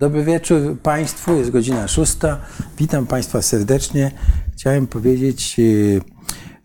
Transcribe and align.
Dobry 0.00 0.24
wieczór 0.24 0.78
Państwu, 0.82 1.36
jest 1.36 1.50
godzina 1.50 1.88
szósta. 1.88 2.40
Witam 2.78 3.06
Państwa 3.06 3.42
serdecznie. 3.42 4.10
Chciałem 4.52 4.86
powiedzieć, 4.86 5.56
e, 5.58 5.62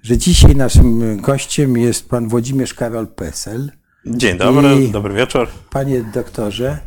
że 0.03 0.17
dzisiaj 0.17 0.55
naszym 0.55 1.21
gościem 1.21 1.77
jest 1.77 2.09
pan 2.09 2.27
Włodzimierz 2.29 2.73
Karol 2.73 3.07
Pesel. 3.07 3.71
Dzień 4.05 4.37
dobry, 4.37 4.83
I- 4.83 4.91
dobry 4.91 5.13
wieczór. 5.13 5.47
Panie 5.69 6.03
doktorze, 6.13 6.79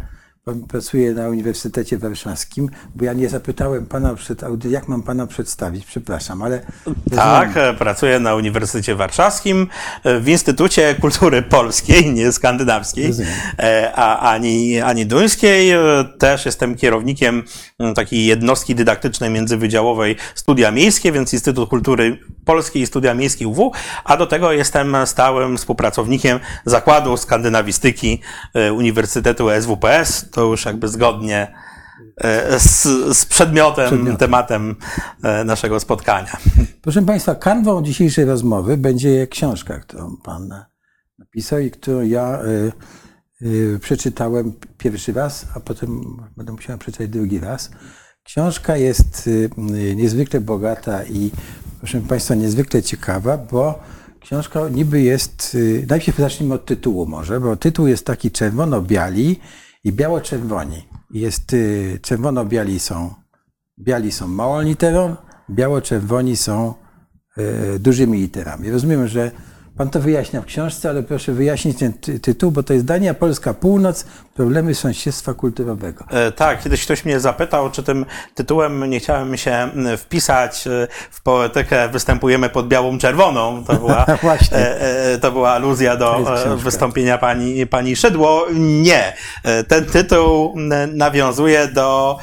pracuje 0.68 1.14
na 1.14 1.28
Uniwersytecie 1.28 1.98
Warszawskim, 1.98 2.68
bo 2.94 3.04
ja 3.04 3.12
nie 3.12 3.28
zapytałem 3.28 3.86
pana 3.86 4.14
przed 4.14 4.44
audy, 4.44 4.68
jak 4.70 4.88
mam 4.88 5.02
pana 5.02 5.26
przedstawić, 5.26 5.84
przepraszam, 5.86 6.42
ale... 6.42 6.60
Tak, 7.16 7.56
e, 7.56 7.74
pracuję 7.74 8.20
na 8.20 8.34
Uniwersytecie 8.34 8.94
Warszawskim 8.94 9.66
e, 10.04 10.20
w 10.20 10.28
Instytucie 10.28 10.94
Kultury 11.00 11.42
Polskiej, 11.42 12.12
nie 12.12 12.32
skandynawskiej, 12.32 13.06
Rozumiem. 13.06 13.30
e, 13.58 13.92
a 13.94 14.18
ani, 14.32 14.80
ani 14.80 15.06
duńskiej. 15.06 15.70
E, 15.70 15.78
Też 16.18 16.46
jestem 16.46 16.74
kierownikiem 16.76 17.42
m, 17.78 17.94
takiej 17.94 18.26
jednostki 18.26 18.74
dydaktycznej 18.74 19.30
międzywydziałowej 19.30 20.16
Studia 20.34 20.70
Miejskie, 20.70 21.12
więc 21.12 21.32
Instytut 21.32 21.68
Kultury 21.68 22.18
Polskiej 22.44 22.82
i 22.82 22.86
Studia 22.86 23.14
Miejskie 23.14 23.48
UW, 23.48 23.72
a 24.04 24.16
do 24.16 24.26
tego 24.26 24.52
jestem 24.52 24.96
stałym 25.04 25.56
współpracownikiem 25.56 26.40
Zakładu 26.64 27.16
Skandynawistyki 27.16 28.20
Uniwersytetu 28.72 29.46
SWPS. 29.60 30.30
To 30.38 30.44
już 30.44 30.64
jakby 30.64 30.88
zgodnie 30.88 31.54
e, 32.16 32.60
z, 32.60 32.82
z 33.18 33.26
przedmiotem, 33.26 33.86
Przedmiotem. 33.86 34.16
tematem 34.16 34.76
e, 35.22 35.44
naszego 35.44 35.80
spotkania. 35.80 36.36
Proszę 36.82 37.02
Państwa, 37.02 37.34
kanwą 37.34 37.82
dzisiejszej 37.82 38.24
rozmowy 38.24 38.76
będzie 38.76 39.26
książka, 39.26 39.78
którą 39.78 40.16
Pan 40.16 40.64
napisał 41.18 41.58
i 41.58 41.70
którą 41.70 42.00
ja 42.00 42.40
y, 43.42 43.78
przeczytałem 43.78 44.52
pierwszy 44.78 45.12
raz, 45.12 45.46
a 45.54 45.60
potem 45.60 46.16
będę 46.36 46.52
musiał 46.52 46.78
przeczytać 46.78 47.08
drugi 47.08 47.40
raz. 47.40 47.70
Książka 48.22 48.76
jest 48.76 49.30
niezwykle 49.96 50.40
bogata 50.40 51.04
i, 51.04 51.30
proszę 51.78 52.00
Państwa, 52.00 52.34
niezwykle 52.34 52.82
ciekawa, 52.82 53.38
bo 53.38 53.78
książka 54.20 54.68
niby 54.68 55.00
jest. 55.00 55.56
Najpierw 55.88 56.18
zacznijmy 56.18 56.54
od 56.54 56.66
tytułu, 56.66 57.06
może, 57.06 57.40
bo 57.40 57.56
tytuł 57.56 57.86
jest 57.86 58.06
taki 58.06 58.30
czerwono-biali 58.30 59.36
i 59.88 59.92
biało-czerwoni. 59.92 60.88
Jest 61.10 61.52
y, 61.52 61.98
czerwono-biali 62.02 62.80
są 62.80 63.14
Biali 63.80 64.12
są 64.12 64.28
małą 64.28 64.60
literą, 64.60 65.16
biało-czerwoni 65.50 66.36
są 66.36 66.74
e, 67.36 67.78
dużymi 67.78 68.18
literami. 68.18 68.70
Rozumiem, 68.70 69.08
że 69.08 69.30
Pan 69.76 69.90
to 69.90 70.00
wyjaśnia 70.00 70.42
w 70.42 70.44
książce, 70.44 70.90
ale 70.90 71.02
proszę 71.02 71.32
wyjaśnić 71.32 71.78
ten 71.78 71.92
ty 71.92 72.20
tytuł, 72.20 72.50
bo 72.50 72.62
to 72.62 72.74
jest 72.74 72.84
Dania, 72.84 73.14
Polska, 73.14 73.54
Północ, 73.54 74.04
problemy 74.38 74.74
sąsiedztwa 74.74 75.34
kulturowego. 75.34 76.04
E, 76.10 76.32
Tak, 76.32 76.62
kiedyś 76.62 76.84
ktoś 76.84 77.04
mnie 77.04 77.20
zapytał, 77.20 77.70
czy 77.70 77.82
tym 77.82 78.06
tytułem 78.34 78.90
nie 78.90 79.00
chciałem 79.00 79.36
się 79.36 79.68
wpisać 79.96 80.66
e, 80.66 80.88
w 81.10 81.22
poetykę 81.22 81.88
Występujemy 81.88 82.48
pod 82.48 82.68
białą 82.68 82.98
czerwoną. 82.98 83.64
To 83.64 83.74
była, 83.84 84.06
Właśnie. 84.22 84.58
e, 84.58 85.18
to 85.18 85.32
była 85.32 85.50
aluzja 85.50 85.96
do 85.96 86.20
wystąpienia 86.56 87.18
pani, 87.18 87.66
pani 87.66 87.96
Szydło. 87.96 88.46
Nie. 88.54 89.12
Ten 89.68 89.84
tytuł 89.84 90.54
nawiązuje 90.92 91.68
do 91.68 92.18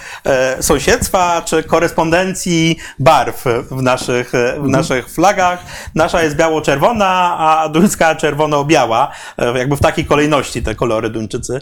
sąsiedztwa 0.61 1.41
czy 1.45 1.63
korespondencji 1.63 2.77
barw 2.99 3.43
w 3.71 3.81
naszych, 3.81 4.31
w 4.59 4.67
naszych 4.67 5.09
flagach. 5.09 5.59
Nasza 5.95 6.23
jest 6.23 6.35
biało-czerwona, 6.35 7.37
a 7.39 7.69
duńska 7.69 8.15
czerwono-biała. 8.15 9.11
Jakby 9.55 9.75
w 9.77 9.81
takiej 9.81 10.05
kolejności 10.05 10.63
te 10.63 10.75
kolory 10.75 11.09
Duńczycy 11.09 11.61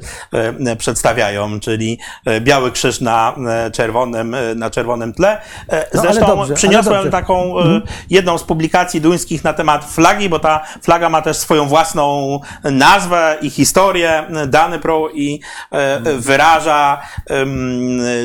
przedstawiają, 0.78 1.60
czyli 1.60 2.00
e, 2.26 2.42
biały 2.42 2.72
krzyż 2.72 3.02
na 3.02 3.36
e, 3.66 3.72
czerwonym, 3.72 4.36
e, 4.36 4.56
na 4.56 4.70
czerwonym 4.70 5.14
tle. 5.14 5.42
E, 5.70 5.86
No, 5.94 6.02
Zresztą 6.02 6.28
dobrze, 6.28 6.44
ale 6.44 6.54
przyniosłem 6.56 6.96
dobrze. 6.96 7.12
taką 7.12 7.60
e, 7.60 7.82
jedną 8.10 8.38
z 8.38 8.44
publikacji 8.44 9.02
duńskich 9.02 9.44
na 9.44 9.54
temat 9.54 9.86
flagi, 9.86 10.30
bo 10.30 10.40
ta 10.40 10.64
flaga 10.82 11.10
ma 11.10 11.22
też 11.22 11.38
swoją 11.38 11.66
własną 11.66 12.40
nazwę 12.64 13.38
i 13.42 13.50
historię. 13.50 14.24
Dany 14.48 14.80
Pro 14.80 15.10
i 15.14 15.40
e, 15.72 16.00
wyraża 16.18 17.02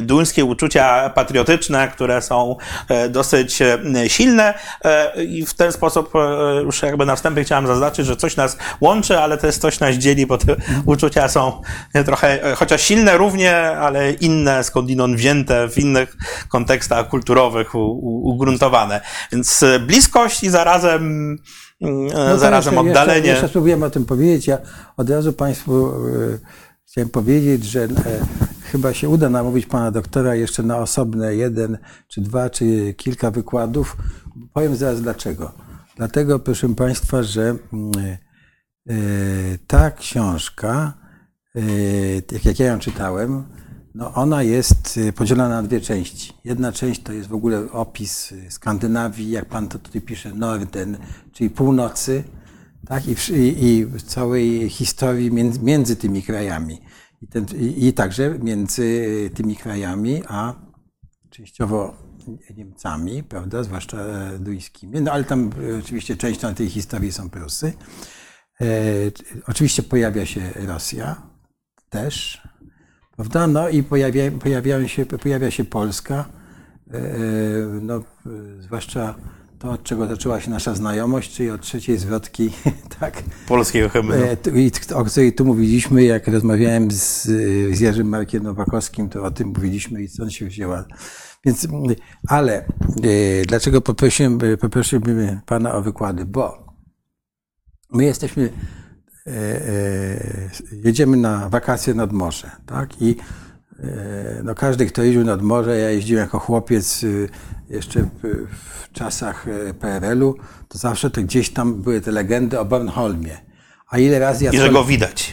duńskie 0.02 0.44
uczucia 0.44 1.10
patriotyczne, 1.10 1.88
które 1.88 2.22
są 2.22 2.56
e, 2.88 3.08
dosyć 3.08 3.62
e, 3.62 3.78
silne 4.08 4.54
e, 4.84 5.24
i 5.24 5.46
w 5.46 5.54
ten 5.54 5.72
sposób 5.72 6.12
e, 6.16 6.18
już 6.62 6.82
jakby 6.82 7.06
na 7.06 7.16
wstępie 7.16 7.44
chciałem 7.44 7.66
zaznaczyć, 7.66 8.06
że 8.06 8.16
coś 8.16 8.36
nas 8.36 8.56
łączy, 8.80 9.18
ale 9.20 9.38
też 9.38 9.56
coś 9.56 9.80
nas 9.80 9.94
dzieli, 9.94 10.26
bo 10.26 10.38
te 10.38 10.56
uczucia 10.86 11.28
są 11.28 11.62
trochę, 12.08 12.44
e, 12.44 12.54
chociaż 12.54 12.82
silne 12.82 13.16
równie, 13.16 13.56
ale 13.56 14.12
inne, 14.12 14.64
skądinąd 14.64 15.16
wzięte, 15.16 15.68
w 15.68 15.78
innych 15.78 16.16
kontekstach 16.48 17.08
kulturowych 17.08 17.74
u, 17.74 17.78
u, 17.78 18.28
ugruntowane. 18.30 19.00
Więc 19.32 19.62
e, 19.62 19.80
bliskość 19.80 20.42
i 20.42 20.50
zarazem, 20.50 21.02
mm, 21.80 22.08
e, 22.10 22.28
No 22.28 22.38
zarazem 22.38 22.74
jeszcze, 22.74 22.90
oddalenie. 22.90 23.16
Jeszcze, 23.16 23.30
jeszcze 23.30 23.48
spróbujemy 23.48 23.86
o 23.86 23.90
tym 23.90 24.04
powiedzieć. 24.04 24.46
Ja 24.46 24.58
od 24.96 25.10
razu 25.10 25.32
Państwu 25.32 25.92
chciałem 26.86 27.08
powiedzieć, 27.08 27.64
że 27.64 27.88
chyba 28.72 28.94
się 28.94 29.08
uda 29.08 29.28
namówić 29.28 29.66
Pana 29.66 29.90
doktora 29.90 30.34
jeszcze 30.34 30.62
na 30.62 30.78
osobne 30.78 31.34
jeden, 31.34 31.78
czy 32.08 32.20
dwa, 32.20 32.50
czy 32.50 32.94
kilka 32.96 33.30
wykładów. 33.30 33.96
Powiem 34.52 34.76
zaraz 34.76 35.02
dlaczego. 35.02 35.52
Dlatego, 35.96 36.38
proszę 36.38 36.74
Państwa, 36.74 37.22
że 37.22 37.56
mm, 37.72 37.92
ta 39.66 39.90
książka, 39.90 41.07
jak 42.44 42.58
ja 42.58 42.66
ją 42.66 42.78
czytałem, 42.78 43.44
no 43.94 44.14
ona 44.14 44.42
jest 44.42 44.98
e, 45.08 45.12
podzielona 45.12 45.48
na 45.48 45.62
dwie 45.62 45.80
części. 45.80 46.32
Jedna 46.44 46.72
część 46.72 47.02
to 47.02 47.12
jest 47.12 47.28
w 47.28 47.34
ogóle 47.34 47.72
opis 47.72 48.32
e, 48.32 48.50
Skandynawii, 48.50 49.30
jak 49.30 49.44
pan 49.44 49.68
to 49.68 49.78
tutaj 49.78 50.02
pisze, 50.02 50.34
Norden, 50.34 50.98
czyli 51.32 51.50
północy, 51.50 52.24
tak? 52.86 53.02
I, 53.06 53.32
i, 53.32 53.64
i 53.64 53.86
całej 54.06 54.70
historii 54.70 55.32
między, 55.32 55.60
między 55.62 55.96
tymi 55.96 56.22
krajami. 56.22 56.78
I, 57.22 57.26
ten, 57.26 57.46
I 57.76 57.92
także 57.92 58.38
między 58.38 59.30
tymi 59.34 59.56
krajami, 59.56 60.22
a 60.28 60.54
częściowo 61.30 62.08
Niemcami, 62.56 63.22
prawda, 63.22 63.62
zwłaszcza 63.62 63.98
e, 63.98 64.38
duńskimi. 64.38 65.00
No 65.00 65.12
ale 65.12 65.24
tam 65.24 65.50
e, 65.72 65.78
oczywiście 65.78 66.16
częścią 66.16 66.54
tej 66.54 66.68
historii 66.68 67.12
są 67.12 67.30
Prusy. 67.30 67.72
E, 68.60 68.64
oczywiście 69.46 69.82
pojawia 69.82 70.26
się 70.26 70.52
Rosja 70.56 71.27
też, 71.90 72.42
prawda? 73.16 73.46
No 73.46 73.68
i 73.68 73.82
pojawia, 73.82 74.30
pojawiają 74.30 74.86
się, 74.86 75.06
pojawia 75.06 75.50
się 75.50 75.64
Polska, 75.64 76.24
e, 76.90 77.00
no, 77.82 77.96
e, 77.96 78.02
zwłaszcza 78.60 79.14
to, 79.58 79.70
od 79.70 79.82
czego 79.82 80.06
zaczęła 80.06 80.40
się 80.40 80.50
nasza 80.50 80.74
znajomość, 80.74 81.34
czyli 81.34 81.50
od 81.50 81.60
trzeciej 81.60 81.98
zwrotki, 81.98 82.50
tak, 83.00 83.22
polskiego 83.48 83.88
hymnu. 83.88 84.14
E, 84.14 84.60
i 84.60 84.70
t- 84.70 84.96
o 84.96 85.04
której 85.04 85.32
tu 85.32 85.44
mówiliśmy, 85.44 86.04
jak 86.04 86.28
rozmawiałem 86.28 86.90
z, 86.90 87.22
z 87.76 87.80
Jerzym 87.80 88.08
Markiem 88.08 88.42
Nowakowskim, 88.42 89.08
to 89.08 89.24
o 89.24 89.30
tym 89.30 89.48
mówiliśmy 89.48 90.02
i 90.02 90.08
stąd 90.08 90.32
się 90.32 90.46
wzięła. 90.46 90.84
Więc, 91.44 91.68
ale 92.28 92.54
e, 92.58 92.66
dlaczego 93.46 93.80
poprosiłem, 93.80 94.38
e, 94.42 94.56
poprosiłbym 94.56 95.40
Pana 95.46 95.74
o 95.74 95.82
wykłady? 95.82 96.24
Bo 96.24 96.68
my 97.92 98.04
jesteśmy, 98.04 98.42
e, 98.42 98.46
e, 98.46 98.77
jedziemy 100.84 101.16
na 101.16 101.48
wakacje 101.48 101.94
nad 101.94 102.12
morze, 102.12 102.50
tak? 102.66 103.02
I 103.02 103.16
e, 103.80 103.84
no 104.44 104.54
każdy, 104.54 104.86
kto 104.86 105.02
jeździł 105.02 105.24
nad 105.24 105.42
morze, 105.42 105.78
ja 105.78 105.90
jeździłem 105.90 106.20
jako 106.24 106.38
chłopiec 106.38 107.02
y, 107.02 107.28
jeszcze 107.70 108.00
w, 108.02 108.46
czasach 108.92 109.46
e, 109.48 109.74
PRL-u, 109.74 110.34
to 110.68 110.78
zawsze 110.78 111.10
to 111.10 111.22
gdzieś 111.22 111.50
tam 111.50 111.82
były 111.82 112.00
te 112.00 112.12
legendy 112.12 112.60
o 112.60 112.64
Bornholmie. 112.64 113.36
A 113.90 113.98
ile 113.98 114.18
razy 114.18 114.44
ja 114.44 114.50
I 114.50 114.58
że 114.58 114.66
co- 114.66 114.72
go 114.72 114.84
widać. 114.84 115.32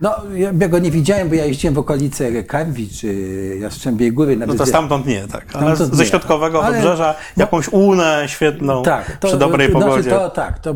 No, 0.00 0.14
ja, 0.34 0.68
go 0.68 0.78
nie 0.78 0.90
widziałem, 0.90 1.28
bo 1.28 1.34
ja 1.34 1.44
jeździłem 1.44 1.74
w 1.74 1.78
okolice 1.78 2.42
Karwi 2.44 2.88
czy 2.88 3.14
Jastrzębiej 3.60 4.12
Góry. 4.12 4.36
No 4.36 4.40
Nawet 4.46 4.58
to 4.58 4.66
stamtąd 4.66 5.06
nie, 5.06 5.28
tak. 5.28 5.46
Ale 5.52 5.76
Stamtąd 5.76 5.98
ze 5.98 6.06
środkowego 6.06 6.64
Ale- 6.64 6.76
wybrzeża 6.76 7.14
jakąś 7.36 7.72
łunę 7.72 8.24
świetną 8.26 8.82
tak, 8.82 9.18
przy 9.20 9.36
dobrej 9.36 9.72
to, 9.72 9.72
pogodzie. 9.72 10.02
Znaczy 10.02 10.18
to, 10.18 10.30
tak, 10.30 10.58
to 10.58 10.74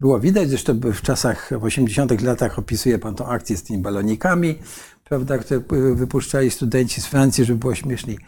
było 0.00 0.20
widać, 0.20 0.48
zresztą 0.48 0.80
w 0.80 1.02
czasach, 1.02 1.50
w 1.60 1.64
80 1.64 2.22
latach 2.22 2.58
opisuje 2.58 2.98
pan 2.98 3.14
tą 3.14 3.26
akcję 3.26 3.56
z 3.56 3.62
tymi 3.62 3.82
balonikami, 3.82 4.58
prawda, 5.04 5.38
które 5.38 5.60
wypuszczali 5.94 6.50
studenci 6.50 7.00
z 7.00 7.06
Francji, 7.06 7.44
żeby 7.44 7.58
było 7.58 7.74
śmieszniej. 7.74 8.18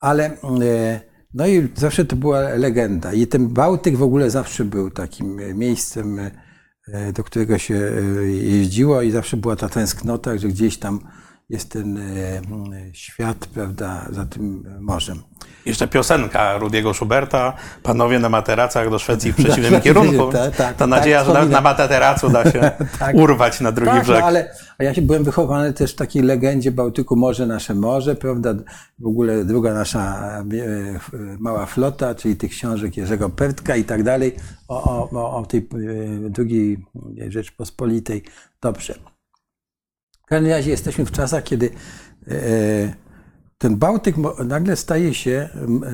Ale 0.00 0.24
e, 0.62 1.00
no 1.34 1.46
i 1.46 1.68
zawsze 1.74 2.04
to 2.04 2.16
była 2.16 2.40
legenda. 2.40 3.12
I 3.12 3.26
ten 3.26 3.48
Bałtyk 3.48 3.96
w 3.96 4.02
ogóle 4.02 4.30
zawsze 4.30 4.64
był 4.64 4.90
takim 4.90 5.38
e, 5.38 5.54
miejscem, 5.54 6.18
e, 6.18 7.12
do 7.12 7.24
którego 7.24 7.58
się 7.58 7.74
jeździło 8.26 9.02
i 9.02 9.10
zawsze 9.10 9.36
była 9.36 9.56
ta 9.56 9.68
tęsknota, 9.68 10.38
że 10.38 10.48
gdzieś 10.48 10.78
tam 10.78 11.00
jest 11.48 11.70
ten 11.70 11.98
e, 11.98 12.40
świat, 12.92 13.46
prawda, 13.54 14.06
za 14.10 14.26
tym 14.26 14.64
morzem. 14.80 15.22
Jeszcze 15.66 15.88
piosenka 15.88 16.58
Rudiego 16.58 16.94
Schuberta, 16.94 17.52
panowie 17.82 18.18
na 18.18 18.28
materacach 18.28 18.90
do 18.90 18.98
Szwecji 18.98 19.32
w 19.32 19.36
przeciwnym 19.36 19.80
kierunku. 19.86 20.32
Tak, 20.32 20.56
tak, 20.56 20.76
Ta 20.76 20.86
nadzieja, 20.86 21.18
tak, 21.18 21.26
że 21.26 21.32
na, 21.32 21.40
wspominam. 21.40 21.62
na 21.64 21.70
materacu 21.70 22.28
da 22.30 22.50
się 22.50 22.70
Tak. 22.98 23.16
urwać 23.16 23.60
na 23.60 23.72
drugi 23.72 23.90
Tak, 23.90 24.02
brzeg. 24.02 24.20
no, 24.20 24.26
ale 24.26 24.50
a 24.78 24.84
ja 24.84 24.94
się 24.94 25.02
byłem 25.02 25.24
wychowany 25.24 25.72
też 25.72 25.92
w 25.92 25.96
takiej 25.96 26.22
legendzie 26.22 26.70
Bałtyku 26.72 27.16
Morze 27.16 27.46
nasze 27.46 27.74
morze, 27.74 28.14
prawda? 28.14 28.54
W 28.98 29.06
ogóle 29.06 29.44
druga 29.44 29.74
nasza 29.74 30.00
e, 30.00 30.40
e, 30.40 31.00
mała 31.38 31.66
flota, 31.66 32.14
czyli 32.14 32.36
tych 32.36 32.50
książek 32.50 32.96
Jerzego 32.96 33.30
Pertka 33.30 33.76
i 33.76 33.84
tak 33.84 34.02
dalej, 34.02 34.36
o, 34.68 35.08
o, 35.10 35.36
o, 35.36 35.46
tej 35.46 35.68
drugiej 36.30 36.84
Rzeczpospolitej. 37.28 38.22
Dobrze. 38.62 39.13
W 40.24 40.26
każdym 40.26 40.50
razie 40.50 40.70
jesteśmy 40.70 41.04
w 41.04 41.10
czasach, 41.10 41.44
kiedy 41.44 41.70
e, 42.28 42.34
ten 43.58 43.76
Bałtyk 43.76 44.16
nagle 44.44 44.76
staje 44.76 45.14
się 45.14 45.48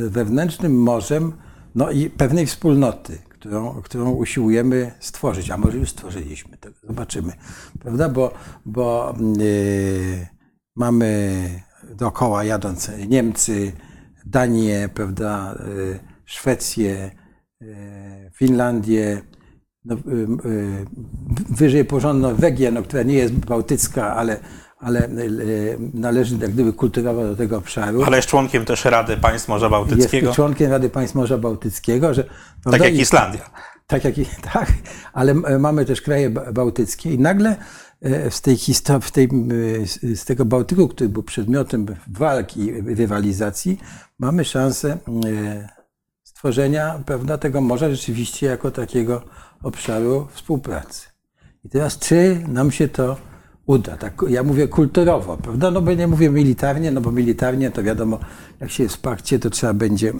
wewnętrznym 0.08 0.82
morzem 0.82 1.32
no 1.74 1.90
i 1.90 2.10
pewnej 2.10 2.46
wspólnoty, 2.46 3.18
którą, 3.28 3.82
którą 3.82 4.10
usiłujemy 4.10 4.92
stworzyć, 5.00 5.50
a 5.50 5.56
może 5.56 5.78
już 5.78 5.90
stworzyliśmy, 5.90 6.56
to 6.56 6.68
zobaczymy, 6.82 7.32
prawda? 7.80 8.08
Bo, 8.08 8.32
bo 8.66 9.10
e, 9.10 9.14
mamy 10.76 11.62
dookoła 11.94 12.44
jadąc 12.44 12.90
Niemcy, 13.08 13.72
Danię, 14.26 14.88
prawda, 14.94 15.54
e, 15.54 15.98
Szwecję, 16.24 17.10
Finlandię, 18.34 19.22
no, 19.84 19.94
y, 19.94 19.98
y, 20.48 20.86
wyżej 21.50 21.84
położoną 21.84 22.18
Norwegię, 22.20 22.70
no, 22.70 22.82
która 22.82 23.02
nie 23.02 23.14
jest 23.14 23.34
bałtycka, 23.34 24.16
ale, 24.16 24.40
ale 24.78 25.08
y, 25.08 25.78
należy 25.94 26.36
jak 26.40 26.50
gdyby 26.52 26.72
kulturowo 26.72 27.22
do 27.24 27.36
tego 27.36 27.56
obszaru. 27.58 28.02
Ale 28.04 28.16
jest 28.16 28.28
członkiem 28.28 28.64
też 28.64 28.84
Rady 28.84 29.16
Państw 29.16 29.48
Morza 29.48 29.70
Bałtyckiego, 29.70 30.26
Jest 30.26 30.36
członkiem 30.36 30.70
Rady 30.70 30.90
Państw 30.90 31.14
Morza 31.16 31.38
Bałtyckiego, 31.38 32.14
że 32.14 32.24
tak 32.24 32.32
prawda, 32.62 32.84
jak 32.84 32.94
i- 32.94 33.00
Islandia. 33.00 33.50
tak, 33.86 34.04
jak, 34.04 34.14
tak, 34.52 34.72
ale 35.12 35.34
mamy 35.34 35.84
też 35.84 36.02
kraje 36.02 36.30
ba- 36.30 36.52
bałtyckie 36.52 37.12
i 37.14 37.18
nagle 37.18 37.56
z 38.30 38.40
tej 38.40 38.56
historii, 38.56 39.08
z, 39.08 39.12
tej, 39.12 39.28
z- 40.16 40.24
tego 40.24 40.44
Bałtyku, 40.44 40.88
który 40.88 41.08
był 41.10 41.22
przedmiotem 41.22 41.86
walki 42.12 42.60
i 42.60 42.80
rywalizacji, 42.94 43.80
mamy 44.18 44.44
szansę 44.44 44.98
stworzenia 46.24 47.00
prawda, 47.06 47.38
tego 47.38 47.60
morza 47.60 47.90
rzeczywiście 47.90 48.46
jako 48.46 48.70
takiego 48.70 49.22
obszaru 49.62 50.28
współpracy. 50.32 51.08
I 51.64 51.68
teraz, 51.68 51.98
czy 51.98 52.44
nam 52.48 52.70
się 52.70 52.88
to 52.88 53.16
uda? 53.66 53.96
Tak, 53.96 54.22
ja 54.28 54.42
mówię 54.42 54.68
kulturowo, 54.68 55.36
prawda? 55.36 55.70
No 55.70 55.82
bo 55.82 55.94
nie 55.94 56.06
mówię 56.06 56.30
militarnie, 56.30 56.90
no 56.90 57.00
bo 57.00 57.12
militarnie 57.12 57.70
to 57.70 57.82
wiadomo, 57.82 58.18
jak 58.60 58.70
się 58.70 58.82
jest 58.82 58.96
w 58.96 59.00
pakcie, 59.00 59.38
to 59.38 59.50
trzeba 59.50 59.74
będzie 59.74 60.12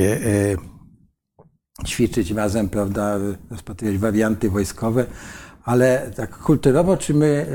e, 0.00 0.04
e, 0.04 0.56
ćwiczyć 1.86 2.30
razem, 2.30 2.68
prawda, 2.68 3.18
rozpatrywać 3.50 3.98
warianty 3.98 4.50
wojskowe, 4.50 5.06
ale 5.64 6.10
tak 6.16 6.38
kulturowo, 6.38 6.96
czy 6.96 7.14
my 7.14 7.46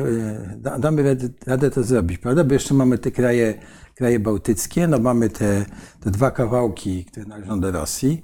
e, 0.52 0.58
da- 0.58 0.80
damy 0.80 1.04
radę, 1.04 1.30
radę 1.46 1.72
to 1.72 1.84
zrobić, 1.84 2.18
prawda? 2.18 2.44
Bo 2.44 2.54
jeszcze 2.54 2.74
mamy 2.74 2.98
te 2.98 3.12
kraje, 3.12 3.60
kraje 3.96 4.20
bałtyckie, 4.20 4.88
no 4.88 5.00
mamy 5.00 5.30
te, 5.30 5.66
te 6.00 6.12
dwa 6.12 6.32
kawałki, 6.32 7.06
które 7.06 7.26
należą 7.26 7.60
do 7.60 7.72
Rosji, 7.72 8.22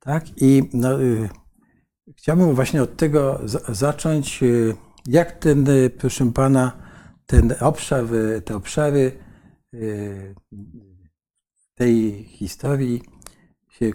tak? 0.00 0.24
I 0.36 0.70
no, 0.74 1.02
y, 1.02 1.28
chciałbym 2.16 2.54
właśnie 2.54 2.82
od 2.82 2.96
tego 2.96 3.40
za- 3.44 3.74
zacząć, 3.74 4.42
y, 4.42 4.74
jak 5.06 5.32
ten, 5.32 5.68
y, 5.68 5.90
proszę 5.90 6.32
pana, 6.32 6.72
ten 7.26 7.54
obszar, 7.60 8.14
y, 8.14 8.42
te 8.44 8.56
obszary 8.56 9.12
tej 11.74 12.24
historii 12.24 13.02
się 13.68 13.90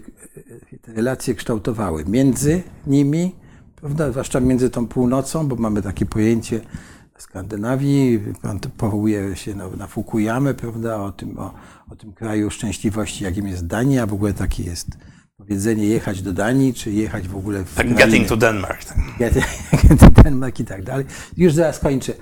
te 0.82 0.92
relacje 0.92 1.34
kształtowały 1.34 2.04
między 2.04 2.62
nimi, 2.86 3.34
prawda, 3.76 4.10
zwłaszcza 4.10 4.40
między 4.40 4.70
tą 4.70 4.86
północą, 4.86 5.48
bo 5.48 5.56
mamy 5.56 5.82
takie 5.82 6.06
pojęcie 6.06 6.60
Skandynawii, 7.18 8.20
pan 8.42 8.60
powołuje 8.60 9.36
się 9.36 9.54
na, 9.54 9.68
na 9.68 9.86
prawda, 10.54 10.96
o 10.96 11.12
tym, 11.12 11.38
o, 11.38 11.54
o 11.90 11.96
tym 11.96 12.12
kraju 12.12 12.50
szczęśliwości, 12.50 13.24
jakim 13.24 13.48
jest 13.48 13.66
Dania, 13.66 14.06
w 14.06 14.12
ogóle 14.12 14.34
takie 14.34 14.62
jest 14.62 14.88
powiedzenie 15.36 15.86
jechać 15.86 16.22
do 16.22 16.32
Danii, 16.32 16.74
czy 16.74 16.90
jechać 16.90 17.28
w 17.28 17.36
ogóle 17.36 17.64
w 17.64 17.74
Tak, 17.74 17.94
getting 17.94 18.28
to 18.28 18.36
Denmark. 18.36 18.84
Tak. 18.84 18.96
Denmark 20.24 20.60
i 20.60 20.64
tak 20.64 20.84
dalej. 20.84 21.06
Już 21.36 21.52
zaraz 21.52 21.78
kończę. 21.78 22.12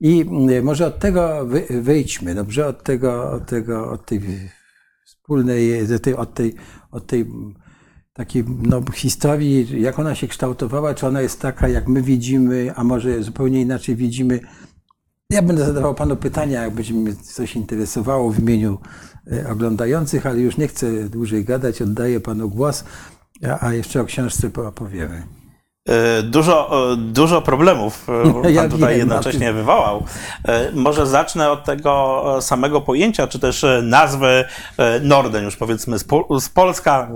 I 0.00 0.20
mm, 0.20 0.64
może 0.64 0.86
od 0.86 0.98
tego 0.98 1.46
wy, 1.46 1.66
wyjdźmy, 1.70 2.34
dobrze? 2.34 2.66
Od 2.66 2.82
tego, 2.82 3.30
od 3.30 3.46
tego, 3.46 3.90
od 3.90 4.06
tej 4.06 4.20
wspólnej, 5.06 5.92
od 5.94 6.02
tej, 6.02 6.14
od 6.14 6.34
tej, 6.34 6.54
od 6.90 7.06
tej 7.06 7.20
mm, 7.20 7.54
takiej 8.12 8.44
no, 8.62 8.82
historii, 8.94 9.82
jak 9.82 9.98
ona 9.98 10.14
się 10.14 10.28
kształtowała, 10.28 10.94
czy 10.94 11.06
ona 11.06 11.20
jest 11.20 11.40
taka, 11.40 11.68
jak 11.68 11.88
my 11.88 12.02
widzimy, 12.02 12.72
a 12.76 12.84
może 12.84 13.22
zupełnie 13.22 13.60
inaczej 13.60 13.96
widzimy. 13.96 14.40
Ja 15.30 15.42
będę 15.42 15.66
zadawał 15.66 15.94
panu 15.94 16.16
pytania, 16.16 16.62
jak 16.62 16.74
będzie 16.74 16.94
mnie 16.94 17.14
coś 17.14 17.56
interesowało 17.56 18.30
w 18.30 18.38
imieniu 18.38 18.78
oglądających, 19.50 20.26
ale 20.26 20.40
już 20.40 20.56
nie 20.56 20.68
chcę 20.68 21.08
dłużej 21.08 21.44
gadać, 21.44 21.82
oddaję 21.82 22.20
panu 22.20 22.50
głos, 22.50 22.84
a, 23.60 23.72
jeszcze 23.72 24.00
o 24.00 24.04
książce 24.04 24.50
opowiemy. 24.54 25.22
E, 25.88 26.22
Dużo, 26.22 26.92
e, 26.92 26.96
dużo 26.96 27.42
problemów 27.42 28.06
e, 28.08 28.32
pan 28.42 28.52
Ja 28.54 28.68
tutaj 28.68 28.88
wiem, 28.90 28.98
jednocześnie 28.98 29.52
wywołał. 29.52 30.04
E, 30.48 30.72
Może 30.72 31.06
zacznę 31.06 31.50
od 31.50 31.64
tego 31.64 32.22
samego 32.40 32.80
pojęcia, 32.80 33.26
czy 33.26 33.38
też 33.38 33.64
nazwy 33.82 34.44
Norden, 35.02 35.44
już 35.44 35.56
powiedzmy 35.56 35.98
z, 35.98 36.04
Pol- 36.04 36.40
z 36.40 36.48
Polska, 36.48 37.08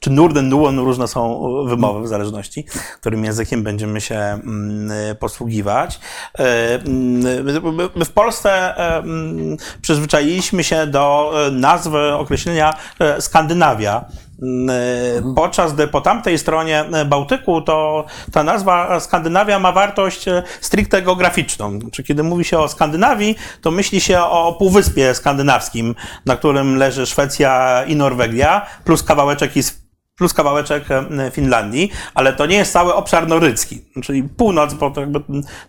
czy 0.00 0.10
Norden, 0.10 0.48
Nuon, 0.48 0.78
różne 0.78 1.08
są 1.08 1.42
wymowy 1.66 2.02
w 2.02 2.08
zależności, 2.08 2.64
którym 3.00 3.24
językiem 3.24 3.62
będziemy 3.62 4.00
się 4.00 4.16
mm, 4.16 4.90
posługiwać. 5.16 6.00
Mm, 6.38 7.44
my- 7.74 7.88
my 7.94 8.04
W 8.04 8.10
Polsce 8.12 8.76
mm, 8.76 9.56
przyzwyczailiśmy 9.82 10.64
się 10.64 10.86
do 10.86 11.32
nazwy, 11.52 12.12
określenia 12.12 12.74
Skandynawia. 13.20 14.04
Mm, 14.44 15.34
Podczas 15.34 15.72
gdy 15.74 15.88
po 15.88 16.00
tamtej 16.00 16.38
stronie 16.38 16.84
Bałtyku 17.06 17.60
to 17.62 18.04
ta 18.32 18.42
nazwa 18.42 19.00
Skandynawia 19.00 19.58
ma 19.58 19.72
wartość 19.72 20.28
e, 20.28 20.42
stricte 20.60 21.02
geograficzną. 21.02 21.78
Czy 21.92 22.02
kiedy 22.02 22.22
mówi 22.22 22.44
się 22.44 22.58
o 22.58 22.68
Skandynawii, 22.68 23.36
to 23.62 23.70
myśli 23.70 24.00
się 24.00 24.20
o 24.20 24.52
Półwyspie 24.58 25.14
Skandynawskim, 25.14 25.94
na 26.26 26.36
którym 26.36 26.76
leży 26.76 27.06
Szwecja 27.06 27.82
i 27.86 27.96
Norwegia, 27.96 28.66
plus 28.84 29.02
kawałeczek 29.02 29.56
is- 29.56 29.83
plus 30.16 30.34
kawałeczek 30.34 30.84
e, 30.90 31.30
Finlandii, 31.30 31.90
ale 32.14 32.32
to 32.32 32.46
nie 32.46 32.56
jest 32.56 32.72
cały 32.72 32.94
obszar 32.94 33.28
nordycki, 33.28 33.84
czyli 34.02 34.22
północ, 34.22 34.74
bo 34.74 34.90
to, 34.90 35.00
jakby 35.00 35.20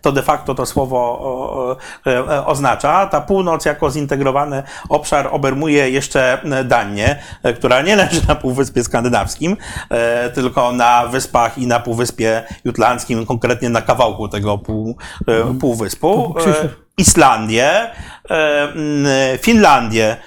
to 0.02 0.12
de 0.12 0.24
facto 0.24 0.56
to 0.56 0.66
słowo 0.66 0.98
o, 0.98 1.78
e, 2.08 2.46
oznacza. 2.46 3.08
Ta 3.08 3.22
północ 3.22 3.66
jako 3.66 3.92
zintegrowany 3.92 4.64
obszar 4.90 5.28
obermuje 5.32 5.90
jeszcze 5.90 6.38
Danię, 6.66 7.20
e, 7.44 7.54
która 7.54 7.82
nie 7.82 7.96
leży 7.96 8.22
na 8.28 8.36
Półwyspie 8.36 8.84
Skandynawskim, 8.84 9.58
e, 9.90 10.30
tylko 10.30 10.72
na 10.72 11.08
wyspach 11.08 11.58
i 11.58 11.68
na 11.68 11.80
Półwyspie 11.80 12.44
Jutlandzkim, 12.66 13.26
konkretnie 13.26 13.70
na 13.70 13.82
kawałku 13.82 14.28
tego 14.28 14.58
pół, 14.58 14.98
e, 15.28 15.60
półwyspu. 15.60 16.36
E, 16.48 16.86
Islandię, 16.98 17.92
e, 18.30 19.38
Finlandię, 19.42 20.18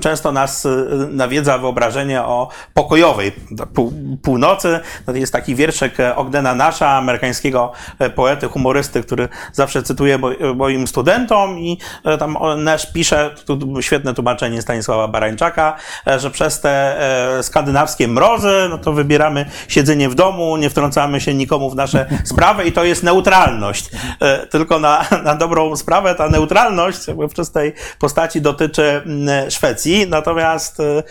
często 0.00 0.32
nas 0.32 0.66
e, 0.66 0.68
nawiedza 1.10 1.58
wyobrażenie 1.58 2.22
o 2.22 2.48
pokojowej 2.74 3.32
pół, 3.74 3.92
północy. 4.22 4.80
No, 5.06 5.14
Jest 5.14 5.32
taki 5.32 5.54
wierszyk 5.54 6.00
e, 6.00 6.16
Ogdena 6.16 6.54
Nasza, 6.54 6.88
amerykańskiego 6.90 7.72
poety, 8.14 8.48
humorysty, 8.48 9.02
który 9.02 9.28
zawsze 9.52 9.82
cytuję 9.82 10.18
mo- 10.18 10.54
moim 10.54 10.86
studentom 10.86 11.58
i 11.58 11.78
tam 12.18 12.36
Nasz 12.56 12.92
pisze, 12.92 13.30
tu 13.46 13.82
świetne 13.82 14.14
tłumaczenie 14.14 14.62
Stanisława 14.62 15.08
Barańczaka, 15.08 15.76
że 16.18 16.30
przez 16.30 16.60
te 16.60 16.96
skandynawskie 17.42 18.08
mrozy, 18.08 18.66
no 18.70 18.78
to 18.78 18.92
wybieramy 18.92 19.46
siedzenie 19.68 20.08
w 20.08 20.14
domu, 20.14 20.56
nie 20.56 20.70
wtrącamy 20.70 21.20
się 21.20 21.34
nikomu 21.34 21.70
w 21.70 21.76
nasze 21.76 22.06
sprawy 22.24 22.64
i 22.64 22.72
to 22.72 22.84
jest 22.84 23.02
neutralność. 23.02 23.90
E, 24.20 24.46
tylko 24.46 24.78
na, 24.78 25.06
na 25.24 25.34
dobrą 25.34 25.76
sprawę 25.76 26.14
ta 26.14 26.28
neutralność 26.28 26.98
w 27.30 27.34
czystej 27.34 27.72
postaci 27.98 28.40
dotyczy 28.40 28.82
mm, 28.82 29.50
Szwecji, 29.50 30.06
natomiast 30.08 30.80
e, 30.80 31.02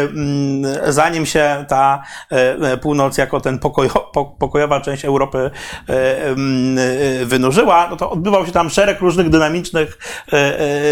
mm, 0.00 0.92
zanim 0.92 1.26
się 1.26 1.64
ta 1.68 2.02
e, 2.30 2.76
północ 2.76 3.18
jako 3.18 3.40
ten 3.40 3.58
pokojo, 3.58 4.10
pokojowa 4.38 4.80
część 4.80 5.04
Europy 5.04 5.50
mm, 5.88 6.78
wynurzyła, 7.26 7.86
no 7.90 7.96
to 7.96 8.10
odbywał 8.10 8.46
się 8.46 8.52
tam 8.52 8.70
szereg 8.70 9.00
różnych 9.00 9.30
dynamicznych, 9.30 9.98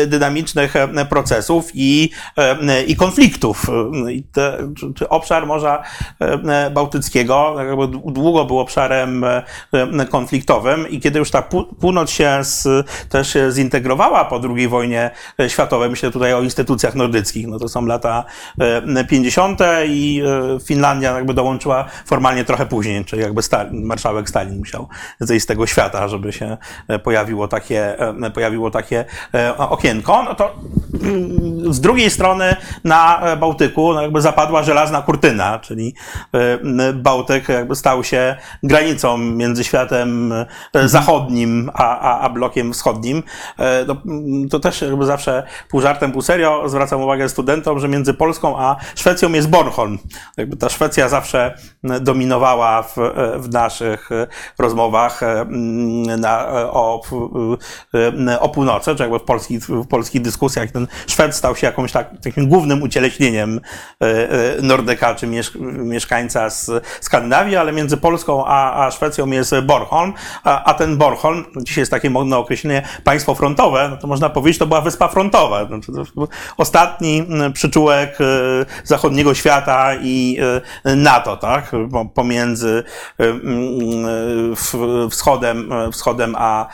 dynamicznych 0.07 0.75
procesów 1.09 1.71
i, 1.75 2.11
i 2.87 2.97
konfliktów. 2.97 3.67
I 4.11 4.23
te, 4.23 4.59
obszar 5.09 5.47
Morza 5.47 5.83
Bałtyckiego 6.71 7.57
długo 8.07 8.45
był 8.45 8.59
obszarem 8.59 9.25
konfliktowym 10.11 10.89
i 10.89 11.01
kiedy 11.01 11.19
już 11.19 11.31
ta 11.37 11.43
północ 11.81 12.11
się 12.11 12.39
z, 12.43 12.69
też 13.09 13.33
się 13.33 13.53
zintegrowała 13.53 14.25
po 14.25 14.41
II 14.57 14.69
wojnie 14.69 15.11
światowej, 15.49 15.91
myślę 15.91 16.11
tutaj 16.11 16.35
o 16.35 16.43
instytucjach 16.43 16.95
nordyckich, 16.95 17.47
no 17.47 17.59
to 17.59 17.69
są 17.69 17.87
lata 17.87 18.25
50. 19.09 19.61
i 19.87 20.23
Finlandia 20.67 21.15
jakby 21.15 21.35
dołączyła 21.35 21.85
formalnie 22.07 22.45
trochę 22.45 22.67
później, 22.67 23.05
czyli 23.05 23.23
jakby 23.23 23.43
Stalin, 23.43 23.85
marszałek 23.85 24.29
Stalin 24.29 24.59
musiał 24.59 24.89
zejść 25.21 25.45
z 25.45 25.47
tego 25.47 25.67
świata, 25.67 26.09
żeby 26.09 26.33
się 26.33 26.57
pojawiło 27.03 27.49
takie, 27.49 27.97
pojawiło 28.35 28.71
takie 28.71 29.05
okienko, 29.59 30.23
no 30.23 30.35
to 30.35 30.55
mm, 31.03 31.75
z 31.75 31.81
drugiej 31.81 32.11
strony 32.11 32.57
na 32.85 33.23
Bałtyku 33.41 33.93
no 33.93 34.03
jakby 34.03 34.21
zapadła 34.21 34.63
żelazna 34.63 35.03
kurtyna, 35.03 35.59
czyli 35.59 35.95
Bałtyk 36.95 37.49
jakby 37.49 37.77
stał 37.77 38.05
się 38.05 38.37
granicą 38.63 39.19
między 39.19 39.65
światem 39.65 40.35
zachodnim 40.85 41.26
a, 41.75 41.99
a, 41.99 42.21
a 42.21 42.29
blokiem 42.29 42.73
wschodnim. 42.73 43.23
To, 43.87 43.97
to 44.51 44.61
też 44.61 44.83
jakby 44.83 45.07
zawsze 45.07 45.47
pół 45.69 45.81
żartem, 45.81 46.13
pół 46.13 46.23
serio 46.23 46.69
zwracam 46.69 47.03
uwagę 47.03 47.29
studentom, 47.29 47.81
że 47.81 47.89
między 47.89 48.15
Polską 48.15 48.59
a 48.59 48.77
Szwecją 48.95 49.33
jest 49.33 49.51
Bornholm. 49.51 49.99
Jakby 50.37 50.57
ta 50.57 50.69
Szwecja 50.69 51.09
zawsze 51.09 51.55
dominowała 52.01 52.83
w, 52.83 52.97
w 53.37 53.53
naszych 53.53 54.11
rozmowach 54.59 55.21
na, 56.19 56.47
o, 56.71 57.03
o 58.41 58.49
północy, 58.49 58.95
czy 58.95 59.03
jakby 59.03 59.19
w 59.19 59.23
polskich, 59.23 59.61
w 59.61 59.87
polskich 59.89 60.23
dyskusjach 60.23 60.71
ten 60.71 60.87
Szwed 61.07 61.35
stał 61.35 61.57
się 61.57 61.67
jakąś 61.67 61.93
tak, 61.93 62.11
takim 62.25 62.49
głównym 62.49 62.83
ucieleśnieniem 62.83 63.61
Nordyka, 64.63 65.15
czy 65.15 65.27
mieszkańca 65.63 66.51
z 66.51 66.71
Skandynawii, 67.01 67.57
ale 67.57 67.73
między 67.73 67.97
Polską 67.97 68.45
a, 68.47 68.87
a 68.87 68.91
Szwecją 68.91 69.27
jest 69.27 69.55
Bornholm, 69.61 70.13
a, 70.45 70.65
a 70.65 70.75
ten 70.75 70.97
Bornholm, 70.97 71.16
dzisiaj 71.57 71.83
jest 71.83 71.91
takie 71.91 72.11
modne 72.11 72.37
określenie 72.37 72.83
państwo 73.05 73.35
frontowe, 73.35 73.89
no 73.91 73.97
to 73.97 74.07
można 74.07 74.31
powiedzieć, 74.31 74.59
to 74.59 74.67
była 74.67 74.81
wyspa 74.81 75.09
frontowa. 75.09 75.67
Znaczy, 75.67 75.93
ostatni 76.57 77.27
przyczółek 77.53 78.19
e, 78.21 78.25
zachodniego 78.85 79.35
świata 79.35 79.95
i 80.03 80.39
e, 80.85 80.97
NATO, 80.97 81.37
tak? 81.37 81.73
Pomiędzy 82.15 82.83
e, 83.21 83.25
wschodem, 85.11 85.71
wschodem 85.93 86.35
a, 86.39 86.69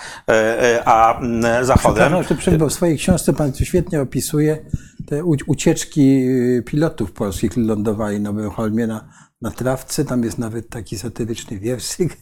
a 0.85 1.21
zachodem. 1.63 2.13
Przepraszam, 2.39 2.69
w 2.69 2.73
swojej 2.73 2.99
książce 2.99 3.33
pan 3.33 3.53
świetnie 3.55 4.01
opisuje 4.01 4.59
te 5.07 5.25
ucieczki 5.25 6.27
pilotów 6.67 7.13
polskich, 7.13 7.51
którzy 7.51 7.67
lądowali 7.67 8.21
na 8.21 8.33
Bornholmie 8.33 8.87
na, 8.87 9.09
na 9.43 9.51
trawce. 9.51 10.05
Tam 10.05 10.25
jest 10.25 10.39
nawet 10.39 10.69
taki 10.69 10.99
satyryczny 10.99 11.59
wierszyk 11.59 12.17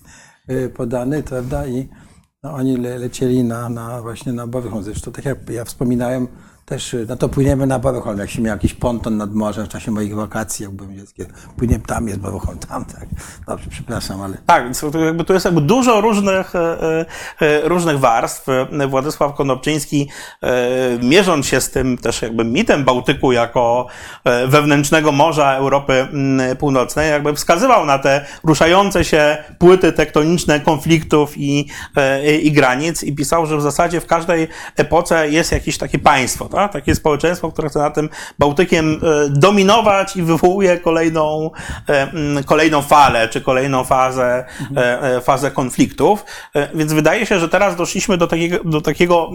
podany, 0.75 1.23
prawda? 1.23 1.67
I 1.67 1.89
no, 2.43 2.55
oni 2.55 2.77
le, 2.77 2.99
lecieli 2.99 3.45
na, 3.45 3.69
na, 3.69 4.03
właśnie 4.03 4.33
na 4.33 4.47
Borychon. 4.47 4.83
Zresztą 4.83 5.13
tak 5.13 5.25
jak 5.25 5.51
ja 5.51 5.65
wspominałem, 5.65 6.29
też 6.71 6.97
no 7.09 7.17
to 7.17 7.29
płyniemy 7.29 7.67
na 7.67 7.79
Borychon. 7.79 8.19
Jak 8.19 8.31
się 8.31 8.43
miał 8.43 8.57
jakiś 8.57 8.75
ponton 8.75 9.17
nad 9.17 9.35
morzem 9.35 9.67
w 9.67 9.69
czasie 9.69 9.91
moich 9.91 10.15
wakacji, 10.15 10.63
jak 10.63 10.73
byłem 10.73 10.97
dzieckiem, 10.97 11.27
płyniemy 11.57 11.85
tam, 11.87 12.09
jest 12.09 12.21
Borychon, 12.21 12.59
tam, 12.59 12.85
tak. 12.85 13.07
Dobrze, 13.47 13.71
przepraszam, 13.71 14.23
ale... 14.23 14.37
Tak, 14.47 14.65
więc 14.65 14.85
jakby, 15.05 15.25
to 15.25 15.35
jest 15.35 15.45
jakby 15.45 15.61
dużo 15.61 16.01
różnych, 16.01 16.55
e, 16.57 17.05
e, 17.41 17.69
różnych 17.69 17.99
warstw. 17.99 18.47
Władysław 18.89 19.35
Konopczyński, 19.35 20.09
e, 20.43 20.59
mierząc 21.03 21.47
się 21.47 21.61
z 21.61 21.71
tym 21.71 21.99
też 21.99 22.23
jakby 22.23 22.45
mitem 22.45 22.85
Bałtyku 22.85 23.33
jako 23.33 23.87
e, 24.25 24.47
wewnętrznego 24.47 25.13
morza 25.13 25.53
Europy 25.53 26.09
Północnej, 26.59 27.11
jakby 27.11 27.35
wskazywał 27.35 27.87
na 27.87 27.99
te 27.99 28.27
ruszające 28.45 29.05
się 29.05 29.37
płyty 29.59 29.93
tektoniczne 29.93 30.61
konfliktów 30.61 31.33
i, 31.37 31.67
e, 31.97 32.39
i 32.39 32.53
granic 32.53 33.03
i 33.03 33.15
pisał, 33.15 33.47
że 33.47 33.57
w 33.57 33.63
zasadzie 33.63 34.01
w 34.01 34.07
każdej 34.07 34.49
epoce 34.77 35.31
jest 35.31 35.53
jakieś 35.53 35.79
takie 35.79 35.99
państwo, 35.99 36.45
tak? 36.45 36.60
Takie 36.69 36.95
społeczeństwo, 36.95 37.53
które 37.53 37.69
chce 37.69 37.79
na 37.79 37.91
tym 37.91 38.09
Bałtykiem 38.39 39.01
e, 39.03 39.29
dominować 39.29 40.17
i 40.17 40.23
wywołuje 40.23 40.79
kolejną, 40.79 41.51
e, 41.89 42.09
kolejną 42.47 42.83
falę, 42.83 43.29
czy 43.29 43.41
kolejną 43.41 43.85
fazę, 43.85 44.45
mhm. 44.61 45.23
fazę 45.23 45.51
konfliktów. 45.51 46.25
Więc 46.75 46.93
wydaje 46.93 47.27
się, 47.27 47.41
że 47.41 47.49
teraz 47.49 47.77
doszliśmy 47.77 48.17
do 48.17 48.27
takiego, 48.27 48.59
do 48.65 48.81
takiego 48.81 49.31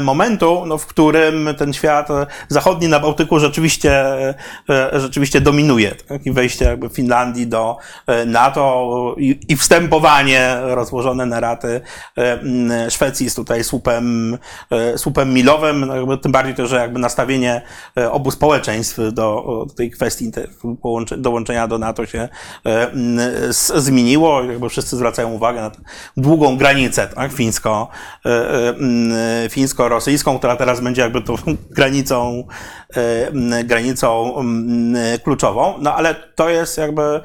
momentu, 0.00 0.62
no, 0.66 0.78
w 0.78 0.86
którym 0.86 1.48
ten 1.58 1.72
świat 1.72 2.08
zachodni 2.48 2.88
na 2.88 3.00
Bałtyku 3.00 3.38
rzeczywiście, 3.38 4.04
rzeczywiście 4.92 5.40
dominuje. 5.40 5.94
Tak? 6.08 6.26
I 6.26 6.32
wejście 6.32 6.64
jakby 6.64 6.88
Finlandii 6.88 7.46
do 7.46 7.76
NATO 8.26 9.14
i, 9.18 9.40
i 9.48 9.56
wstępowanie 9.56 10.56
rozłożone 10.62 11.26
na 11.26 11.40
raty 11.40 11.80
Szwecji 12.90 13.24
jest 13.24 13.36
tutaj 13.36 13.64
słupem, 13.64 14.38
słupem 14.96 15.34
milowym. 15.34 15.90
Jakby 16.00 16.18
tym 16.18 16.32
bardziej 16.32 16.54
też, 16.54 16.70
że 16.70 16.76
jakby 16.76 16.98
nastawienie 16.98 17.62
e, 17.96 18.12
obu 18.12 18.30
społeczeństw 18.30 18.98
do, 19.12 19.66
tej 19.76 19.90
kwestii 19.90 20.32
dołączenia 21.16 21.68
do 21.68 21.78
NATO 21.78 22.06
się 22.06 22.28
e, 22.66 22.90
zmieniło. 23.76 24.42
Jakby 24.42 24.68
wszyscy 24.68 24.96
zwracają 24.96 25.32
uwagę 25.32 25.60
na 25.60 25.70
długą 26.16 26.56
granicę 26.56 27.08
tak, 27.08 27.32
fińsko, 27.32 27.88
e, 28.26 29.48
fińsko-rosyjską, 29.50 30.38
która 30.38 30.56
teraz 30.56 30.80
będzie 30.80 31.02
jakby 31.02 31.22
tą 31.22 31.34
granicą, 31.76 32.44
granicą 33.64 34.34
kluczową. 35.24 35.74
No 35.80 35.94
ale 35.94 36.14
to 36.14 36.48
jest 36.48 36.78
jakby 36.78 37.20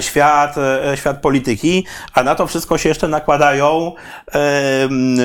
świat, 0.00 0.54
świat 0.94 1.20
polityki, 1.20 1.86
a 2.14 2.22
na 2.22 2.34
to 2.34 2.46
wszystko 2.46 2.78
się 2.78 2.88
jeszcze 2.88 3.08
nakładają 3.08 3.92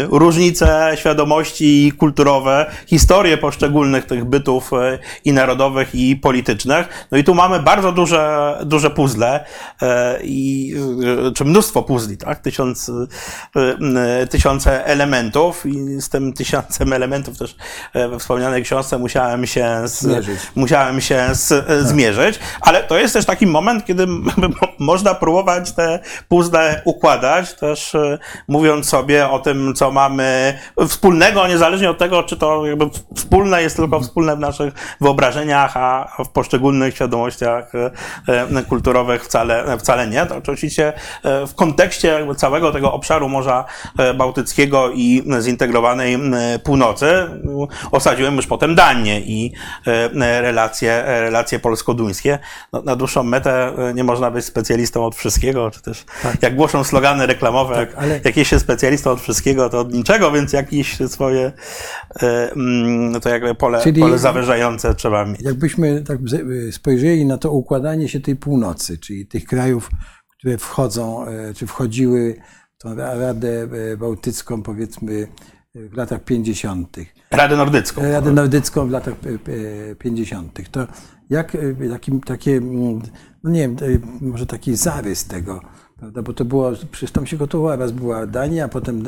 różnice 0.10 0.92
świadomości 0.96 1.92
kulturowe, 1.98 2.72
historie 2.88 3.38
poszczególnych 3.38 4.06
tych 4.06 4.26
bytów 4.26 4.74
e, 4.74 5.00
i 5.26 5.34
narodowych, 5.34 5.96
i 5.96 6.16
politycznych. 6.16 7.08
No 7.12 7.18
i 7.18 7.24
tu 7.24 7.36
mamy 7.36 7.60
bardzo 7.60 7.92
duże, 7.92 8.54
duże 8.66 8.90
puzzle, 8.90 9.46
e, 9.82 10.20
i, 10.24 10.76
e, 11.28 11.32
czy 11.32 11.46
mnóstwo 11.46 11.84
puzli, 11.84 12.18
tak? 12.18 12.40
Tysiąc, 12.40 12.92
tysiące 14.30 14.86
elementów 14.86 15.66
i 15.66 16.02
z 16.02 16.10
tym 16.10 16.34
tysiącem 16.34 16.94
elementów 16.94 17.38
też 17.38 17.56
we 17.94 18.20
wspomnianej 18.20 18.64
książce 18.64 18.98
musiałem 19.14 19.48
się 19.48 19.82
z, 19.86 20.00
zmierzyć. 20.00 20.40
musiałem 20.56 21.02
się 21.02 21.28
z, 21.32 21.68
tak. 21.68 21.82
zmierzyć, 21.82 22.40
ale 22.62 22.84
to 22.84 22.98
jest 22.98 23.14
też 23.14 23.26
taki 23.26 23.48
moment, 23.48 23.86
kiedy 23.86 24.08
można 24.80 25.14
próbować 25.14 25.72
te 25.72 26.00
puzzle 26.28 26.82
układać, 26.86 27.54
też 27.54 27.96
mówiąc 28.48 28.90
sobie 28.90 29.30
o 29.30 29.40
tym, 29.40 29.74
co 29.76 29.92
mamy 29.92 30.60
wspólnego, 30.88 31.48
niezależnie 31.48 31.90
od 31.90 31.98
tego, 31.98 32.24
czy 32.24 32.38
to 32.38 32.66
jakby 32.66 32.90
wspólne 33.16 33.64
jest 33.64 33.76
tylko 33.76 34.00
wspólne 34.00 34.36
w 34.36 34.40
naszych 34.40 34.74
wyobrażeniach, 35.02 35.78
a 35.78 36.16
w 36.26 36.30
poszczególnych 36.30 36.96
świadomościach 36.96 37.72
e, 37.76 38.64
kulturowych 38.70 39.26
wcale, 39.26 39.78
wcale 39.78 40.08
nie. 40.08 40.26
To 40.26 40.36
oczywiście 40.36 40.94
w 41.24 41.56
kontekście 41.56 42.28
całego 42.38 42.72
tego 42.72 42.94
obszaru 42.94 43.30
Morza 43.30 43.66
Bałtyckiego 44.16 44.92
i 44.92 45.24
zintegrowanej 45.42 46.20
północy 46.64 47.28
osadziłem 47.92 48.36
już 48.36 48.48
potem 48.48 48.76
Danię 48.76 49.03
i 49.12 49.54
relacje, 50.42 51.04
relacje 51.06 51.60
polsko-duńskie. 51.60 52.40
No, 52.74 52.82
na 52.82 52.96
dłuższą 52.96 53.24
metę 53.24 53.72
nie 53.96 54.04
można 54.04 54.32
być 54.32 54.46
specjalistą 54.46 55.06
od 55.06 55.16
wszystkiego, 55.16 55.72
czy 55.72 55.82
też 55.82 56.06
tak. 56.24 56.44
jak 56.44 56.56
głoszą 56.56 56.84
slogany 56.84 57.26
reklamowe, 57.26 57.76
tak, 57.76 57.96
ale... 57.98 58.20
jak 58.24 58.38
jest 58.38 58.50
się 58.50 58.60
specjalistą 58.60 59.12
od 59.12 59.22
wszystkiego, 59.22 59.70
to 59.70 59.80
od 59.80 59.94
niczego, 59.94 60.32
więc 60.32 60.54
jakieś 60.54 60.98
swoje 61.08 61.52
no 62.86 63.20
to 63.20 63.30
jakby 63.30 63.56
pole, 63.56 63.82
Czyli 63.84 64.02
pole 64.02 64.18
zawężające 64.18 64.96
trzeba 64.96 65.26
mieć. 65.26 65.42
Jakbyśmy 65.42 66.02
tak 66.02 66.18
spojrzeli 66.72 67.26
na 67.26 67.38
to 67.38 67.52
układanie 67.52 68.10
się 68.10 68.20
tej 68.20 68.36
północy, 68.36 68.98
czyli 68.98 69.28
tych 69.28 69.46
krajów, 69.46 69.90
które 70.38 70.58
wchodzą, 70.58 71.28
e, 71.28 71.54
czy 71.54 71.68
wchodziły 71.68 72.36
w 72.78 72.82
tą 72.82 72.96
Radę 72.96 73.68
e, 73.94 73.98
Bałtycką, 73.98 74.64
powiedzmy, 74.64 75.28
w 75.76 75.98
latach 75.98 76.24
50. 76.24 76.98
Radę 77.32 77.58
Nordycką. 77.58 78.02
Radę 78.02 78.32
Nordycką 78.32 78.88
w 78.88 78.92
latach 78.92 79.14
50. 80.00 80.72
To 80.72 80.88
jak 81.30 81.58
jakim, 81.90 82.22
takie, 82.22 82.62
no 83.44 83.50
nie 83.50 83.70
wiem, 83.70 84.02
może 84.22 84.46
taki 84.46 84.76
zarys 84.76 85.26
tego, 85.26 85.62
prawda? 86.00 86.22
Bo 86.22 86.34
to 86.34 86.46
było, 86.46 86.72
przecież 86.92 87.12
tam 87.12 87.26
się 87.26 87.38
gotowała, 87.38 87.76
raz 87.76 87.92
była 87.92 88.28
Dania, 88.28 88.68
potem 88.68 89.04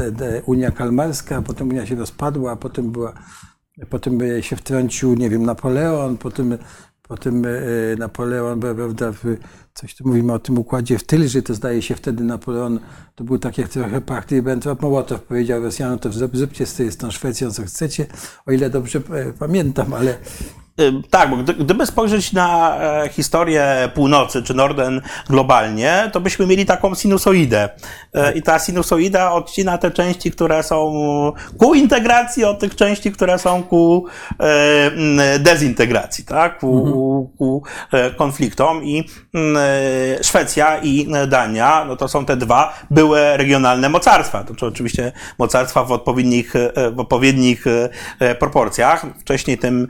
Unia 0.45 0.71
Kalmarska, 0.71 1.41
potem 1.41 1.69
Unia 1.69 1.85
się 1.85 1.95
rozpadła, 1.95 2.55
potem 2.55 2.91
była, 2.91 3.13
potem 3.89 4.19
się 4.41 4.55
wtrącił, 4.55 5.15
nie 5.15 5.29
wiem, 5.29 5.43
Napoleon, 5.43 6.17
potem, 6.17 6.57
potem 7.01 7.45
e, 7.45 7.49
Napoleon, 7.97 8.59
prawda, 8.59 9.11
w, 9.11 9.37
coś 9.75 9.95
tu 9.95 10.07
mówimy 10.07 10.33
o 10.33 10.39
tym 10.39 10.57
układzie 10.57 10.97
w 10.97 11.03
Tylży, 11.03 11.41
to 11.41 11.53
zdaje 11.53 11.81
się 11.81 11.95
wtedy 11.95 12.23
Napoleon, 12.23 12.79
to 13.15 13.23
był 13.23 13.39
tak 13.39 13.57
jak 13.57 13.69
trochę 13.69 14.01
partii 14.01 14.35
Ribbentrop 14.35 14.81
Mołotow 14.81 15.21
powiedział 15.21 15.63
Rosjanom, 15.63 15.99
to 15.99 16.11
zróbcie 16.11 16.65
z, 16.65 16.97
tą 16.97 17.11
Szwecją 17.11 17.51
co 17.51 17.63
chcecie, 17.63 18.05
o 18.45 18.51
ile 18.51 18.69
dobrze 18.69 18.99
e, 18.99 19.33
pamiętam, 19.33 19.93
ale 19.93 20.17
tak, 21.09 21.29
bo 21.29 21.37
gdyby 21.37 21.85
spojrzeć 21.85 22.33
na 22.33 22.77
e, 22.79 23.09
historię 23.09 23.89
północy 23.93 24.43
czy 24.43 24.53
Norden 24.53 25.01
globalnie, 25.29 26.09
to 26.13 26.21
byśmy 26.21 26.47
mieli 26.47 26.65
taką 26.65 26.95
sinusoidę. 26.95 27.69
E, 28.13 28.33
I 28.33 28.41
ta 28.41 28.59
sinusoida 28.59 29.31
odcina 29.31 29.77
te 29.77 29.91
części, 29.91 30.31
które 30.31 30.63
są 30.63 30.93
ku 31.57 31.73
integracji 31.73 32.43
od 32.43 32.59
tych 32.59 32.75
części, 32.75 33.11
które 33.11 33.39
są 33.39 33.63
ku 33.63 34.05
dezintegracji, 35.39 36.25
tak? 36.25 36.59
Ku, 36.59 36.77
mhm. 36.77 36.93
ku 37.37 37.63
konfliktom. 38.17 38.83
I 38.83 39.03
Szwecja 40.21 40.77
i 40.77 41.07
Dania, 41.27 41.85
no 41.87 41.95
to 41.95 42.07
są 42.07 42.25
te 42.25 42.37
dwa 42.37 42.73
były 42.91 43.37
regionalne 43.37 43.89
mocarstwa. 43.89 44.43
To 44.43 44.55
czy 44.55 44.65
oczywiście 44.65 45.11
mocarstwa 45.39 45.83
w 45.83 45.91
odpowiednich, 45.91 46.53
w 46.91 46.99
odpowiednich 46.99 47.65
proporcjach. 48.39 49.05
Wcześniej 49.19 49.57
tym 49.57 49.87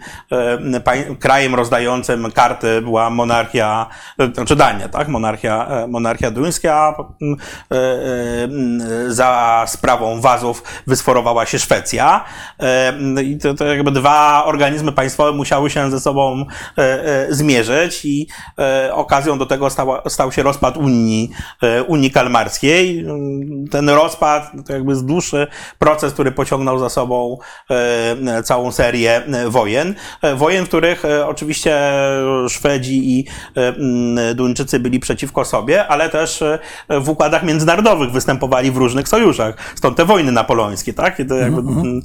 krajem 1.20 1.56
rozdającym 1.56 2.32
karty 2.32 2.82
była 2.82 3.10
monarchia, 3.10 3.88
znaczy 4.34 4.56
Dania, 4.56 4.90
tak? 4.90 5.08
Monarchia, 5.08 5.68
e, 5.68 5.88
monarchia 5.88 6.32
duńska. 6.32 6.96
E, 7.02 7.76
e, 7.76 9.12
za 9.14 9.64
sprawą 9.68 10.22
wazów 10.22 10.64
wysforowała 10.88 11.46
się 11.46 11.60
Szwecja. 11.60 12.24
I 13.24 13.38
to, 13.38 13.54
to 13.54 13.66
jakby 13.66 13.92
dwa 13.92 14.46
organizmy 14.46 14.92
państwowe 14.92 15.32
musiały 15.32 15.70
się 15.70 15.92
ze 15.92 16.00
sobą 16.00 16.46
zmierzyć 17.30 18.06
i 18.06 18.28
okazją 18.92 19.38
do 19.38 19.46
tego 19.46 19.65
stał, 19.70 19.92
stał 20.08 20.32
się 20.32 20.44
rozpad 20.44 20.78
Unii, 20.78 21.32
Unii 21.88 22.12
Kalmarskiej. 22.12 23.06
Ten 23.72 23.90
rozpad 23.90 24.52
to 24.68 24.74
jakby 24.74 24.92
jest 24.92 25.06
dłuższy 25.06 25.48
proces, 25.80 26.14
który 26.14 26.32
pociągnął 26.32 26.80
za 26.80 26.90
sobą 26.90 27.38
całą 28.44 28.72
serię 28.72 29.22
wojen. 29.48 29.96
Wojen 30.36 30.66
w 30.66 30.68
których 30.68 31.06
e, 31.06 31.28
oczywiście 31.28 31.80
Szwedzi 32.50 33.20
i 33.20 33.26
e, 33.56 34.36
Duńczycy 34.36 34.80
byli 34.80 35.00
przeciwko 35.00 35.46
sobie, 35.46 35.88
ale 35.88 36.10
też 36.10 36.42
e, 36.42 36.60
w 37.02 37.10
układach 37.10 37.44
międzynarodowych 37.44 38.12
występowali 38.12 38.72
w 38.72 38.78
różnych 38.78 39.08
sojuszach. 39.08 39.56
Stąd 39.76 39.98
te 39.98 40.06
wojny 40.06 40.32
napoleońskie, 40.32 40.94
tak? 40.94 41.22
To 41.30 41.36
jakby 41.36 41.60
mm 41.60 41.76
-hmm. 41.76 42.02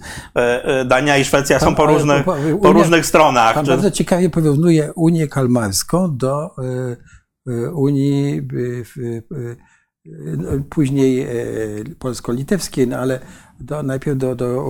Dania 0.86 1.16
i 1.18 1.24
Szwecja 1.24 1.58
pan, 1.58 1.68
są 1.68 1.74
po, 1.74 1.86
różnych, 1.86 2.24
po, 2.24 2.32
Unia, 2.32 2.56
po 2.62 2.72
różnych 2.72 3.06
stronach. 3.06 3.54
Pan 3.54 3.64
czy... 3.64 3.70
bardzo 3.70 3.90
ciekawie 3.90 4.30
porównuje 4.30 4.92
Unię 4.92 5.28
Kalmarską 5.28 6.16
do 6.16 6.50
Unii 7.74 8.48
później 10.70 11.26
polsko-litewskiej, 11.98 12.88
no 12.88 12.96
ale 12.96 13.20
do, 13.60 13.82
najpierw 13.82 14.18
do, 14.18 14.34
do 14.34 14.64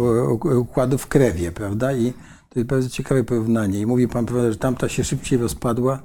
układu 0.61 0.99
w 0.99 1.07
Krewie, 1.07 1.53
prawda? 1.53 1.93
I 1.93 2.13
to 2.49 2.59
jest 2.59 2.69
bardzo 2.69 2.89
ciekawe 2.89 3.25
porównanie. 3.25 3.81
I 3.81 3.87
mówi 3.87 4.09
pan, 4.09 4.27
że 4.29 4.57
tamta 4.57 4.89
się 4.89 5.05
szybciej 5.05 5.39
rozpadła, 5.39 6.03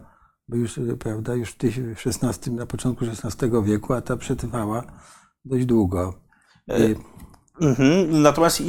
bo 0.47 0.55
już, 0.55 0.79
prawda, 0.99 1.33
już 1.33 1.51
w 1.51 2.07
XVI, 2.07 2.51
na 2.51 2.65
początku 2.65 3.05
XVI 3.05 3.49
wieku, 3.63 3.93
a 3.93 4.01
ta 4.01 4.17
przetrwała 4.17 4.83
dość 5.45 5.65
długo. 5.65 6.13
E, 7.61 7.65
Mhm. 7.65 8.21
Natomiast 8.21 8.61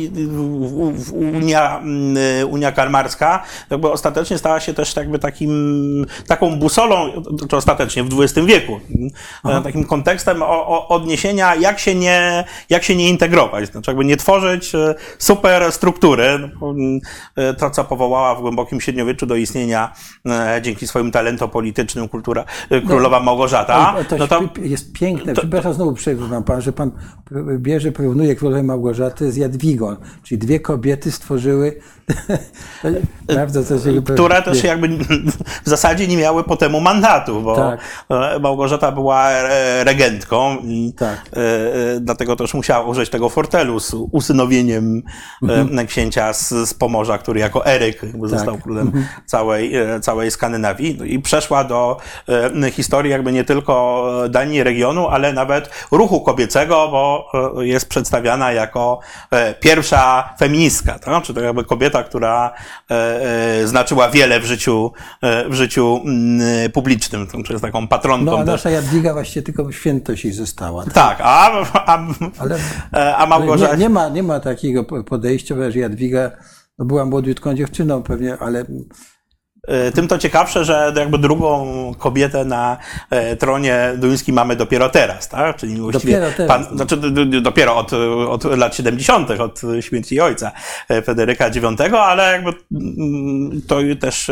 Unia, 1.12 1.78
mm, 1.78 2.16
Unia 2.50 2.72
Kalmarska 2.72 3.42
jakby 3.70 3.90
ostatecznie 3.90 4.38
stała 4.38 4.60
się 4.60 4.74
też 4.74 4.96
jakby 4.96 5.18
takim, 5.18 6.06
taką 6.26 6.56
busolą, 6.56 7.22
czy 7.50 7.56
ostatecznie 7.56 8.04
w 8.04 8.20
XX 8.20 8.46
wieku, 8.46 8.80
Aha. 9.44 9.60
takim 9.60 9.84
kontekstem 9.84 10.42
odniesienia, 10.88 11.54
jak 11.54 11.78
się, 11.78 11.94
nie, 11.94 12.44
jak 12.70 12.84
się 12.84 12.96
nie 12.96 13.08
integrować, 13.08 13.70
znaczy 13.70 13.90
jakby 13.90 14.04
nie 14.04 14.16
tworzyć 14.16 14.74
e, 14.74 14.94
super 15.18 15.72
struktury. 15.72 16.50
No, 16.60 16.74
e, 17.36 17.54
to, 17.54 17.70
co 17.70 17.84
powołała 17.84 18.34
w 18.34 18.40
głębokim 18.40 18.80
średniowieczu 18.80 19.26
do 19.26 19.36
istnienia 19.36 19.92
e, 20.26 20.60
dzięki 20.62 20.86
swoim 20.86 21.10
talentom 21.10 21.50
politycznym 21.50 22.08
kultura, 22.08 22.44
królowa 22.86 23.18
no, 23.18 23.24
Małgorzata. 23.24 23.94
To, 24.08 24.16
no 24.16 24.26
to 24.28 24.42
jest 24.62 24.92
piękne. 24.92 25.32
To, 25.34 25.40
Przepraszam, 25.40 25.74
znowu 25.74 25.92
przerywam 25.92 26.44
pan, 26.44 26.62
że 26.62 26.72
pan 26.72 26.90
bierze, 27.58 27.92
porównuje 27.92 28.36
królowę 28.36 28.75
Małgorzaty 28.76 29.32
z 29.32 29.36
Jadwigą, 29.36 29.96
czyli 30.22 30.38
dwie 30.38 30.60
kobiety 30.60 31.12
stworzyły 31.12 31.80
Prawda, 33.26 33.62
to 33.62 33.78
się 33.78 34.02
które 34.02 34.42
też 34.42 34.64
jakby 34.64 34.88
w 35.64 35.68
zasadzie 35.68 36.08
nie 36.08 36.16
miały 36.16 36.44
po 36.44 36.56
temu 36.56 36.80
mandatu, 36.80 37.40
bo 37.42 37.56
tak. 37.56 37.80
Małgorzata 38.40 38.92
była 38.92 39.30
regentką 39.84 40.56
i 40.64 40.92
tak. 40.96 41.16
E, 41.32 41.36
e, 41.36 42.00
dlatego 42.00 42.36
też 42.36 42.54
musiała 42.54 42.86
użyć 42.86 43.10
tego 43.10 43.28
fortelu 43.28 43.80
z 43.80 43.94
usynowieniem 44.12 45.02
e, 45.48 45.54
mhm. 45.54 45.86
księcia 45.86 46.32
z, 46.32 46.48
z 46.48 46.74
Pomorza, 46.74 47.18
który 47.18 47.40
jako 47.40 47.66
Eryk 47.66 48.00
tak. 48.00 48.28
został 48.28 48.58
królem 48.58 48.86
mhm. 48.86 49.06
całej, 49.26 49.72
całej 50.02 50.30
Skandynawii 50.30 50.96
no 50.98 51.04
i 51.04 51.18
przeszła 51.18 51.64
do 51.64 51.96
historii 52.72 53.10
jakby 53.10 53.32
nie 53.32 53.44
tylko 53.44 54.06
Danii 54.30 54.62
regionu, 54.62 55.08
ale 55.08 55.32
nawet 55.32 55.70
ruchu 55.90 56.20
kobiecego, 56.20 56.88
bo 56.90 57.30
jest 57.62 57.88
przedstawiana 57.88 58.52
jako 58.52 58.65
pierwsza 59.60 60.34
feministka, 60.38 60.98
tak? 60.98 61.22
czy 61.22 61.34
to 61.34 61.40
jakby 61.40 61.64
kobieta 61.64 62.02
która 62.02 62.52
e, 62.90 62.94
e, 63.60 63.66
znaczyła 63.66 64.10
wiele 64.10 64.40
w 64.40 64.44
życiu, 64.44 64.92
e, 65.22 65.48
w 65.48 65.54
życiu 65.54 66.00
mm, 66.04 66.72
publicznym, 66.72 67.26
to 67.26 67.52
jest 67.52 67.62
taką 67.62 67.88
patronką. 67.88 68.30
No, 68.30 68.38
a 68.38 68.44
nasza 68.44 68.70
Jadwiga 68.70 69.12
właśnie 69.12 69.42
tylko 69.42 69.72
świętość 69.72 70.24
jej 70.24 70.32
została. 70.32 70.84
Tak, 70.84 70.94
tak 70.94 71.18
a, 71.20 71.50
a, 71.86 72.06
ale, 72.38 72.58
a 73.16 73.26
Małgorzata... 73.26 73.74
Nie, 73.74 73.82
nie, 73.82 73.88
ma, 73.88 74.08
nie 74.08 74.22
ma 74.22 74.40
takiego 74.40 74.84
podejścia, 74.84 75.54
że 75.70 75.78
Jadwiga 75.78 76.30
no 76.78 76.84
była 76.84 77.04
młodziutką 77.04 77.54
dziewczyną 77.54 78.02
pewnie, 78.02 78.38
ale 78.38 78.60
E, 78.60 79.15
tym 79.94 80.08
to 80.08 80.18
ciekawsze, 80.18 80.64
że 80.64 80.92
jakby 80.96 81.18
drugą 81.18 81.66
kobietę 81.98 82.44
na 82.44 82.76
e, 83.10 83.36
tronie 83.36 83.92
duńskim 83.98 84.34
mamy 84.34 84.56
dopiero 84.56 84.88
teraz, 84.88 85.28
tak? 85.28 85.56
Czyli 85.56 85.80
właściwie 85.80 86.12
dopiero 86.12 86.36
teraz. 86.36 86.66
Pan, 86.66 86.76
znaczy 86.76 86.96
dopiero 87.40 87.76
od, 87.76 87.92
od 88.28 88.44
lat 88.44 88.74
70., 88.74 89.30
od 89.30 89.62
śmierci 89.80 90.20
ojca 90.20 90.52
e, 90.88 91.02
Federyka 91.02 91.48
IX, 91.48 91.94
ale 91.94 92.32
jakby 92.32 92.50
mm, 92.72 93.62
to 93.68 93.78
też 94.00 94.30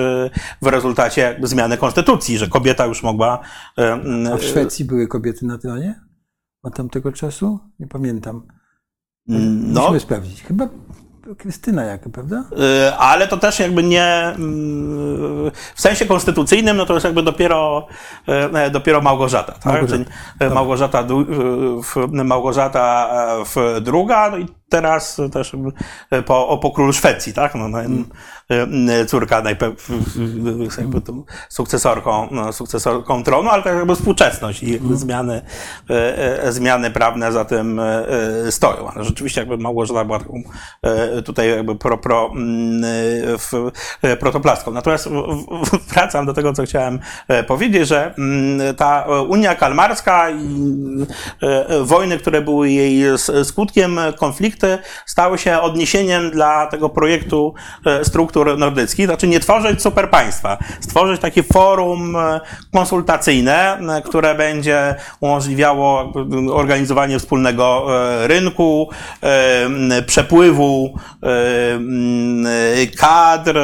w 0.62 0.66
rezultacie 0.66 1.40
zmiany 1.42 1.77
konstytucji, 1.77 2.38
że 2.38 2.49
kobieta 2.49 2.87
już 2.87 3.03
mogła. 3.03 3.40
A 4.33 4.37
w 4.37 4.42
Szwecji 4.42 4.85
były 4.85 5.09
kobiety 5.09 5.47
na 5.47 5.59
tronie? 5.59 6.01
Od 6.62 6.75
tamtego 6.77 7.12
czasu? 7.12 7.59
Nie 7.79 7.87
pamiętam. 7.87 8.47
Mm, 9.29 9.73
no. 9.73 9.81
Musimy 9.81 10.01
sprawdzić. 10.01 10.42
Chyba 10.42 10.68
Krystyna 11.38 11.84
jaka, 11.84 12.10
prawda? 12.10 12.44
Y, 12.88 12.94
ale 12.94 13.28
to 13.28 13.37
też 13.37 13.58
jakby 13.58 13.82
nie 13.82 14.04
mm, 14.04 15.50
w 15.74 15.80
sensie 15.80 16.06
konstytucyjnym, 16.06 16.76
no 16.76 16.87
to 16.87 16.94
jest 16.94 17.04
jakby 17.04 17.22
dopiero, 17.22 17.87
y, 18.66 18.70
dopiero 18.70 19.00
Małgorzata, 19.00 19.52
tak? 19.52 19.64
Małgorzata, 19.64 20.04
Czyli 20.38 20.54
Małgorzata, 20.54 21.04
Małgorzata 22.24 22.78
w 23.44 23.80
druga, 23.80 24.30
no 24.30 24.37
i 24.37 24.46
teraz 24.68 25.20
też 25.32 25.52
po, 26.26 26.58
po 26.62 26.70
królu 26.70 26.92
Szwecji, 26.92 27.32
tak? 27.32 27.54
No, 27.54 27.68
no, 27.68 27.78
córka 29.07 29.42
najpewniej 29.42 30.68
sukcesorką, 31.48 32.28
no, 32.30 32.52
sukcesorką 32.52 33.22
tronu, 33.24 33.50
ale 33.50 33.62
tak 33.62 33.76
jakby 33.76 33.96
współczesność 33.96 34.62
i 34.62 34.72
jakby 34.72 34.96
zmiany, 34.96 35.42
e, 35.90 36.42
e, 36.42 36.52
zmiany 36.52 36.90
prawne 36.90 37.33
za 37.33 37.44
tym 37.44 37.80
stoją. 38.50 38.90
Ale 38.94 39.04
rzeczywiście 39.04 39.40
jakby 39.40 39.59
Małgorzata 39.59 40.04
była 40.04 40.18
taką 40.18 40.42
tutaj 41.24 41.48
jakby 41.48 41.76
pro, 41.76 41.98
pro, 41.98 42.33
w, 43.38 43.70
protoplaską. 44.20 44.70
Natomiast 44.70 45.09
wracam 45.88 46.26
do 46.26 46.35
tego, 46.35 46.52
co 46.52 46.64
chciałem 46.64 46.98
powiedzieć, 47.46 47.88
że 47.88 48.14
ta 48.76 49.07
Unia 49.28 49.54
Kalmarska 49.54 50.30
i 50.30 50.66
wojny, 51.83 52.18
które 52.18 52.40
były 52.40 52.70
jej 52.70 53.18
skutkiem, 53.44 53.98
konflikty, 54.18 54.78
stały 55.07 55.38
się 55.38 55.61
odniesieniem 55.61 56.30
dla 56.30 56.66
tego 56.66 56.88
projektu 56.88 57.54
struktur 58.02 58.34
struktur 58.35 58.59
nordyckich, 58.59 59.07
znaczy 59.07 59.29
nie 59.29 59.40
tworzyć 59.40 59.83
super 59.83 60.11
państwa, 60.11 60.59
stworzyć 60.81 61.20
takie 61.20 61.42
forum 61.42 62.16
e, 62.16 62.40
konsultacyjne, 62.73 63.79
e, 63.79 64.03
które 64.03 64.35
będzie 64.35 64.94
umożliwiało 65.20 66.12
organizowanie 66.53 67.18
wspólnego 67.18 67.87
e, 67.88 68.29
rynku, 68.29 68.90
przepływu 70.07 70.99
kadr, 72.99 73.59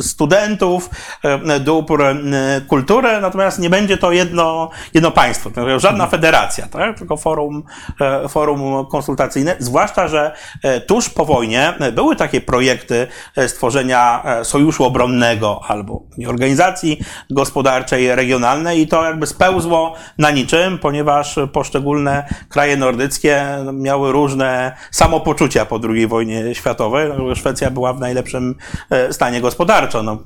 studentów, 0.00 0.90
dóbr 1.60 2.02
kultury, 2.68 3.20
natomiast 3.20 3.58
nie 3.58 3.70
będzie 3.70 3.96
to 3.98 4.12
jedno, 4.12 4.70
jedno 4.94 5.10
państwo, 5.10 5.50
żadna 5.76 6.06
federacja, 6.06 6.66
tak? 6.66 6.98
tylko 6.98 7.16
forum, 7.16 7.62
forum 8.28 8.86
konsultacyjne, 8.86 9.56
zwłaszcza, 9.58 10.08
że 10.08 10.32
tuż 10.86 11.08
po 11.08 11.24
wojnie 11.24 11.74
były 11.92 12.16
takie 12.16 12.40
projekty 12.40 13.06
stworzenia 13.46 14.24
sojuszu 14.42 14.84
obronnego 14.84 15.60
albo 15.68 16.02
organizacji 16.28 17.00
gospodarczej 17.30 18.14
regionalnej 18.14 18.80
i 18.80 18.88
to 18.88 19.04
jakby 19.04 19.26
spełzło 19.26 19.94
na 20.18 20.30
niczym, 20.30 20.78
ponieważ 20.78 21.38
poszczególne 21.52 22.28
kraje 22.48 22.76
nordyckie 22.76 23.46
miały 23.72 24.12
różne 24.12 24.76
samopoczucia 24.90 25.66
po 25.66 25.80
II 25.88 26.06
wojnie 26.06 26.54
światowej. 26.54 27.10
Szwecja 27.34 27.70
była 27.70 27.92
w 27.92 28.00
najlepszym 28.00 28.54
e, 28.90 29.12
stanie 29.12 29.40
gospodarczo, 29.54 30.02
no, 30.02 30.18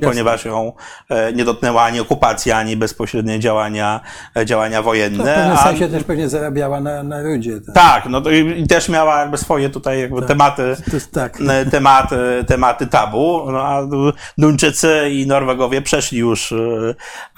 ponieważ 0.00 0.44
ją 0.44 0.72
e, 1.08 1.32
nie 1.32 1.44
dotknęła 1.44 1.82
ani 1.82 2.00
okupacja, 2.00 2.56
ani 2.56 2.76
bezpośrednie 2.76 3.40
działania, 3.40 4.00
e, 4.36 4.46
działania 4.46 4.82
wojenne. 4.82 5.18
To 5.18 5.24
w 5.24 5.34
pewnym 5.34 5.56
a... 5.56 5.62
sensie 5.62 5.88
też 5.88 6.04
pewnie 6.04 6.28
zarabiała 6.28 6.80
na, 6.80 7.02
na 7.02 7.22
rudzie. 7.22 7.60
Tak, 7.60 7.74
tak 7.74 8.06
no 8.08 8.20
to 8.20 8.30
i 8.30 8.66
też 8.66 8.88
miała 8.88 9.20
jakby 9.20 9.38
swoje 9.38 9.70
tutaj 9.70 10.00
jakby 10.00 10.18
tak. 10.18 10.28
tematy, 10.28 10.76
tak. 11.12 11.38
tematy, 11.70 12.16
tematy 12.46 12.86
tabu, 12.86 13.42
no, 13.52 13.62
a 13.62 13.82
Duńczycy 14.38 15.10
i 15.10 15.26
Norwegowie 15.26 15.82
przeszli 15.82 16.18
już 16.18 16.54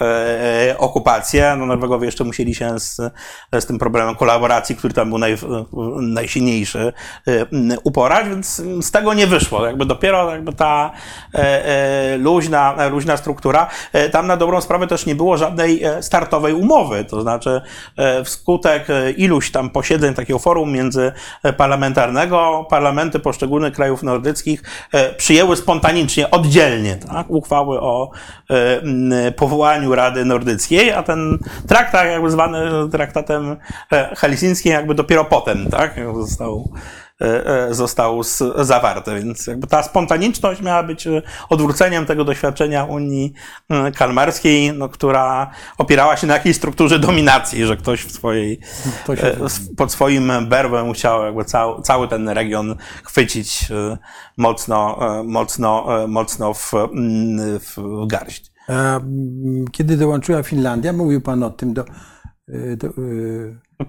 e, 0.00 0.78
okupację. 0.78 1.56
No, 1.58 1.66
Norwegowie 1.66 2.06
jeszcze 2.06 2.24
musieli 2.24 2.54
się 2.54 2.80
z, 2.80 2.96
z 3.52 3.66
tym 3.66 3.78
problemem 3.78 4.14
kolaboracji, 4.14 4.76
który 4.76 4.94
tam 4.94 5.08
był 5.08 5.18
naj, 5.18 5.36
najsilniejszy, 6.00 6.92
uporać, 7.84 8.28
więc 8.28 8.62
z 8.80 8.90
tego 8.90 9.14
nie 9.14 9.26
wyszło. 9.26 9.66
Jakby 9.66 9.86
dopiero 9.86 10.30
jakby 10.30 10.52
ta 10.52 10.74
e, 10.74 10.90
e, 10.90 11.03
luźna, 12.18 12.74
luźna 12.90 13.16
struktura. 13.16 13.66
E, 13.92 14.08
tam 14.08 14.26
na 14.26 14.36
dobrą 14.36 14.60
sprawę 14.60 14.86
też 14.86 15.06
nie 15.06 15.14
było 15.14 15.36
żadnej 15.36 15.82
startowej 16.00 16.54
umowy, 16.54 17.04
to 17.04 17.22
znaczy 17.22 17.60
wskutek 18.24 18.86
iluś 19.16 19.50
tam 19.50 19.70
posiedzeń 19.70 20.14
takiego 20.14 20.38
forum 20.38 20.72
międzyparlamentarnego, 20.72 22.66
parlamenty 22.70 23.18
poszczególnych 23.18 23.74
krajów 23.74 24.02
nordyckich 24.02 24.62
przyjęły 25.16 25.56
spontanicznie, 25.56 26.30
oddzielnie 26.30 26.96
tak, 26.96 27.30
uchwały 27.30 27.80
o 27.80 28.10
powołaniu 29.36 29.94
Rady 29.94 30.24
Nordyckiej, 30.24 30.92
a 30.92 31.02
ten 31.02 31.38
traktat 31.68 32.06
jakby 32.06 32.30
zwany 32.30 32.88
traktatem 32.92 33.56
helsińskim 34.16 34.72
jakby 34.72 34.94
dopiero 34.94 35.24
potem 35.24 35.70
tak, 35.70 35.94
został 36.14 36.72
E, 37.20 37.46
e, 37.46 37.74
został 37.74 38.22
zawarty. 38.56 39.14
Więc 39.14 39.46
jakby 39.46 39.66
ta 39.66 39.82
spontaniczność 39.82 40.62
miała 40.62 40.82
być 40.82 41.06
e, 41.06 41.22
odwróceniem 41.48 42.06
tego 42.06 42.24
doświadczenia 42.24 42.84
Unii 42.84 43.32
Kalmarskiej, 43.96 44.72
no, 44.72 44.88
która 44.88 45.50
opierała 45.78 46.16
się 46.16 46.26
na 46.26 46.34
jakiejś 46.34 46.56
strukturze 46.56 46.98
dominacji, 46.98 47.66
że 47.66 47.76
ktoś 47.76 48.04
w 48.04 48.12
swojej, 48.12 48.60
pod 49.76 49.92
swoim 49.92 50.32
berwem 50.48 50.92
chciał 50.92 51.24
jakby 51.24 51.44
cały, 51.44 51.82
cały 51.82 52.08
ten 52.08 52.28
region 52.28 52.76
chwycić 53.04 53.68
mocno, 54.36 54.98
mocno, 55.24 55.86
mocno 56.08 56.54
w, 56.54 56.72
w 57.60 58.06
garść. 58.06 58.52
Kiedy 59.72 59.96
dołączyła 59.96 60.42
Finlandia, 60.42 60.92
mówił 60.92 61.20
Pan 61.20 61.42
o 61.42 61.50
tym 61.50 61.74
do, 61.74 61.84
do 62.76 62.88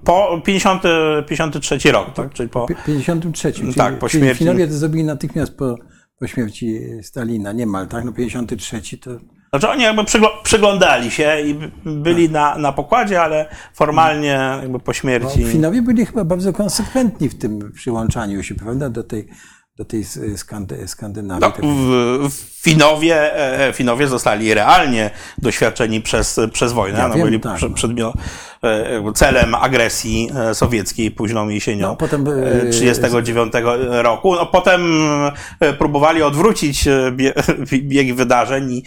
po 0.04 0.42
50, 0.46 0.84
53 1.28 1.92
rok, 1.92 2.14
tak? 2.14 2.34
Czyli 2.34 2.50
po 2.50 2.68
53. 2.86 3.54
Czyli, 3.54 3.74
tak, 3.74 4.00
po 4.00 4.10
śmierci. 4.10 4.40
Finowie 4.40 4.68
to 4.68 4.74
zrobili 4.74 5.04
natychmiast 5.04 5.58
po, 5.58 5.76
po 6.20 6.28
śmierci 6.28 6.80
Stalina, 7.02 7.52
niemal, 7.52 7.88
tak? 7.88 8.06
No 8.06 8.14
53 8.14 8.98
to. 8.98 9.12
Znaczy 9.50 9.70
oni 9.70 9.84
jakby 9.84 10.04
przyglądali 10.44 11.12
się 11.12 11.42
i 11.42 11.56
byli 11.86 12.24
tak. 12.30 12.34
na, 12.34 12.58
na 12.58 12.72
pokładzie, 12.72 13.22
ale 13.22 13.50
formalnie 13.74 14.40
jakby 14.62 14.80
po 14.80 14.94
śmierci. 14.94 15.40
No, 15.40 15.48
Finowie 15.48 15.82
byli 15.82 16.06
chyba 16.06 16.26
bardzo 16.26 16.54
konsekwentni 16.54 17.30
w 17.30 17.38
tym 17.38 17.72
przyłączaniu 17.72 18.44
się, 18.44 18.56
prawda, 18.56 18.90
do 18.90 19.04
tej, 19.04 19.28
do 19.78 19.86
tej 19.86 20.06
Skandynawii. 20.86 21.42
No, 21.42 22.30
w, 22.30 22.56
Finowie, 22.66 23.36
e, 23.68 23.74
Finowie 23.74 24.08
zostali 24.08 24.54
realnie 24.54 25.10
doświadczeni 25.38 26.02
przez, 26.02 26.40
przez 26.54 26.74
wojnę. 26.74 27.00
Ja 27.00 27.08
no, 27.08 27.16
wiem, 27.16 27.26
byli 27.26 27.40
tak. 27.40 27.60
przedmio, 27.76 28.14
e, 28.14 28.22
celem 29.16 29.56
agresji 29.56 30.30
e, 30.50 30.56
sowieckiej 30.56 31.12
późną 31.12 31.50
jesienią 31.50 31.88
no, 31.88 31.96
potem, 31.96 32.26
39 32.72 33.54
roku. 33.90 34.36
No, 34.36 34.46
potem 34.46 34.82
próbowali 35.78 36.24
odwrócić 36.24 36.86
bieg 37.84 38.16
wydarzeń 38.16 38.72
i 38.72 38.84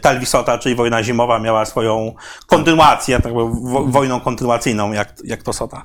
Talwisota, 0.00 0.58
czyli 0.58 0.74
wojna 0.74 1.02
zimowa, 1.02 1.38
miała 1.38 1.64
swoją 1.64 2.14
kontynuację, 2.46 3.20
tak 3.20 3.32
wojną 3.86 4.20
kontynuacyjną, 4.20 4.92
jak, 4.92 5.12
jak 5.24 5.42
to 5.42 5.52
Sota 5.52 5.82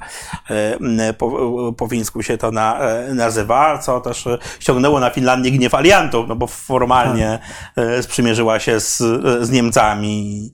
po, 1.18 1.74
po 1.78 1.88
fińsku 1.88 2.24
się 2.24 2.38
to 2.38 2.52
na, 2.52 2.80
nazywa, 3.14 3.78
co 3.78 4.02
też 4.02 4.28
ściągnęło 4.60 5.00
na 5.00 5.10
Finlandię 5.10 5.52
gniew 5.52 5.76
aliantów, 5.76 6.28
no 6.28 6.36
bo 6.36 6.48
formalnie 6.48 7.40
tak. 7.76 7.86
sprzymierzyła 8.02 8.60
się 8.60 8.80
z, 8.80 8.98
z 9.42 9.52
Niemcami. 9.52 10.54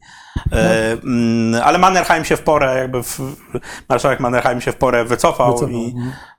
E, 0.52 0.92
mm, 0.92 1.62
ale 1.64 1.78
Mannerheim 1.78 2.26
się 2.26 2.38
w 2.38 2.42
porę, 2.42 2.78
jakby 2.78 3.04
w, 3.04 3.20
marszałek 3.90 4.20
Mannerheim 4.20 4.62
się 4.62 4.72
w 4.72 4.76
porę 4.76 5.06
wycofał, 5.06 5.54
wycofał. 5.54 5.78
I, 5.78 5.96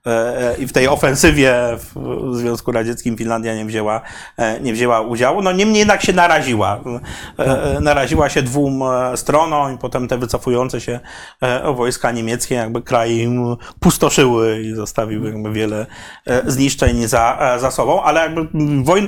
i 0.59 0.67
w 0.67 0.73
tej 0.73 0.87
ofensywie 0.87 1.53
w 1.95 2.35
Związku 2.35 2.71
Radzieckim 2.71 3.17
Finlandia 3.17 3.55
nie 3.55 3.65
wzięła, 3.65 4.01
e, 4.37 4.59
nie 4.59 4.73
wzięła 4.73 5.01
udziału. 5.01 5.41
No 5.41 5.51
niemniej 5.51 5.79
jednak 5.79 6.01
się 6.01 6.13
naraziła. 6.13 6.79
Naraziła 7.81 8.29
się 8.29 8.41
dwóm 8.41 8.83
stronom 9.15 9.75
i 9.75 9.77
potem 9.77 10.07
te 10.07 10.17
wycofujące 10.17 10.81
się 10.81 10.99
wojska 11.75 12.11
niemieckie 12.11 12.55
jakby 12.55 12.81
kraj 12.81 13.29
pustoszyły 13.79 14.61
i 14.61 14.73
zostawiły 14.73 15.29
jakby 15.29 15.51
wiele 15.51 15.85
zniszczeń 16.45 17.07
za, 17.07 17.57
za 17.59 17.71
sobą, 17.71 18.03
ale 18.03 18.21
jakby 18.21 18.47
wojn, 18.83 19.07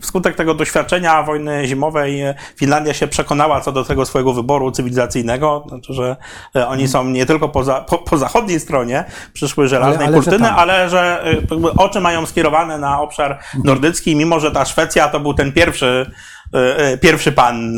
wskutek 0.00 0.36
tego 0.36 0.54
doświadczenia 0.54 1.22
wojny 1.22 1.66
zimowej 1.66 2.22
Finlandia 2.56 2.94
się 2.94 3.08
przekonała 3.08 3.60
co 3.60 3.72
do 3.72 3.84
tego 3.84 4.06
swojego 4.06 4.32
wyboru 4.32 4.70
cywilizacyjnego, 4.70 5.64
znaczy, 5.68 5.92
że 5.92 6.16
e, 6.56 6.68
oni 6.68 6.88
są 6.88 7.04
nie 7.04 7.26
tylko 7.26 7.48
po, 7.48 7.64
za, 7.64 7.80
po, 7.80 7.98
po 7.98 8.18
zachodniej 8.18 8.60
stronie 8.60 9.04
przyszły 9.32 9.68
żelaznej 9.68 10.05
ale, 10.06 10.16
kurtyny, 10.16 10.44
że 10.44 10.52
ale 10.52 10.88
że 10.88 11.24
e, 11.24 11.36
oczy 11.76 12.00
mają 12.00 12.26
skierowane 12.26 12.78
na 12.78 13.00
obszar 13.00 13.38
nordycki, 13.64 14.16
mimo 14.16 14.40
że 14.40 14.50
ta 14.50 14.64
Szwecja 14.64 15.08
to 15.08 15.20
był 15.20 15.34
ten 15.34 15.52
pierwszy 15.52 16.10
e, 16.52 16.98
pierwszy 16.98 17.32
pan 17.32 17.76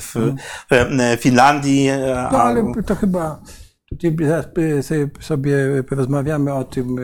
w 0.00 0.36
Finlandii. 1.18 1.88
No 2.32 2.42
ale 2.42 2.72
to 2.86 2.94
chyba 2.94 3.40
tutaj 3.90 4.16
sobie 5.20 5.84
porozmawiamy 5.88 6.54
o 6.54 6.64
tym, 6.64 6.96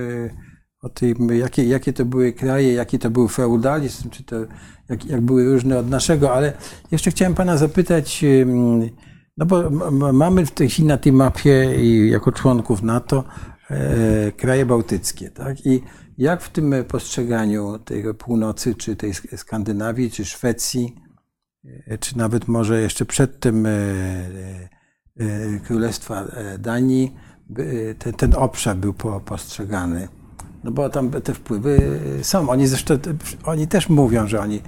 o 0.83 0.89
tym 0.89 1.29
jakie, 1.33 1.65
jakie 1.65 1.93
to 1.93 2.05
były 2.05 2.33
kraje, 2.33 2.73
jaki 2.73 2.99
to 2.99 3.11
był 3.11 3.29
feudalizm, 3.29 4.11
czy 4.11 4.25
to 4.25 4.37
jak, 4.89 5.05
jak 5.05 5.21
były 5.21 5.53
różne 5.53 5.79
od 5.79 5.91
naszego, 5.91 6.35
ale 6.35 6.53
jeszcze 6.91 7.11
chciałem 7.11 7.35
pana 7.35 7.57
zapytać, 7.57 8.25
no 9.37 9.47
bo 9.47 9.71
mamy 10.13 10.47
w 10.47 10.51
tej 10.51 10.69
chwili 10.69 10.89
na 10.89 10.97
tej 10.97 11.13
mapie 11.13 11.75
i 11.83 12.11
jako 12.11 12.33
członków 12.33 12.83
NATO 12.83 13.25
kraje 14.37 14.67
bałtyckie, 14.67 15.31
tak? 15.31 15.67
I 15.67 15.83
jak 16.19 16.43
w 16.43 16.51
tym 16.51 16.75
postrzeganiu 16.89 17.79
tej 17.79 18.15
północy, 18.15 18.75
czy 18.75 18.97
tej 18.97 19.15
Skandynawii, 19.15 20.11
czy 20.11 20.25
Szwecji, 20.25 20.97
e, 21.87 21.99
czy 21.99 22.19
nawet 22.19 22.49
może 22.49 22.81
jeszcze 22.81 23.05
przed 23.05 23.41
tym 23.41 23.67
e, 23.67 23.71
Królestwa 25.67 26.25
Danii, 26.59 27.15
ten, 27.99 28.13
ten 28.13 28.35
obszar 28.35 28.77
był 28.77 28.95
postrzegany? 29.25 30.09
No 30.65 30.71
bo 30.71 30.91
tam 30.91 31.11
te 31.11 31.35
wpływy 31.35 32.01
są. 32.23 32.51
Oni 32.51 32.67
zresztą, 32.67 32.99
oni 33.45 33.67
też 33.67 33.89
mówią, 33.89 34.29
że 34.29 34.41
oni, 34.41 34.61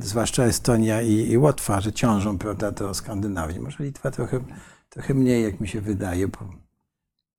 zwłaszcza 0.00 0.44
Estonia 0.44 1.02
i, 1.02 1.30
i 1.30 1.38
Łotwa, 1.38 1.80
że 1.80 1.92
ciążą, 1.92 2.38
prawda, 2.38 2.70
do 2.70 2.94
Skandynawii. 2.94 3.60
Może 3.60 3.84
Litwa 3.84 4.10
trochę, 4.10 4.40
trochę 4.88 5.14
mniej, 5.14 5.42
jak 5.42 5.60
mi 5.60 5.68
się 5.68 5.80
wydaje, 5.80 6.28
bo 6.28 6.38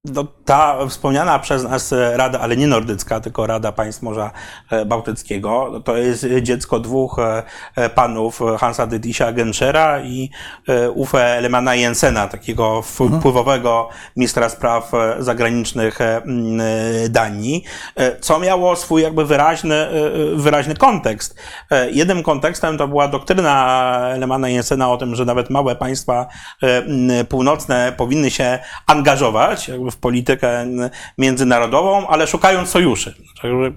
no, 0.06 0.28
ta 0.46 0.88
wspomniana 0.88 1.39
przez 1.39 1.63
nas 1.63 1.94
Rada, 2.13 2.39
ale 2.39 2.58
nie 2.58 2.68
nordycka, 2.68 3.20
tylko 3.20 3.48
Rada 3.48 3.72
Państw 3.72 4.02
Morza 4.02 4.32
e, 4.72 4.86
Bałtyckiego, 4.86 5.82
to 5.86 5.98
jest 5.98 6.26
dziecko 6.42 6.80
dwóch 6.80 7.20
e, 7.20 7.44
e, 7.76 7.89
panów, 7.89 8.39
Hansa 8.60 8.88
Dietricha 8.88 9.32
Genschera 9.32 10.02
i 10.02 10.30
Uffe 10.96 11.42
Lemana 11.42 11.76
Jensena, 11.76 12.28
takiego 12.28 12.84
mhm. 13.00 13.20
wpływowego 13.20 13.89
ministra 14.16 14.50
spraw 14.50 14.92
zagranicznych 15.20 16.00
Danii, 17.10 17.63
co 18.22 18.39
miało 18.39 18.76
swój 18.76 19.02
jakby 19.02 19.26
wyraźny, 19.26 19.88
wyraźny 20.36 20.76
kontekst. 20.76 21.36
Jednym 21.92 22.24
kontekstem 22.24 22.78
to 22.78 22.88
była 22.88 23.08
doktryna 23.08 24.00
Lemana 24.18 24.50
Jensena 24.50 24.92
o 24.92 24.98
tym, 24.98 25.16
że 25.16 25.26
nawet 25.26 25.50
małe 25.50 25.76
państwa 25.76 26.28
północne 27.30 27.94
powinny 27.98 28.32
się 28.32 28.60
angażować 28.88 29.68
jakby 29.68 29.92
w 29.93 29.97
politykę 29.97 30.65
międzynarodową, 31.17 32.08
ale 32.08 32.27
szukając 32.27 32.69
sojuszy. 32.69 33.15
Także 33.41 33.71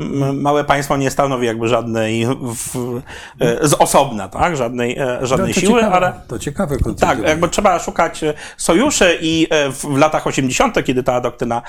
m- 0.00 0.40
małe 0.40 0.64
państwo 0.64 0.96
nie 0.96 1.10
stanowi 1.10 1.46
jakby 1.46 1.68
żadnej 1.68 2.26
w, 2.26 3.00
e, 3.40 3.68
z 3.68 3.74
osobna, 3.74 4.28
tak? 4.28 4.56
Żadnej, 4.56 4.98
e, 4.98 5.18
żadnej 5.26 5.52
No, 5.56 5.60
siły, 5.60 5.80
ciekawe, 5.80 5.96
ale 5.96 6.12
To 6.28 6.38
ciekawe 6.38 6.76
koncepty. 6.78 7.16
tak, 7.16 7.28
jakby 7.28 7.48
trzeba 7.48 7.78
szukać 7.78 8.24
e, 8.24 8.34
sojuszy 8.56 9.18
i 9.20 9.46
w, 9.70 9.96
latach 9.98 10.26
80., 10.26 10.84
kiedy 10.84 11.02
ta 11.02 11.20
doktryna 11.20 11.62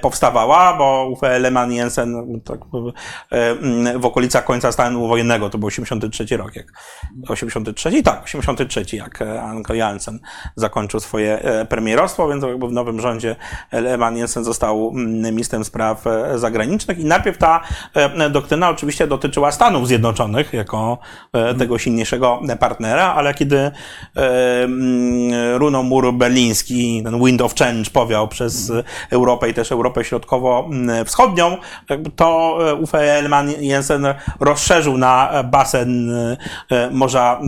powstawała, 0.00 0.76
bo 0.76 1.08
Uwe 1.12 1.38
Lehmann 1.38 1.72
Jensen 1.72 2.40
tak, 2.44 2.58
mm, 3.30 4.00
w 4.00 4.04
okolicach 4.06 4.44
końca 4.44 4.72
stanu 4.72 5.08
wojennego, 5.08 5.50
to 5.50 5.58
był 5.58 5.66
83 5.66 6.36
rok, 6.36 6.56
jak 6.56 6.66
83, 7.28 8.02
tak, 8.02 8.24
83, 8.24 8.84
jak 8.96 9.22
Anko 9.42 9.74
Jansen 9.74 10.18
zakończył 10.56 11.00
swoje 11.00 11.38
premierostwo, 11.68 12.28
więc 12.28 12.44
jakby 12.44 12.68
w 12.68 12.72
nowym 12.72 13.00
rządzie 13.00 13.23
Lehmann 13.72 14.16
Jensen 14.16 14.44
został 14.44 14.90
mm, 14.94 15.20
ministrem 15.22 15.64
spraw 15.64 16.06
e, 16.06 16.38
zagranicznych. 16.38 16.98
I 16.98 17.04
najpierw 17.04 17.38
ta 17.38 17.60
e, 17.94 18.30
doktryna 18.30 18.70
oczywiście 18.70 19.06
dotyczyła 19.06 19.52
Stanów 19.52 19.88
Zjednoczonych 19.88 20.52
jako 20.52 20.98
e, 21.32 21.54
tego 21.54 21.78
silniejszego 21.78 22.40
partnera, 22.60 23.14
ale 23.14 23.34
kiedy 23.34 23.70
mm, 24.14 25.56
runął 25.56 25.82
mur 25.82 26.14
berliński, 26.14 27.02
ten 27.04 27.24
wind 27.24 27.40
of 27.42 27.54
change 27.54 27.90
powiał 27.90 28.28
przez 28.28 28.72
Europę 29.10 29.48
i 29.48 29.54
też 29.54 29.72
Europę 29.72 30.04
Środkowo-Wschodnią, 30.04 31.56
jakby 31.90 32.10
to 32.10 32.58
Uffe 32.80 32.98
Elman 32.98 33.50
Jensen 33.60 34.06
rozszerzył 34.40 34.98
na 34.98 35.42
basen 35.44 36.10
Morza 36.90 37.40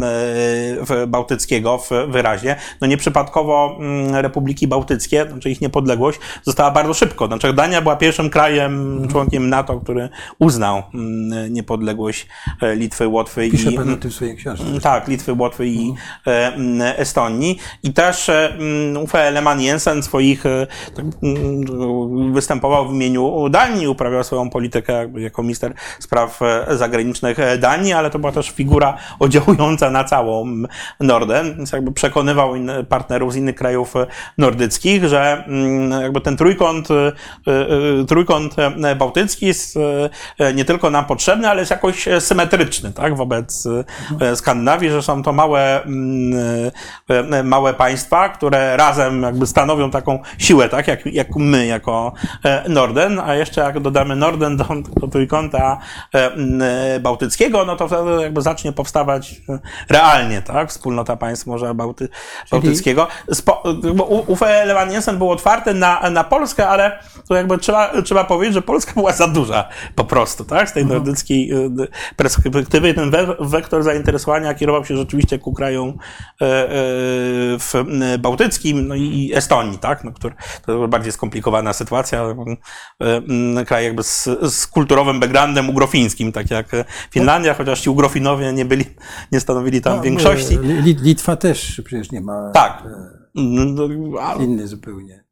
Bałtyckiego 1.06 1.78
w- 1.78 1.90
wyraźnie. 2.08 2.56
No 2.80 2.86
nieprzypadkowo 2.86 3.76
mm, 3.80 4.14
Republiki 4.14 4.68
Bałtyckie, 4.68 5.26
znaczy 5.30 5.50
ich 5.50 5.60
niepodległość, 5.66 6.20
została 6.42 6.70
bardzo 6.70 6.94
szybko. 6.94 7.26
Znaczy 7.26 7.52
Dania 7.52 7.82
była 7.82 7.96
pierwszym 7.96 8.30
krajem, 8.30 9.06
członkiem 9.10 9.48
NATO, 9.48 9.80
który 9.80 10.08
uznał 10.38 10.82
mm, 10.94 11.52
niepodległość 11.52 12.26
e, 12.62 12.76
Litwy, 12.76 13.08
Łotwy 13.08 13.50
Pisze 13.50 13.70
i 13.70 13.76
pan 13.76 13.92
o 13.92 13.96
tym 13.96 14.10
w 14.10 14.14
swojej 14.14 14.36
książce. 14.36 14.64
tak, 14.82 15.08
Litwy, 15.08 15.32
Łotwy 15.32 15.66
i 15.66 15.94
e, 16.26 16.54
m, 16.54 16.82
Estonii. 16.82 17.58
I 17.82 17.92
też 17.92 18.28
e, 18.28 18.54
m, 18.94 18.96
Uffe 19.02 19.30
Lehmann 19.30 19.60
Jensen 19.60 20.02
swoich 20.02 20.44
tak, 20.96 21.04
występował 22.32 22.88
w 22.88 22.94
imieniu 22.94 23.48
Danii, 23.48 23.88
uprawiał 23.88 24.24
swoją 24.24 24.50
politykę 24.50 25.10
jako 25.16 25.42
minister 25.42 25.74
spraw 26.00 26.40
zagranicznych 26.70 27.38
Danii, 27.58 27.92
ale 27.92 28.10
to 28.10 28.18
była 28.18 28.32
też 28.32 28.50
figura 28.50 28.96
oddziałująca 29.18 29.90
na 29.90 30.04
całą 30.04 30.46
Norden, 31.00 31.56
więc 31.56 31.72
jakby 31.72 31.92
przekonywał 31.92 32.52
partnerów 32.88 33.32
z 33.32 33.36
innych 33.36 33.54
krajów 33.54 33.94
nordyckich, 34.38 35.04
że 35.04 35.44
mm, 35.46 35.55
jakby 36.02 36.20
ten 36.20 36.36
trójkąt, 36.36 36.88
e, 36.90 36.94
e, 37.46 38.04
trójkąt 38.04 38.56
e, 38.58 38.96
bałtycki 38.96 39.46
jest 39.46 39.76
e, 40.38 40.54
nie 40.54 40.64
tylko 40.64 40.90
nam 40.90 41.04
potrzebny, 41.04 41.48
ale 41.48 41.60
jest 41.60 41.70
jakoś 41.70 42.08
e, 42.08 42.20
symetryczny, 42.20 42.92
tak, 42.92 43.16
wobec 43.16 43.68
e, 44.20 44.36
Skandynawii, 44.36 44.90
że 44.90 45.02
są 45.02 45.22
to 45.22 45.32
małe, 45.32 45.82
mm, 45.82 46.38
e, 47.10 47.38
e, 47.38 47.42
małe 47.42 47.74
państwa, 47.74 48.28
które 48.28 48.76
razem 48.76 49.22
jakby 49.22 49.46
stanowią 49.46 49.90
taką 49.90 50.18
siłę, 50.38 50.68
tak, 50.68 50.88
jak, 50.88 51.06
jak 51.06 51.28
my, 51.36 51.66
jako 51.66 52.12
e, 52.44 52.68
Norden, 52.68 53.20
a 53.20 53.34
jeszcze 53.34 53.60
jak 53.60 53.80
dodamy 53.80 54.16
Norden 54.16 54.56
do 54.56 54.64
tego 54.64 55.08
trójkąta 55.08 55.78
e, 56.14 56.32
m, 56.32 56.62
e, 56.62 57.00
bałtyckiego, 57.00 57.64
no 57.64 57.76
to 57.76 57.88
wtedy 57.88 58.22
jakby 58.22 58.42
zacznie 58.42 58.72
powstawać 58.72 59.40
e, 59.48 59.58
realnie, 59.88 60.42
tak, 60.42 60.70
wspólnota 60.70 61.16
państw 61.16 61.46
Morza 61.46 61.74
Bałty, 61.74 62.08
Bałtyckiego. 62.50 63.06
Spo, 63.32 63.62
bo 63.94 64.04
U- 64.04 64.32
Uffe 64.32 64.64
Lehmann 64.66 64.92
Jensen 64.92 65.18
był 65.18 65.28
otwarty 65.46 65.74
na, 65.74 66.10
na 66.10 66.24
Polskę, 66.24 66.68
ale 66.68 66.98
to 67.28 67.34
jakby 67.34 67.58
trzeba, 67.58 68.02
trzeba 68.02 68.24
powiedzieć, 68.24 68.54
że 68.54 68.62
Polska 68.62 68.92
była 68.94 69.12
za 69.12 69.28
duża 69.28 69.68
po 69.94 70.04
prostu, 70.04 70.44
tak, 70.44 70.68
z 70.70 70.72
tej 70.72 70.86
nordyckiej 70.86 71.52
e, 71.52 71.70
perspektywy. 72.16 72.94
Ten 72.94 73.10
we, 73.10 73.36
wektor 73.40 73.82
zainteresowania 73.82 74.54
kierował 74.54 74.84
się 74.84 74.96
rzeczywiście 74.96 75.38
ku 75.38 75.52
krajom 75.52 75.88
e, 75.88 75.92
e, 75.92 75.96
w 77.58 77.72
m, 77.74 78.02
bałtyckim, 78.18 78.88
no 78.88 78.94
i 78.94 79.32
Estonii, 79.34 79.78
tak, 79.78 80.04
no, 80.04 80.12
który, 80.12 80.34
to 80.66 80.88
bardziej 80.88 81.12
skomplikowana 81.12 81.72
sytuacja. 81.72 82.24
Kraj 83.66 83.84
jakby 83.84 84.02
z, 84.02 84.28
z 84.42 84.66
kulturowym 84.66 85.20
backgroundem 85.20 85.70
ugrofińskim, 85.70 86.32
tak 86.32 86.50
jak 86.50 86.66
Finlandia, 87.10 87.54
chociaż 87.54 87.80
ci 87.80 87.90
ugrofinowie 87.90 88.52
nie 88.52 88.64
byli, 88.64 88.84
nie 89.32 89.40
stanowili 89.40 89.80
tam 89.80 89.96
No, 89.96 90.02
większości. 90.02 90.58
Li- 90.58 90.94
Litwa 91.02 91.36
też 91.36 91.80
przecież 91.84 92.12
nie 92.12 92.20
ma. 92.20 92.50
Tak. 92.54 92.82
e, 92.86 93.16
No, 93.38 93.88
a- 94.20 94.34
Inny 94.34 94.66
zupełnie. 94.68 95.25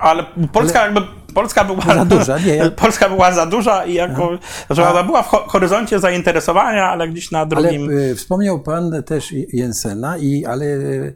Ale 0.00 0.26
Polska 0.52 0.84
jakby, 0.84 1.00
Polska 1.34 1.64
była 1.64 1.80
Za 1.94 2.04
duża, 2.04 2.38
nie, 2.38 2.54
ja- 2.56 2.70
Polska 2.84 3.08
była 3.08 3.32
za 3.32 3.46
duża 3.46 3.84
i 3.86 3.94
jako, 3.94 4.38
że 4.70 4.90
ona 4.90 5.02
była 5.02 5.22
w 5.22 5.26
ho- 5.26 5.44
horyzoncie 5.48 5.98
zainteresowania, 5.98 6.88
ale 6.88 7.08
gdzieś 7.08 7.30
na 7.30 7.38
Ale 7.38 7.48
drugim. 7.48 7.90
e, 7.98 8.14
wspomniał 8.14 8.60
pan 8.62 9.02
też 9.02 9.32
Jensena, 9.52 10.16
i, 10.18 10.44
ale 10.44 10.64
e, 10.66 11.12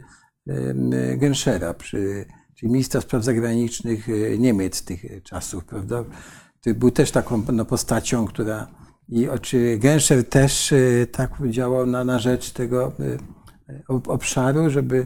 e, 0.49 1.17
Genschera, 1.17 1.73
przy, 1.73 2.25
czyli 2.55 2.71
ministra 2.71 3.01
spraw 3.01 3.23
zagranicznych 3.23 4.09
e, 4.09 4.37
Niemiec 4.37 4.85
tych 4.85 5.23
czasów, 5.23 5.65
prawda? 5.65 6.03
Który 6.61 6.75
był 6.75 6.91
też 6.91 7.11
taką 7.11 7.43
no, 7.53 7.65
postacią, 7.65 8.25
która. 8.25 8.67
I 9.09 9.27
czy 9.41 9.77
Genscher 9.77 10.29
też 10.29 10.73
e, 10.73 10.77
tak 11.11 11.31
działał 11.49 11.85
na, 11.85 12.03
na 12.03 12.19
rzecz 12.19 12.51
tego 12.51 12.91
ob- 13.87 14.07
obszaru, 14.07 14.69
żeby 14.69 15.05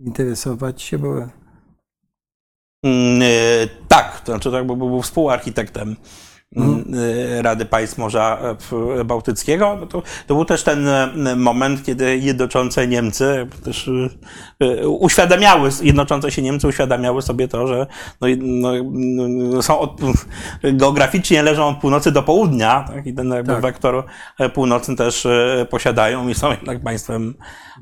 interesować 0.00 0.82
się, 0.82 0.98
bo 0.98 1.28
Mm, 2.84 3.22
e, 3.22 3.66
tak, 3.88 4.20
to 4.20 4.32
znaczy 4.32 4.50
tak, 4.50 4.66
bo 4.66 4.76
był 4.76 5.02
współarchitektem 5.02 5.96
Rady 7.42 7.64
Państw 7.64 7.98
Morza 7.98 8.38
e, 9.00 9.04
Bałtyckiego. 9.04 9.76
No 9.80 9.86
to, 9.86 10.02
to 10.26 10.34
był 10.34 10.44
też 10.44 10.62
ten 10.62 10.88
e, 10.88 11.36
moment, 11.36 11.84
kiedy 11.84 12.18
jednoczące 12.18 12.88
Niemcy 12.88 13.46
też 13.64 13.88
e, 14.60 14.66
e, 14.66 14.88
uświadamiały, 14.88 15.70
jednoczące 15.82 16.30
się 16.30 16.42
Niemcy 16.42 16.68
uświadamiały 16.68 17.22
sobie 17.22 17.48
to, 17.48 17.66
że 17.66 17.86
no, 18.20 18.28
no, 18.40 18.72
no, 19.28 19.62
są 19.62 19.80
od, 19.80 20.00
geograficznie 20.80 21.42
leżą 21.42 21.68
od 21.68 21.76
północy 21.76 22.12
do 22.12 22.22
południa 22.22 22.84
tak? 22.88 23.06
i 23.06 23.14
ten 23.14 23.30
jakby 23.30 23.52
Tak. 23.52 23.62
wektor 23.62 24.04
e, 24.38 24.48
północny 24.48 24.96
też 24.96 25.26
posiadają 25.70 26.28
i 26.28 26.34
są 26.34 26.50
jednak 26.50 26.82
państwem, 26.82 27.34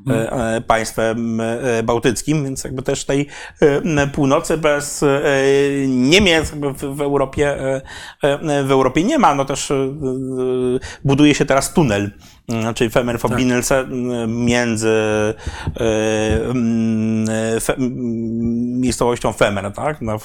e, 0.09 0.61
państwem 0.61 1.41
bałtyckim, 1.83 2.43
więc 2.43 2.63
jakby 2.63 2.81
też 2.81 3.05
tej 3.05 3.27
północy 4.13 4.57
bez 4.57 5.05
Niemiec 5.87 6.51
w, 6.51 6.95
w 6.95 7.01
Europie 7.01 7.57
w 8.63 8.71
Europie 8.71 9.03
nie 9.03 9.19
ma. 9.19 9.35
No 9.35 9.45
też 9.45 9.71
e, 9.71 9.75
e, 9.75 9.77
buduje 11.05 11.35
się 11.35 11.45
teraz 11.45 11.73
tunel, 11.73 12.11
mm, 12.49 12.73
czyli 12.73 12.89
Femmerforbindelse 12.89 13.79
m, 13.79 14.45
między 14.45 14.93
fe, 17.61 17.75
miejscowością 18.79 19.33
Femer, 19.33 19.71
tak, 19.73 20.01
na, 20.01 20.17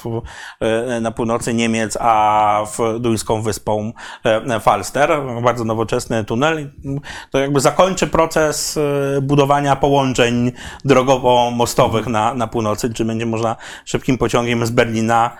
na 1.01 1.11
północy 1.11 1.53
Niemiec, 1.53 1.97
a 2.01 2.63
w 2.77 2.99
duńską 2.99 3.41
wyspą 3.41 3.93
Falster. 4.61 5.09
Bardzo 5.43 5.63
nowoczesny 5.63 6.25
tunel. 6.25 6.69
To 7.31 7.39
jakby 7.39 7.59
zakończy 7.59 8.07
proces 8.07 8.79
budowania 9.21 9.75
połączeń 9.75 10.51
drogowo-mostowych 10.85 12.07
na, 12.07 12.33
na 12.33 12.47
północy, 12.47 12.93
czy 12.93 13.05
będzie 13.05 13.25
można 13.25 13.55
szybkim 13.85 14.17
pociągiem 14.17 14.65
z 14.65 14.71
Berlina 14.71 15.37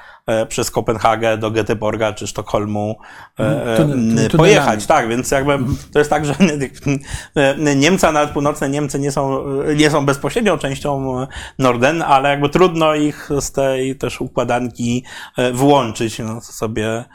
przez 0.49 0.71
Kopenhagę 0.71 1.37
do 1.37 1.51
Göteborga 1.51 2.13
czy 2.13 2.27
Sztokholmu 2.27 2.95
e, 3.39 3.43
e, 3.43 3.77
Tunel- 3.77 3.87
tunelami. 4.05 4.29
pojechać. 4.37 4.85
Tak, 4.85 5.09
więc 5.09 5.31
jakby 5.31 5.57
to 5.93 5.99
jest 5.99 6.09
tak, 6.09 6.25
że 6.25 6.35
e, 7.35 7.75
Niemcy, 7.75 8.07
a 8.07 8.11
nawet 8.11 8.29
północne 8.31 8.69
Niemcy 8.69 8.99
nie 8.99 9.11
są, 9.11 9.43
nie 9.75 9.89
są 9.89 10.05
bezpośrednią 10.05 10.57
częścią 10.57 11.15
Norden, 11.59 12.01
ale 12.01 12.29
jakby 12.29 12.49
trudno 12.49 12.95
ich 12.95 13.29
z 13.39 13.51
tej 13.51 13.95
też 13.95 14.21
układanki 14.21 15.05
e, 15.37 15.51
wyłączyć, 15.53 16.19
no, 16.19 16.41
sobie, 16.41 17.05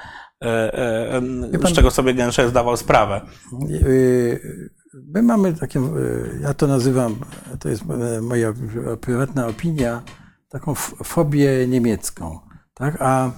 e, 0.42 0.72
e, 1.52 1.58
pan- 1.62 1.70
z 1.72 1.74
czego 1.74 1.90
sobie 1.90 2.14
Genscher 2.14 2.48
zdawał 2.48 2.76
sprawę. 2.76 3.20
Yy, 3.68 4.70
My 5.14 5.22
mamy 5.22 5.52
takie, 5.52 5.78
yy, 5.80 6.38
ja 6.42 6.54
to 6.54 6.66
nazywam, 6.66 7.16
to 7.60 7.68
jest 7.68 7.82
e, 7.82 8.20
moja 8.20 8.52
prywatna 9.00 9.46
opinia, 9.46 10.02
taką 10.48 10.74
fobię 11.04 11.68
niemiecką. 11.68 12.38
Tak? 12.74 13.02
A 13.02 13.32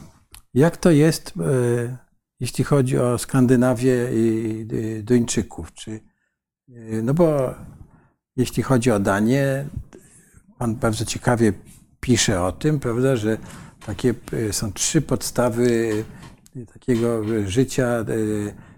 jak 0.55 0.77
to 0.77 0.91
jest, 0.91 1.33
e, 1.41 1.97
jeśli 2.41 2.65
chodzi 2.65 2.99
o 2.99 3.19
Skandynawię 3.19 4.09
i 4.13 4.67
Duńczyków? 5.03 5.73
Czy, 5.73 5.91
y, 6.69 7.01
no 7.03 7.15
bo 7.15 7.55
jeśli 8.37 8.63
chodzi 8.63 8.91
o 8.91 9.01
Danię, 9.01 9.67
pan 10.59 10.77
bardzo 10.77 11.05
ciekawie 11.05 11.53
pisze 12.01 12.43
o 12.43 12.53
tym, 12.53 12.81
prawda, 12.81 13.17
że 13.17 13.39
takie 13.87 14.15
y, 14.33 14.53
są 14.53 14.73
trzy 14.73 15.03
podstawy 15.03 15.91
takiego 16.73 17.23
życia, 17.47 18.05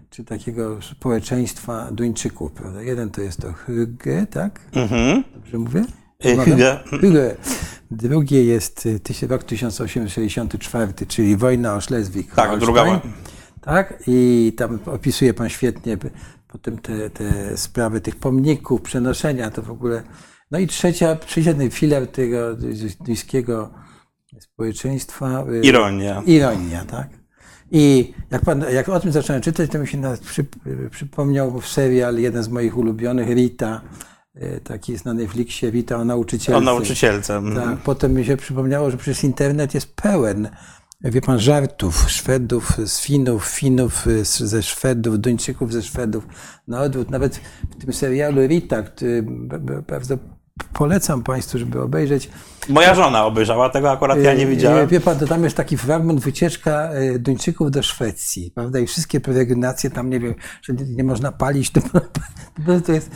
czy 0.09 0.23
takiego 0.23 0.81
społeczeństwa 0.81 1.91
Duńczyków, 1.91 2.51
prawda? 2.51 2.81
Jeden 2.81 3.09
to 3.09 3.21
jest 3.21 3.41
to 3.41 3.53
Hygge, 3.53 4.27
tak? 4.27 4.59
Mhm. 4.71 5.23
Dobrze 5.33 5.57
mówię? 5.57 5.85
Hygge. 6.23 7.35
Drugie 7.91 8.45
jest 8.45 8.85
y, 8.85 9.27
rok 9.27 9.43
1864, 9.43 10.93
czyli 11.07 11.37
wojna 11.37 11.75
o 11.75 11.81
Szlezwik. 11.81 12.35
Tak, 12.35 12.59
druga 12.59 12.83
wojna. 12.83 13.01
Tak, 13.61 14.03
i 14.07 14.53
tam 14.57 14.79
opisuje 14.85 15.33
pan 15.33 15.49
świetnie 15.49 15.97
potem 16.47 16.77
te, 16.77 17.09
te 17.09 17.57
sprawy 17.57 18.01
tych 18.01 18.15
pomników, 18.15 18.81
przenoszenia, 18.81 19.51
to 19.51 19.61
w 19.61 19.71
ogóle. 19.71 20.03
No 20.51 20.59
i 20.59 20.67
trzecia, 20.67 21.15
ten 21.15 21.69
filar 21.71 22.07
tego 22.07 22.55
duńskiego 23.05 23.69
społeczeństwa. 24.39 25.45
y, 25.53 25.61
Ironia. 25.61 26.23
Ironia, 26.25 26.85
tak. 26.85 27.09
I 27.71 28.13
jak, 28.31 28.41
pan, 28.41 28.65
jak 28.73 28.89
o 28.89 28.99
tym 28.99 29.11
zacząłem 29.11 29.41
czytać, 29.41 29.71
to 29.71 29.79
mi 29.79 29.87
się 29.87 30.01
przy, 30.25 30.45
przypomniał 30.91 31.61
serial, 31.61 32.17
jeden 32.17 32.43
z 32.43 32.49
moich 32.49 32.77
ulubionych, 32.77 33.29
Rita, 33.29 33.81
taki 34.63 34.91
jest 34.91 35.05
na 35.05 35.13
Netflixie, 35.13 35.69
Rita 35.71 35.97
o 35.97 36.05
nauczycielce. 36.05 36.57
O 36.57 36.61
nauczycielce. 36.61 37.41
Tak, 37.55 37.77
potem 37.77 38.13
mi 38.13 38.25
się 38.25 38.37
przypomniało, 38.37 38.91
że 38.91 38.97
przecież 38.97 39.23
internet 39.23 39.73
jest 39.73 39.95
pełen, 39.95 40.49
wie 41.03 41.21
pan, 41.21 41.39
żartów 41.39 42.05
Szwedów 42.11 42.77
z 42.85 43.01
Finów, 43.01 43.45
Finów 43.45 44.05
z, 44.23 44.37
ze 44.39 44.63
Szwedów, 44.63 45.19
Duńczyków 45.19 45.73
ze 45.73 45.81
Szwedów. 45.83 46.27
Na 46.67 46.81
odwrót, 46.81 47.09
nawet 47.11 47.41
w 47.79 47.85
tym 47.85 47.93
serialu 47.93 48.47
Rita, 48.47 48.83
który 48.83 49.23
b- 49.23 49.81
bardzo 49.87 50.17
polecam 50.73 51.23
państwu, 51.23 51.57
żeby 51.57 51.81
obejrzeć. 51.81 52.29
Moja 52.69 52.95
żona 52.95 53.25
obejrzała 53.25 53.69
tego, 53.69 53.91
akurat 53.91 54.23
ja 54.23 54.33
nie 54.33 54.43
E, 54.43 54.47
widziałem. 54.47 54.87
Wie 54.87 54.99
pan, 54.99 55.19
to 55.19 55.27
tam 55.27 55.43
jest 55.43 55.57
taki 55.57 55.77
fragment, 55.77 56.19
wycieczka 56.19 56.89
e, 56.89 57.19
Duńczyków 57.19 57.71
do 57.71 57.83
Szwecji, 57.83 58.51
prawda? 58.55 58.79
I 58.79 58.87
wszystkie 58.87 59.19
peregrynacje 59.19 59.89
tam, 59.89 60.09
nie 60.09 60.19
wiem, 60.19 60.35
że 60.61 60.73
nie, 60.73 60.85
nie 60.85 61.03
można 61.03 61.31
palić, 61.31 61.71
to, 61.71 61.81
to 62.85 62.91
jest 62.91 63.11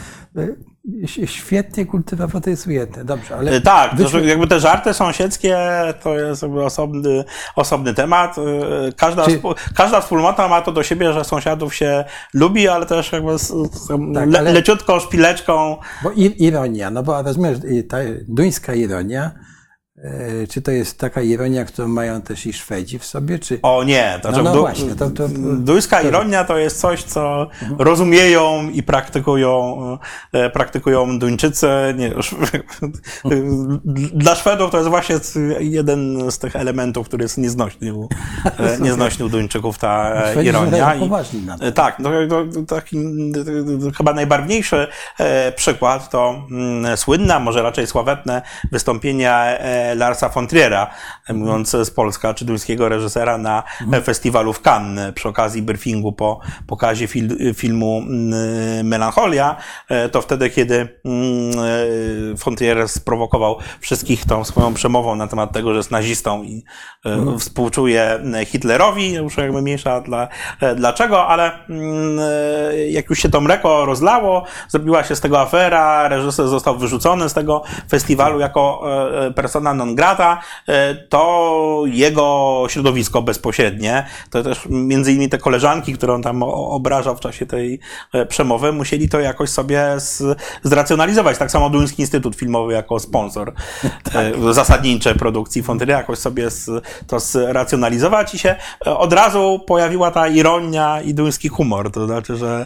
e, 1.23 1.27
świetnie 1.27 1.85
kultura 1.85 2.27
protestujemy. 2.27 3.03
Dobrze, 3.05 3.35
ale... 3.37 3.53
Y, 3.53 3.61
Tak, 3.61 3.91
to, 3.91 3.97
wyszły- 3.97 4.07
że 4.09 4.25
jakby 4.25 4.47
te 4.47 4.59
żarty 4.59 4.93
sąsiedzkie 4.93 5.57
to 6.03 6.15
jest 6.19 6.41
jakby 6.41 6.63
osobny, 6.65 7.23
osobny 7.55 7.93
temat. 7.93 8.37
Y, 8.37 8.41
Każda, 8.97 9.25
Czy- 9.25 9.31
współ- 9.39 9.55
każda 9.75 10.01
wspólnota 10.01 10.47
ma 10.47 10.61
to 10.61 10.71
do 10.71 10.83
siebie, 10.83 11.13
że 11.13 11.23
sąsiadów 11.23 11.75
się 11.75 12.03
lubi, 12.33 12.67
ale 12.67 12.85
też 12.85 13.11
jakby 13.11 13.39
z, 13.39 13.47
z, 13.47 13.87
Tak, 13.87 14.29
le, 14.29 14.39
ale- 14.39 14.53
leciutką 14.53 14.99
szpileczką. 14.99 15.77
Bo 16.03 16.11
ironia, 16.37 16.89
no 16.89 17.03
bo 17.03 17.21
rozumiesz, 17.21 17.57
ta 17.89 17.97
duńska 18.27 18.73
ironia, 18.73 19.23
e, 19.25 19.52
czy 20.49 20.61
to 20.61 20.71
jest 20.71 20.97
taka 20.99 21.21
ironia, 21.21 21.65
którą 21.65 21.87
mają 21.87 22.21
też 22.21 22.45
i 22.45 22.53
Szwedzi 22.53 22.99
w 22.99 23.05
sobie, 23.05 23.39
czy... 23.39 23.59
O 23.61 23.83
nie, 23.83 24.19
to, 24.21 24.31
No, 24.31 24.43
no 24.43 24.53
du- 24.53 24.59
właśnie, 24.59 24.95
to- 24.95 25.09
to- 25.09 25.27
duńska 25.57 26.01
ironia 26.01 26.43
to 26.43 26.57
jest 26.57 26.79
coś, 26.79 27.03
co 27.03 27.47
rozumieją 27.79 28.69
i 28.69 28.83
praktykują, 28.83 29.77
e, 30.31 30.49
praktykują 30.49 31.19
Duńczycy. 31.19 31.67
Nie, 31.97 32.11
dla 34.13 34.35
Szwedów 34.35 34.71
to 34.71 34.77
jest 34.77 34.89
właśnie 34.89 35.15
jeden 35.59 36.31
z 36.31 36.39
tych 36.39 36.55
elementów, 36.55 37.07
który 37.07 37.23
jest 37.23 37.37
nieznośny 37.37 37.93
u, 37.93 38.09
e, 38.59 38.77
nieznośny 38.85 39.25
u 39.25 39.29
Duńczyków, 39.29 39.77
ta 39.77 40.13
e, 40.25 40.31
Szwedzi 40.31 40.49
ironia. 40.49 40.95
I- 40.95 41.09
na 41.45 41.57
to. 41.57 41.65
E, 41.65 41.71
Tak, 41.71 41.99
no, 41.99 42.09
to, 42.29 42.45
to 42.65 42.75
taki 42.75 42.97
e, 42.97 43.91
chyba 43.97 44.13
najbarwniejszy 44.13 44.87
e, 45.19 45.51
przykład 45.51 46.09
to 46.09 46.43
słynne, 46.95 47.39
może 47.39 47.61
raczej 47.63 47.87
sławetne 47.87 48.41
wystąpienie 48.71 49.31
e, 49.31 49.92
Larsa 49.95 50.29
von 50.29 50.47
Triera, 50.47 50.87
mówiąc 51.29 51.69
z 51.69 51.91
Polska, 51.91 52.33
czy 52.33 52.45
duńskiego 52.45 52.89
reżysera 52.89 53.37
na 53.37 53.63
festiwalu 54.03 54.53
w 54.53 54.61
Cannes 54.61 55.13
przy 55.13 55.29
okazji 55.29 55.61
briefingu 55.61 56.13
po 56.13 56.39
pokazie 56.67 57.07
fil, 57.07 57.53
filmu 57.53 57.97
mm, 57.97 58.87
Melancholia. 58.87 59.55
E, 59.89 60.09
To 60.09 60.21
wtedy, 60.21 60.49
kiedy 60.49 60.99
mm, 61.05 62.79
e, 62.79 62.87
sprowokował 62.87 63.57
wszystkich 63.79 64.25
tą 64.25 64.43
swoją 64.43 64.73
przemową 64.73 65.15
na 65.15 65.27
temat 65.27 65.51
tego, 65.51 65.71
że 65.71 65.77
jest 65.77 65.91
nazistą 65.91 66.43
i 66.43 66.63
e, 67.05 67.39
współczuje 67.39 68.19
Hitlerowi, 68.45 69.13
już 69.13 69.37
jakby 69.37 69.61
mniejsza 69.61 70.01
dla, 70.01 70.27
dlaczego, 70.75 71.27
ale 71.27 71.65
mm, 71.69 72.19
jak 72.89 73.09
już 73.09 73.19
się 73.19 73.29
to 73.29 73.41
mleko 73.41 73.85
rozlało, 73.85 74.43
zrobiła 74.67 75.03
się 75.03 75.15
z 75.15 75.21
tego 75.21 75.41
afera, 75.41 76.07
reżyser 76.07 76.47
został 76.47 76.77
wyrzucony 76.77 77.29
z 77.29 77.33
tego 77.33 77.63
festiwalu 77.89 78.39
jako 78.39 78.83
persona 79.35 79.73
non 79.85 79.95
grata, 79.95 80.41
e, 80.67 80.95
to 80.95 81.83
jego 81.85 82.65
środowisko 82.69 83.21
bezpośrednie, 83.21 84.05
to 84.29 84.43
też 84.43 84.59
między 84.69 85.11
innymi 85.11 85.29
te 85.29 85.37
koleżanki, 85.37 85.93
które 85.93 86.13
on 86.13 86.21
tam 86.21 86.43
obrażał 86.43 87.15
w 87.15 87.19
czasie 87.19 87.45
tej 87.45 87.79
e, 88.13 88.25
przemowy, 88.25 88.71
musieli 88.71 89.09
to 89.09 89.19
jakoś 89.19 89.49
sobie 89.49 89.83
z, 89.97 90.39
zracjonalizować. 90.63 91.37
Tak 91.37 91.51
samo 91.51 91.69
Duński 91.69 92.01
Instytut 92.01 92.35
Filmowy 92.35 92.73
jako 92.73 92.99
sponsor 92.99 93.53
zasadniczej 94.51 95.15
produkcji 95.15 95.63
Fontyry 95.63 95.91
jakoś 95.91 96.19
sobie 96.19 96.49
z, 96.49 96.85
to 97.07 97.19
zracjonalizować 97.19 98.35
i 98.35 98.39
się 98.39 98.55
od 98.85 99.13
razu 99.13 99.59
pojawiła 99.67 100.11
ta 100.11 100.27
ironia 100.27 101.01
i 101.01 101.13
duński 101.13 101.49
humor. 101.49 101.91
To 101.91 102.05
znaczy, 102.05 102.35
że 102.35 102.65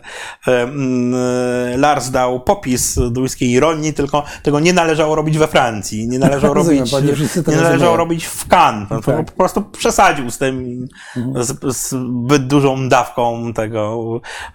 Lars 1.77 2.10
dał 2.10 2.39
popis 2.39 2.99
duńskiej 3.12 3.49
ironii, 3.49 3.93
tylko 3.93 4.23
tego 4.43 4.60
nie 4.60 4.73
należało 4.73 5.15
robić 5.15 5.38
we 5.38 5.47
Francji, 5.47 6.08
nie 6.08 6.19
należało 6.19 6.53
robić, 6.53 6.91
nie 7.02 7.58
należało 7.64 7.98
robić 7.98 8.26
w 8.26 8.48
Cannes. 8.48 8.90
No, 8.90 9.02
to 9.02 9.12
Tak. 9.12 9.26
po 9.26 9.32
prostu 9.32 9.62
przesadził 9.62 10.32
z 10.32 10.38
tym, 10.38 10.88
z, 11.36 11.76
z 11.78 11.90
zbyt 11.90 12.48
dużą 12.48 12.90
dawką 12.90 13.54
tego. 13.54 14.04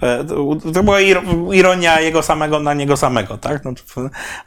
e, 0.02 0.24
To, 0.74 0.82
była 0.82 1.00
ir- 1.00 1.22
ironia 1.52 2.00
jego 2.00 2.22
samego 2.22 2.60
na 2.60 2.74
niego 2.74 2.96
samego, 2.96 3.38
tak? 3.38 3.62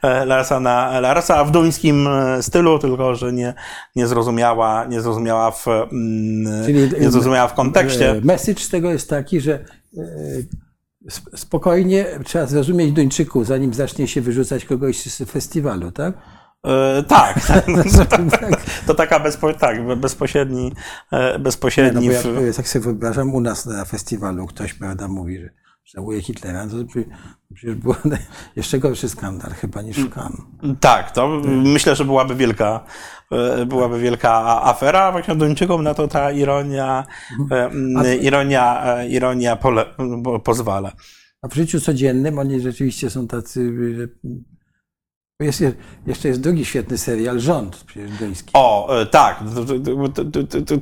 E, 0.02 0.24
Larsa 0.24 0.60
na 0.60 1.00
Larsa 1.00 1.44
w 1.44 1.50
duńskim 1.50 2.08
e, 2.08 2.42
stylu, 2.42 2.78
tylko 2.78 3.14
że 3.14 3.32
nie, 3.32 3.54
nie 3.96 4.06
zrozumiała, 4.06 4.84
nie 4.84 5.00
zrozumiała 5.00 5.50
w, 5.50 5.66
mm, 5.68 6.66
nie 7.00 7.10
zrozumiała 7.10 7.48
w 7.48 7.54
kontekście. 7.54 8.20
Message 8.24 8.60
z 8.60 8.68
tego 8.68 8.90
jest 8.90 9.10
taki, 9.10 9.40
że 9.40 9.64
sp- 11.16 11.30
spokojnie 11.36 12.06
trzeba 12.24 12.46
zrozumieć 12.46 12.92
Duńczyków, 12.92 13.46
zanim 13.46 13.74
zacznie 13.74 14.08
się 14.08 14.20
wyrzucać 14.20 14.64
kogoś 14.64 15.02
z 15.02 15.30
festiwalu, 15.30 15.92
tak? 15.92 16.14
E, 16.64 17.02
tak, 17.08 17.40
to 18.86 18.94
taka 18.94 19.20
bezpo, 19.20 19.52
tak, 19.54 19.96
bezpośredni, 19.96 20.72
e, 21.12 21.26
Nie, 21.26 21.32
no 21.32 21.40
bezpośredni 21.44 22.06
ja 22.46 22.52
tak 22.52 22.68
sobie 22.68 22.84
wyobrażam, 22.84 23.34
u 23.34 23.40
nas 23.40 23.66
na 23.66 23.84
festiwalu 23.84 24.46
ktoś 24.46 24.74
prawda, 24.74 25.08
mówi, 25.08 25.38
że 25.40 25.50
żałuje 25.84 26.22
Hitlera, 26.22 26.66
to 26.66 26.76
przecież 27.54 27.74
było 27.74 27.96
jeszcze 28.56 28.78
gorszy 28.78 29.08
skandal 29.08 29.50
chyba 29.50 29.82
niż 29.82 29.96
w 29.98 30.10
Cannes. 30.14 30.40
Tak, 30.80 31.10
to 31.10 31.28
myślę, 31.46 31.96
że 31.96 32.04
byłaby 32.04 32.34
wielka, 32.34 32.84
e, 33.32 33.66
byłaby 33.66 34.00
wielka 34.00 34.30
a- 34.32 34.70
afera. 34.70 35.12
Właśnie 35.12 35.34
Duńczykom 35.34 35.82
na 35.82 35.94
to 35.94 36.08
ta 36.08 36.32
ironia, 36.32 37.04
e, 37.50 37.64
m, 37.64 37.94
ironia, 38.20 38.84
ironia 39.08 39.56
pole, 39.56 39.84
po- 40.24 40.40
pozwala. 40.40 40.92
A 41.42 41.48
w 41.48 41.54
życiu 41.54 41.80
codziennym 41.80 42.38
oni 42.38 42.60
rzeczywiście 42.60 43.10
są 43.10 43.26
tacy, 43.28 43.72
że... 43.96 44.08
Jest, 45.40 45.62
jeszcze 46.06 46.28
jest 46.28 46.40
drugi 46.40 46.64
świetny 46.64 46.98
serial, 46.98 47.40
Rząd, 47.40 47.84
duński. 48.20 48.50
O, 48.54 49.00
e, 49.00 49.06
tak, 49.06 49.38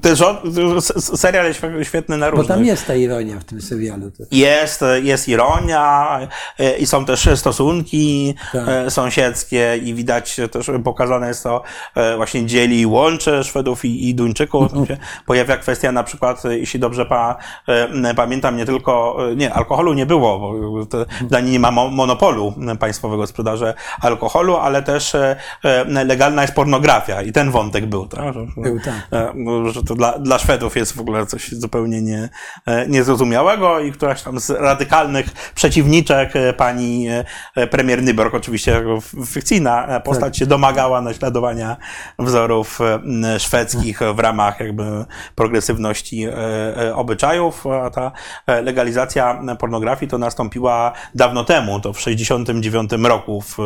to 0.02 0.08
rząd- 0.16 1.16
serial 1.18 1.46
jest 1.46 1.60
świetny 1.82 2.16
na 2.16 2.26
Bo 2.26 2.36
różnych. 2.36 2.48
tam 2.56 2.64
jest 2.64 2.86
ta 2.86 2.94
ironia 2.94 3.40
w 3.40 3.44
tym 3.44 3.60
serialu. 3.62 4.10
Jest, 4.30 4.84
jest 5.02 5.28
ironia 5.28 6.18
e, 6.58 6.76
i 6.78 6.86
są 6.86 7.04
też 7.04 7.28
stosunki 7.34 8.34
Tak. 8.52 8.68
e, 8.68 8.90
sąsiedzkie 8.90 9.80
i 9.84 9.94
widać 9.94 10.36
też 10.52 10.70
pokazane 10.84 11.28
jest 11.28 11.42
to 11.42 11.62
e, 11.94 12.16
właśnie 12.16 12.46
dzieli 12.46 12.80
i 12.80 12.86
łączy 12.86 13.44
Szwedów 13.44 13.84
i, 13.84 14.08
i 14.08 14.14
Duńczyków. 14.14 14.72
Tam 14.72 14.86
się 14.86 14.96
pojawia 15.26 15.56
kwestia 15.56 15.92
na 15.92 16.02
przykład, 16.02 16.44
e, 16.44 16.58
jeśli 16.58 16.80
dobrze 16.80 17.06
pa, 17.06 17.36
e, 17.68 18.14
pamiętam, 18.14 18.56
nie 18.56 18.66
tylko, 18.66 19.16
e, 19.30 19.36
nie, 19.36 19.54
alkoholu 19.54 19.92
nie 19.94 20.06
było, 20.06 20.38
bo 20.70 20.86
to, 20.86 21.06
dla 21.28 21.40
nich 21.40 21.52
nie 21.52 21.60
ma 21.60 21.70
mo- 21.70 21.88
monopolu 21.90 22.54
państwowego 22.78 23.26
sprzedaży 23.26 23.74
alkoholu, 24.00 24.43
ale 24.52 24.83
też 24.83 25.14
e, 25.14 25.37
e, 25.64 26.04
legalna 26.04 26.42
jest 26.42 26.54
pornografia 26.54 27.22
i 27.22 27.33
ten 27.33 27.50
wątek 27.50 27.87
był. 27.87 28.07
Tak? 28.07 28.35
Że- 28.35 28.46
Był, 28.57 28.80
tak. 28.80 28.94
E, 29.12 29.72
że 29.72 29.83
to 29.83 29.94
dla, 29.94 30.18
dla 30.18 30.38
Szwedów 30.38 30.76
jest 30.76 30.96
w 30.96 31.00
ogóle 31.00 31.26
coś 31.26 31.52
zupełnie 31.52 32.02
nie, 32.02 32.28
niezrozumiałego 32.88 33.80
i 33.80 33.92
któraś 33.92 34.22
tam 34.22 34.40
z 34.40 34.50
radykalnych 34.50 35.26
przeciwniczek 35.54 36.33
pani 36.57 37.07
premier 37.70 38.02
Nyborg, 38.02 38.35
oczywiście 38.35 38.83
fikcyjna 39.26 40.00
postać, 40.00 40.24
Tak. 40.24 40.37
się 40.37 40.46
domagała 40.46 41.00
naśladowania 41.00 41.76
wzorów 42.18 42.78
szwedzkich 43.38 44.00
w 44.14 44.18
ramach 44.18 44.61
jakby 44.61 45.04
progresywności 45.35 46.26
obyczajów, 46.94 47.66
a 47.66 47.90
ta 47.90 48.12
legalizacja 48.62 49.40
pornografii 49.59 50.11
to 50.11 50.18
nastąpiła 50.18 50.92
dawno 51.14 51.44
temu, 51.44 51.80
to 51.80 51.92
w 51.92 52.00
69 52.00 52.90
roku 53.04 53.40
w, 53.40 53.56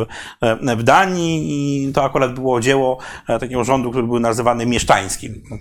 e, 0.68 0.76
w 0.76 0.82
Danii 0.82 1.46
i 1.88 1.92
to 1.92 2.04
akurat 2.04 2.34
było 2.34 2.60
dzieło 2.60 2.98
e, 3.28 3.38
takiego 3.38 3.64
rządu, 3.64 3.90
który 3.90 4.06
był 4.06 4.18
nazywany 4.20 4.66
mieszczańskim. 4.66 5.42
No, 5.50 5.56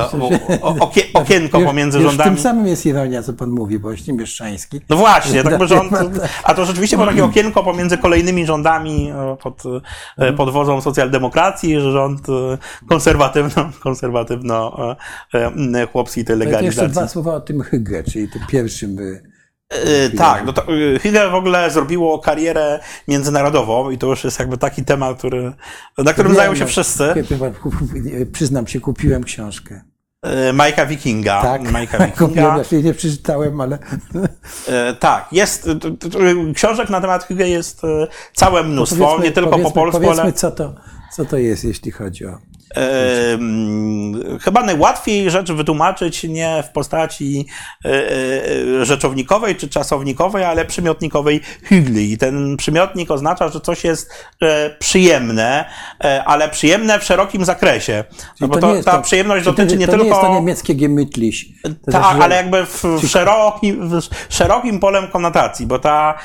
o- 0.00 0.40
o- 0.62 0.74
okie- 0.74 1.04
Okienko 1.20 1.58
Już- 1.58 1.66
pomiędzy 1.66 1.98
już 1.98 2.06
rządami. 2.08 2.30
W 2.30 2.34
tym 2.34 2.42
samym 2.42 2.66
jest 2.66 2.86
ironia, 2.86 3.22
co 3.22 3.32
pan 3.32 3.50
mówi, 3.50 3.78
bo 3.78 3.88
właśnie 3.88 4.14
mieszczański. 4.14 4.80
No 4.88 4.96
właśnie, 4.96 5.42
tak 5.42 5.58
by 5.58 5.66
rząd, 5.66 5.90
Tak. 5.92 6.08
a 6.44 6.54
to 6.54 6.64
rzeczywiście 6.64 6.96
było 6.96 7.08
takie 7.08 7.24
okienko 7.24 7.64
pomiędzy 7.64 7.98
kolejnymi 7.98 8.46
rządami 8.46 9.10
e, 9.10 9.36
pod, 9.42 9.62
e, 10.18 10.32
pod 10.32 10.50
wodzą 10.50 10.80
socjaldemokracji, 10.80 11.80
że 11.80 11.92
rząd 11.92 12.20
konserwatywno, 12.88 13.70
konserwatywno 13.80 14.76
chłopskiej 15.92 16.24
tej 16.24 16.36
To 16.36 16.42
jeszcze 16.42 16.52
legalizacji. 16.56 16.92
dwa 16.92 17.08
słowa 17.08 17.34
o 17.34 17.40
tym 17.40 17.60
Hygge, 17.62 18.02
czyli 18.04 18.28
tym 18.28 18.42
pierwszym. 18.48 18.96
Y, 19.74 20.10
E, 20.14 20.16
tak, 20.16 20.46
no 20.46 20.52
to 20.52 20.62
Hygge 21.02 21.30
w 21.30 21.34
ogóle 21.34 21.70
zrobiło 21.70 22.18
karierę 22.18 22.80
międzynarodową 23.08 23.90
i 23.90 23.98
to 23.98 24.06
już 24.06 24.24
jest 24.24 24.38
jakby 24.38 24.58
taki 24.58 24.84
temat, 24.84 25.18
który, 25.18 25.52
na 25.98 26.12
którym 26.12 26.32
Wiem, 26.32 26.36
zajął 26.36 26.54
się 26.56 26.60
no, 26.64 26.66
wszyscy. 26.68 27.14
kupiłem- 27.14 28.26
Przyznam 28.32 28.66
się, 28.66 28.80
kupiłem 28.80 29.24
książkę. 29.24 29.82
E, 30.22 30.52
Majka 30.52 30.86
Wikinga. 30.86 31.42
Tak, 31.42 31.70
Majka 31.72 31.98
kupiłem, 32.06 32.28
Wikinga. 32.30 32.54
znaczy 32.54 32.82
nie 32.82 32.94
przeczytałem, 32.94 33.60
ale 33.60 33.78
E, 34.68 34.94
tak, 34.94 35.28
jest, 35.32 35.68
książek 36.54 36.90
na 36.90 37.00
temat 37.00 37.24
Hygge 37.24 37.48
jest 37.48 37.82
całe 38.34 38.62
mnóstwo, 38.62 39.04
powiedzmy, 39.04 39.24
nie 39.24 39.32
tylko 39.32 39.58
po 39.58 39.70
polsku, 39.70 40.00
powiedzmy 40.00 40.22
ale... 40.22 40.32
co, 40.32 40.50
to, 40.50 40.74
co 41.12 41.24
to 41.24 41.36
jest, 41.38 41.64
jeśli 41.64 41.90
chodzi 41.90 42.26
o... 42.26 42.38
Chyba 44.40 44.62
najłatwiej 44.62 45.30
rzecz 45.30 45.52
wytłumaczyć 45.52 46.24
nie 46.24 46.64
w 46.68 46.72
postaci 46.72 47.46
e, 47.84 47.88
e, 47.88 48.84
rzeczownikowej 48.84 49.56
czy 49.56 49.68
czasownikowej, 49.68 50.44
ale 50.44 50.64
przymiotnikowej 50.64 51.40
hygli. 51.62 52.12
I 52.12 52.18
ten 52.18 52.56
przymiotnik 52.56 53.10
oznacza, 53.10 53.48
że 53.48 53.60
coś 53.60 53.84
jest 53.84 54.10
e, 54.42 54.70
przyjemne, 54.70 55.64
ale 56.26 56.48
przyjemne 56.48 56.98
w 56.98 57.04
szerokim 57.04 57.44
zakresie. 57.44 58.04
No 58.40 58.48
bo 58.48 58.54
to 58.54 58.74
to, 58.74 58.82
ta 58.82 58.92
to- 58.92 59.02
przyjemność 59.02 59.44
dotyczy 59.44 59.72
to, 59.72 59.76
nie 59.76 59.86
to 59.86 59.92
tylko. 59.92 60.04
nie 60.04 60.10
jest 60.10 60.20
to 60.20 60.34
niemieckie 60.34 60.74
gemütlich. 60.74 61.34
To 61.62 61.68
Tak, 61.68 62.02
znaczy, 62.02 62.22
ale 62.22 62.36
jakby 62.36 62.66
w, 62.66 62.84
w, 62.84 63.08
szerokim, 63.08 63.90
w 64.28 64.34
szerokim 64.34 64.80
polem 64.80 65.08
konotacji, 65.08 65.66
bo 65.66 65.78
ta, 65.78 66.18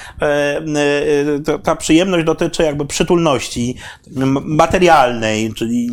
ta, 1.63 1.75
przyjemność 1.75 2.25
dotyczy 2.25 2.63
jakby 2.63 2.85
przytulności 2.85 3.75
materialnej, 4.43 5.53
czyli 5.53 5.89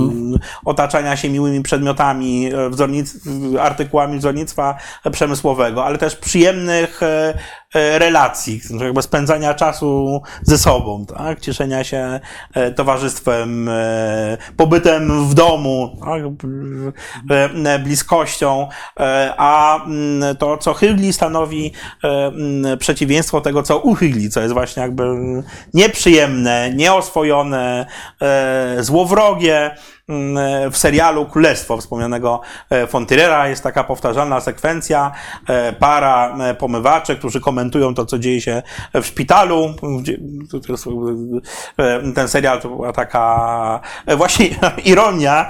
mm, 0.00 0.38
otaczania 0.64 1.16
się 1.16 1.30
miłymi 1.30 1.62
przedmiotami, 1.62 2.50
e, 2.54 2.70
wzornic, 2.70 3.14
artykułami 3.60 4.18
wzornictwa 4.18 4.78
przemysłowego, 5.12 5.84
ale 5.84 5.98
też 5.98 6.16
przyjemnych 6.16 7.02
e, 7.02 7.38
relacji, 7.74 8.60
znaczy 8.60 8.84
jakby 8.84 9.02
spędzania 9.02 9.54
czasu 9.54 10.22
ze 10.42 10.58
sobą, 10.58 11.06
tak? 11.06 11.40
cieszenia 11.40 11.84
się 11.84 12.20
e, 12.54 12.70
towarzystwem, 12.70 13.68
e, 13.68 14.38
pobytem 14.56 15.28
w 15.28 15.34
domu, 15.34 15.96
tak? 16.04 16.22
E, 17.66 17.78
bliskością, 17.78 18.68
e, 19.00 19.34
a 19.36 19.84
mm, 19.84 20.36
to, 20.36 20.58
co 20.58 20.74
Hygli 20.74 21.12
stanowi 21.12 21.72
e, 22.04 22.08
mm, 22.08 22.78
przeciwieństwo 22.78 23.40
tego, 23.40 23.62
co 23.62 23.78
u 23.78 23.94
Hygli, 23.94 24.30
co 24.30 24.40
jest 24.40 24.54
właśnie 24.54 24.82
jakby 24.82 25.04
nieprzyjemne, 25.74 26.70
nieoswojone, 26.74 27.86
e, 28.22 28.76
złowrogie, 28.80 29.70
w 30.70 30.76
serialu 30.76 31.26
Królestwo 31.26 31.76
wspomnianego 31.76 32.40
e, 32.70 32.86
Fontyrera 32.86 33.48
jest 33.48 33.62
taka 33.62 33.84
powtarzalna 33.84 34.40
sekwencja, 34.40 35.12
e, 35.48 35.72
para 35.72 36.36
e, 36.38 36.54
pomywaczy, 36.54 37.16
którzy 37.16 37.40
komentują 37.40 37.94
to, 37.94 38.06
co 38.06 38.18
dzieje 38.18 38.40
się 38.40 38.62
w 38.94 39.06
szpitalu. 39.06 39.74
E, 41.78 42.12
Ten 42.14 42.28
serial 42.28 42.60
to 42.60 42.68
była 42.68 42.92
taka 42.92 43.80
e, 44.06 44.16
właśnie 44.16 44.46
ironia, 44.84 45.48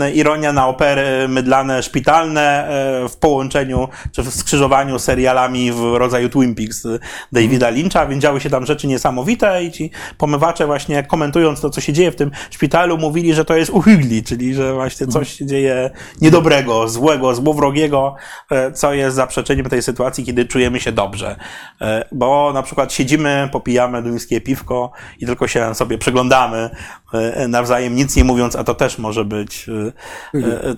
e, 0.00 0.10
ironia 0.10 0.52
na 0.52 0.68
opery 0.68 1.28
mydlane 1.28 1.82
szpitalne 1.82 2.68
e, 2.68 3.08
w 3.08 3.16
połączeniu, 3.16 3.88
czy 4.12 4.22
w 4.22 4.34
skrzyżowaniu 4.34 4.98
serialami 4.98 5.72
w 5.72 5.94
rodzaju 5.94 6.28
Twin 6.28 6.54
Peaks 6.54 6.86
Davida 7.32 7.70
Lyncha, 7.70 8.06
więc 8.06 8.22
działy 8.22 8.40
się 8.40 8.50
tam 8.50 8.66
rzeczy 8.66 8.86
niesamowite 8.86 9.64
i 9.64 9.72
ci 9.72 9.90
pomywacze 10.18 10.66
właśnie 10.66 11.02
komentując 11.02 11.60
to, 11.60 11.70
co 11.70 11.80
się 11.80 11.92
dzieje 11.92 12.12
w 12.12 12.16
tym 12.16 12.30
szpitalu, 12.50 12.98
mówili, 12.98 13.34
że 13.34 13.44
to 13.44 13.56
jest 13.56 13.70
uhygli, 13.86 14.22
czyli 14.22 14.54
że 14.54 14.74
właśnie 14.74 15.06
coś 15.06 15.32
się 15.32 15.46
dzieje 15.46 15.90
niedobrego, 16.20 16.88
złego, 16.88 17.34
złowrogiego, 17.34 18.14
e, 18.50 18.72
co 18.72 18.94
jest 18.94 19.16
zaprzeczeniem 19.16 19.66
tej 19.66 19.82
sytuacji, 19.82 20.24
kiedy 20.24 20.44
czujemy 20.44 20.80
się 20.80 20.92
dobrze. 20.92 21.36
E, 21.80 22.04
Bo 22.12 22.52
na 22.54 22.62
przykład 22.62 22.92
siedzimy, 22.92 23.48
popijamy 23.52 24.02
duńskie 24.02 24.40
piwko 24.40 24.92
i 25.20 25.26
tylko 25.26 25.48
się 25.48 25.74
sobie 25.74 25.98
przyglądamy 25.98 26.70
e, 27.12 27.48
nawzajem, 27.48 27.94
nic 27.94 28.16
nie 28.16 28.24
mówiąc, 28.24 28.56
a 28.56 28.64
to 28.64 28.74
też 28.74 28.98
może 28.98 29.24
być 29.24 29.66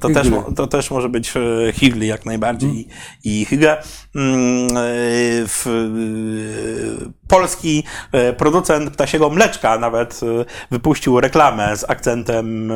to 0.00 0.08
też, 0.10 0.26
to 0.56 0.66
też 0.66 0.90
może 0.90 1.08
być 1.08 1.32
Higli 1.72 2.06
jak 2.06 2.26
najbardziej 2.26 2.88
i, 3.24 3.40
i 3.40 3.44
Hygge. 3.44 3.76
Mm, 4.16 4.68
w, 5.48 5.66
polski 7.28 7.84
producent 8.36 8.90
ptasiego 8.90 9.30
mleczka 9.30 9.78
nawet 9.78 10.20
wypuścił 10.70 11.20
reklamę 11.20 11.76
z 11.76 11.90
akcentem 11.90 12.72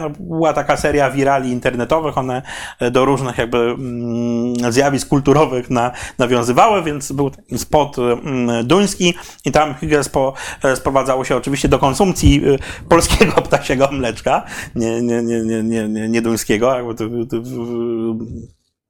No, 0.00 0.10
Była 0.10 0.52
taka 0.52 0.76
seria 0.76 1.10
wirali 1.10 1.50
internetowych, 1.50 2.18
one 2.18 2.42
do 2.90 3.04
różnych 3.04 3.38
jakby 3.38 3.58
mm, 3.58 4.72
zjawisk 4.72 5.08
kulturowych 5.08 5.70
na, 5.70 5.90
nawiązywały, 6.18 6.82
więc 6.82 7.12
był 7.12 7.30
spot 7.56 7.96
mm, 7.98 8.66
duński 8.66 9.14
i 9.44 9.52
tam 9.52 9.74
Hygge 9.74 10.04
spo, 10.04 10.34
e, 10.64 10.76
sprowadzało 10.76 11.24
się 11.24 11.36
oczywiście 11.36 11.68
do 11.68 11.78
konsumpcji 11.78 12.42
e, 12.46 12.58
polskiego 12.88 13.32
ptasiego 13.48 13.88
mleczka, 13.92 14.44
nie, 14.74 15.02
nie, 15.02 15.22
nie, 15.22 15.40
nie, 15.40 15.62
nie, 15.62 15.88
nie, 15.88 16.08
nie 16.08 16.22
duńskiego, 16.22 16.74
jakby 16.74 16.94
to, 16.94 17.04
to, 17.30 17.42
to, 17.42 17.46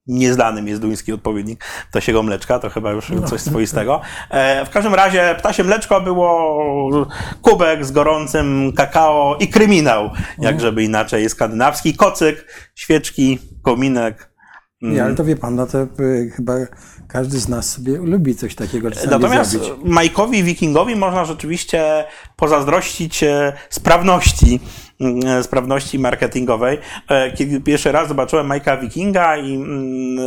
Nieznanym 0.07 0.67
jest 0.67 0.81
duński 0.81 1.13
odpowiednik 1.13 1.65
ptasiego 1.89 2.23
mleczka, 2.23 2.59
to 2.59 2.69
chyba 2.69 2.91
już 2.91 3.11
coś 3.25 3.41
swoistego. 3.41 4.01
E, 4.29 4.65
w 4.65 4.69
każdym 4.69 4.93
razie 4.93 5.35
ptasie 5.37 5.63
mleczko 5.63 6.01
było 6.01 7.07
kubek 7.41 7.85
z 7.85 7.91
gorącym 7.91 8.73
kakao 8.73 9.37
i 9.39 9.47
kryminał, 9.47 10.09
jak 10.39 10.61
żeby 10.61 10.83
inaczej 10.83 11.29
skandynawski, 11.29 11.93
kocyk, 11.93 12.45
świeczki, 12.75 13.39
kominek. 13.61 14.33
Mm. 14.81 14.95
Nie, 14.95 15.03
ale 15.03 15.15
to 15.15 15.23
wie 15.23 15.35
pan, 15.35 15.55
no 15.55 15.67
to 15.67 15.83
y, 15.99 16.31
chyba 16.35 16.53
każdy 17.07 17.39
z 17.39 17.47
nas 17.47 17.71
sobie 17.71 17.97
lubi 17.97 18.35
coś 18.35 18.55
takiego 18.55 18.91
czasami 18.91 19.11
Natomiast 19.11 19.51
zrobić. 19.51 19.85
Majkowi 19.85 20.43
Wikingowi 20.43 20.95
można 20.95 21.25
rzeczywiście 21.25 22.03
pozazdrościć 22.35 23.23
e, 23.23 23.53
sprawności, 23.69 24.47
mm, 24.47 24.59
sprawności 25.41 25.99
marketingowej. 25.99 26.77
E, 27.09 27.31
Kiedy 27.31 27.61
pierwszy 27.61 27.91
raz 27.91 28.07
zobaczyłem 28.07 28.47
Majka 28.47 28.77
Wikinga 28.77 29.37
i, 29.37 29.55
mm, 29.55 30.17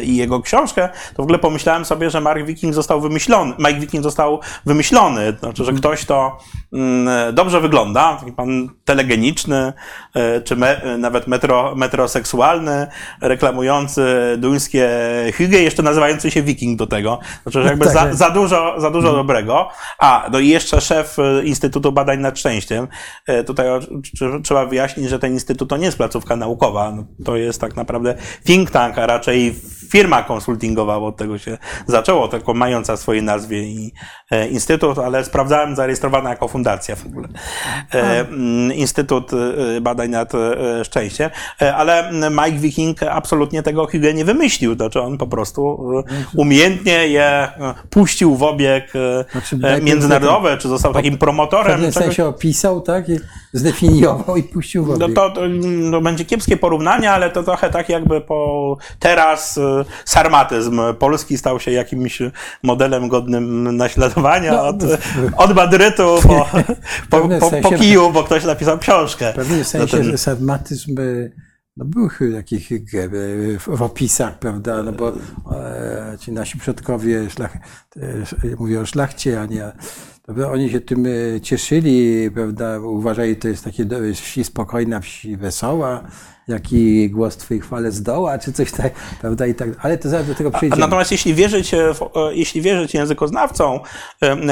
e, 0.00 0.02
i 0.02 0.16
jego 0.16 0.40
książkę, 0.40 0.88
to 1.16 1.22
w 1.22 1.24
ogóle 1.24 1.38
pomyślałem 1.38 1.84
sobie, 1.84 2.10
że 2.10 2.20
Mark 2.20 2.46
Wiking 2.46 2.74
został 2.74 3.00
wymyślony, 3.00 3.52
Mike 3.58 3.80
Wiking 3.80 4.02
został 4.02 4.40
wymyślony, 4.66 5.32
to 5.32 5.38
znaczy, 5.38 5.64
że 5.64 5.72
ktoś 5.72 6.04
to 6.04 6.38
mm, 6.72 7.34
dobrze 7.34 7.60
wygląda, 7.60 8.16
taki 8.20 8.32
pan 8.32 8.68
telegeniczny, 8.84 9.72
e, 10.14 10.40
czy 10.40 10.56
me, 10.56 10.80
nawet 10.98 11.26
metro, 11.26 11.74
metroseksualny, 11.76 12.86
reklamujący 13.20 14.04
duńskie 14.38 14.88
hygge, 15.34 15.62
jeszcze 15.62 15.82
nazywający 15.82 16.30
się 16.30 16.42
Wiking 16.42 16.78
do 16.78 16.86
tego. 16.86 17.18
Znaczy, 17.42 17.62
że 17.62 17.68
jakby 17.68 17.84
Tak, 17.84 17.94
za, 17.94 18.12
za 18.12 18.30
dużo, 18.30 18.74
za 18.80 18.90
dużo 18.90 19.12
dobrego. 19.12 19.68
A, 19.98 20.28
no 20.32 20.38
i 20.38 20.48
jeszcze 20.48 20.80
szef 20.80 21.18
e, 21.18 21.44
Instytutu 21.44 21.92
Badań 21.92 22.20
nad 22.20 22.38
Szczęściem. 22.38 22.88
E, 23.26 23.44
Tutaj 23.44 23.68
trzeba 24.44 24.66
wyjaśnić, 24.66 25.08
że 25.08 25.18
ten 25.18 25.32
instytut 25.32 25.68
to 25.70 25.76
nie 25.76 25.84
jest 25.84 25.96
placówka 25.96 26.36
naukowa. 26.36 26.90
No, 26.90 27.04
to 27.24 27.36
jest 27.36 27.60
tak 27.60 27.76
naprawdę 27.76 28.14
think 28.44 28.70
tank, 28.70 28.98
a 28.98 29.06
raczej 29.06 29.54
firma 29.90 30.22
konsultingowa, 30.22 31.00
bo 31.00 31.06
od 31.06 31.16
tego 31.16 31.38
się 31.38 31.58
zaczęło, 31.86 32.28
tylko 32.28 32.54
mająca 32.54 32.96
w 32.96 33.00
swojej 33.00 33.22
nazwie 33.22 33.62
i 33.62 33.92
e, 34.30 34.48
instytut, 34.48 34.98
ale 34.98 35.24
sprawdzałem, 35.24 35.76
zarejestrowana 35.76 36.30
jako 36.30 36.48
fundacja 36.48 36.96
w 36.96 37.06
ogóle. 37.06 37.28
E, 37.94 38.24
Instytut 38.74 39.30
e, 39.32 39.80
Badań 39.80 40.10
nad 40.10 40.32
e, 40.34 40.84
Szczęściem. 40.84 41.30
E, 41.62 41.74
Ale 41.76 42.10
Mike 42.30 42.58
Wiking 42.58 43.02
absolutnie 43.02 43.62
tego 43.62 43.86
hygge 43.86 44.14
nie 44.14 44.24
wymyślił. 44.24 44.74
Znaczy 44.74 45.00
on 45.00 45.18
po 45.18 45.26
prostu 45.26 45.78
umiejętnie 46.36 47.08
je 47.08 47.48
puścił 47.90 48.36
w 48.36 48.42
obieg 48.42 48.92
Znaczy, 49.32 49.58
międzynarodowy, 49.82 50.56
czy 50.58 50.68
został 50.68 50.92
takim 50.92 51.14
W 51.14 51.18
promotorem 51.18 51.72
pewnym 51.72 51.92
czegoś. 51.92 52.06
sensie 52.06 52.26
opisał, 52.26 52.80
tak? 52.80 53.08
I 53.08 53.18
zdefiniował 53.54 54.36
i 54.36 54.42
puścił 54.42 54.84
w 54.84 54.98
No 54.98 55.08
to, 55.08 55.30
to, 55.30 55.40
no, 55.90 56.00
będzie 56.00 56.24
kiepskie 56.24 56.56
porównanie, 56.56 57.10
ale 57.10 57.30
to 57.30 57.42
trochę 57.42 57.70
tak 57.70 57.88
jakby 57.88 58.20
po 58.20 58.76
teraz 58.98 59.58
e, 59.58 59.84
sarmatyzm 60.04 60.80
polski 60.98 61.38
stał 61.38 61.60
się 61.60 61.70
jakimś 61.70 62.22
modelem 62.62 63.08
godnym 63.08 63.76
naśladowania 63.76 64.52
No, 64.52 64.68
od, 64.68 64.76
od 65.36 65.54
Madrytu 65.54 66.16
po, 66.22 66.46
po, 67.10 67.28
po, 67.28 67.50
po 67.62 67.70
kiju, 67.70 68.10
bo 68.10 68.24
ktoś 68.24 68.44
napisał 68.44 68.78
książkę. 68.78 69.32
W 69.32 69.34
pewnym 69.34 69.64
sensie 69.64 69.96
ten- 69.96 70.04
że 70.04 70.18
sarmatyzm 70.18 70.98
y, 70.98 71.32
no 71.76 71.84
był 71.84 72.08
chyba 72.08 72.36
taki 72.36 72.60
hygge 72.60 73.04
y, 73.04 73.58
w, 73.58 73.76
w 73.76 73.82
opisach, 73.82 74.38
prawda? 74.38 74.82
No 74.82 74.92
bo 74.92 75.12
e, 75.52 76.16
ci 76.20 76.32
nasi 76.32 76.58
przodkowie, 76.58 77.30
szlach, 77.30 77.56
e, 77.96 78.56
mówię 78.58 78.80
o 78.80 78.86
szlachcie, 78.86 79.40
a 79.40 79.46
nie. 79.46 79.72
Prawda? 80.24 80.50
Oni 80.50 80.70
się 80.70 80.80
tym 80.80 81.06
e, 81.06 81.40
cieszyli, 81.40 82.30
prawda? 82.30 82.78
uważali, 82.78 83.36
to 83.36 83.48
jest 83.48 83.64
takie 83.64 83.86
wsi 84.14 84.44
spokojna, 84.44 85.00
wsi 85.00 85.36
wesoła, 85.36 86.02
jaki 86.48 87.10
głos 87.10 87.36
twojej 87.36 87.60
chwale 87.60 87.92
zdoła, 87.92 88.38
czy 88.38 88.52
coś 88.52 88.72
tak, 88.72 88.92
prawda? 89.20 89.46
I 89.46 89.54
tak, 89.54 89.68
ale 89.82 89.98
to 89.98 90.08
zaraz 90.08 90.26
do 90.26 90.34
tego 90.34 90.50
A 90.52 90.58
przejdziemy. 90.58 90.80
Natomiast 90.80 91.12
jeśli 91.12 91.34
wierzyć, 91.34 91.74
e, 91.74 91.90
e, 91.90 91.94
jeśli 92.34 92.62
wierzyć 92.62 92.94
językoznawcom 92.94 93.78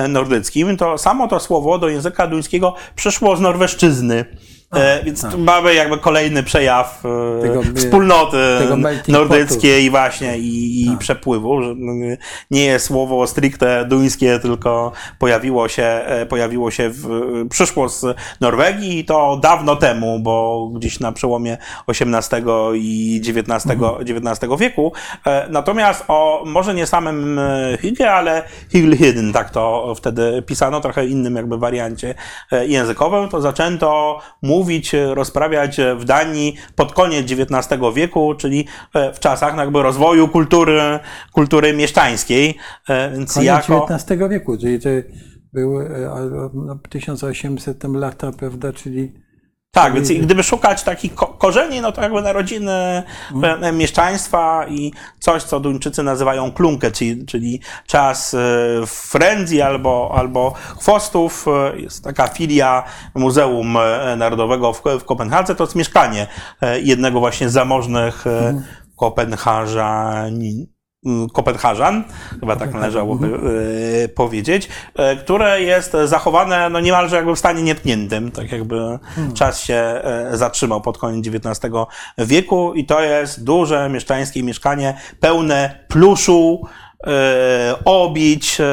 nordyckim, 0.08 0.76
to 0.76 0.98
samo 0.98 1.28
to 1.28 1.40
słowo 1.40 1.78
do 1.78 1.88
języka 1.88 2.26
duńskiego 2.26 2.74
przyszło 2.96 3.36
z 3.36 3.40
norweszczyzny. 3.40 4.24
E, 4.72 5.04
więc 5.04 5.30
tu 5.30 5.38
mamy 5.38 5.74
jakby 5.74 5.98
kolejny 5.98 6.42
przejaw 6.42 7.02
e, 7.38 7.42
Tego, 7.42 7.62
wspólnoty 7.76 8.36
tego 8.58 8.76
nordyckiej 9.08 9.84
i 9.84 9.90
właśnie 9.90 10.38
i, 10.38 10.82
i 10.86 10.96
przepływu, 10.96 11.62
że 11.62 11.70
mm, 11.70 12.16
nie 12.50 12.64
jest 12.64 12.86
słowo 12.86 13.26
stricte 13.26 13.84
duńskie, 13.84 14.38
tylko 14.38 14.92
pojawiło 15.18 15.68
się, 15.68 15.82
e, 15.82 16.26
pojawiło 16.26 16.70
się 16.70 16.90
w, 16.90 17.08
przyszło 17.50 17.88
z 17.88 18.04
Norwegii 18.40 18.98
i 18.98 19.04
to 19.04 19.38
dawno 19.42 19.76
temu, 19.76 20.18
bo 20.18 20.68
gdzieś 20.74 21.00
na 21.00 21.12
przełomie 21.12 21.58
XVIII 21.88 22.42
i 22.74 23.20
XIX, 23.26 23.66
XIX 24.00 24.52
wieku. 24.58 24.92
Natomiast 25.48 26.04
o 26.08 26.42
może 26.46 26.74
nie 26.74 26.86
samym 26.86 27.40
Hygge, 27.80 28.12
ale 28.12 28.42
Higlhydn, 28.72 29.32
tak 29.32 29.50
to 29.50 29.94
wtedy 29.96 30.42
pisano, 30.42 30.80
trochę 30.80 31.06
innym 31.06 31.36
jakby 31.36 31.58
wariancie 31.58 32.14
językowym, 32.66 33.28
to 33.28 33.40
zaczęto 33.40 34.20
mówić, 34.42 34.61
e, 34.94 35.14
rozprawiać 35.14 35.80
e, 35.80 35.96
w 35.96 36.04
Danii 36.04 36.56
pod 36.76 36.92
koniec 36.92 37.32
XIX 37.32 37.80
wieku, 37.94 38.34
czyli 38.34 38.66
e, 38.94 39.12
w 39.12 39.20
czasach 39.20 39.56
jakby 39.56 39.82
rozwoju 39.82 40.28
kultury, 40.28 40.80
kultury 41.32 41.72
mieszczańskiej. 41.72 42.58
Więc 43.12 43.34
Koniec 43.34 43.46
jako... 43.46 43.86
XIX 43.90 44.20
wieku, 44.30 44.58
czyli 44.58 44.80
to 44.80 44.88
były 45.52 45.90
no, 46.54 46.78
1800 46.90 47.78
tam 47.78 47.96
lata, 47.96 48.32
prawda, 48.32 48.72
czyli 48.72 49.12
Tak, 49.74 49.94
więc 49.94 50.08
gdyby 50.08 50.42
szukać 50.42 50.82
takich 50.82 51.14
ko- 51.14 51.26
korzeni, 51.26 51.80
no 51.80 51.92
to 51.92 52.02
jakby 52.02 52.22
narodziny 52.22 53.02
mm. 53.34 53.76
mieszczaństwa 53.76 54.66
i 54.68 54.92
coś, 55.20 55.42
co 55.42 55.60
Duńczycy 55.60 56.02
nazywają 56.02 56.52
klunkę, 56.52 56.90
czyli, 56.90 57.26
czyli 57.26 57.60
czas 57.86 58.34
e, 58.34 58.38
frędzi 58.86 59.62
albo, 59.62 60.12
albo 60.16 60.54
chwostów. 60.80 61.46
E, 61.48 61.80
Jest 61.80 62.04
taka 62.04 62.28
filia 62.28 62.84
Muzeum 63.14 63.78
Narodowego 64.16 64.72
w, 64.72 64.82
w 65.00 65.04
Kopenhadze, 65.04 65.54
to 65.54 65.64
jest 65.64 65.76
mieszkanie 65.76 66.26
e, 66.60 66.80
jednego 66.80 67.20
właśnie 67.20 67.48
z 67.48 67.52
zamożnych 67.52 68.26
mm. 68.26 68.62
Kopenhażanin. 68.96 70.71
Mm, 71.06 71.28
Kopenhażan, 71.28 72.04
chyba 72.40 72.56
tak 72.56 72.74
należałoby 72.74 73.26
e, 74.04 74.08
powiedzieć, 74.08 74.68
e, 74.94 75.16
które 75.16 75.62
jest 75.62 75.96
zachowane 76.04 76.70
no 76.70 76.80
niemalże 76.80 77.16
jakby 77.16 77.34
w 77.34 77.38
stanie 77.38 77.62
nietkniętym, 77.62 78.30
tak 78.30 78.52
jakby 78.52 78.98
czas 79.34 79.62
się 79.62 79.74
e, 79.74 80.30
zatrzymał 80.32 80.80
pod 80.80 80.98
koniec 80.98 81.26
XIX 81.26 81.74
wieku 82.18 82.74
i 82.74 82.86
to 82.86 83.02
jest 83.02 83.44
duże 83.44 83.88
mieszczańskie 83.88 84.42
mieszkanie 84.42 84.98
pełne 85.20 85.84
pluszu, 85.88 86.66
obić, 87.84 88.60
e, 88.60 88.64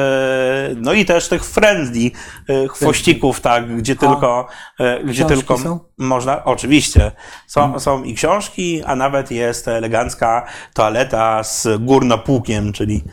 no 0.76 0.92
i 0.92 1.04
też 1.04 1.28
tych 1.28 1.44
friendly 1.44 2.10
e, 2.48 2.68
chwościków, 2.68 3.40
tak, 3.40 3.76
gdzie 3.76 3.96
tylko, 3.96 4.48
e, 4.80 5.04
gdzie 5.04 5.24
tylko 5.24 5.58
są? 5.58 5.80
można, 5.98 6.44
oczywiście, 6.44 7.12
są, 7.46 7.80
są 7.80 8.02
i 8.02 8.14
książki, 8.14 8.82
a 8.84 8.96
nawet 8.96 9.30
jest 9.30 9.68
elegancka 9.68 10.46
toaleta 10.74 11.44
z 11.44 11.68
górnopłukiem, 11.80 12.72
czyli 12.72 13.04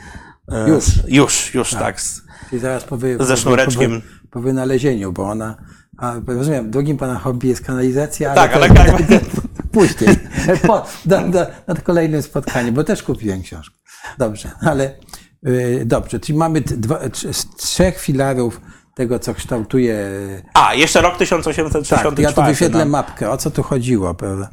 e, 0.51 0.69
Już. 0.69 0.85
już, 1.07 1.53
już 1.53 1.69
tak. 1.69 2.01
z- 2.01 2.21
Czyli 2.49 2.61
zaraz 2.61 2.83
po, 2.83 2.97
wy, 2.97 3.17
Ze 3.19 3.37
sznureczkiem. 3.37 4.01
Po, 4.01 4.07
po 4.31 4.39
wynalezieniu, 4.39 5.11
bo 5.11 5.23
ona. 5.23 5.55
A, 5.97 6.13
rozumiem, 6.27 6.71
drugim 6.71 6.97
pana 6.97 7.19
hobby 7.19 7.47
jest 7.47 7.65
kanalizacja, 7.65 8.33
Tak, 8.33 8.53
ale, 8.55 8.67
ale 8.69 8.93
to, 9.07 9.13
jak- 9.13 9.23
później. 9.71 10.15
Po, 10.67 10.85
do, 11.05 11.19
do, 11.21 11.39
na 11.67 11.75
kolejnym 11.75 12.21
spotkaniu, 12.21 12.71
bo 12.71 12.83
też 12.83 13.03
kupiłem 13.03 13.41
książkę. 13.41 13.75
Dobrze, 14.17 14.51
ale 14.61 14.95
y, 15.47 15.83
dobrze, 15.85 16.19
czyli 16.19 16.37
mamy 16.37 16.61
dwa, 16.61 16.99
trzech 17.57 17.99
filarów 17.99 18.61
tego, 18.95 19.19
co 19.19 19.33
kształtuje. 19.33 19.97
A, 20.53 20.73
jeszcze 20.73 21.01
rok 21.01 21.17
1864. 21.17 22.15
Tak, 22.15 22.19
ja 22.19 22.31
tu 22.31 22.43
wyświetlę 22.43 22.85
no. 22.85 22.91
mapkę, 22.91 23.31
o 23.31 23.37
co 23.37 23.51
tu 23.51 23.63
chodziło, 23.63 24.13
prawda? 24.13 24.49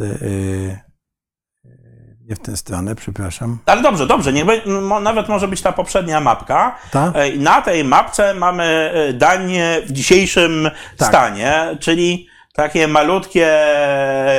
Y, 0.00 0.78
nie 2.28 2.36
w 2.36 2.38
tę 2.38 2.56
stronę, 2.56 2.94
przepraszam. 2.94 3.58
Ale 3.66 3.82
dobrze, 3.82 4.06
dobrze, 4.06 4.32
niech 4.32 4.44
be, 4.44 4.60
nawet 5.00 5.28
może 5.28 5.48
być 5.48 5.62
ta 5.62 5.72
poprzednia 5.72 6.20
mapka. 6.20 6.78
Ta? 6.90 7.12
E, 7.12 7.36
Na 7.36 7.62
tej 7.62 7.84
mapce 7.84 8.34
mamy 8.34 8.64
e, 8.64 9.12
Danię 9.12 9.82
w 9.86 9.92
dzisiejszym 9.92 10.70
Tak. 10.96 11.08
stanie, 11.08 11.76
czyli 11.80 12.28
takie 12.58 12.88
malutkie 12.88 13.48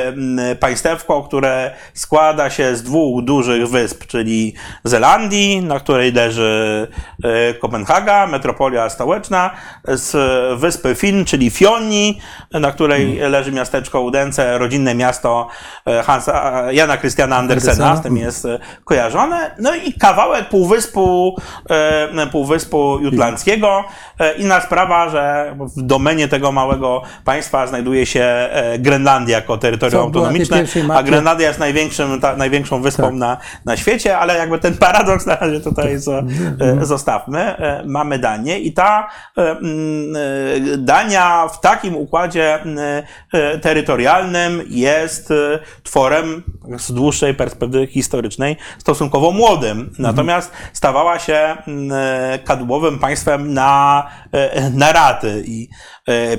mm, 0.06 0.56
państewko, 0.56 1.22
które 1.22 1.70
składa 1.94 2.50
się 2.50 2.76
z 2.76 2.82
dwóch 2.82 3.24
dużych 3.24 3.68
wysp, 3.68 4.06
czyli 4.06 4.54
Zelandii, 4.84 5.62
na 5.62 5.80
której 5.80 6.12
leży 6.12 6.88
e, 7.24 7.54
Kopenhaga, 7.54 8.26
metropolia 8.26 8.88
stołeczna, 8.88 9.50
z 9.84 10.12
wyspy 10.60 10.94
Finn, 10.94 11.24
czyli 11.24 11.50
Fionni, 11.50 12.20
na 12.52 12.72
której 12.72 13.06
Hmm. 13.06 13.32
leży 13.32 13.52
miasteczko 13.52 14.00
Udence, 14.00 14.58
rodzinne 14.58 14.94
miasto 14.94 15.48
e, 15.86 16.02
Hansa, 16.02 16.62
Jana 16.72 16.96
Christiana 16.96 17.36
Andersena, 17.36 17.96
z 17.96 18.02
tym 18.02 18.16
jest 18.16 18.44
e, 18.44 18.58
kojarzone. 18.84 19.54
No 19.58 19.74
i 19.74 19.92
kawałek 19.92 20.48
półwyspu, 20.48 21.36
półwyspu 22.32 22.98
jutlandzkiego. 23.00 23.84
Inna 24.38 24.60
sprawa, 24.60 25.08
że 25.08 25.54
w 25.76 25.82
domenie 25.82 26.28
tego 26.28 26.52
małego 26.52 27.02
państwa 27.24 27.66
znajduje 27.66 28.06
się 28.06 28.09
e, 28.16 28.78
Grenlandia 28.78 29.36
jako 29.36 29.58
terytorium 29.58 30.00
Co 30.00 30.04
autonomiczne, 30.04 30.64
a? 30.94 31.02
Grenlandia 31.02 31.48
jest 31.48 31.60
największym, 31.60 32.20
ta, 32.20 32.36
największą 32.36 32.82
wyspą 32.82 33.02
Tak. 33.02 33.14
na, 33.14 33.36
na 33.64 33.76
świecie, 33.76 34.18
ale 34.18 34.36
jakby 34.36 34.58
ten 34.58 34.76
paradoks 34.76 35.26
na 35.26 35.36
razie 35.36 35.60
tutaj 35.60 35.98
zo, 35.98 36.18
e, 36.18 36.84
zostawmy. 36.84 37.40
E, 37.40 37.82
Mamy 37.86 38.18
Danię 38.18 38.58
i 38.58 38.72
ta 38.72 39.08
Dania 40.78 41.48
w 41.48 41.60
takim 41.60 41.96
układzie 41.96 42.58
terytorialnym 43.62 44.62
jest 44.68 45.32
tworem 45.82 46.42
z 46.78 46.92
dłuższej 46.92 47.34
perspektywy 47.34 47.86
historycznej 47.86 48.56
stosunkowo 48.78 49.30
młodym. 49.30 49.92
Natomiast 49.98 50.52
stawała 50.72 51.18
się 51.18 51.56
kadłubowym 52.44 52.98
państwem 52.98 53.54
na, 53.54 54.06
na 54.72 54.92
raty 54.92 55.42
i 55.46 55.68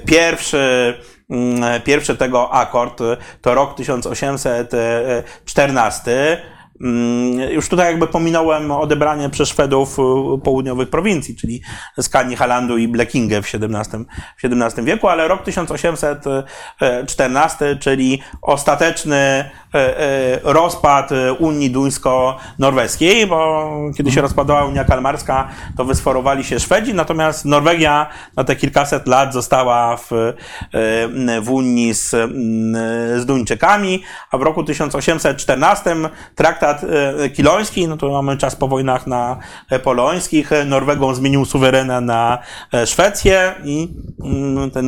pierwszy 0.06 0.94
mm, 1.30 1.82
Pierwszy 1.82 2.18
tego 2.18 2.54
akord 2.54 3.02
e, 3.02 3.18
to 3.42 3.56
rok 3.56 3.76
1814. 3.76 6.42
Mm, 6.84 7.52
Już 7.52 7.70
tutaj 7.70 7.88
jakby 7.88 8.08
pominąłem 8.08 8.72
odebranie 8.72 9.30
przez 9.30 9.50
Szwedów 9.50 10.00
y, 10.00 10.02
południowych 10.44 10.90
prowincji, 10.90 11.36
czyli 11.36 11.62
Skanii, 12.02 12.36
Halandu 12.36 12.78
i 12.78 12.88
Blekinge 12.88 13.42
w 13.42 13.46
XVII, 13.46 14.06
w 14.38 14.46
XVII 14.46 14.86
wieku, 14.86 15.08
ale 15.08 15.28
rok 15.28 15.44
1814, 15.44 17.78
czyli 17.80 18.22
ostateczny 18.42 19.18
e, 19.18 19.52
e, 19.74 20.40
rozpad 20.44 21.12
e, 21.12 21.34
Unii 21.34 21.72
Duńsko-Norweskiej, 21.72 23.28
bo 23.28 23.70
kiedy 23.98 24.12
się 24.12 24.22
rozpadała 24.22 24.66
Unia 24.66 24.84
Kalmarska, 24.84 25.48
to 25.78 25.86
wysforowali 25.86 26.44
się 26.44 26.60
Szwedzi, 26.60 26.94
natomiast 26.94 27.46
Norwegia 27.46 28.08
na 28.36 28.44
te 28.44 28.56
kilkaset 28.56 29.08
lat 29.08 29.34
została 29.34 29.98
w, 29.98 30.10
w 31.42 31.50
Unii 31.50 31.94
z, 31.94 32.10
z 33.22 33.26
Duńczykami, 33.26 34.04
a 34.32 34.38
w 34.38 34.42
roku 34.42 34.64
1814 34.64 35.96
traktat 36.36 36.71
e, 36.84 37.30
kiloński, 37.30 37.88
no 37.88 37.98
to 37.98 38.10
mamy 38.10 38.38
czas 38.38 38.56
po 38.56 38.68
wojnach 38.68 39.08
na 39.08 39.38
e, 39.70 39.80
polońskich, 39.80 40.52
e, 40.52 40.66
Norwegą 40.66 41.14
zmienił 41.14 41.46
suwerena 41.46 42.02
na 42.02 42.40
Szwecję 42.86 43.54
i 43.64 43.88
mm, 44.24 44.72
ten, 44.72 44.88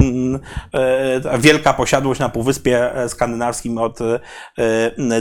e, 0.74 1.22
ta 1.22 1.38
wielka 1.38 1.74
posiadłość 1.74 2.20
na 2.20 2.30
Półwyspie 2.30 2.92
Skandynawskim 3.08 3.78
od 3.78 4.00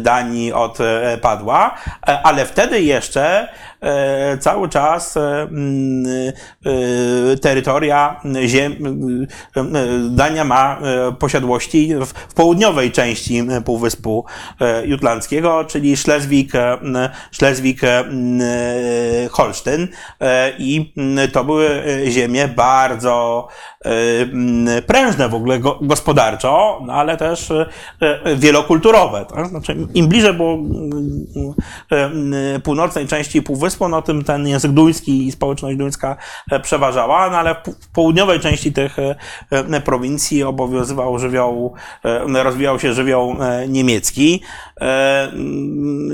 Danii 0.00 0.52
odpadła, 0.52 1.74
ale 2.22 2.46
wtedy 2.46 2.82
jeszcze 2.82 3.48
cały 4.40 4.68
czas 4.68 5.16
e, 5.16 5.42
mm, 5.42 6.04
e, 6.66 7.36
terytoria 7.36 8.20
ziem, 8.46 8.72
e, 9.56 9.60
e, 9.60 9.64
Dania 10.10 10.44
ma 10.44 10.78
e, 10.78 11.12
posiadłości 11.12 11.94
w, 12.06 12.34
południowej 12.34 12.92
części 12.92 13.38
e, 13.38 13.60
Półwyspu 13.60 14.24
e, 14.60 14.86
Jutlandzkiego, 14.86 15.64
czyli 15.64 15.96
Szlezwik, 15.96 16.54
e, 16.54 16.78
Szlezwik 17.30 17.84
e, 17.84 17.88
e, 17.88 18.04
Holsztyn 19.30 19.88
e, 20.20 20.52
i 20.58 20.94
to 21.32 21.44
były 21.44 21.84
e, 21.84 22.10
ziemie 22.10 22.48
bardzo 22.48 23.48
e, 23.84 24.82
prężne 24.82 25.28
w 25.28 25.34
ogóle 25.34 25.58
go, 25.58 25.78
gospodarczo, 25.82 26.80
no 26.86 26.92
ale 26.92 27.16
też 27.16 27.50
e, 27.50 27.66
e, 28.00 28.36
wielokulturowe. 28.36 29.26
Tak? 29.34 29.46
Znaczy, 29.46 29.76
im 29.94 30.08
bliżej 30.08 30.34
było 30.34 30.58
e, 31.92 32.60
północnej 32.60 33.06
części 33.06 33.42
Półwyspu, 33.42 33.71
przemysłu, 33.72 33.88
no 33.88 34.02
tym 34.02 34.24
ten 34.24 34.48
język 34.48 34.72
duński 34.72 35.26
i 35.26 35.32
społeczność 35.32 35.76
duńska 35.76 36.16
e, 36.50 36.60
przeważała, 36.60 37.30
no 37.30 37.38
ale 37.38 37.54
w 37.80 37.88
południowej 37.88 38.40
części 38.40 38.72
tych 38.72 38.98
e, 38.98 39.14
e, 39.50 39.80
prowincji 39.80 40.42
obowiązywał 40.42 41.18
żywioł, 41.18 41.74
rozwijał 42.42 42.80
się 42.80 42.92
żywioł 42.92 43.36
niemiecki 43.68 44.42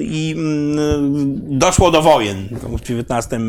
i 0.01 0.35
mm, 0.37 1.59
doszło 1.59 1.91
do 1.91 2.03
wojen 2.03 2.49
w 2.53 2.75
XIX 2.83 3.43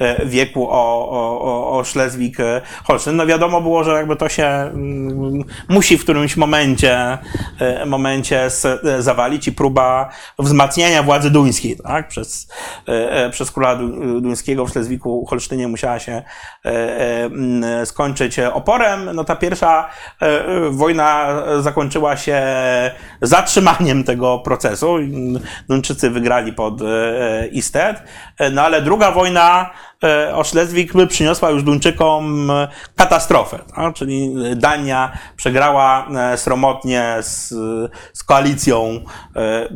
e, 0.00 0.26
wieku 0.26 0.68
o, 0.70 1.08
o, 1.10 1.78
o- 1.78 1.82
Szlezwik-Holsztyn. 1.82 3.12
No 3.12 3.26
wiadomo 3.26 3.60
było, 3.60 3.84
że 3.84 3.92
jakby 3.92 4.16
to 4.16 4.28
się 4.28 4.44
mm, 4.46 5.44
musi 5.68 5.98
w 5.98 6.02
którymś 6.02 6.36
momencie, 6.36 7.18
e, 7.60 7.86
momencie 7.86 8.44
e, 8.44 9.02
zawalić 9.02 9.48
i 9.48 9.52
próba 9.52 10.08
wzmacniania 10.38 11.02
władzy 11.02 11.30
duńskiej, 11.30 11.76
tak? 11.76 12.08
Przez, 12.08 12.48
e, 12.88 13.12
e, 13.12 13.30
przez 13.30 13.50
króla 13.50 13.76
du- 13.76 14.20
duńskiego 14.20 14.66
w 14.66 14.70
Szlezwiku-Holsztynie 14.70 15.68
musiała 15.68 15.98
się 15.98 16.12
e, 16.12 16.22
e, 16.70 17.24
mm, 17.24 17.86
skończyć 17.86 18.38
oporem. 18.38 19.10
No 19.14 19.24
ta 19.24 19.36
pierwsza 19.36 19.88
e, 20.22 20.26
e, 20.26 20.70
wojna 20.70 21.28
zakończyła 21.60 22.16
się 22.16 22.40
zatrzymaniem 23.22 24.04
tego 24.04 24.38
procesu. 24.50 24.96
Duńczycy 25.68 26.10
wygrali 26.10 26.52
pod 26.52 26.82
e, 26.82 27.46
Isted. 27.52 28.02
E, 28.38 28.50
No 28.50 28.62
ale 28.62 28.82
druga 28.82 29.12
wojna 29.12 29.70
e, 30.04 30.34
o 30.36 30.44
Szlezwik 30.44 30.92
przyniosła 31.08 31.50
już 31.50 31.62
Duńczykom 31.62 32.50
e, 32.50 32.68
katastrofę, 32.96 33.58
tak? 33.76 33.94
czyli 33.94 34.34
Dania 34.56 35.12
przegrała 35.36 36.08
e, 36.08 36.36
sromotnie 36.38 37.16
z, 37.20 37.48
z 38.12 38.24
koalicją 38.24 39.00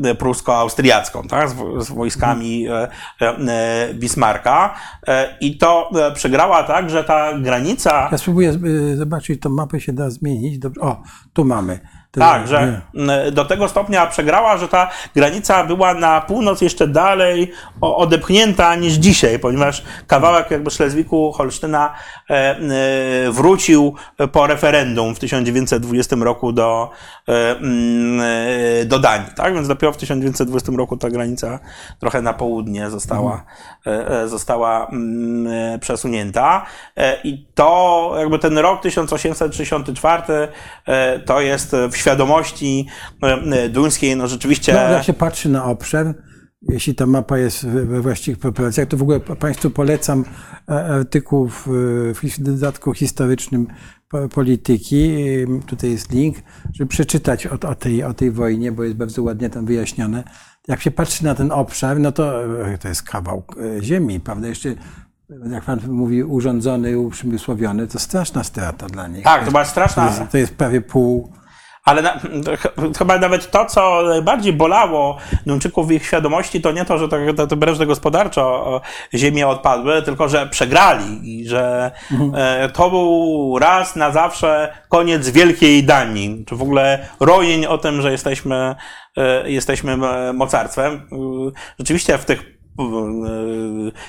e, 0.04 0.14
prusko-austriacką, 0.14 1.22
tak? 1.28 1.48
z, 1.50 1.54
z 1.78 1.90
wojskami 1.90 2.66
e, 2.68 2.88
e, 3.20 3.94
Bismarcka 3.94 4.74
E, 5.08 5.36
i 5.40 5.58
to 5.58 5.90
e, 6.08 6.12
przegrała 6.12 6.62
tak, 6.62 6.90
że 6.90 7.04
ta 7.04 7.38
granica 7.38 8.08
Ja 8.12 8.18
spróbuję 8.18 8.58
zobaczyć, 8.96 9.40
tą 9.40 9.50
mapę 9.50 9.80
się 9.80 9.92
da 9.92 10.10
zmienić. 10.10 10.58
Dobrze. 10.58 10.80
O, 10.80 11.02
tu 11.32 11.44
mamy. 11.44 11.78
Tak, 12.20 12.48
że 12.48 12.80
m, 12.94 13.10
do 13.32 13.44
tego 13.44 13.68
stopnia 13.68 14.06
przegrała, 14.06 14.56
że 14.56 14.68
ta 14.68 14.90
granica 15.14 15.64
była 15.64 15.94
na 15.94 16.20
północ 16.20 16.60
jeszcze 16.60 16.88
dalej 16.88 17.52
odepchnięta 17.80 18.74
niż 18.74 18.92
dzisiaj, 18.92 19.38
ponieważ 19.38 19.82
kawałek 20.06 20.50
jakby 20.50 20.70
Szlezwiku 20.70 21.32
Holsztyna 21.32 21.94
e, 22.30 22.34
e, 22.34 22.56
wrócił 23.30 23.94
po 24.32 24.46
referendum 24.46 25.14
w 25.14 25.18
1920 25.18 26.16
roku 26.16 26.52
do, 26.52 26.90
e, 27.28 27.50
mm, 27.56 28.20
e, 28.80 28.84
do 28.84 28.98
Danii, 28.98 29.28
tak? 29.36 29.54
Więc 29.54 29.68
dopiero 29.68 29.92
w 29.92 29.96
1920 29.96 30.72
roku 30.72 30.96
ta 30.96 31.10
granica 31.10 31.58
trochę 32.00 32.22
na 32.22 32.32
południe 32.32 32.90
została, 32.90 33.44
e, 33.86 34.28
została 34.28 34.86
mm, 34.86 35.80
przesunięta. 35.80 36.66
I 37.24 37.46
to 37.54 38.12
jakby 38.18 38.38
ten 38.38 38.58
rok 38.58 38.82
1864 38.82 40.22
e, 40.86 41.18
to 41.18 41.40
jest 41.40 41.76
w 41.90 41.96
świadomości 42.05 42.86
e, 43.22 43.68
duńskiej, 43.68 44.16
no 44.16 44.28
rzeczywiście 44.28 44.72
No, 44.72 44.80
jak 44.80 45.05
się 45.05 45.12
patrzy 45.12 45.48
na 45.48 45.64
obszar, 45.64 46.14
jeśli 46.68 46.94
ta 46.94 47.07
mapa 47.07 47.38
jest 47.38 47.66
we 47.66 48.00
właściwych 48.00 48.38
proporcjach, 48.38 48.88
to 48.88 48.96
w 48.96 49.02
ogóle 49.02 49.20
Państwu 49.20 49.70
polecam 49.70 50.24
e, 50.68 50.84
artykuł 50.86 51.48
w, 51.48 51.68
w 52.14 52.42
dodatku 52.42 52.94
historycznym 52.94 53.66
po- 54.09 54.28
polityki. 54.28 55.14
Tutaj 55.66 55.90
jest 55.90 56.12
link, 56.12 56.36
żeby 56.72 56.88
przeczytać 56.88 57.46
o, 57.46 57.68
o, 57.68 57.74
tej, 57.74 58.02
o 58.05 58.14
tej 58.14 58.30
wojnie, 58.30 58.72
bo 58.72 58.84
jest 58.84 58.96
bardzo 58.96 59.22
ładnie 59.22 59.50
tam 59.50 59.66
wyjaśnione. 59.66 60.24
Jak 60.68 60.80
się 60.80 60.90
patrzy 60.90 61.24
na 61.24 61.34
ten 61.34 61.52
obszar, 61.52 62.00
no 62.00 62.12
to 62.12 62.44
e, 62.66 62.78
to 62.78 62.88
jest 62.88 63.02
kawał 63.02 63.44
ziemi, 63.80 64.20
prawda? 64.20 64.48
Jeszcze, 64.48 64.68
jak 65.50 65.64
Pan 65.64 65.80
mówi, 65.88 66.24
urządzony, 66.24 66.98
uprzemysłowiony, 66.98 67.86
to 67.86 67.98
straszna 67.98 68.44
strata 68.44 68.86
dla 68.86 69.09
nich. 69.09 69.24
tak, 69.24 69.44
to 69.44 69.50
była 69.50 69.64
straszna, 69.64 70.09
To 70.09 70.18
jest, 70.20 70.32
to 70.32 70.38
jest 70.38 70.55
prawie 70.55 70.80
pół. 70.80 71.32
Ale 71.85 72.03
na, 72.03 72.18
ch- 72.57 72.97
chyba 72.99 73.18
nawet 73.18 73.51
to, 73.51 73.64
co 73.66 74.03
najbardziej 74.03 74.53
bolało 74.53 75.16
Duńczyków 75.47 75.89
w 75.89 75.91
ich 75.91 76.07
świadomości, 76.07 76.61
to 76.61 76.72
nie 76.72 76.85
to, 76.85 76.99
że 76.99 77.09
to, 77.09 77.16
to, 77.37 77.47
to 77.47 77.57
prężne 77.57 77.87
gospodarczo 77.87 78.43
o, 78.43 78.80
ziemie 79.14 79.49
odpadły, 79.49 80.03
tylko 80.03 80.28
że 80.28 80.47
przegrali 80.47 81.20
i 81.41 81.49
że 81.49 81.91
e, 82.35 82.68
to 82.68 82.91
był 82.91 83.59
raz 83.61 83.97
na 83.97 84.11
zawsze 84.11 84.74
koniec 84.89 85.28
Wielkiej 85.28 85.85
Danii, 85.85 86.45
czy 86.49 86.57
w 86.57 86.62
ogóle 86.62 87.09
rojeń 87.20 87.66
o 87.66 87.78
tym, 87.78 88.03
że 88.03 88.12
jesteśmy, 88.12 88.74
e, 89.16 89.51
jesteśmy 89.51 89.93
e, 89.93 90.32
mocarstwem. 90.32 90.93
E, 90.95 91.16
Rzeczywiście 91.78 92.18
w 92.18 92.24
tych 92.24 92.53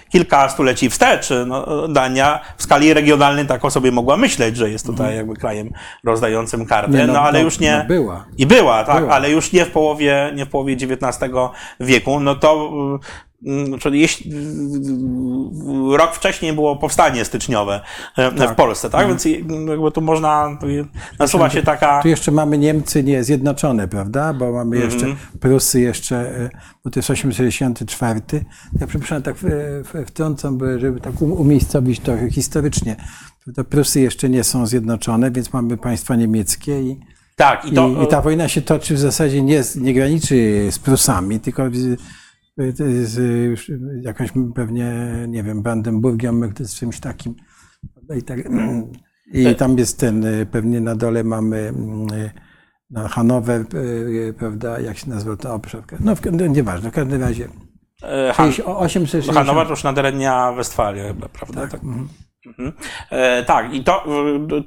kilka 0.10 0.50
stuleci 0.50 0.90
wstecz, 0.90 1.30
no, 1.48 1.88
Dania 1.88 2.40
w 2.58 2.64
skali 2.64 2.94
regionalnej 2.94 3.46
tak 3.46 3.66
o 3.66 3.72
sobie 3.72 3.92
mogła 3.92 4.18
myśleć, 4.18 4.58
że 4.58 4.70
jest 4.70 4.86
tutaj 4.86 5.16
jakby 5.16 5.36
krajem 5.36 5.70
rozdającym 6.04 6.66
karty, 6.66 7.08
no, 7.08 7.22
ale 7.22 7.42
już 7.42 7.60
nie... 7.60 7.78
No, 7.78 7.86
była. 7.86 8.26
I 8.38 8.46
była, 8.46 8.84
tak, 8.84 9.00
Była. 9.00 9.14
ale 9.14 9.32
już 9.32 9.52
nie 9.52 9.66
w 9.66 9.72
połowie, 9.72 10.32
nie 10.36 10.46
w 10.46 10.50
połowie 10.50 10.74
XIX 10.74 11.34
wieku, 11.80 12.20
no 12.20 12.36
to 12.36 12.72
czyli 13.80 14.00
jeśli 14.02 14.32
rok 15.98 16.16
wcześniej 16.16 16.54
było 16.54 16.76
powstanie 16.76 17.26
styczniowe 17.26 17.82
e, 18.18 18.48
w 18.48 18.56
Polsce, 18.56 18.90
tak? 18.90 19.08
Więc 19.08 19.26
jakby 19.70 19.92
tu 19.94 20.02
można, 20.02 20.58
nasuwa 21.20 21.50
się 21.50 21.64
taka... 21.64 22.02
Tu 22.02 22.08
jeszcze 22.08 22.32
mamy 22.32 22.58
Niemcy 22.58 23.04
nie 23.04 23.24
zjednoczone, 23.24 23.88
prawda? 23.88 24.34
Bo 24.34 24.52
mamy 24.52 24.78
jeszcze 24.78 25.06
Prusy 25.40 25.80
jeszcze, 25.82 26.16
e, 26.18 26.50
bo 26.84 26.90
to 26.92 27.00
jest 27.00 27.10
864. 27.10 28.22
Ja 28.80 28.88
przepraszam, 28.88 29.22
tak 29.22 29.36
w- 29.42 30.06
wtrącam, 30.08 30.58
by- 30.58 30.80
żeby 30.80 31.00
tak 31.02 31.22
um- 31.22 31.32
umiejscowić 31.34 32.00
to 32.00 32.12
historycznie. 32.32 32.96
To 33.56 33.64
Prusy 33.64 34.00
jeszcze 34.02 34.30
nie 34.30 34.44
są 34.44 34.68
zjednoczone, 34.68 35.32
więc 35.32 35.54
mamy 35.54 35.78
państwa 35.78 36.16
niemieckie 36.16 36.82
i, 36.82 37.00
Tak, 37.36 37.66
i 37.66 37.72
to... 37.74 37.88
i, 37.88 38.04
i 38.04 38.08
ta 38.08 38.22
wojna 38.22 38.48
się 38.48 38.62
toczy 38.62 38.94
w 38.96 39.00
zasadzie 39.00 39.42
nie, 39.42 39.64
nie 39.76 39.94
graniczy 39.94 40.68
z 40.72 40.80
Prusami, 40.80 41.40
tylko 41.40 41.70
z, 42.58 43.08
z 43.10 43.18
już 43.46 43.72
jakąś 44.02 44.30
pewnie, 44.56 44.94
nie 45.28 45.44
wiem, 45.44 45.62
Brandenburgiem, 45.62 46.54
z 46.60 46.76
czymś 46.76 47.00
takim. 47.00 47.36
I, 48.18 48.24
tak, 48.24 48.40
I 49.34 49.56
tam 49.56 49.78
jest 49.78 50.00
ten, 50.00 50.26
y, 50.26 50.46
pewnie 50.46 50.82
na 50.82 50.96
dole 50.96 51.24
mamy 51.24 51.58
y, 52.14 52.32
no, 52.90 53.08
Hanower, 53.08 53.66
y, 53.74 54.34
prawda, 54.38 54.80
jak 54.80 54.98
się 54.98 55.10
nazywa 55.10 55.38
ten 55.38 55.52
obszar. 55.52 55.84
No, 56.00 56.16
w, 56.16 56.22
no 56.32 56.48
nieważne, 56.48 56.92
w 56.92 56.94
każdym 56.94 57.22
razie. 57.22 57.48
e, 58.04 58.34
Han- 58.36 58.52
860. 58.66 59.38
Hanower 59.38 59.66
to 59.66 59.74
już 59.74 59.84
na 59.84 59.94
terenie 59.94 60.32
Westfalii 60.56 61.02
chyba, 61.02 61.30
prawda? 61.30 61.68
Tak. 61.68 61.82
Mhm. 62.46 62.74
E, 63.10 63.44
tak, 63.44 63.74
i 63.74 63.84
to, 63.84 64.04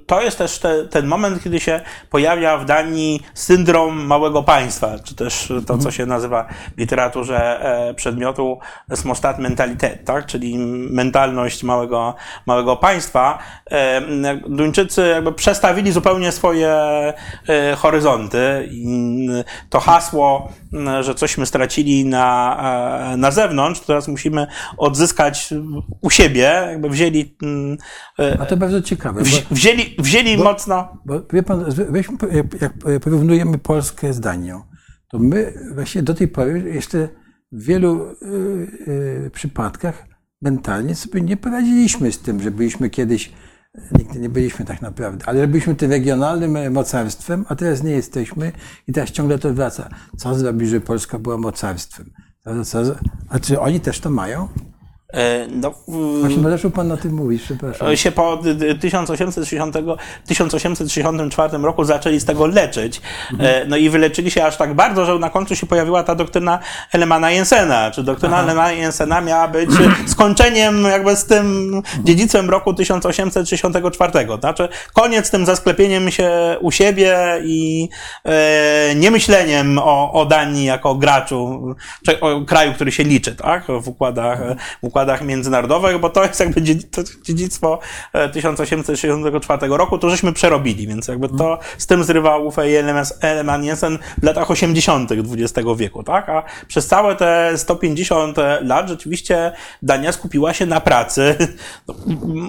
to 0.07 0.23
jest 0.23 0.39
też 0.39 0.59
te, 0.59 0.85
ten 0.85 1.07
moment, 1.07 1.43
kiedy 1.43 1.61
się 1.61 1.81
pojawia 2.11 2.59
w 2.59 2.65
Danii 2.65 3.23
syndrom 3.35 4.07
małego 4.07 4.43
państwa, 4.43 4.99
czy 5.05 5.15
też 5.15 5.53
to, 5.67 5.79
co 5.79 5.91
się 5.91 6.07
nazywa 6.07 6.47
w 6.77 6.79
literaturze 6.79 7.61
e, 7.89 7.95
przedmiotu 7.95 8.59
Smostat 8.95 9.39
Mentalitet, 9.39 10.05
tak? 10.05 10.27
czyli 10.27 10.59
mentalność 10.91 11.63
małego, 11.63 12.15
małego 12.47 12.77
państwa. 12.77 13.39
E, 13.71 14.03
Duńczycy 14.49 15.09
jakby 15.09 15.33
przestawili 15.33 15.93
zupełnie 15.93 16.33
swoje 16.33 16.79
horyzonty 17.77 18.69
i 18.71 19.29
to 19.71 19.81
hasło, 19.81 20.53
że 21.01 21.15
cośmy 21.15 21.47
stracili 21.47 22.05
na, 22.05 23.15
na 23.17 23.31
zewnątrz, 23.31 23.81
teraz 23.81 24.09
musimy 24.09 24.47
odzyskać 24.77 25.55
u 26.01 26.11
siebie, 26.11 26.67
jakby 26.71 26.89
wzięli, 26.89 27.37
A 28.41 28.47
to 28.47 28.57
bardzo 28.57 28.83
ciekawe, 28.83 29.21
bo, 29.21 29.27
wzi- 29.27 29.47
wzięli, 29.51 29.97
wzięli 29.99 30.37
mocno. 30.37 31.03
bo 31.07 31.21
wie 31.33 31.43
pan, 31.43 31.65
weźmy, 31.91 32.17
jak, 32.61 33.01
porównujemy 33.01 33.59
Polskę 33.59 34.13
z 34.13 34.21
Danią, 34.21 34.63
to 35.11 35.19
my 35.19 35.53
właśnie 35.75 36.03
do 36.03 36.15
tej 36.15 36.29
pory 36.29 36.71
jeszcze 36.75 37.09
w 37.53 37.65
wielu 37.65 38.11
y, 38.11 38.15
y, 39.27 39.31
przypadkach 39.35 40.07
mentalnie 40.43 40.95
sobie 40.95 41.21
nie 41.21 41.37
poradziliśmy 41.37 42.13
z 42.13 42.19
tym, 42.19 42.43
że 42.43 42.51
byliśmy 42.51 42.91
kiedyś, 42.91 43.33
nigdy 43.99 44.19
nie 44.19 44.29
byliśmy 44.29 44.65
tak 44.65 44.83
naprawdę, 44.83 45.25
ale 45.29 45.47
byliśmy 45.47 45.75
tym 45.75 45.91
regionalnym 45.91 46.57
e, 46.57 46.71
mocarstwem, 46.71 47.45
a 47.49 47.57
teraz 47.57 47.83
nie 47.83 47.91
jesteśmy 47.93 48.53
i 48.87 48.93
teraz 48.93 49.11
ciągle 49.11 49.39
to 49.39 49.55
wraca. 49.55 49.89
Co 50.17 50.35
zrobić, 50.35 50.69
żeby 50.69 50.87
Polska 50.87 51.19
była 51.19 51.37
mocarstwem? 51.39 52.11
Co, 52.45 52.65
co, 52.65 52.95
a 53.29 53.39
czy 53.39 53.61
oni 53.61 53.81
też 53.81 54.01
to 54.01 54.11
mają? 54.11 54.49
E, 55.15 55.47
No, 55.51 55.75
Właśnie, 56.21 56.39
bo 56.39 56.51
zaczął 56.51 56.71
pan 56.71 56.93
o 56.93 56.97
tym 56.97 57.13
mówić, 57.15 57.43
przepraszam. 57.43 57.97
się 57.97 58.13
po 58.13 58.37
d- 58.37 58.55
d- 58.55 58.75
1860, 58.75 59.77
1864 60.27 61.59
roku 61.63 61.85
zaczęli 61.85 62.21
z 62.21 62.25
tego 62.25 62.47
leczyć. 62.47 63.01
E, 63.41 63.65
No 63.65 63.77
i 63.77 63.91
wyleczyli 63.91 64.31
się 64.31 64.45
aż 64.45 64.57
tak 64.57 64.75
bardzo, 64.75 65.05
że 65.07 65.19
na 65.19 65.31
końcu 65.31 65.57
się 65.57 65.67
pojawiła 65.67 66.03
ta 66.03 66.15
doktryna 66.15 66.59
Elemana 66.93 67.31
Jensena. 67.31 67.91
Czy 67.91 68.03
doktryna 68.03 68.43
Elemana 68.43 68.73
Jensena 68.73 69.21
miała 69.21 69.49
być 69.49 69.71
skończeniem 70.07 70.83
jakby 70.85 71.17
z 71.17 71.25
tym 71.25 71.83
dziedzictwem 72.05 72.51
roku 72.51 72.75
1864. 72.75 74.13
Znaczy 74.41 74.69
koniec 74.93 75.27
z 75.27 75.31
tym 75.31 75.47
zasklepieniem 75.47 76.11
się 76.11 76.57
u 76.61 76.71
siebie 76.71 77.19
i 77.45 77.89
e, 78.25 78.95
niemyśleniem 78.95 79.79
o, 79.79 80.13
o 80.13 80.27
Danii 80.27 80.65
jako 80.65 80.95
graczu, 80.95 81.75
czy 82.07 82.21
o 82.21 82.41
kraju, 82.45 82.73
który 82.75 82.93
się 82.93 83.03
liczy, 83.05 83.37
tak? 83.37 83.65
W 83.81 83.89
układach, 83.89 84.39
w 84.83 84.85
układach 84.85 84.98
międzynarodowych, 85.23 85.99
bo 85.99 86.11
to 86.11 86.25
jest 86.25 86.41
jakby 86.41 86.63
dziedzictwo 87.23 87.79
e, 88.13 88.29
1864 88.29 89.69
roku, 89.69 89.99
to 89.99 90.11
żeśmy 90.11 90.33
przerobili, 90.33 90.87
więc 90.87 91.09
jakby 91.09 91.29
to 91.29 91.59
z 91.79 91.87
tym 91.87 92.05
zrywał 92.05 92.47
Uffe 92.47 92.63
Eleman 93.21 93.65
Jensen 93.65 93.99
w 94.21 94.23
latach 94.23 94.51
80. 94.51 95.11
XX 95.13 95.69
wieku, 95.77 96.03
tak? 96.03 96.29
A 96.29 96.43
przez 96.69 96.87
całe 96.87 97.17
te 97.17 97.53
150 97.57 98.37
lat 98.63 98.89
rzeczywiście 98.89 99.53
Dania 99.83 100.13
skupiła 100.13 100.55
się 100.55 100.67
na 100.67 100.81
pracy, 100.81 101.37
no, 101.89 101.95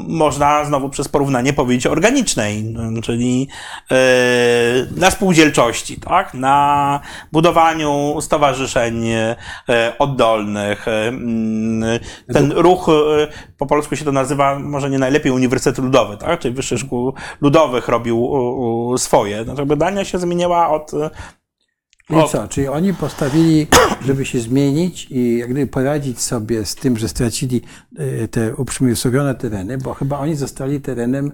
można 0.07 0.65
znowu 0.65 0.89
przez 0.89 1.07
porównanie 1.07 1.53
powiedzieć 1.53 1.87
organicznej, 1.87 2.75
czyli 3.03 3.47
e, 3.91 3.95
na 4.95 5.11
spółdzielczości, 5.11 5.99
tak? 5.99 6.33
Na 6.33 6.99
budowaniu 7.31 8.15
stowarzyszeń 8.21 9.07
e, 9.09 9.35
oddolnych. 9.99 10.85
Ten 12.39 12.51
ruch, 12.51 12.89
e, 12.89 13.27
po 13.57 13.65
polsku 13.65 13.95
się 13.95 14.05
to 14.05 14.11
nazywa 14.11 14.59
może 14.59 14.89
nie 14.89 14.99
najlepiej 14.99 15.31
Uniwersytet 15.31 15.85
Ludowy, 15.85 16.17
tak? 16.17 16.39
Czyli 16.39 16.55
Wyższy 16.55 16.77
Szkół 16.77 17.13
Ludowych 17.41 17.87
robił 17.87 18.29
swoje. 18.97 19.43
No, 19.47 19.53
jakby 19.57 19.75
Dania 19.75 20.05
się 20.05 20.17
zmieniła 20.17 20.69
od 20.69 20.93
e, 20.93 21.09
I 22.09 22.29
co? 22.29 22.47
Czyli 22.47 22.67
oni 22.67 22.93
postawili, 22.93 23.67
żeby 24.07 24.25
się 24.25 24.39
zmienić 24.39 25.07
i 25.09 25.37
jak 25.37 25.49
gdyby 25.49 25.67
poradzić 25.67 26.21
sobie 26.21 26.65
z 26.65 26.75
tym, 26.75 26.97
że 26.97 27.09
stracili 27.09 27.61
e, 27.97 28.27
te 28.27 28.55
uprzemysłowione 28.55 29.35
tereny, 29.35 29.77
bo 29.77 29.93
chyba 29.93 30.19
oni 30.19 30.35
zostali 30.35 30.81
terenem, 30.81 31.31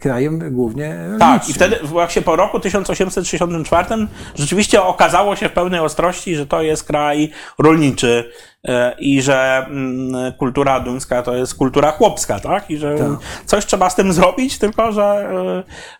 krajem 0.00 0.54
głównie 0.54 0.96
Tak, 1.18 1.28
rolniczym. 1.28 1.50
i 1.50 1.54
wtedy 1.54 1.78
właśnie 1.82 2.22
po 2.22 2.36
roku 2.36 2.60
1864 2.60 3.86
rzeczywiście 4.34 4.82
okazało 4.82 5.36
się 5.36 5.48
w 5.48 5.52
pełnej 5.52 5.80
ostrości, 5.80 6.36
że 6.36 6.46
to 6.46 6.62
jest 6.62 6.84
kraj 6.84 7.30
rolniczy 7.58 8.30
e, 8.64 8.94
i 8.98 9.22
że 9.22 9.66
mm, 9.66 10.32
kultura 10.32 10.80
duńska 10.80 11.22
to 11.22 11.34
jest 11.36 11.54
kultura 11.54 11.90
chłopska, 11.92 12.40
tak? 12.40 12.70
I 12.70 12.76
że 12.78 12.94
Tak. 12.98 13.08
coś 13.46 13.66
trzeba 13.66 13.90
z 13.90 13.94
tym 13.94 14.12
zrobić, 14.12 14.58
tylko 14.58 14.92
że 14.92 15.30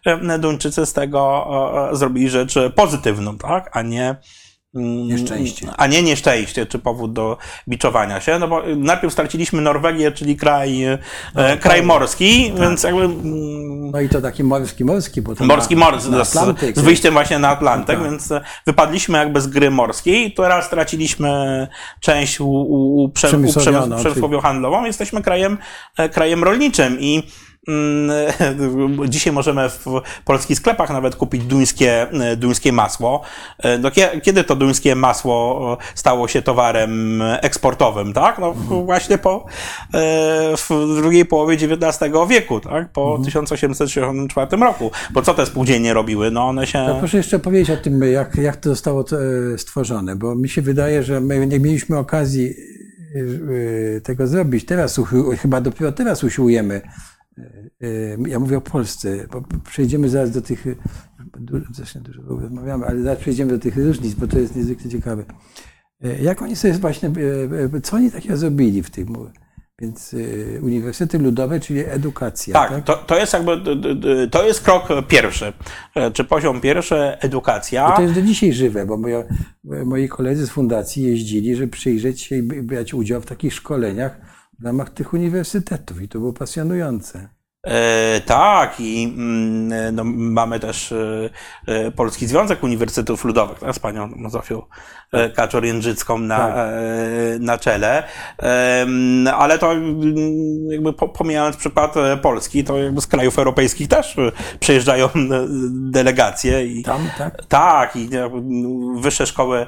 e, 0.06 0.12
e, 0.34 0.38
Duńczycy 0.38 0.86
z 0.86 0.92
tego 0.92 1.46
e, 1.86 1.90
e, 1.92 1.96
zrobili 1.96 2.28
rzecz 2.30 2.54
pozytywną, 2.74 3.38
tak? 3.38 3.70
A 3.76 3.82
nie 3.82 4.16
Nieszczęście. 4.74 5.68
A 5.76 5.86
nie 5.86 6.02
nieszczęście, 6.02 6.66
czy 6.66 6.78
powód 6.78 7.12
do 7.12 7.36
biczowania 7.68 8.20
się. 8.20 8.38
No 8.38 8.48
bo 8.48 8.62
najpierw 8.76 9.12
straciliśmy 9.12 9.60
Norwegię, 9.60 10.12
czyli 10.12 10.36
kraj, 10.36 10.84
e, 10.84 10.98
kraj 11.60 11.82
morski, 11.82 12.52
więc 12.60 12.82
jakby 12.82 13.04
mm, 13.04 13.90
No 13.90 14.00
i 14.00 14.08
to 14.08 14.20
taki 14.20 14.44
morski, 14.44 14.84
morski, 14.84 15.22
bo 15.22 15.34
to 15.34 15.44
Morski 15.44 15.76
na, 15.76 15.90
mors 15.90 16.08
na 16.08 16.24
z, 16.24 16.36
Atlantyk. 16.36 16.76
z 16.76 16.80
wyjściem 16.80 17.14
właśnie 17.14 17.38
na 17.38 17.48
Atlantyk, 17.48 17.98
Tak. 17.98 18.04
więc 18.10 18.32
e, 18.32 18.40
wypadliśmy 18.66 19.18
jakby 19.18 19.40
z 19.40 19.46
gry 19.46 19.70
morskiej. 19.70 20.34
Teraz 20.34 20.66
straciliśmy 20.66 21.68
część 22.00 22.40
u, 22.40 22.46
u, 22.48 23.02
u, 23.04 23.08
prze, 23.08 23.38
u 24.36 24.40
handlową. 24.40 24.84
Jesteśmy 24.84 25.22
krajem, 25.22 25.58
e, 25.98 26.08
krajem 26.08 26.44
rolniczym 26.44 27.00
i 27.00 27.22
dzisiaj 29.08 29.32
możemy 29.32 29.68
w 29.68 29.84
polskich 30.24 30.56
sklepach 30.58 30.90
nawet 30.90 31.16
kupić 31.16 31.44
duńskie, 31.44 32.10
e, 32.12 32.36
duńskie 32.36 32.72
masło. 32.72 33.22
E, 33.58 33.78
No, 33.78 33.90
kie- 33.90 34.20
kiedy 34.20 34.44
to 34.44 34.56
duńskie 34.56 34.94
masło 34.94 35.76
e, 35.80 35.84
stało 35.94 36.28
się 36.28 36.42
towarem 36.42 37.22
eksportowym, 37.42 38.12
tak? 38.12 38.38
No 38.38 38.46
Mhm. 38.48 38.84
właśnie 38.84 39.18
po, 39.18 39.46
w 40.56 40.96
drugiej 40.96 41.24
połowie 41.26 41.54
XIX 41.54 42.12
wieku, 42.28 42.60
tak? 42.60 42.88
Po 42.92 43.06
Mhm. 43.06 43.24
1864 43.24 44.62
roku. 44.64 44.90
Bo 45.12 45.22
co 45.22 45.34
te 45.34 45.46
spółdzielnie 45.46 45.94
robiły? 45.94 46.30
No 46.30 46.48
one 46.48 46.66
się... 46.66 46.84
To 46.88 46.94
proszę 46.98 47.16
jeszcze 47.16 47.38
powiedzieć 47.38 47.70
o 47.70 47.76
tym, 47.76 48.02
jak, 48.12 48.34
jak 48.36 48.56
to 48.56 48.68
zostało 48.70 49.04
e, 49.54 49.58
stworzone, 49.58 50.16
bo 50.16 50.34
mi 50.34 50.48
się 50.48 50.62
wydaje, 50.62 51.02
że 51.02 51.20
my 51.20 51.46
nie 51.46 51.60
mieliśmy 51.60 51.98
okazji 51.98 52.46
e, 52.46 53.18
e, 53.96 54.00
tego 54.00 54.26
zrobić. 54.26 54.64
Teraz 54.66 55.00
chyba 55.42 55.60
dopiero 55.60 55.92
teraz 55.92 56.24
usiłujemy. 56.24 56.80
E, 57.38 57.42
e, 57.86 58.28
Ja 58.28 58.38
mówię 58.38 58.56
o 58.56 58.60
Polsce, 58.60 59.26
bo 59.32 59.42
przejdziemy 59.64 60.08
zaraz 60.08 60.30
do 60.30 60.42
tych, 60.42 60.64
zresztą 61.72 62.00
dużo 62.00 62.22
rozmawiamy, 62.22 62.86
ale 62.86 63.02
zaraz 63.02 63.18
przejdziemy 63.18 63.52
do 63.52 63.58
tych 63.58 63.76
różnic, 63.76 64.14
bo 64.14 64.26
to 64.26 64.38
jest 64.38 64.56
niezwykle 64.56 64.90
ciekawe. 64.90 65.24
E, 66.04 66.22
Jak 66.22 66.42
oni 66.42 66.56
sobie 66.56 66.74
właśnie, 66.74 67.10
co 67.82 67.96
oni 67.96 68.10
takiego 68.10 68.36
zrobili 68.36 68.82
w 68.82 68.90
tym? 68.90 69.06
Więc 69.78 70.14
Uniwersytety 70.62 71.18
Ludowe, 71.18 71.60
czyli 71.60 71.80
edukacja. 71.86 72.54
Tak, 72.54 72.84
to, 72.84 72.96
to 72.96 73.18
jest 73.18 73.32
jakby, 73.32 73.60
to 74.30 74.46
jest 74.46 74.60
krok 74.60 74.88
pierwszy, 75.08 75.52
czy 76.12 76.24
poziom 76.24 76.60
pierwszy, 76.60 76.96
edukacja. 77.20 77.92
I 77.92 77.96
to 77.96 78.02
jest 78.02 78.14
do 78.14 78.22
dzisiaj 78.22 78.52
żywe, 78.52 78.86
bo 78.86 78.96
moja, 78.96 79.24
moi 79.64 80.08
koledzy 80.08 80.46
z 80.46 80.50
fundacji 80.50 81.02
jeździli, 81.02 81.56
żeby 81.56 81.68
przyjrzeć 81.68 82.20
się 82.20 82.36
i 82.36 82.42
brać 82.42 82.94
udział 82.94 83.20
w 83.20 83.26
takich 83.26 83.54
szkoleniach 83.54 84.20
w 84.60 84.64
ramach 84.64 84.90
tych 84.90 85.12
uniwersytetów 85.12 86.02
i 86.02 86.08
to 86.08 86.18
było 86.18 86.32
pasjonujące. 86.32 87.28
E, 87.64 88.20
tak, 88.20 88.80
i 88.80 89.04
mm, 89.16 89.94
no, 89.94 90.04
mamy 90.04 90.60
też 90.60 90.92
e, 90.92 91.30
e, 91.66 91.90
Polski 91.90 92.26
Związek 92.26 92.62
Uniwersytetów 92.62 93.24
Ludowych 93.24 93.58
tak, 93.58 93.74
z 93.74 93.78
panią 93.78 94.08
Zofią 94.28 94.62
e, 95.12 95.30
Kaczor-Jędrzycką 95.30 96.18
na, 96.18 96.38
Tak. 96.38 96.56
e, 96.56 96.72
na 97.38 97.58
czele. 97.58 98.02
Ale 99.36 99.58
to 99.58 99.72
mm, 99.72 100.14
jakby 100.70 100.92
po- 100.92 101.08
pomijając 101.08 101.56
przykład 101.56 101.96
e, 101.96 102.16
Polski, 102.16 102.64
to 102.64 102.78
jakby 102.78 103.00
z 103.00 103.06
krajów 103.06 103.38
europejskich 103.38 103.88
też 103.88 104.18
e, 104.18 104.32
przyjeżdżają 104.60 105.06
e, 105.06 105.10
delegacje 105.70 106.66
i 106.66 106.82
Tam, 106.82 107.08
tak? 107.18 107.46
tak, 107.48 107.96
i 107.96 108.08
wyższe 108.96 109.26
szkoły, 109.26 109.58
e, 109.58 109.66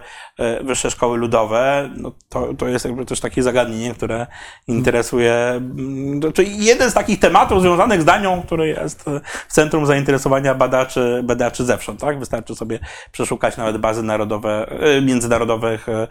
wyższe 0.62 0.91
szkoły 0.91 1.18
ludowe, 1.18 1.91
no 1.97 2.12
to, 2.28 2.55
to 2.55 2.68
jest 2.68 2.84
jakby 2.84 3.07
też 3.07 3.20
takie 3.20 3.43
zagadnienie, 3.43 3.95
które 3.95 4.26
interesuje, 4.68 5.34
mm, 5.34 6.20
to, 6.20 6.43
jeden 6.43 6.91
z 6.91 6.95
takich 6.95 7.20
tematów 7.20 7.61
związanych 7.61 8.03
z 8.03 8.05
Danią, 8.05 8.43
który 8.43 8.68
jest 8.68 9.09
e, 9.09 9.20
w 9.49 9.53
centrum 9.53 9.87
zainteresowania 9.87 10.55
badaczy, 10.55 11.20
badaczy 11.24 11.64
zewsząd, 11.64 12.01
tak? 12.01 12.18
Wystarczy 12.18 12.55
sobie 12.55 12.78
przeszukać 13.12 13.57
nawet 13.57 13.78
bazy 13.78 14.03
narodowe, 14.03 14.66
e, 14.70 15.01
międzynarodowych 15.01 15.89
e, 15.89 16.09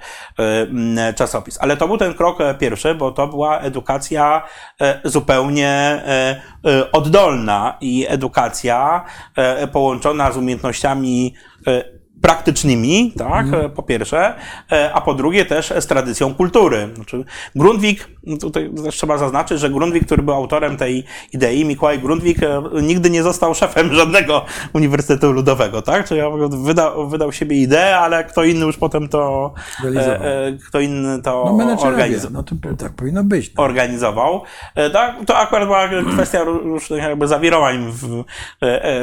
e, 0.97 1.13
czasopis. 1.13 1.57
Ale 1.61 1.77
to 1.77 1.87
był 1.87 1.97
ten 1.97 2.13
krok 2.13 2.41
e, 2.41 2.55
pierwszy, 2.55 2.95
bo 2.95 3.11
to 3.11 3.27
była 3.27 3.59
edukacja 3.59 4.41
e, 4.81 4.99
zupełnie 5.03 5.69
e, 5.69 6.41
e, 6.65 6.91
oddolna 6.91 7.77
i 7.81 8.05
edukacja 8.09 9.05
e, 9.35 9.67
połączona 9.67 10.31
z 10.31 10.37
umiejętnościami 10.37 11.33
e, 11.67 11.94
praktycznymi, 12.25 13.13
tak, 13.17 13.45
e, 13.53 13.69
po 13.69 13.83
pierwsze, 13.83 14.33
e, 14.71 14.93
a 14.93 15.01
po 15.01 15.13
drugie 15.13 15.45
też 15.45 15.73
z 15.79 15.87
tradycją 15.87 16.35
kultury. 16.35 16.89
Znaczy, 16.95 17.23
Grundwig, 17.55 18.07
tutaj 18.41 18.71
też 18.83 18.95
trzeba 18.95 19.17
zaznaczyć, 19.17 19.59
że 19.59 19.69
Grundwig, 19.69 20.05
który 20.05 20.23
był 20.23 20.33
autorem 20.33 20.77
tej 20.77 21.03
idei, 21.33 21.65
Mikołaj 21.65 21.99
Grundwig, 21.99 22.43
e, 22.43 22.61
nigdy 22.81 23.09
nie 23.09 23.23
został 23.23 23.55
szefem 23.55 23.93
żadnego 24.01 24.45
Uniwersytetu 24.73 25.31
Ludowego, 25.31 25.81
tak? 25.81 26.07
Czyli 26.07 26.21
wydał, 26.49 27.09
wydał 27.09 27.31
siebie 27.31 27.57
ideę, 27.61 27.97
ale 27.97 28.23
kto 28.23 28.43
inny 28.43 28.65
już 28.65 28.77
potem 28.77 29.09
to, 29.09 29.53
e, 29.95 30.21
e, 30.21 30.57
kto 30.67 30.79
inny 30.79 31.21
to 31.21 31.55
No 31.57 31.81
organizował 31.81 32.31
no 32.33 32.43
to 32.43 32.55
tak 32.83 32.93
powinno 32.93 33.23
być. 33.23 33.53
No. 33.55 33.63
organizował. 33.63 34.41
E, 34.75 34.89
Tak, 34.89 35.15
to 35.25 35.37
akurat 35.37 35.65
była 35.65 35.89
kwestia 36.13 36.45
ró- 36.45 36.63
różnych 36.63 37.03
jakby 37.03 37.27
zawirowań 37.27 37.91
w, 37.91 38.23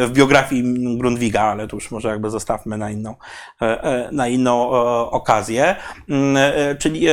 w 0.08 0.10
biografii 0.12 0.64
Grundwiga, 0.98 1.42
ale 1.42 1.68
to 1.68 1.76
już 1.76 1.90
może 1.90 2.08
jakby 2.08 2.30
zostawmy 2.30 2.78
na 2.78 2.90
inną, 2.90 3.14
na 4.12 4.28
inną 4.28 4.70
okazję. 5.10 5.76
Mm, 6.08 6.36
Czyli 6.78 7.06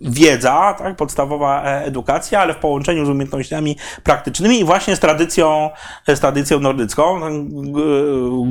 wiedza, 0.00 0.74
tak, 0.78 0.95
podstawowa 0.96 1.64
e, 1.64 1.84
edukacja, 1.84 2.40
ale 2.40 2.54
w 2.54 2.56
połączeniu 2.56 3.06
z 3.06 3.08
umiejętnościami 3.08 3.76
praktycznymi 4.02 4.60
i 4.60 4.64
właśnie 4.64 4.96
z 4.96 5.00
tradycją, 5.00 5.70
z 6.08 6.20
tradycją 6.20 6.60
nordycką. 6.60 7.20
G- 7.50 7.82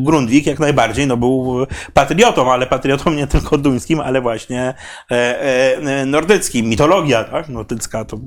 Grundwig 0.04 0.48
jak 0.48 0.60
najbardziej 0.60 1.08
no, 1.08 1.18
był 1.18 1.68
patriotą, 1.94 2.52
ale 2.52 2.68
patriotą 2.68 3.12
nie 3.12 3.28
tylko 3.28 3.58
duńskim, 3.58 4.00
ale 4.00 4.22
właśnie 4.22 4.74
e, 5.12 5.42
e, 5.80 6.06
nordyckim. 6.06 6.66
Mitologia 6.66 7.24
tak? 7.24 7.50
nordycka 7.50 8.06
to 8.06 8.18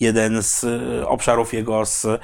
jeden 0.00 0.42
z 0.42 0.64
e, 0.64 1.08
obszarów 1.08 1.54
jego 1.54 1.86
z, 1.86 2.06
e, 2.06 2.18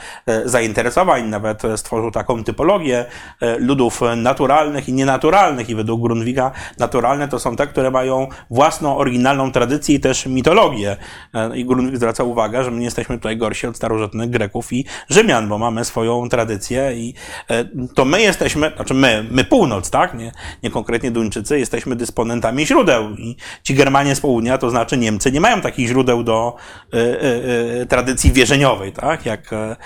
zainteresowań. 0.44 1.28
Nawet 1.28 1.64
e, 1.64 1.78
stworzył 1.78 2.10
taką 2.10 2.44
typologię 2.44 3.04
e, 3.40 3.58
ludów 3.58 4.00
naturalnych 4.16 4.88
i 4.88 4.92
nienaturalnych 4.92 5.70
i 5.70 5.74
według 5.74 6.02
Grundwiga 6.02 6.50
naturalne 6.78 7.28
to 7.28 7.38
są 7.38 7.56
te, 7.56 7.66
które 7.66 7.90
mają 7.90 8.28
własną, 8.50 8.96
oryginalną 8.96 9.52
tradycję 9.52 9.94
i 9.94 10.00
też 10.00 10.26
mitologię. 10.26 10.95
E, 11.34 11.56
i 11.56 11.64
Grundwig 11.64 11.96
zwraca 11.96 12.24
uwagę, 12.24 12.64
że 12.64 12.70
my 12.70 12.78
nie 12.78 12.84
jesteśmy 12.84 13.16
tutaj 13.16 13.36
gorsi 13.36 13.66
od 13.66 13.76
starożytnych 13.76 14.30
Greków 14.30 14.72
i 14.72 14.84
Rzymian, 15.08 15.48
bo 15.48 15.58
mamy 15.58 15.84
swoją 15.84 16.28
tradycję 16.28 16.92
i 16.94 17.14
e, 17.50 17.64
to 17.94 18.04
my 18.04 18.22
jesteśmy, 18.22 18.72
znaczy 18.76 18.94
my, 18.94 19.26
my 19.30 19.44
północ, 19.44 19.90
tak? 19.90 20.14
Nie, 20.14 20.32
nie 20.62 20.70
konkretnie 20.70 21.10
Duńczycy, 21.10 21.58
jesteśmy 21.58 21.96
dysponentami 21.96 22.66
źródeł 22.66 23.10
i 23.10 23.36
ci 23.62 23.74
Germanie 23.74 24.14
z 24.14 24.20
południa, 24.20 24.58
to 24.58 24.70
znaczy 24.70 24.96
Niemcy, 24.96 25.32
nie 25.32 25.40
mają 25.40 25.60
takich 25.60 25.88
źródeł 25.88 26.22
do 26.22 26.56
e, 26.92 26.98
e, 26.98 27.82
e 27.82 27.86
tradycji 27.86 28.32
wierzeniowej, 28.32 28.92
tak? 28.92 29.26
Jak, 29.26 29.50
e, 29.52 29.76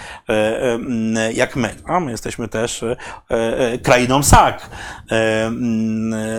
jak 1.35 1.57
my. 1.57 1.75
A 1.87 2.01
my 2.01 2.11
jesteśmy 2.11 2.49
też 2.49 2.85
krainą 3.83 4.23
sak, 4.23 4.71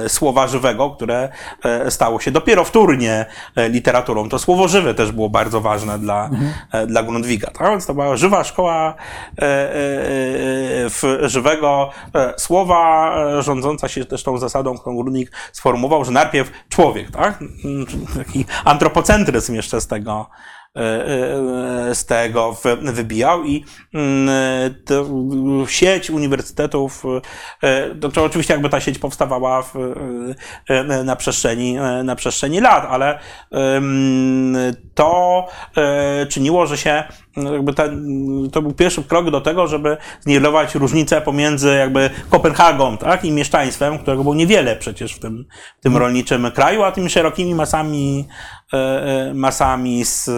słowa 0.07 0.47
żywego, 0.47 0.89
które 0.89 1.29
stało 1.89 2.19
się 2.19 2.31
dopiero 2.31 2.63
wtórnie 2.63 3.25
literaturą. 3.69 4.29
To 4.29 4.39
słowo 4.39 4.60
żywe 4.67 4.93
też 4.93 5.11
było 5.11 5.29
bardzo 5.29 5.61
ważne 5.61 5.99
dla, 5.99 6.25
mhm. 6.25 6.87
dla 6.87 7.03
Grundwiga. 7.03 7.51
Tak? 7.51 7.69
Więc 7.69 7.85
to 7.85 7.93
była 7.93 8.17
żywa 8.17 8.43
szkoła 8.43 8.95
w 10.89 11.19
żywego 11.23 11.89
słowa, 12.37 13.13
rządząca 13.41 13.87
się 13.87 14.05
też 14.05 14.23
tą 14.23 14.37
zasadą, 14.37 14.77
którą 14.77 14.95
Grundwig 14.95 15.31
sformułował, 15.51 16.05
że 16.05 16.11
najpierw 16.11 16.51
człowiek, 16.69 17.11
tak? 17.11 17.39
Taki 18.17 18.45
antropocentryzm 18.65 19.55
jeszcze 19.55 19.81
z 19.81 19.87
tego, 19.87 20.25
E, 20.25 20.60
e, 20.60 20.60
z 21.93 22.05
tego 22.05 22.57
wybijał 22.81 23.43
i 23.43 23.65
mm, 23.93 24.29
sieć 25.67 26.09
uniwersytetów, 26.09 27.03
e, 27.63 27.95
to 27.95 28.23
oczywiście 28.23 28.53
jakby 28.53 28.69
ta 28.69 28.79
sieć 28.79 28.99
powstawała 28.99 29.61
w, 29.61 29.73
na, 31.05 31.15
przestrzeni, 31.15 31.77
na 32.03 32.15
przestrzeni 32.15 32.61
lat, 32.61 32.87
ale 32.89 33.19
to 34.93 35.47
czyniło, 36.29 36.67
że 36.67 36.77
się 36.77 37.03
jakby 37.37 37.73
ten, 37.73 38.05
to 38.51 38.61
był 38.61 38.73
pierwszy 38.73 39.03
krok 39.03 39.29
do 39.29 39.41
tego, 39.41 39.67
żeby 39.67 39.97
zniwelować 40.19 40.75
różnicę 40.75 41.21
pomiędzy 41.21 41.75
jakby 41.75 42.09
Kopenhagą 42.29 42.97
tak, 42.97 43.25
i 43.25 43.31
mieszczaństwem, 43.31 43.99
którego 43.99 44.23
było 44.23 44.35
niewiele 44.35 44.75
przecież 44.75 45.13
w 45.13 45.19
tym, 45.19 45.45
w 45.79 45.83
tym 45.83 45.97
rolniczym 45.97 46.51
kraju, 46.51 46.83
a 46.83 46.91
tymi 46.91 47.09
szerokimi 47.09 47.55
masami 47.55 48.01
E, 48.11 48.29
e, 48.31 48.60
masami 49.33 50.05
z, 50.05 50.29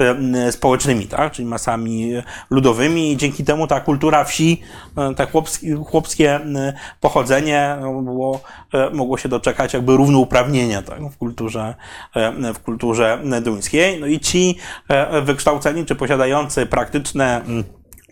e, 0.00 0.52
społecznymi, 0.52 1.06
tak? 1.06 1.32
czyli 1.32 1.48
masami 1.48 2.12
ludowymi 2.50 3.12
i 3.12 3.16
dzięki 3.16 3.44
temu 3.44 3.66
ta 3.66 3.80
kultura 3.80 4.24
wsi, 4.24 4.62
tak 5.16 5.30
chłopskie, 5.30 5.76
chłopskie 5.76 6.40
pochodzenie 7.00 7.76
było, 8.02 8.40
mogło 8.92 9.18
się 9.18 9.28
doczekać 9.28 9.74
jakby 9.74 9.96
równouprawnienia 9.96 10.82
tak? 10.82 11.00
w, 11.10 11.16
kulturze, 11.16 11.74
w 12.54 12.58
kulturze 12.58 13.18
duńskiej. 13.42 14.00
No 14.00 14.06
i 14.06 14.20
ci 14.20 14.58
wykształceni 15.22 15.86
czy 15.86 15.94
posiadający 15.94 16.66
praktyczne 16.66 17.40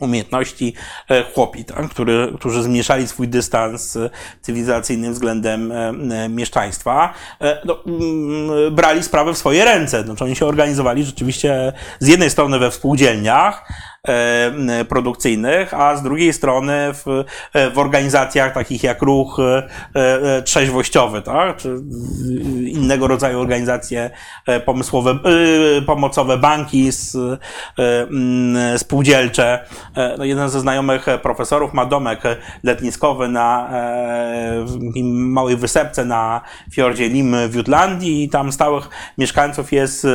umiejętności 0.01 0.75
e, 1.11 1.25
chłopi, 1.35 1.65
tak? 1.65 1.89
Który, 1.89 2.33
którzy 2.39 2.63
zmniejszali 2.63 3.09
swój 3.09 3.29
dystans 3.29 3.97
e, 3.97 4.11
cywilizacyjny 4.43 5.11
względem 5.11 5.73
e, 5.73 6.29
mieszczaństwa, 6.29 7.15
no, 7.65 7.79
brali 8.71 9.03
sprawę 9.03 9.33
w 9.35 9.39
swoje 9.39 9.65
ręce. 9.65 10.03
Znaczy 10.03 10.25
oni 10.25 10.37
się 10.37 10.47
organizowali 10.47 11.05
rzeczywiście 11.05 11.73
z 11.99 12.09
jednej 12.09 12.31
strony 12.31 12.59
we 12.59 12.71
współdzielniach, 12.71 13.65
E, 13.71 13.90
produkcyjnych, 14.89 15.75
a 15.75 15.97
z 15.97 16.03
drugiej 16.03 16.33
strony 16.33 16.73
w, 16.93 17.25
w 17.75 17.79
organizacjach 17.79 18.55
takich 18.55 18.83
jak 18.83 19.03
ruch 19.03 19.39
e, 19.41 19.69
e, 19.95 20.43
trzeźwościowy, 20.43 21.23
tak? 21.23 21.57
czy 21.57 21.77
innego 22.67 23.07
rodzaju 23.07 23.41
organizacje 23.41 24.11
pomysłowe, 24.65 25.19
pomocowe, 25.87 26.39
banki, 26.39 26.91
spółdzielcze. 28.77 29.65
No, 30.19 30.25
jeden 30.25 30.49
ze 30.49 30.61
znajomych 30.61 31.07
profesorów 31.23 31.75
ma 31.75 31.87
domek 31.87 32.23
letniskowy 32.63 33.29
na 33.29 33.71
małej 35.05 35.57
wysepce 35.57 36.05
na 36.05 36.41
fiordzie 36.73 37.09
Lim 37.09 37.37
w 37.49 37.55
Jutlandii 37.55 38.25
i 38.25 38.29
tam 38.29 38.53
stałych 38.53 38.89
mieszkańców 39.19 39.73
jest 39.73 40.07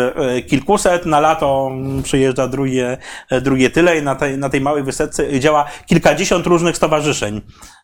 kilkuset, 0.48 1.06
na 1.06 1.20
lato 1.20 1.72
przyjeżdża 2.04 2.48
drugie, 2.48 2.98
drugie 3.42 3.70
tyle 3.76 3.98
i 3.98 4.02
na 4.02 4.16
tej, 4.16 4.38
na 4.38 4.50
tej 4.50 4.62
małej 4.62 4.84
wysepce 4.84 5.40
działa 5.40 5.66
kilkadziesiąt 5.86 6.48
różnych 6.48 6.78
stowarzyszeń. 6.78 7.42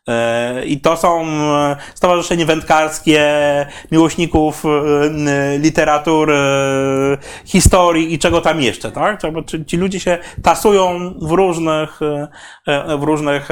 E, 0.08 0.66
I 0.66 0.82
to 0.82 0.98
są 0.98 1.26
e, 1.26 1.76
stowarzyszenia 1.96 2.46
wędkarskie, 2.46 3.26
miłośników 3.92 4.64
e, 4.66 5.60
literatury, 5.60 6.38
historii 7.46 8.14
i 8.14 8.20
czego 8.20 8.42
tam 8.42 8.62
jeszcze, 8.62 8.92
tak? 8.92 9.22
Ci 9.68 9.78
ludzie 9.78 10.00
się 10.00 10.18
tasują 10.44 11.14
w 11.22 11.32
różnych, 11.32 12.00
w 13.00 13.04
różnych, 13.04 13.48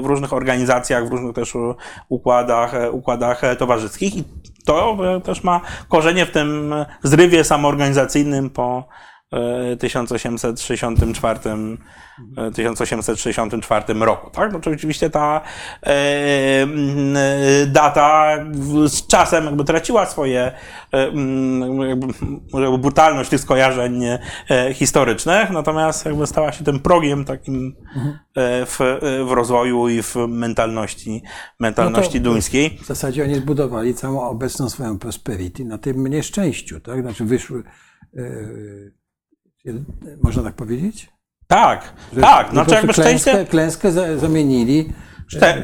w 0.00 0.04
różnych 0.04 0.32
organizacjach, 0.32 1.08
w 1.08 1.10
różnych 1.10 1.34
też 1.34 1.52
układach, 2.08 2.72
układach 2.92 3.42
towarzyskich 3.58 4.16
i 4.16 4.24
to 4.64 4.98
też 5.24 5.44
ma 5.44 5.60
korzenie 5.88 6.26
w 6.26 6.30
tym 6.30 6.74
zrywie 7.02 7.44
samoorganizacyjnym 7.44 8.50
po 8.50 8.88
1864, 9.78 11.40
1864 12.54 13.84
e, 13.88 14.04
roku. 14.04 14.30
Tak? 14.30 14.52
No, 14.52 14.60
oczywiście 14.72 15.10
ta 15.10 15.40
e, 15.86 16.66
data 17.66 18.36
z 18.84 19.06
czasem 19.06 19.44
jakby 19.44 19.64
traciła 19.64 20.06
swoje 20.06 20.52
e, 20.92 21.04
jakby, 21.88 22.78
brutalność 22.78 23.30
tych 23.30 23.40
skojarzeń 23.40 24.04
e, 24.04 24.18
historycznych, 24.74 25.50
natomiast 25.50 26.04
jakby 26.06 26.26
stała 26.26 26.52
się 26.52 26.64
tym 26.64 26.80
progiem 26.80 27.24
takim 27.24 27.76
e, 28.36 28.66
w, 28.66 28.78
w 29.28 29.32
rozwoju 29.32 29.88
i 29.88 30.02
w 30.02 30.16
mentalności, 30.28 31.22
mentalności 31.60 32.20
no 32.20 32.24
duńskiej. 32.24 32.78
W 32.82 32.86
zasadzie 32.86 33.24
oni 33.24 33.34
zbudowali 33.34 33.94
całą 33.94 34.22
obecną 34.22 34.68
swoją 34.68 34.98
prosperity 34.98 35.64
na 35.64 35.78
tym 35.78 36.06
nieszczęściu, 36.06 36.80
tak? 36.80 37.02
Znaczy 37.02 37.24
wyszły 37.24 37.62
e, 38.16 38.22
można 40.22 40.42
tak 40.42 40.54
powiedzieć? 40.54 41.08
Tak, 41.46 41.92
że, 42.12 42.20
tak. 42.20 42.50
Znaczy 42.50 42.74
jakby 42.74 42.92
klęskę, 42.92 43.30
szczęście... 43.30 43.50
klęskę 43.50 43.92
zamienili. 44.18 44.92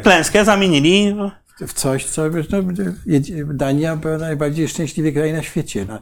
klęskę 0.03 0.45
zamienili 0.45 1.15
w 1.67 1.73
coś, 1.73 2.05
co 2.05 2.23
no, 2.51 2.59
Dania 3.55 3.97
była 3.97 4.19
najbardziej 4.19 4.69
szczęśliwy 4.69 5.13
kraj 5.13 5.33
na 5.33 5.43
świecie. 5.43 5.87
No, 5.89 5.99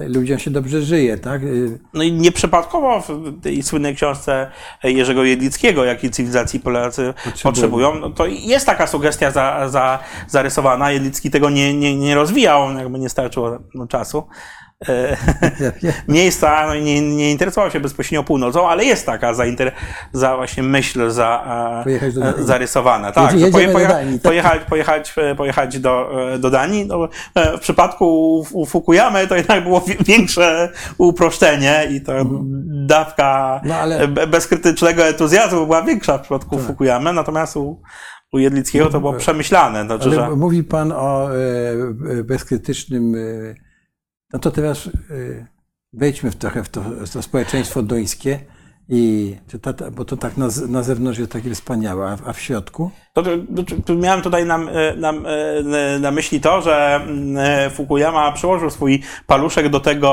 ludziom 0.00 0.38
się 0.38 0.50
dobrze 0.50 0.82
żyje, 0.82 1.18
tak? 1.18 1.42
No 1.94 2.02
i 2.02 2.12
nieprzypadkowo 2.12 3.00
w 3.00 3.40
tej 3.42 3.62
słynnej 3.62 3.96
książce 3.96 4.50
Jerzego 4.84 5.24
Jedlickiego, 5.24 5.84
jakiej 5.84 6.10
cywilizacji 6.10 6.60
Polacy 6.60 7.14
potrzebują, 7.24 7.52
potrzebują 7.52 7.94
no 7.94 8.10
to 8.10 8.26
jest 8.26 8.66
taka 8.66 8.86
sugestia 8.86 9.30
za, 9.30 9.68
za, 9.68 9.98
zarysowana. 10.28 10.90
Jedlicki 10.90 11.30
tego 11.30 11.50
nie, 11.50 11.74
nie, 11.74 11.96
nie 11.96 12.14
rozwijał, 12.14 12.72
jakby 12.72 12.98
nie 12.98 13.08
starczyło 13.08 13.58
czasu. 13.88 14.24
E, 14.88 15.16
miejsca, 16.08 16.62
no, 16.66 16.74
nie, 16.74 17.00
nie 17.00 17.30
interesował 17.30 17.70
się 17.70 17.80
bezpośrednio 17.80 18.24
północą, 18.24 18.68
ale 18.68 18.84
jest 18.84 19.06
taka 19.06 19.34
za, 19.34 19.46
inter, 19.46 19.72
za 20.12 20.36
właśnie 20.36 20.62
myśl 20.62 21.10
za, 21.10 21.44
do 22.14 22.44
zarysowana. 22.44 23.12
Tak, 23.12 23.34
poje, 23.52 23.68
pojecha, 23.68 23.92
Danii, 23.92 24.20
tak? 24.20 24.22
Pojechać, 24.22 24.62
pojechać, 24.62 25.14
pojechać 25.36 25.78
do, 25.78 26.10
do 26.38 26.50
Danii. 26.50 26.86
No, 26.86 27.08
e, 27.34 27.56
w 27.56 27.60
przypadku 27.60 28.46
Fukuyamy 28.66 29.26
to 29.26 29.36
jednak 29.36 29.62
było 29.62 29.84
większe 30.06 30.68
uproszczenie 30.98 31.86
i 31.90 32.00
to 32.00 32.12
mhm. 32.12 32.40
dawka 32.86 33.60
no, 33.64 33.74
ale... 33.74 34.08
bezkrytycznego 34.08 35.06
entuzjazmu 35.06 35.66
była 35.66 35.82
większa 35.82 36.18
w 36.18 36.20
przypadku 36.20 36.56
tak. 36.56 36.66
Fukuyamy, 36.66 37.12
natomiast 37.12 37.56
u, 37.56 37.82
u 38.32 38.38
Jedlickiego 38.38 38.86
to 38.86 39.00
było 39.00 39.12
przemyślane. 39.12 39.84
Znaczy, 39.84 40.04
ale 40.04 40.14
że... 40.14 40.36
Mówi 40.36 40.64
pan 40.64 40.92
o 40.92 41.28
e, 41.34 42.24
bezkrytycznym 42.24 43.14
no 44.32 44.38
to 44.38 44.50
teraz 44.50 44.86
y, 44.86 45.46
wejdźmy 45.92 46.30
w 46.30 46.36
trochę 46.36 46.64
w 46.64 46.68
to, 46.68 46.80
w 46.80 47.10
to 47.10 47.22
społeczeństwo 47.22 47.82
duńskie. 47.82 48.40
I, 48.92 49.36
bo 49.92 50.04
to 50.04 50.16
tak 50.16 50.36
na, 50.36 50.48
na 50.68 50.82
zewnątrz 50.82 51.18
jest 51.18 51.32
takie 51.32 51.54
wspaniałe, 51.54 52.18
a 52.26 52.32
w 52.32 52.40
środku? 52.40 52.90
To, 53.22 53.30
to, 53.86 53.94
miałem 53.94 54.22
tutaj 54.22 54.46
na, 54.46 54.58
na, 54.96 55.12
na 56.00 56.10
myśli 56.10 56.40
to, 56.40 56.62
że 56.62 56.94
mm, 56.96 57.70
Fukuyama 57.70 58.32
przyłożył 58.32 58.70
swój 58.70 59.02
paluszek 59.26 59.68
do 59.68 59.80
tego 59.80 60.10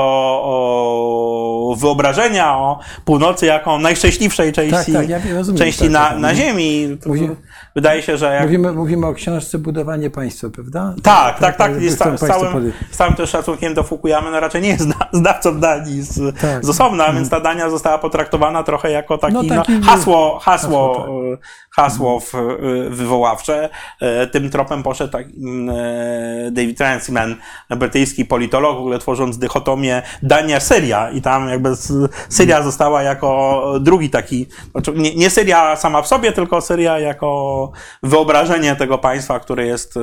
wyobrażenia 1.76 2.56
o 2.56 2.78
północy 3.04 3.46
jako 3.46 3.78
najszczęśliwszej 3.78 4.52
części, 4.52 4.92
tak, 4.92 5.08
ja 5.08 5.18
rozumiem, 5.34 5.58
części 5.58 5.80
tak, 5.82 5.90
na, 5.90 6.08
tak. 6.08 6.18
na 6.18 6.34
Ziemi. 6.34 6.98
Mówimy- 7.06 7.36
Wydaje 7.74 8.02
się, 8.02 8.16
że 8.16 8.34
jak 8.34 8.42
Mówimy, 8.42 8.72
mówimy 8.72 9.06
o 9.06 9.14
książce 9.14 9.58
Budowanie 9.58 10.10
Państwa, 10.10 10.48
prawda? 10.50 10.94
tak, 11.02 11.38
tak, 11.38 11.56
tak. 11.56 11.72
Chcą 11.78 11.96
ca- 11.96 12.16
z, 12.16 12.20
całym, 12.28 12.72
z 12.90 12.96
całym 12.96 13.14
też 13.14 13.30
szacunkiem 13.30 13.74
do 13.74 13.82
Fukuyamy, 13.82 14.30
no 14.30 14.40
raczej 14.40 14.62
nie 14.62 14.68
jest 14.68 14.82
zna- 14.84 15.08
znawcą 15.12 15.60
Danii 15.60 16.02
z, 16.02 16.40
Tak. 16.40 16.64
z 16.64 16.68
osobna, 16.68 17.12
więc 17.12 17.30
ta 17.30 17.40
Dania 17.40 17.70
została 17.70 17.98
potraktowana 17.98 18.62
trochę 18.62 18.90
jako 18.90 19.18
taki, 19.18 19.34
No, 19.34 19.42
no, 19.42 19.54
taki- 19.54 19.82
hasło, 19.82 20.38
hasło, 20.42 20.94
hasło, 20.94 20.94
tak. 20.94 21.40
e, 21.40 21.46
hasło 21.70 22.20
w, 22.20 22.34
e, 22.34 22.38
wywoławcze. 22.98 23.68
E, 24.00 24.26
Tym 24.26 24.50
tropem 24.50 24.82
poszedł 24.82 25.12
tak, 25.12 25.26
mm, 25.26 25.76
e, 25.78 26.50
David 26.50 26.80
Runciman, 26.80 27.36
brytyjski 27.70 28.24
politolog, 28.24 28.76
w 28.76 28.80
ogóle 28.80 28.98
tworząc 28.98 29.38
dychotomię 29.38 30.02
Dania-Syria 30.22 31.10
i 31.10 31.22
tam 31.22 31.48
jakby 31.48 31.68
Syria 32.28 32.62
została 32.62 33.02
jako 33.02 33.64
drugi 33.80 34.10
taki, 34.10 34.46
znaczy 34.72 34.92
nie, 34.96 35.14
nie 35.14 35.30
Syria 35.30 35.76
sama 35.76 36.02
w 36.02 36.06
sobie, 36.08 36.32
tylko 36.32 36.60
Syria 36.60 36.98
jako 36.98 37.70
wyobrażenie 38.02 38.76
tego 38.76 38.98
państwa, 38.98 39.40
które 39.40 39.66
jest 39.66 39.96
e, 39.96 40.00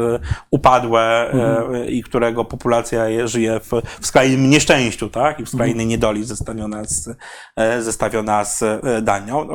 upadłe 0.52 1.32
e, 1.34 1.86
i 1.88 2.04
którego 2.04 2.46
populacja 2.46 3.08
je- 3.10 3.28
żyje 3.28 3.60
w, 3.60 3.72
w 4.02 4.08
skrajnym 4.08 4.50
nieszczęściu, 4.50 5.10
tak? 5.10 5.40
I 5.40 5.46
w 5.46 5.50
skrajnej 5.50 5.86
niedoli 5.86 6.24
zestawiona 6.24 6.84
z, 6.86 7.10
zestawiona 7.80 8.46
z 8.46 8.64
Danią. 9.04 9.48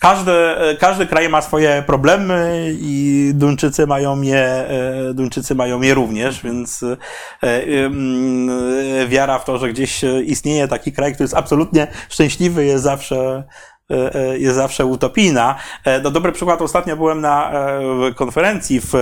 Każdy, 0.00 0.32
każdy 0.80 1.06
kraj 1.06 1.28
ma 1.28 1.42
swoje 1.42 1.82
problemy 1.86 2.70
i 2.80 3.30
Duńczycy 3.34 3.86
mają 3.86 4.22
je, 4.22 4.38
e, 4.38 5.14
Duńczycy 5.14 5.54
mają 5.54 5.82
je 5.82 5.94
również, 5.94 6.42
więc 6.42 6.84
e, 7.42 9.06
wiara 9.08 9.38
w 9.38 9.44
to, 9.44 9.58
że 9.58 9.68
gdzieś 9.68 10.04
istnieje 10.24 10.68
taki 10.68 10.92
kraj, 10.92 11.12
który 11.12 11.24
jest 11.24 11.36
absolutnie 11.36 11.86
szczęśliwy, 12.08 12.64
jest 12.64 12.84
zawsze 12.84 13.44
e, 13.90 14.38
jest 14.38 14.56
zawsze 14.56 14.86
utopijna. 14.86 15.54
No, 16.02 16.10
dobry 16.10 16.32
przykład, 16.32 16.62
ostatnio 16.62 16.96
byłem 16.96 17.20
na 17.20 17.52
konferencji 18.16 18.80
w, 18.80 18.92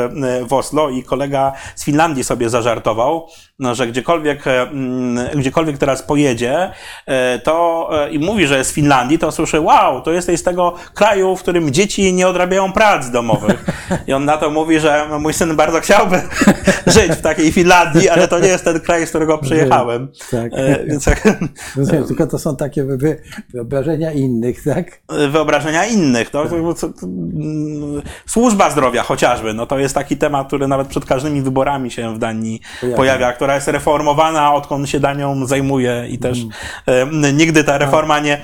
w 0.49 0.53
Oslo 0.53 0.91
i 0.91 1.03
kolega 1.03 1.53
z 1.75 1.85
Finlandii 1.85 2.25
sobie 2.25 2.51
zażartował, 2.51 3.29
no, 3.59 3.75
że 3.75 3.87
gdziekolwiek, 3.87 4.47
e, 4.47 4.63
mm, 4.63 5.39
gdziekolwiek 5.39 5.79
teraz 5.79 6.03
pojedzie, 6.03 6.71
e, 7.07 7.39
to 7.39 7.89
e, 7.93 8.11
i 8.11 8.19
mówi, 8.19 8.47
że 8.47 8.59
jest 8.59 8.71
z 8.71 8.73
Finlandii, 8.73 9.19
to 9.19 9.33
słyszy, 9.33 9.61
wow, 9.61 10.03
to 10.03 10.13
jesteś 10.13 10.41
z 10.41 10.43
tego 10.43 10.75
kraju, 10.95 11.37
w 11.37 11.43
którym 11.43 11.71
dzieci 11.71 12.13
nie 12.13 12.29
odrabiają 12.29 12.73
prac 12.73 13.11
domowych. 13.11 13.65
I 14.07 14.13
on 14.13 14.25
na 14.25 14.37
to 14.37 14.51
mówi, 14.51 14.81
że 14.81 15.07
mój 15.21 15.33
syn 15.33 15.57
bardzo 15.57 15.81
chciałby 15.81 16.23
żyć 16.87 17.13
w 17.13 17.21
takiej 17.21 17.53
Finlandii, 17.53 18.09
ale 18.09 18.29
to 18.29 18.39
nie 18.39 18.49
jest 18.49 18.65
ten 18.65 18.81
kraj, 18.81 19.07
z 19.07 19.09
którego 19.09 19.39
przyjechałem. 19.39 20.09
Tak. 20.31 20.53
Więc 20.87 21.07
Rozumiem, 21.77 22.05
tylko 22.05 22.27
to 22.27 22.39
są 22.39 22.57
takie 22.57 22.85
wy- 22.85 22.97
wy- 22.97 23.23
wyobrażenia 23.55 24.13
innych, 24.13 24.65
tak? 24.65 25.03
wyobrażenia 25.31 25.87
innych. 25.87 26.33
No, 26.33 26.43
mm, 26.43 28.03
służba 28.27 28.71
zdrowia 28.71 29.03
chociażby, 29.03 29.55
no 29.55 29.67
to 29.67 29.79
jest 29.79 29.95
taki 29.95 30.17
temat, 30.17 30.47
który 30.47 30.69
nawet 30.69 30.89
przed 30.89 31.05
każdymi 31.05 31.43
wyborami 31.43 31.91
się 31.91 32.15
w 32.15 32.19
Danii 32.19 32.61
Pojawia. 32.81 32.97
pojawia, 32.97 33.33
która 33.47 33.55
jest 33.55 33.69
reformowana, 33.69 34.55
odkąd 34.55 34.89
się 34.89 35.01
Danią 35.01 35.47
zajmuje 35.47 36.07
i 36.09 36.19
też 36.19 36.47
e, 36.87 37.33
nigdy 37.33 37.65
ta 37.65 37.79
reforma 37.79 38.19
nie, 38.21 38.43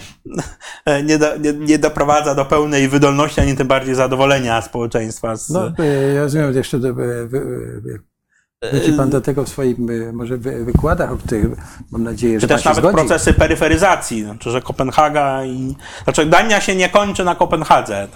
e, 0.85 1.03
nie, 1.09 1.19
do, 1.19 1.37
nie, 1.37 1.53
nie 1.53 1.79
doprowadza 1.79 2.35
do 2.35 2.45
pełnej 2.45 2.89
wydolności, 2.89 3.41
ani 3.41 3.57
tym 3.57 3.67
bardziej 3.69 3.95
zadowolenia 3.95 4.63
społeczeństwa. 4.63 5.37
Z, 5.37 5.51
No, 5.51 5.73
e, 5.79 6.13
ja 6.15 6.23
rozumiem, 6.23 6.55
jeszcze 6.55 6.79
do, 6.79 6.95
wy, 6.95 7.29
wróci 8.71 8.93
Pan 8.93 9.11
do 9.11 9.21
tego 9.21 9.45
w 9.45 9.49
swoim 9.49 9.91
e, 10.09 10.13
może 10.13 10.37
wy, 10.37 10.65
wykładach, 10.65 11.13
o 11.13 11.17
których 11.17 11.47
mam 11.91 12.03
nadzieję, 12.05 12.35
że 12.35 12.41
Czy 12.41 12.55
też 12.55 12.65
nawet 12.65 12.79
zgodzi. 12.79 12.95
procesy 12.97 13.35
peryferyzacji, 13.35 14.23
znaczy, 14.25 14.51
że 14.51 14.63
Kopenhaga 14.63 15.45
i. 15.45 15.75
Znaczy, 16.05 16.27
Dania 16.27 16.61
się 16.61 16.77
nie 16.77 16.89
kończy 16.89 17.25
na 17.25 17.35
Kopenhadze. 17.35 18.09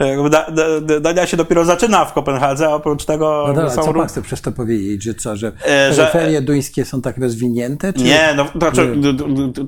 E, 0.00 0.30
Da, 0.30 0.46
da, 0.50 1.00
Dania 1.00 1.26
się 1.26 1.36
dopiero 1.36 1.64
zaczyna 1.64 2.04
w 2.04 2.12
Kopenhadze, 2.12 2.66
a 2.66 2.70
oprócz 2.74 3.04
tego 3.04 3.44
No 3.48 3.54
dobra, 3.54 3.70
są. 3.70 3.82
co 3.82 3.94
Pan 3.94 4.08
chce 4.08 4.22
przez 4.22 4.40
to 4.40 4.52
powiedzieć, 4.52 5.02
że 5.02 5.14
co, 5.14 5.36
że 5.36 5.52
że- 5.92 6.06
peryferie 6.12 6.40
duńskie 6.42 6.84
są 6.84 7.02
tak 7.02 7.18
rozwinięte? 7.18 7.92
Czy... 7.92 8.02
Nie, 8.04 8.34
no 8.36 8.44
to, 8.44 8.58
znaczy, 8.58 8.96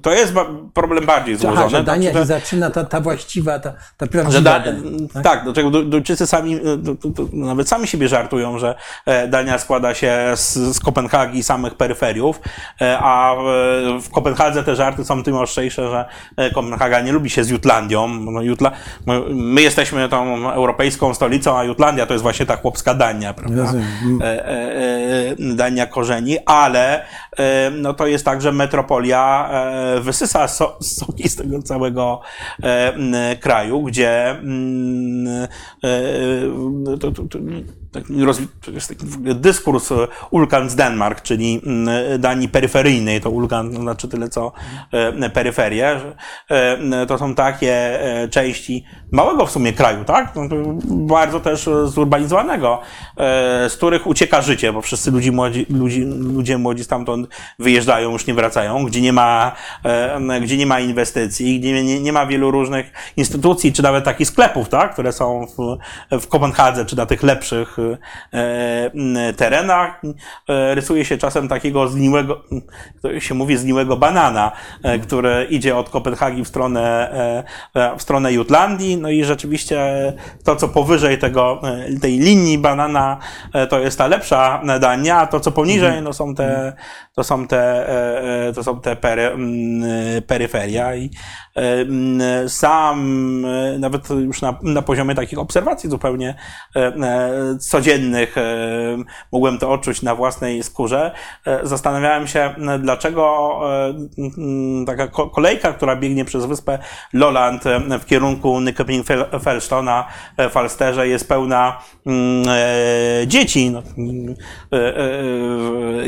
to 0.02 0.12
jest 0.12 0.34
problem 0.74 1.06
bardziej 1.06 1.34
Aha, 1.34 1.42
złożony. 1.42 1.70
że 1.70 1.82
Dania 1.82 2.10
znaczy, 2.10 2.26
zaczyna 2.26 2.70
ta, 2.70 2.84
ta 2.84 3.00
właściwa, 3.00 3.58
ta, 3.58 3.72
ta 3.96 4.06
prawdziwa 4.06 4.40
da, 4.42 4.64
tak, 5.22 5.44
tak 5.54 5.70
Du- 5.70 5.84
Duńczycy 5.84 6.26
sami, 6.26 6.60
nawet 7.32 7.68
sami 7.68 7.86
siebie 7.86 8.08
żartują, 8.08 8.58
że 8.58 8.74
e, 9.06 9.28
Dania 9.28 9.58
składa 9.58 9.77
się 9.94 10.18
z, 10.34 10.54
z 10.76 10.80
Kopenhagi 10.80 11.38
i 11.38 11.42
samych 11.42 11.74
peryferiów, 11.74 12.40
e, 12.80 12.98
a 12.98 13.34
w- 13.38 14.02
w 14.06 14.10
Kopenhadze 14.10 14.64
te 14.64 14.76
żarty 14.76 15.04
są 15.04 15.22
tym 15.22 15.36
ostrzejsze, 15.36 15.90
że 15.90 16.04
e, 16.36 16.50
Kopenhaga 16.50 17.00
nie 17.00 17.12
lubi 17.12 17.30
się 17.30 17.44
z 17.44 17.48
Jutlandią. 17.48 18.08
No, 18.08 18.42
Jutla, 18.42 18.70
my, 19.06 19.20
my 19.30 19.62
jesteśmy 19.62 20.08
tą 20.08 20.50
europejską 20.52 21.14
stolicą, 21.14 21.58
a 21.58 21.64
Jutlandia 21.64 22.06
to 22.06 22.12
jest 22.14 22.22
właśnie 22.22 22.46
ta 22.46 22.56
chłopska 22.56 22.94
Dania, 22.94 23.34
prawda? 23.34 23.62
E, 24.20 24.24
e, 24.24 24.48
e, 24.48 25.54
Dania 25.54 25.86
korzeni, 25.86 26.38
ale 26.46 27.00
e, 27.02 27.04
no 27.72 27.94
to 27.94 28.06
jest 28.06 28.24
tak, 28.24 28.42
że 28.42 28.52
metropolia 28.52 29.50
e, 29.50 30.00
wysysa 30.00 30.48
so, 30.48 30.76
soki 30.80 31.28
z 31.28 31.36
tego 31.36 31.62
całego 31.62 32.20
e, 32.62 33.36
kraju, 33.36 33.82
gdzie 33.82 34.30
mm, 34.30 35.46
e, 35.84 36.98
to, 37.00 37.12
to, 37.12 37.22
to, 37.22 37.38
rozwi- 38.08 38.46
to 38.60 38.70
jest 38.70 38.88
taki 38.88 39.06
dyskurs 39.34 39.92
Ulkan 40.30 40.70
z 40.70 40.76
Denmark, 40.76 41.22
czyli 41.22 41.62
Danii 42.18 42.48
peryferyjnej, 42.48 43.20
to 43.20 43.30
Ulkan 43.30 43.72
znaczy 43.72 44.08
tyle 44.08 44.28
co 44.28 44.52
peryferie, 45.34 46.00
to 47.08 47.18
są 47.18 47.34
takie 47.34 47.98
części 48.30 48.84
małego 49.12 49.46
w 49.46 49.50
sumie 49.50 49.72
kraju, 49.72 50.04
tak? 50.04 50.32
No 50.36 50.42
Bardzo 50.86 51.40
też 51.40 51.68
zurbanizowanego, 51.84 52.80
z 53.68 53.76
których 53.76 54.06
ucieka 54.06 54.42
życie, 54.42 54.72
bo 54.72 54.82
wszyscy 54.82 55.10
ludzi 55.10 55.32
młodzi, 55.32 55.66
ludzi, 55.70 56.04
ludzie 56.04 56.58
młodzi 56.58 56.84
stamtąd 56.84 57.28
wyjeżdżają, 57.58 58.12
już 58.12 58.26
nie 58.26 58.34
wracają, 58.34 58.84
gdzie 58.84 59.00
nie 59.00 59.12
ma, 59.12 59.52
e, 59.84 60.40
gdzie 60.40 60.56
nie 60.56 60.66
ma 60.66 60.80
inwestycji, 60.80 61.60
gdzie 61.60 61.84
nie, 61.84 62.00
nie 62.00 62.12
ma 62.12 62.26
wielu 62.26 62.50
różnych 62.50 62.92
instytucji, 63.16 63.72
czy 63.72 63.82
nawet 63.82 64.04
takich 64.04 64.28
sklepów, 64.28 64.68
tak? 64.68 64.92
które 64.92 65.12
są 65.12 65.46
w, 65.46 65.78
w 66.20 66.26
Kopenhadze, 66.26 66.86
czy 66.86 66.96
na 66.96 67.06
tych 67.06 67.22
lepszych 67.22 67.76
e, 68.32 69.32
terenach. 69.36 70.02
E, 70.48 70.74
rysuje 70.74 71.04
się 71.04 71.18
czasem 71.18 71.48
takiego 71.48 71.88
zgniłego, 71.88 72.44
to 73.02 73.20
się 73.20 73.34
mówi 73.34 73.56
zgniłego 73.56 73.96
banana, 73.96 74.52
e, 74.82 74.98
który 74.98 75.46
idzie 75.50 75.76
od 75.76 75.90
Kopenhagi 75.90 76.44
w 76.44 76.48
stronę, 76.48 77.12
e, 77.74 77.90
e, 77.92 77.96
w 77.96 78.02
stronę 78.02 78.32
Jutlandii, 78.32 78.96
no 78.96 79.10
i 79.10 79.24
rzeczywiście 79.24 79.78
to, 80.44 80.56
co 80.56 80.68
powyżej 80.68 81.18
tego, 81.18 81.60
e, 81.64 82.00
tej 82.00 82.18
linii 82.18 82.58
banana, 82.58 83.07
e, 83.07 83.07
to 83.70 83.78
jest 83.78 83.98
ta 83.98 84.06
lepsza 84.06 84.60
Dania, 84.80 85.16
a 85.16 85.26
to, 85.26 85.40
co 85.40 85.52
poniżej, 85.52 86.02
no 86.02 86.12
są 86.12 86.34
te, 86.34 86.72
to 87.18 87.24
są 87.24 87.46
te, 87.46 87.88
e, 87.88 88.48
e, 88.48 88.52
to 88.52 88.64
są 88.64 88.80
te 88.80 88.96
pery, 88.96 89.22
mm, 89.22 90.22
peryferia 90.22 90.94
i 90.94 91.10
e, 91.56 91.60
mm, 91.80 92.48
sam 92.48 92.98
nawet 93.78 94.10
już 94.10 94.42
na, 94.42 94.58
na 94.62 94.82
poziomie 94.82 95.14
takich 95.14 95.38
obserwacji 95.38 95.90
zupełnie 95.90 96.34
codziennych 97.60 98.36
mogłem 99.32 99.58
to 99.58 99.72
odczuć 99.72 100.02
na 100.02 100.14
własnej 100.14 100.62
skórze. 100.62 101.10
Zastanawiałem 101.62 102.26
się, 102.26 102.54
dlaczego 102.78 103.54
e, 103.64 103.94
m, 104.38 104.86
taka 104.86 105.08
ko- 105.08 105.30
kolejka, 105.30 105.72
która 105.72 105.96
biegnie 105.96 106.24
przez 106.24 106.44
wyspę 106.44 106.78
Lolland 107.12 107.66
e, 107.66 107.98
w 107.98 108.06
kierunku 108.06 108.60
Nyköping-Felstona 108.60 110.04
w 110.38 110.50
Falsterze 110.50 111.08
jest 111.08 111.28
pełna 111.28 111.78
mm, 112.06 112.44
dzieci, 113.26 113.70
no, 113.70 113.82
mm, 113.98 114.34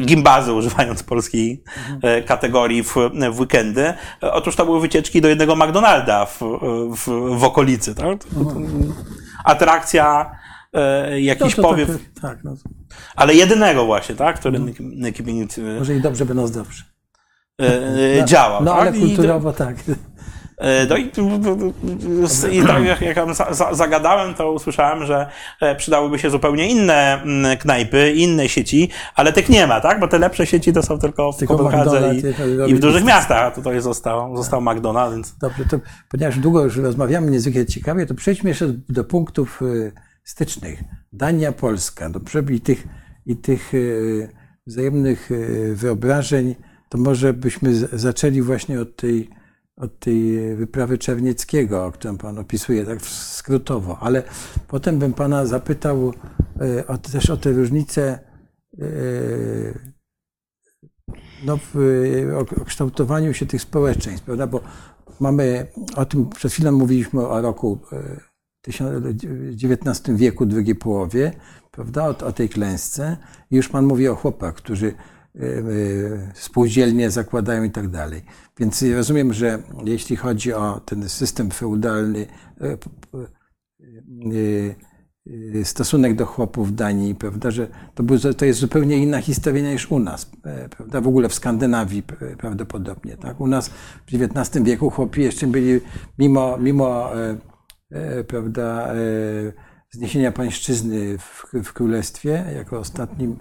gimbazy 0.01 0.53
używając 0.53 1.00
polskiej 1.03 1.63
e, 2.03 2.23
kategorii 2.23 2.83
w, 2.83 2.95
w 3.33 3.41
weekendy. 3.41 3.95
Otóż 4.21 4.57
to 4.57 4.65
były 4.65 4.81
wycieczki 4.81 5.21
do 5.21 5.29
jednego 5.29 5.57
McDonalda 5.57 6.27
w, 6.27 6.41
w, 6.97 7.39
w 7.39 7.45
okolicy. 7.45 7.95
Tak? 7.95 8.25
To, 8.25 8.45
to, 8.45 8.57
atrakcja, 9.45 10.31
e, 10.73 11.21
jakiś 11.21 11.57
No 11.57 11.63
powiew, 11.63 11.89
tak, 11.89 12.23
tak, 12.23 12.45
no, 12.45 12.55
ale 13.17 13.35
jedynego 13.35 13.87
właśnie, 13.87 14.15
tak? 14.15 14.39
który 14.41 14.59
e, 15.59 15.79
może 15.79 15.95
i 15.95 16.01
dobrze, 16.01 16.27
będą 16.27 16.47
zdrowsze. 16.47 16.85
e, 18.21 18.25
działał. 18.25 18.65
No 18.65 18.73
tak? 18.73 18.81
ale 18.81 18.97
I- 18.97 19.01
kulturowo 19.01 19.53
tak. 19.53 19.77
E, 20.61 20.87
No 20.87 20.97
i, 20.97 21.11
i 22.53 22.63
tak 22.63 22.85
jak, 22.85 23.01
jak 23.01 23.19
zagadałem, 23.73 24.35
to 24.35 24.53
usłyszałem, 24.53 25.07
że 25.07 25.27
przydałyby 25.77 26.19
się 26.19 26.31
zupełnie 26.31 26.69
inne 26.69 27.23
mm, 27.23 27.59
knajpy, 27.59 28.13
inne 28.13 28.49
sieci, 28.49 28.91
ale 29.15 29.33
tych 29.33 29.49
nie 29.49 29.67
ma, 29.67 29.81
tak? 29.81 30.01
Bo 30.01 30.09
te 30.09 30.19
lepsze 30.19 30.47
sieci 30.47 30.73
to 30.73 30.83
są 30.83 30.99
tylko 30.99 31.33
w 31.33 31.37
Tylko 31.37 31.59
Kopenhadze 31.59 32.15
i, 32.15 32.71
i 32.71 32.75
w 32.75 32.81
dużych 32.81 33.05
miastach, 33.05 33.43
a 33.43 33.51
tutaj 33.51 33.81
został, 33.81 34.37
został 34.37 34.61
McDonald's, 34.61 35.13
więc 35.13 35.39
Dobrze, 35.39 35.65
to 35.65 35.81
ponieważ 36.09 36.39
długo 36.39 36.65
już 36.65 36.77
rozmawiamy 36.77 37.31
niezwykle 37.31 37.67
ciekawie, 37.67 38.07
to 38.07 38.15
przejdźmy 38.15 38.51
jeszcze 38.51 38.67
do 38.89 39.05
punktów 39.05 39.63
y, 39.63 39.93
stycznych. 40.25 40.85
Dania, 41.13 41.53
Polska. 41.53 42.11
Dobrze, 42.11 42.43
i 42.51 42.61
tych, 42.61 42.87
i 43.27 43.37
tych 43.37 43.75
y, 43.75 44.29
wzajemnych 44.67 45.31
y, 45.31 45.73
wyobrażeń 45.77 46.55
to 46.89 46.99
może 46.99 47.33
byśmy 47.33 47.75
zaczęli 47.75 48.43
właśnie 48.43 48.81
od 48.81 48.97
tej, 48.97 49.31
od 49.81 49.99
tej 49.99 50.55
wyprawy 50.57 50.99
Czernieckiego, 50.99 51.93
którą 51.93 52.19
pan 52.19 52.39
opisuje 52.39 52.87
tak 52.87 53.03
skrótowo, 53.03 53.99
ale 54.01 54.23
potem 54.69 54.99
bym 54.99 55.13
pana 55.13 55.47
zapytał 55.47 56.13
e, 56.61 56.87
o, 56.87 56.99
też 56.99 57.31
o 57.31 57.37
te 57.37 57.53
różnice 57.53 58.19
e, 58.79 58.85
no, 61.45 61.59
w 61.75 61.77
o, 62.37 62.63
o 62.63 62.65
kształtowaniu 62.65 63.35
się 63.35 63.47
tych 63.47 63.63
społeczeństw, 63.63 64.25
prawda? 64.25 64.47
Bo 64.47 64.61
mamy, 65.21 65.67
o 65.97 66.05
tym 66.05 66.29
przed 66.29 66.53
chwilą 66.53 66.73
mówiliśmy 66.73 67.27
o 67.27 67.41
roku 67.41 67.79
e, 67.93 68.21
XIX 68.69 70.17
wieku, 70.17 70.47
drugiej 70.47 70.75
połowie, 70.75 71.33
prawda? 71.71 72.09
O, 72.09 72.27
o 72.27 72.33
tej 72.33 72.49
klęsce. 72.49 73.17
I 73.51 73.57
już 73.57 73.69
pan 73.69 73.87
mówi 73.87 74.09
o 74.09 74.15
chłopach, 74.15 74.55
którzy 74.55 74.87
e, 74.87 74.93
e, 74.93 75.20
spółdzielnie 76.35 77.11
zakładają 77.11 77.63
i 77.63 77.71
tak 77.71 77.89
dalej. 77.89 78.23
Więc 78.59 78.85
rozumiem, 78.95 79.33
że 79.33 79.63
jeśli 79.85 80.17
chodzi 80.17 80.53
o 80.53 80.81
ten 80.81 81.09
system 81.09 81.51
feudalny, 81.51 82.27
e, 82.61 82.79
e, 85.61 85.65
stosunek 85.65 86.17
do 86.17 86.27
chłopów 86.27 86.69
w 86.69 86.75
Danii, 86.75 87.15
prawda, 87.15 87.51
że 87.51 87.67
to, 87.95 88.03
był, 88.03 88.19
to 88.19 88.45
jest 88.45 88.61
zupełnie 88.61 88.97
inna 88.97 89.21
historia 89.21 89.73
niż 89.73 89.91
u 89.91 89.99
nas, 89.99 90.31
e, 90.45 90.69
prawda, 90.69 91.01
w 91.01 91.09
ogóle 91.09 91.29
w 91.29 91.35
Skandynawii 91.35 92.03
prawdopodobnie, 92.39 93.17
tak. 93.17 93.41
U 93.41 93.47
nas 93.47 93.69
w 94.07 94.15
XIX 94.15 94.65
wieku 94.65 94.91
chłopi 94.91 95.23
jeszcze 95.23 95.47
byli, 95.47 95.81
mimo, 96.19 96.59
mimo 96.59 97.11
e, 97.17 97.37
prawda, 98.25 98.95
zniesienia 99.91 100.33
pańszczyzny 100.33 101.19
w, 101.19 101.47
w 101.65 101.73
królestwie, 101.73 102.45
jako 102.57 102.79
ostatnim 102.79 103.37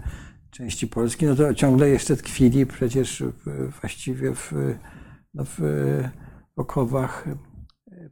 części 0.50 0.86
Polski, 0.86 1.26
no 1.26 1.34
to 1.34 1.54
ciągle 1.54 1.88
jeszcze 1.88 2.16
tkwili 2.16 2.66
przecież 2.66 3.22
właściwie 3.80 4.34
w, 4.34 4.52
no 5.34 5.44
w 5.44 5.60
okowach 6.56 7.28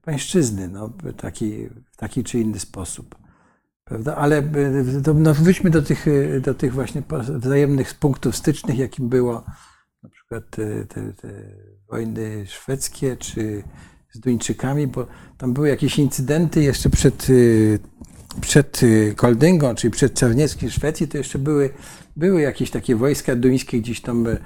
pańszczyzny, 0.03 0.69
no, 0.69 0.89
w 0.89 1.13
taki, 1.17 1.69
w 1.93 1.97
taki 1.97 2.25
czy 2.25 2.39
inny 2.39 2.59
sposób. 2.59 3.15
Prawda? 3.85 4.17
Ale 4.17 4.39
e, 4.39 5.03
to, 5.05 5.15
no, 5.15 5.35
wróćmy 5.35 5.71
do 5.71 5.83
tych, 5.83 6.09
e, 6.09 6.41
do 6.41 6.55
tych 6.55 6.73
właśnie 6.73 7.03
wzajemnych 7.29 7.95
punktów 7.95 8.37
stycznych, 8.37 8.79
jakim 8.79 9.09
było 9.09 9.45
na 10.03 10.09
przykład 10.09 10.51
te, 10.51 10.87
te, 10.87 11.13
te 11.13 11.29
wojny 11.91 12.47
szwedzkie 12.47 13.17
czy 13.17 13.63
z 14.13 14.21
Duńczykami, 14.21 14.87
bo 14.87 15.07
tam 15.39 15.55
były 15.55 15.69
jakieś 15.69 15.99
incydenty 15.99 16.63
jeszcze 16.63 16.91
przed, 16.91 17.27
e, 17.31 18.41
przed 18.41 18.81
e, 18.83 19.15
Koldyngą, 19.15 19.75
czyli 19.75 19.91
przed 19.91 20.15
Czarnieckim 20.15 20.71
Szwecji, 20.71 21.09
to 21.09 21.19
jeszcze 21.19 21.39
były, 21.39 21.71
były 22.19 22.41
jakieś 22.41 22.71
takie 22.71 22.97
wojska 22.97 23.37
duńskie 23.37 23.81
gdzieś 23.81 24.01
tam 24.01 24.27
e, 24.27 24.39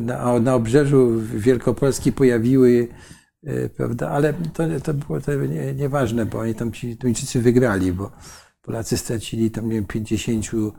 na, 0.00 0.40
na 0.40 0.54
obrzeżu 0.54 1.20
Wielkopolski 1.34 2.12
pojawiły, 2.12 2.88
e, 3.44 3.68
prawda, 3.68 4.10
ale 4.10 4.34
to, 4.34 4.80
to 4.84 4.94
było 4.94 5.20
to 5.20 5.34
nie, 5.34 5.74
nieważne, 5.74 6.26
bo 6.26 6.38
oni 6.38 6.54
tam 6.54 6.72
ci 6.72 6.96
Duńczycy 6.96 7.42
wygrali, 7.42 7.92
bo 7.92 8.12
Polacy 8.62 8.96
stracili 8.96 9.50
tam, 9.50 9.68
nie 9.68 9.74
wiem, 9.74 9.84
50 9.84 10.46
e, 10.54 10.72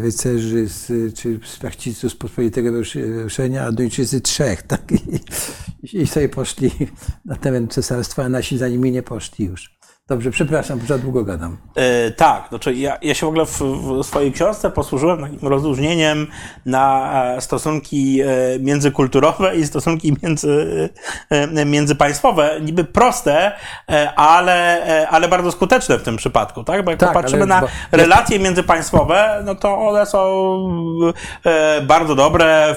rycerzy 0.00 0.68
z, 0.68 1.14
czy 1.14 1.40
szlachciców 1.42 2.12
z 2.12 2.14
pospolitego 2.14 2.70
ruszenia, 3.22 3.64
a 3.64 3.72
Duńczycy 3.72 4.20
trzech, 4.20 4.62
tak? 4.62 4.92
I, 5.82 6.02
I 6.02 6.06
sobie 6.06 6.28
poszli 6.28 6.70
na 7.24 7.36
teren 7.36 7.68
cesarstwa, 7.68 8.24
a 8.24 8.28
nasi 8.28 8.58
za 8.58 8.68
nimi 8.68 8.92
nie 8.92 9.02
poszli 9.02 9.44
już. 9.44 9.78
Dobrze, 10.08 10.30
przepraszam, 10.30 10.80
za 10.86 10.98
długo 10.98 11.24
gadam. 11.24 11.56
E, 11.76 12.10
tak, 12.10 12.48
znaczy 12.48 12.74
ja, 12.74 12.98
ja 13.02 13.14
się 13.14 13.26
w 13.26 13.28
ogóle 13.28 13.46
w, 13.46 13.60
w 13.60 14.04
swojej 14.04 14.32
książce 14.32 14.70
posłużyłem 14.70 15.20
takim 15.20 15.48
rozróżnieniem 15.48 16.26
na 16.66 17.12
e, 17.36 17.40
stosunki 17.40 18.20
e, 18.20 18.26
międzykulturowe 18.60 19.56
i 19.56 19.66
stosunki 19.66 20.16
między, 20.22 20.90
e, 21.30 21.64
międzypaństwowe. 21.64 22.60
Niby 22.60 22.84
proste, 22.84 23.52
ale, 24.16 25.06
ale 25.10 25.28
bardzo 25.28 25.52
skuteczne 25.52 25.98
w 25.98 26.02
tym 26.02 26.16
przypadku, 26.16 26.64
tak? 26.64 26.84
Bo 26.84 26.90
jak 26.90 27.00
Tak, 27.00 27.08
popatrzymy 27.08 27.42
ale 27.42 27.46
na 27.54 27.60
bo- 27.60 27.68
relacje 27.92 28.38
międzypaństwowe, 28.38 29.42
no 29.44 29.54
to 29.54 29.78
one 29.88 30.06
są 30.06 30.44
bardzo 31.82 32.14
dobre, 32.14 32.76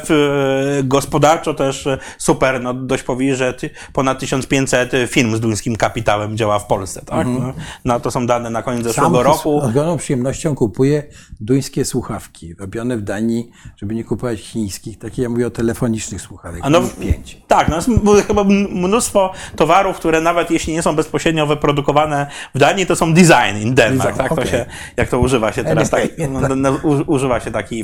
gospodarczo 0.84 1.53
też 1.53 1.88
super. 2.17 2.61
No, 2.61 2.73
dość 2.73 3.03
powiedzieć, 3.03 3.38
że 3.38 3.53
ponad 3.93 4.19
1500 4.19 4.91
film 5.07 5.36
z 5.36 5.39
duńskim 5.39 5.75
kapitałem 5.75 6.38
działa 6.38 6.59
w 6.59 6.65
Polsce, 6.65 7.01
tak? 7.05 7.16
No, 7.24 7.53
no, 7.86 7.99
to 7.99 8.11
są 8.11 8.28
dane 8.28 8.49
na 8.49 8.63
koniec 8.63 8.84
zeszłego 8.84 9.24
roku. 9.24 9.61
z 9.61 9.63
ogromną 9.63 9.97
przyjemnością 9.97 10.55
kupuję 10.55 11.03
duńskie 11.39 11.86
słuchawki, 11.86 12.55
robione 12.59 12.97
w 12.97 13.01
Danii, 13.01 13.49
żeby 13.78 13.95
nie 13.95 14.03
kupować 14.03 14.39
chińskich. 14.39 14.99
Takie 14.99 15.22
ja 15.22 15.30
mówię 15.30 15.47
o 15.47 15.49
telefonicznych 15.49 16.22
słuchawek. 16.22 16.59
A 16.63 16.70
no, 16.70 16.82
pięć. 17.01 17.41
Tak, 17.47 17.68
no 17.68 17.76
jest 17.76 18.28
chyba 18.28 18.43
mnóstwo 18.70 19.32
towarów, 19.55 19.97
które 19.97 20.22
nawet 20.22 20.51
jeśli 20.51 20.74
nie 20.74 20.82
są 20.82 20.95
bezpośrednio 20.95 21.47
wyprodukowane 21.47 22.28
w 22.55 22.59
Danii, 22.59 22.86
to 22.86 22.95
są 22.95 23.13
design 23.13 23.57
in 23.61 23.76
Denmark, 23.76 24.09
Design, 24.09 24.18
tak? 24.18 24.30
To 24.30 24.34
okej. 24.36 24.47
się, 24.47 24.65
jak 24.97 25.09
to 25.09 25.20
używa 25.20 25.51
się 25.51 25.63
teraz, 25.63 25.89
tak, 25.89 26.01
no, 26.30 26.55
no, 26.55 26.72
u- 26.84 27.11
używa 27.13 27.39
się 27.39 27.51
takiej 27.51 27.84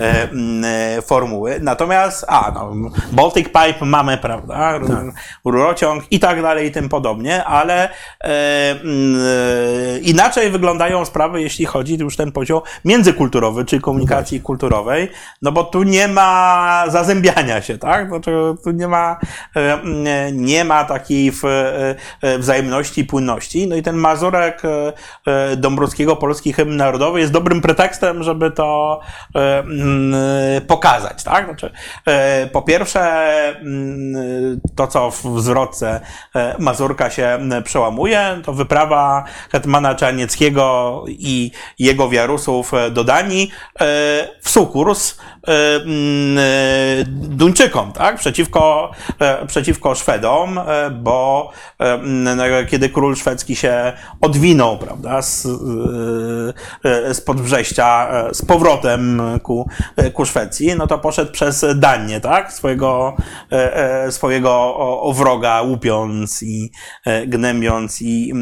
e, 0.00 0.28
e, 0.64 1.02
formuły. 1.02 1.58
Natomiast, 1.60 2.24
a, 2.28 2.52
no, 2.54 2.90
Baltic 3.12 3.46
Pipe 3.46 3.84
mamy, 3.84 4.18
prawda, 4.18 4.54
Tak. 4.54 4.82
rurociąg 5.44 6.04
i 6.10 6.20
tak 6.20 6.42
dalej 6.42 6.68
i 6.68 6.70
tym 6.72 6.88
podobnie, 6.88 7.44
ale 7.44 7.88
e, 8.20 8.32
inaczej 10.02 10.50
wyglądają 10.50 11.04
sprawy, 11.04 11.42
jeśli 11.42 11.64
chodzi 11.64 11.96
już 11.96 12.16
ten 12.16 12.32
poziom 12.32 12.60
międzykulturowy, 12.84 13.64
czyli 13.64 13.82
komunikacji 13.82 14.40
kulturowej, 14.40 15.08
no 15.42 15.52
bo 15.52 15.64
tu 15.64 15.82
nie 15.82 16.08
ma 16.08 16.84
zazębiania 16.88 17.62
się, 17.62 17.78
tak? 17.78 18.08
Znaczy, 18.08 18.30
tu 18.64 18.70
nie 18.70 18.88
ma, 18.88 19.16
e, 19.56 19.72
m, 19.72 20.04
nie 20.32 20.64
ma 20.64 20.84
takiej 20.84 21.32
e, 21.44 21.94
e, 22.22 22.38
wzajemności 22.38 23.04
płynności. 23.04 23.68
No 23.68 23.76
i 23.76 23.82
ten 23.82 23.96
Mazurek 23.96 24.62
e, 24.64 24.92
e, 25.26 25.56
Dąbrowskiego, 25.56 26.16
polski 26.16 26.52
hymn 26.52 26.76
narodowy 26.76 27.20
jest 27.20 27.32
dobrym 27.32 27.60
pretekstem, 27.60 28.22
żeby 28.22 28.50
to 28.50 29.00
e, 29.34 29.58
m, 29.58 30.14
pokazać, 30.66 31.24
tak? 31.24 31.44
Znaczy, 31.44 31.70
e, 32.06 32.46
po 32.46 32.62
pierwsze, 32.62 33.02
to 34.76 34.86
co 34.86 35.10
w 35.10 35.40
zwrotce 35.40 36.00
e, 36.34 36.56
Mazurka 36.58 37.10
się 37.10 37.38
przełamuje, 37.64 38.40
to 38.44 38.51
wyprawa 38.52 39.24
hetmana 39.52 39.94
Czarnieckiego 39.94 41.04
i 41.08 41.50
jego 41.78 42.08
wiarusów 42.08 42.74
e, 42.74 42.90
do 42.90 43.04
Danii 43.04 43.50
e, 43.74 43.84
w 44.42 44.50
sukurs 44.50 45.18
e, 45.48 45.52
Duńczykom, 47.06 47.92
tak? 47.92 48.16
Przeciwko, 48.16 48.90
przeciwko 49.46 49.94
Szwedom, 49.94 50.60
bo 50.92 51.50
no, 52.02 52.42
kiedy 52.70 52.88
król 52.88 53.16
szwedzki 53.16 53.56
się 53.56 53.92
odwinął, 54.20 54.78
prawda, 54.78 55.22
z, 55.22 55.42
z 57.12 57.20
podbrześcia 57.20 58.08
z 58.32 58.44
powrotem 58.44 59.22
ku, 59.42 59.68
ku 60.14 60.24
Szwecji, 60.24 60.74
no 60.76 60.86
to 60.86 60.98
poszedł 60.98 61.32
przez 61.32 61.64
Danię, 61.74 62.20
tak? 62.20 62.52
Swojego, 62.52 63.16
swojego 64.10 64.76
wroga 65.14 65.62
łupiąc 65.62 66.42
i 66.42 66.72
gnębiąc 67.26 68.02
i 68.02 68.32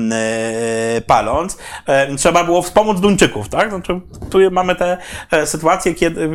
paląc. 1.07 1.59
E, 1.87 2.17
Trzeba 2.17 2.45
było 2.45 2.63
wspomóc 2.63 3.01
Duńczyków, 3.01 3.49
tak? 3.49 3.71
Znaczy, 3.71 4.01
tu 4.31 4.39
mamy 4.51 4.75
te 4.75 4.97
e, 5.31 5.47
sytuacje, 5.47 5.95
kiedy, 5.95 6.31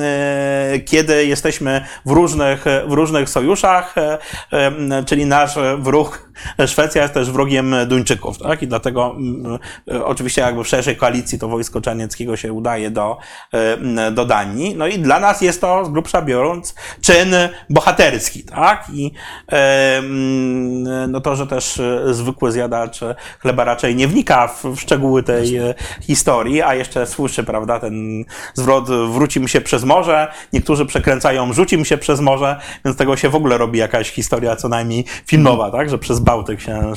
e, 0.00 0.78
kiedy 0.78 1.26
jesteśmy 1.26 1.84
w 2.06 2.10
różnych, 2.10 2.64
w 2.86 2.92
różnych 2.92 3.28
sojuszach, 3.28 3.98
e, 3.98 4.18
e, 4.52 5.04
czyli 5.04 5.26
nasz 5.26 5.58
wróg 5.78 6.30
Szwecja 6.66 7.02
jest 7.02 7.14
też 7.14 7.30
wrogiem 7.30 7.74
Duńczyków, 7.86 8.38
tak? 8.38 8.62
I 8.62 8.66
dlatego 8.66 9.14
mm, 9.16 9.58
e, 9.92 10.04
oczywiście 10.04 10.42
jakby 10.42 10.64
w 10.64 10.68
szerszej 10.68 10.96
koalicji 10.96 11.38
to 11.38 11.48
wojsko 11.48 11.80
Czarnieckiego 11.80 12.36
się 12.36 12.52
udaje 12.52 12.90
do, 12.90 13.18
e, 13.52 14.10
do 14.10 14.24
Danii. 14.24 14.74
No 14.76 14.86
i 14.86 14.98
dla 14.98 15.20
nas 15.20 15.40
jest 15.40 15.60
to 15.60 15.84
z 15.84 15.88
grubsza 15.88 16.22
biorąc 16.22 16.74
czyn 17.00 17.34
bohaterski, 17.70 18.42
tak? 18.42 18.86
I 18.92 19.12
e, 19.52 19.98
mm, 19.98 21.10
no 21.10 21.20
to, 21.20 21.36
że 21.36 21.46
też 21.46 21.80
zwykły 22.10 22.52
zjadacz 22.52 23.00
chleba 23.38 23.64
raczej 23.64 23.96
nie 23.96 24.08
wnika 24.08 24.48
w, 24.48 24.80
szczegóły 24.80 25.22
tej 25.22 25.60
historii, 26.00 26.62
a 26.62 26.74
jeszcze 26.74 27.06
słyszy, 27.06 27.44
prawda, 27.44 27.80
ten 27.80 28.24
zwrot 28.54 28.90
wróci 28.90 29.40
mi 29.40 29.48
się 29.48 29.60
przez 29.60 29.84
morze, 29.84 30.32
niektórzy 30.52 30.86
przekręcają 30.86 31.52
rzuci 31.52 31.78
mi 31.78 31.86
się 31.86 31.98
przez 31.98 32.20
morze, 32.20 32.60
więc 32.84 32.96
tego 32.96 33.16
się 33.16 33.28
w 33.28 33.34
ogóle 33.34 33.58
robi 33.58 33.78
jakaś 33.78 34.10
historia 34.10 34.56
co 34.56 34.68
najmniej 34.68 35.04
filmowa, 35.26 35.70
tak? 35.70 35.90
Że 35.90 35.98
przez 35.98 36.20
Bałtyk 36.24 36.60
się 36.60 36.92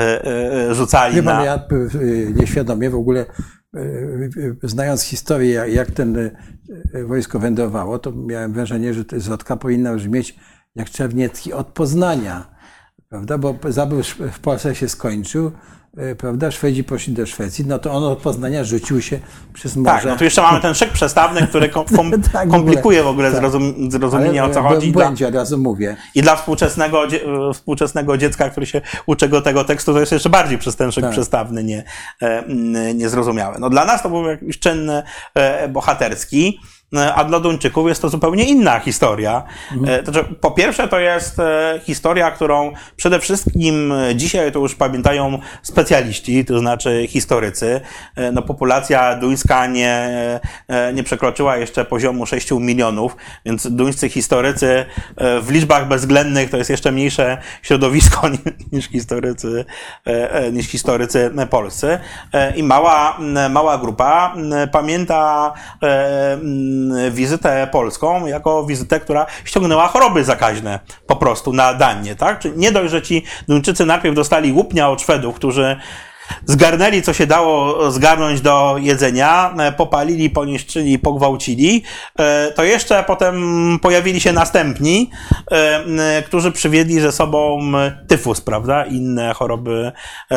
e, 0.00 0.24
e, 0.26 0.74
rzucali 0.74 1.22
pan, 1.22 1.24
na... 1.24 1.44
ja 1.44 1.66
y, 1.94 2.34
nieświadomie 2.36 2.90
w 2.90 2.94
ogóle, 2.94 3.26
znając 4.62 5.02
historię, 5.02 5.64
jak- 5.68 5.90
ten 5.90 6.30
wojsko 7.06 7.38
wędrowało, 7.38 7.98
to 7.98 8.12
miałem 8.12 8.52
wrażenie, 8.52 8.94
że 8.94 9.04
ta 9.04 9.18
zwrotka 9.18 9.56
powinna 9.56 9.94
brzmieć 9.94 10.36
jak 10.74 10.90
Czerniecki 10.90 11.52
od 11.52 11.66
Poznania, 11.66 12.54
prawda? 13.08 13.38
Bo 13.38 13.54
zabył 13.68 14.02
w 14.32 14.40
Polsce 14.40 14.74
się 14.74 14.88
skończył, 14.88 15.46
e, 15.46 15.50
prawda, 16.18 16.50
Szwedzi 16.50 16.84
poszli 16.84 17.12
do 17.12 17.26
Szwecji, 17.26 17.64
no 17.66 17.78
to 17.78 17.92
on 17.92 18.04
od 18.04 18.18
Poznania 18.18 18.64
rzucił 18.64 19.00
się 19.02 19.18
przez 19.54 19.76
morze. 19.76 19.96
Tak, 19.96 20.04
no 20.04 20.16
tu 20.16 20.24
jeszcze 20.24 20.42
mamy 20.42 20.60
ten 20.60 20.74
szyk 20.74 20.90
przestawny, 20.92 21.46
który 21.46 21.68
kom, 21.68 21.84
kom, 21.96 22.10
Tak, 22.32 22.48
komplikuje 22.48 23.02
w 23.02 23.06
ogóle 23.06 23.30
Tak. 23.30 23.40
zrozum, 23.40 23.90
zrozumienie 23.90 24.42
Ale 24.42 24.50
o 24.50 24.54
co 24.54 24.62
chodzi. 24.62 24.90
w 24.90 24.92
Dla, 24.92 25.04
błędzie, 25.04 25.28
od 25.28 25.34
razu 25.34 25.58
mówię. 25.58 25.96
I 26.14 26.22
dla 26.22 26.36
współczesnego, 26.36 27.06
dzie- 27.06 27.20
współczesnego 27.54 28.16
dziecka, 28.18 28.50
który 28.50 28.66
się 28.66 28.80
uczy 29.06 29.28
go 29.28 29.42
tego 29.42 29.64
tekstu, 29.64 29.92
to 29.92 30.00
jest 30.00 30.12
jeszcze 30.12 30.30
bardziej 30.30 30.58
przez 30.58 30.76
ten 30.76 30.92
szyk 30.92 31.04
Tak. 31.04 31.12
przestawny 31.12 31.64
nie, 31.64 31.84
e, 32.22 32.44
niezrozumiałe. 32.94 33.56
No 33.58 33.70
dla 33.70 33.84
nas 33.84 34.02
to 34.02 34.08
był 34.08 34.26
jakiś 34.26 34.58
czyn 34.58 34.90
e, 35.34 35.68
bohaterski, 35.68 36.60
e, 36.64 36.77
a 37.14 37.24
dla 37.24 37.40
Duńczyków 37.40 37.88
jest 37.88 38.02
to 38.02 38.08
zupełnie 38.08 38.44
inna 38.44 38.78
historia. 38.80 39.42
E, 39.86 40.02
To 40.02 40.12
znaczy, 40.12 40.28
po 40.40 40.50
pierwsze, 40.50 40.88
to 40.88 40.98
jest 40.98 41.38
e, 41.38 41.80
historia, 41.84 42.30
którą 42.30 42.72
przede 42.96 43.20
wszystkim 43.20 43.92
e, 43.92 44.16
dzisiaj 44.16 44.52
to 44.52 44.58
już 44.58 44.74
pamiętają 44.74 45.38
specjaliści, 45.62 46.44
to 46.44 46.58
znaczy 46.58 47.06
historycy. 47.08 47.80
E, 48.16 48.32
No, 48.32 48.42
populacja 48.42 49.14
duńska 49.14 49.66
nie, 49.66 50.10
e, 50.68 50.92
nie 50.92 51.02
przekroczyła 51.02 51.56
jeszcze 51.56 51.84
poziomu 51.84 52.26
6 52.26 52.50
milionów, 52.50 53.16
więc 53.46 53.66
duńscy 53.70 54.08
historycy 54.08 54.84
e, 55.16 55.40
w 55.40 55.50
liczbach 55.50 55.88
bezwzględnych 55.88 56.50
to 56.50 56.56
jest 56.56 56.70
jeszcze 56.70 56.92
mniejsze 56.92 57.38
środowisko 57.62 58.28
ni- 58.28 58.38
niż 58.72 58.88
historycy, 58.88 59.64
e, 60.06 60.32
e, 60.34 60.52
niż 60.52 60.66
historycy 60.66 61.30
polscy. 61.50 61.98
E, 62.32 62.56
I 62.56 62.62
mała, 62.62 63.18
mała 63.50 63.78
grupa 63.78 64.34
pamięta 64.72 65.52
e, 65.82 66.38
wizytę 67.10 67.68
polską 67.72 68.26
jako 68.26 68.66
wizytę, 68.66 69.00
która 69.00 69.26
ściągnęła 69.44 69.88
choroby 69.88 70.24
zakaźne 70.24 70.80
po 71.06 71.16
prostu 71.16 71.52
na 71.52 71.74
Danię, 71.74 72.16
tak? 72.16 72.38
Czyli 72.38 72.58
nie 72.58 72.72
dość, 72.72 72.90
że 72.90 73.02
ci 73.02 73.24
Duńczycy 73.48 73.86
najpierw 73.86 74.14
dostali 74.16 74.52
łupnia 74.52 74.90
od 74.90 75.02
Szwedów, 75.02 75.36
którzy 75.36 75.76
zgarnęli, 76.46 77.02
co 77.02 77.12
się 77.12 77.26
dało 77.26 77.90
zgarnąć 77.90 78.40
do 78.40 78.76
jedzenia, 78.80 79.54
e, 79.58 79.72
popalili, 79.72 80.30
poniszczyli, 80.30 80.98
pogwałcili, 80.98 81.82
e, 82.18 82.52
to 82.52 82.64
jeszcze 82.64 83.04
potem 83.04 83.38
pojawili 83.82 84.20
się 84.20 84.32
następni, 84.32 85.10
e, 85.50 86.22
którzy 86.22 86.52
przywiedli 86.52 87.00
ze 87.00 87.12
sobą 87.12 87.60
tyfus, 88.08 88.40
prawda, 88.40 88.84
inne 88.84 89.34
choroby 89.34 89.92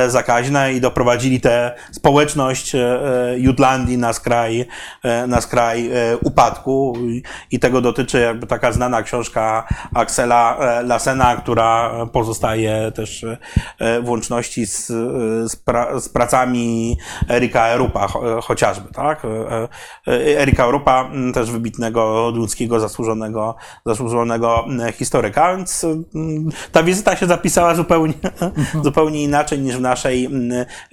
zakaźne 0.07 0.73
i 0.73 0.81
doprowadzili 0.81 1.41
tę 1.41 1.71
społeczność 1.91 2.75
Jutlandii 3.37 3.97
na 3.97 4.13
skraj, 4.13 4.65
na 5.27 5.41
skraj 5.41 5.91
upadku. 6.23 6.93
I- 7.51 7.59
tego 7.59 7.81
dotyczy 7.81 8.19
jakby 8.19 8.47
taka 8.47 8.71
znana 8.71 9.03
książka 9.03 9.67
Axela 9.93 10.57
Lassena, 10.83 11.35
która 11.35 11.91
pozostaje 12.13 12.91
też 12.95 13.25
w 14.03 14.09
łączności 14.09 14.65
z, 14.65 14.87
z, 15.51 15.55
pra, 15.55 15.80
z 15.99 16.09
pracami 16.09 16.97
Erika 17.29 17.67
Erupa 17.67 18.07
cho- 18.07 18.41
chociażby, 18.41 18.93
tak? 18.93 19.25
E, 19.25 19.67
e, 20.07 20.41
Erika 20.41 20.65
Erupa, 20.65 21.09
też 21.33 21.51
wybitnego 21.51 22.31
duńskiego, 22.31 22.79
zasłużonego, 22.79 23.55
zasłużonego 23.85 24.65
historyka, 24.93 25.55
więc 25.55 25.85
ta 26.71 26.83
wizyta 26.83 27.15
się 27.15 27.25
zapisała 27.25 27.75
zupełnie, 27.75 28.13
zupełnie 28.83 29.23
inaczej 29.23 29.59
niż 29.59 29.77
w 29.77 29.81
naszej 29.81 30.29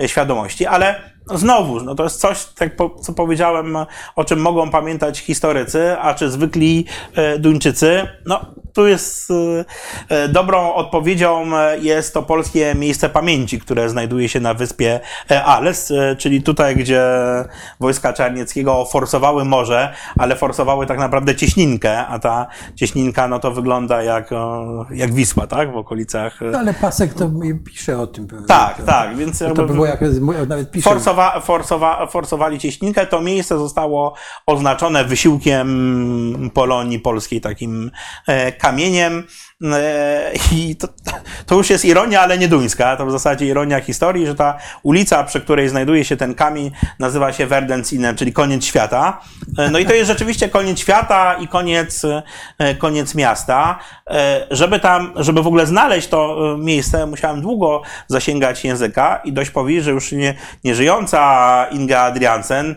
świadomości, 0.06 0.66
ale 0.66 1.17
Znowu, 1.34 1.80
no 1.80 1.94
to 1.94 2.04
jest 2.04 2.20
coś, 2.20 2.44
tak 2.44 2.76
po, 2.76 2.90
co 2.90 3.12
powiedziałem, 3.12 3.76
o 4.16 4.24
czym 4.24 4.40
mogą 4.40 4.70
pamiętać 4.70 5.18
historycy, 5.18 5.96
a 6.00 6.14
czy 6.14 6.30
zwykli 6.30 6.84
e, 7.14 7.38
Duńczycy. 7.38 8.06
No, 8.26 8.40
tu 8.74 8.86
jest 8.86 9.30
e, 9.30 9.64
e, 10.08 10.28
dobrą 10.28 10.74
odpowiedzią 10.74 11.46
jest 11.80 12.14
to 12.14 12.22
polskie 12.22 12.74
miejsce 12.74 13.08
pamięci, 13.08 13.60
które 13.60 13.88
znajduje 13.90 14.28
się 14.28 14.40
na 14.40 14.54
wyspie 14.54 15.00
Ales, 15.44 15.92
czyli 16.18 16.42
tutaj, 16.42 16.76
gdzie 16.76 17.02
wojska 17.80 18.12
Czarnieckiego 18.12 18.84
forsowały 18.84 19.44
morze, 19.44 19.92
ale 20.18 20.36
forsowały 20.36 20.86
tak 20.86 20.98
naprawdę 20.98 21.34
cieśninkę, 21.34 22.06
a 22.06 22.18
ta 22.18 22.46
cieśninka, 22.74 23.28
no 23.28 23.38
to 23.38 23.50
wygląda 23.50 24.02
jak, 24.02 24.30
jak 24.90 25.14
Wisła, 25.14 25.46
tak, 25.46 25.72
w 25.72 25.76
okolicach. 25.76 26.38
No, 26.52 26.58
ale 26.58 26.74
Pasek 26.74 27.14
to 27.14 27.28
mi 27.28 27.54
pisze 27.54 27.98
o 27.98 28.06
tym. 28.06 28.28
Tak, 28.46 28.76
to, 28.76 28.82
tak, 28.82 29.16
więc 29.16 29.38
To 29.38 29.44
jakby- 29.44 29.66
było 29.66 29.86
jak, 29.86 30.00
nawet 30.48 30.70
pisze. 30.70 30.90
Forsowa, 31.18 31.40
forsowa, 31.40 32.06
forsowali 32.06 32.58
cieśninkę, 32.58 33.06
to 33.06 33.20
miejsce 33.20 33.58
zostało 33.58 34.14
oznaczone 34.46 35.04
wysiłkiem 35.04 36.50
Polonii 36.54 36.98
Polskiej 36.98 37.40
takim 37.40 37.90
e, 38.26 38.52
kamieniem. 38.52 39.26
E, 39.64 40.32
I 40.52 40.76
to, 40.76 40.88
to 41.46 41.54
już 41.54 41.70
jest 41.70 41.84
ironia, 41.84 42.20
ale 42.20 42.38
nie 42.38 42.48
duńska. 42.48 42.96
To 42.96 43.06
w 43.06 43.10
zasadzie 43.10 43.46
ironia 43.46 43.80
historii, 43.80 44.26
że 44.26 44.34
ta 44.34 44.58
ulica, 44.82 45.24
przy 45.24 45.40
której 45.40 45.68
znajduje 45.68 46.04
się 46.04 46.16
ten 46.16 46.34
kamień, 46.34 46.70
nazywa 46.98 47.32
się 47.32 47.46
Verdensinen, 47.46 48.16
czyli 48.16 48.32
koniec 48.32 48.64
świata. 48.64 49.20
E, 49.58 49.70
no 49.70 49.78
i 49.78 49.86
to 49.86 49.94
jest 49.94 50.08
rzeczywiście 50.08 50.48
koniec 50.48 50.78
świata 50.78 51.34
i 51.34 51.48
koniec, 51.48 52.04
e, 52.58 52.74
koniec 52.74 53.14
miasta. 53.14 53.78
Żeby 54.50 54.80
tam, 54.80 55.12
żeby 55.16 55.42
w 55.42 55.46
ogóle 55.46 55.66
znaleźć 55.66 56.08
to 56.08 56.36
miejsce, 56.58 57.06
musiałem 57.06 57.40
długo 57.40 57.82
zasięgać 58.06 58.64
języka 58.64 59.20
i 59.24 59.32
dość 59.32 59.50
powiedzieć, 59.50 59.84
że 59.84 59.90
już 59.90 60.12
nie, 60.12 60.34
nieżyjąca 60.64 61.66
Inga 61.70 62.00
Adriansen, 62.00 62.74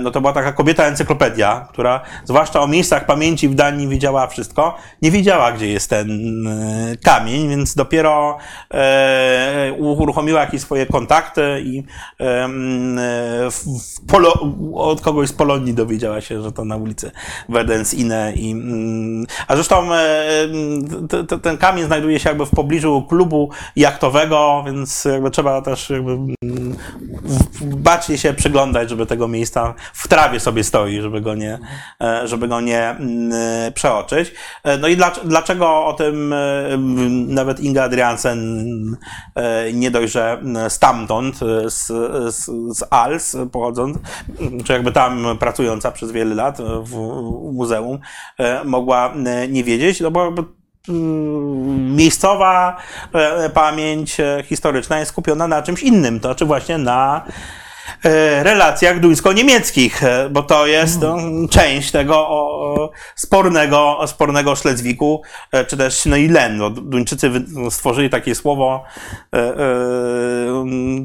no 0.00 0.10
to 0.10 0.20
była 0.20 0.32
taka 0.32 0.52
kobieta 0.52 0.84
encyklopedia, 0.84 1.68
która 1.70 2.00
zwłaszcza 2.24 2.60
o 2.60 2.66
miejscach 2.66 3.06
pamięci 3.06 3.48
w 3.48 3.54
Danii 3.54 3.88
wiedziała 3.88 4.26
wszystko. 4.26 4.76
Nie 5.02 5.10
wiedziała, 5.10 5.52
gdzie 5.52 5.68
jest 5.68 5.90
ten 5.90 6.17
kamień, 7.04 7.48
więc 7.48 7.74
dopiero 7.74 8.36
e, 8.74 9.72
uruchomiła 9.78 10.40
jakieś 10.40 10.60
swoje 10.60 10.86
kontakty 10.86 11.62
i 11.64 11.84
e, 12.20 12.24
e, 12.24 12.48
Polo, 14.08 14.32
od 14.74 15.00
kogoś 15.00 15.28
z 15.28 15.32
Polonii 15.32 15.74
dowiedziała 15.74 16.20
się, 16.20 16.42
że 16.42 16.52
to 16.52 16.64
na 16.64 16.76
ulicy 16.76 17.10
Wedensine 17.48 18.32
i 18.36 18.50
mm, 18.50 19.26
a 19.48 19.54
zresztą 19.54 19.94
e, 19.94 19.98
ten 21.42 21.58
kamień 21.58 21.84
znajduje 21.86 22.18
się 22.20 22.28
jakby 22.28 22.46
w 22.46 22.50
pobliżu 22.50 23.02
klubu 23.08 23.50
jachtowego, 23.76 24.62
więc 24.66 25.04
jakby 25.04 25.30
trzeba 25.30 25.62
też 25.62 25.90
jakby 25.90 26.18
bacznie 27.62 28.18
się 28.18 28.34
przyglądać, 28.34 28.90
żeby 28.90 29.06
tego 29.06 29.28
miejsca 29.28 29.74
w 29.92 30.08
trawie 30.08 30.40
sobie 30.40 30.64
stoi, 30.64 31.00
żeby 31.00 31.20
go 31.20 31.34
nie, 31.34 31.58
e, 32.02 32.28
żeby 32.28 32.48
go 32.48 32.60
nie 32.60 32.80
e, 32.80 32.96
przeoczyć. 33.74 34.32
E, 34.64 34.78
No 34.78 34.88
i 34.88 34.96
dlac- 34.96 35.20
dlaczego 35.24 35.86
o 35.86 35.92
tym 35.92 36.07
e, 36.08 36.78
nawet 37.28 37.60
Inga 37.60 37.84
Adriansen 37.84 38.96
e, 39.34 39.72
nie 39.72 39.90
dość, 39.90 40.12
że 40.12 40.42
stamtąd, 40.68 41.40
e, 41.42 41.70
z, 41.70 41.86
z, 42.34 42.44
z 42.78 42.84
Als 42.90 43.36
pochodząc, 43.52 43.98
czy 44.64 44.72
jakby 44.72 44.92
tam 44.92 45.38
pracująca 45.38 45.90
przez 45.90 46.12
wiele 46.12 46.34
lat 46.34 46.58
w, 46.82 46.96
muzeum, 47.52 47.98
mogła 48.64 49.14
nie 49.48 49.64
wiedzieć, 49.64 50.00
no 50.00 50.10
bo 50.10 50.32
mm, 50.88 51.96
miejscowa 51.96 52.76
pamięć 53.54 54.16
historyczna 54.44 54.98
jest 54.98 55.10
skupiona 55.10 55.48
na 55.48 55.62
czymś 55.62 55.82
innym, 55.82 56.20
to 56.20 56.28
znaczy 56.28 56.44
właśnie 56.44 56.78
na 56.78 57.24
relacjach 58.42 59.00
duńsko-niemieckich, 59.00 60.02
e, 60.02 60.28
bo 60.30 60.42
to 60.42 60.66
jest 60.66 61.00
no, 61.00 61.16
część 61.50 61.90
tego 61.90 62.28
spornego, 63.16 63.98
spornego 64.06 64.56
Szlezwiku, 64.56 65.22
e, 65.52 65.64
czy 65.64 65.76
też 65.76 66.06
no 66.06 66.16
i 66.16 66.28
Len. 66.28 66.56
No, 66.56 66.70
Duńczycy 66.70 67.30
wy- 67.30 67.70
stworzyli 67.70 68.10
takie 68.10 68.34
słowo, 68.34 68.84
e, 69.34 69.38
e, 69.38 69.56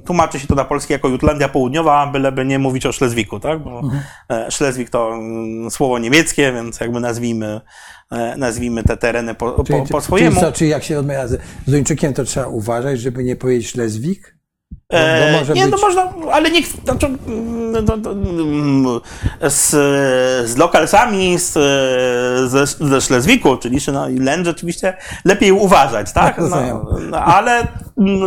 tłumaczy 0.06 0.40
się 0.40 0.48
to 0.48 0.56
na 0.56 0.66
polskie 0.66 0.94
jako 0.94 1.08
Jutlandia 1.08 1.50
Południowa, 1.50 2.08
byleby 2.08 2.46
nie 2.46 2.60
mówić 2.60 2.86
o 2.86 2.92
Szlezwiku, 2.92 3.40
tak? 3.40 3.64
Bo 3.64 3.82
e, 4.30 4.52
Szlezwik 4.52 4.90
to 4.90 5.14
mm, 5.14 5.72
słowo 5.72 6.00
niemieckie, 6.00 6.54
więc 6.54 6.80
jakby 6.80 7.00
nazwijmy, 7.00 7.62
e, 8.12 8.38
nazwijmy 8.38 8.84
te 8.84 8.98
tereny 8.98 9.36
po, 9.36 9.52
po, 9.52 9.64
Czyli, 9.64 9.82
po 9.92 10.02
swojemu. 10.02 10.32
Czyli, 10.32 10.42
co, 10.42 10.52
czyli 10.52 10.70
jak 10.70 10.84
się 10.84 11.00
odmawia 11.00 11.28
z, 11.28 11.42
z 11.68 11.72
Duńczykiem, 11.72 12.14
to 12.14 12.24
trzeba 12.24 12.48
uważać, 12.48 13.00
żeby 13.00 13.24
nie 13.24 13.36
powiedzieć 13.36 13.72
Szlezwik? 13.72 14.43
Bo, 14.92 14.98
bo 14.98 15.04
E, 15.04 15.56
nie, 15.56 15.64
być... 15.64 15.72
no 15.72 15.78
można, 15.78 16.14
ale 16.32 16.52
niech, 16.52 16.68
znaczy, 16.68 17.06
mm, 17.06 17.72
no, 17.72 17.82
no, 17.82 18.12
mm, 18.12 19.00
z, 19.42 19.70
z 20.50 20.58
lokalsami 20.58 21.40
z, 21.40 21.54
ze, 22.52 22.68
ze 22.68 23.02
Szlezwiku, 23.02 23.58
czyli 23.58 23.78
no, 23.94 24.10
i 24.10 24.20
Len 24.20 24.46
rzeczywiście 24.46 24.98
lepiej 25.26 25.52
uważać, 25.52 26.14
tak? 26.14 26.38
No, 26.38 26.44
Rozumiem. 26.44 27.10
no, 27.10 27.18
ale 27.18 27.68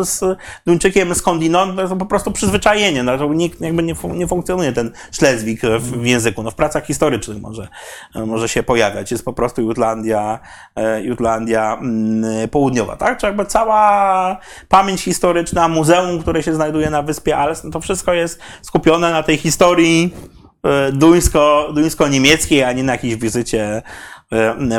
z 0.02 0.38
Duńczykiem 0.66 1.14
skądinąd 1.14 1.76
no, 1.76 1.88
to 1.88 1.96
po 1.96 2.06
prostu 2.06 2.32
przyzwyczajenie, 2.32 3.02
no, 3.02 3.18
to 3.18 3.34
nikt 3.34 3.60
jakby 3.60 3.82
nie, 3.82 3.94
nie 4.14 4.26
funkcjonuje 4.26 4.72
ten 4.72 4.92
Szlezwik 5.12 5.60
w, 5.62 5.80
w 5.80 6.06
języku, 6.06 6.42
no 6.42 6.50
w 6.50 6.54
pracach 6.54 6.86
historycznych 6.86 7.40
może, 7.40 7.68
może 8.14 8.48
się 8.48 8.62
pojawiać, 8.62 9.10
jest 9.10 9.24
po 9.24 9.32
prostu 9.32 9.62
Jutlandia, 9.62 10.38
e, 10.76 11.02
Jutlandia 11.02 11.78
mm, 11.80 12.48
Południowa, 12.48 12.96
tak? 12.96 13.18
Czy 13.18 13.26
jakby 13.26 13.46
cała 13.46 14.36
pamięć 14.68 15.00
historyczna, 15.00 15.68
muzeum, 15.68 16.22
które 16.22 16.42
się 16.42 16.54
znajduje 16.54 16.90
na 16.90 17.02
wyspie 17.02 17.36
Als, 17.36 17.64
no 17.64 17.70
to 17.70 17.80
wszystko 17.80 18.12
jest 18.12 18.40
skupione 18.62 19.10
na 19.10 19.22
tej 19.22 19.36
historii 19.36 20.14
e, 20.62 20.92
duńsko, 20.92 21.72
duńsko-niemieckiej, 21.74 22.62
a 22.62 22.72
nie 22.72 22.82
na 22.82 22.92
jakiejś 22.92 23.16
wizycie 23.16 23.62
e, 23.62 23.82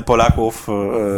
Polaków 0.06 0.68
e, 0.69 0.72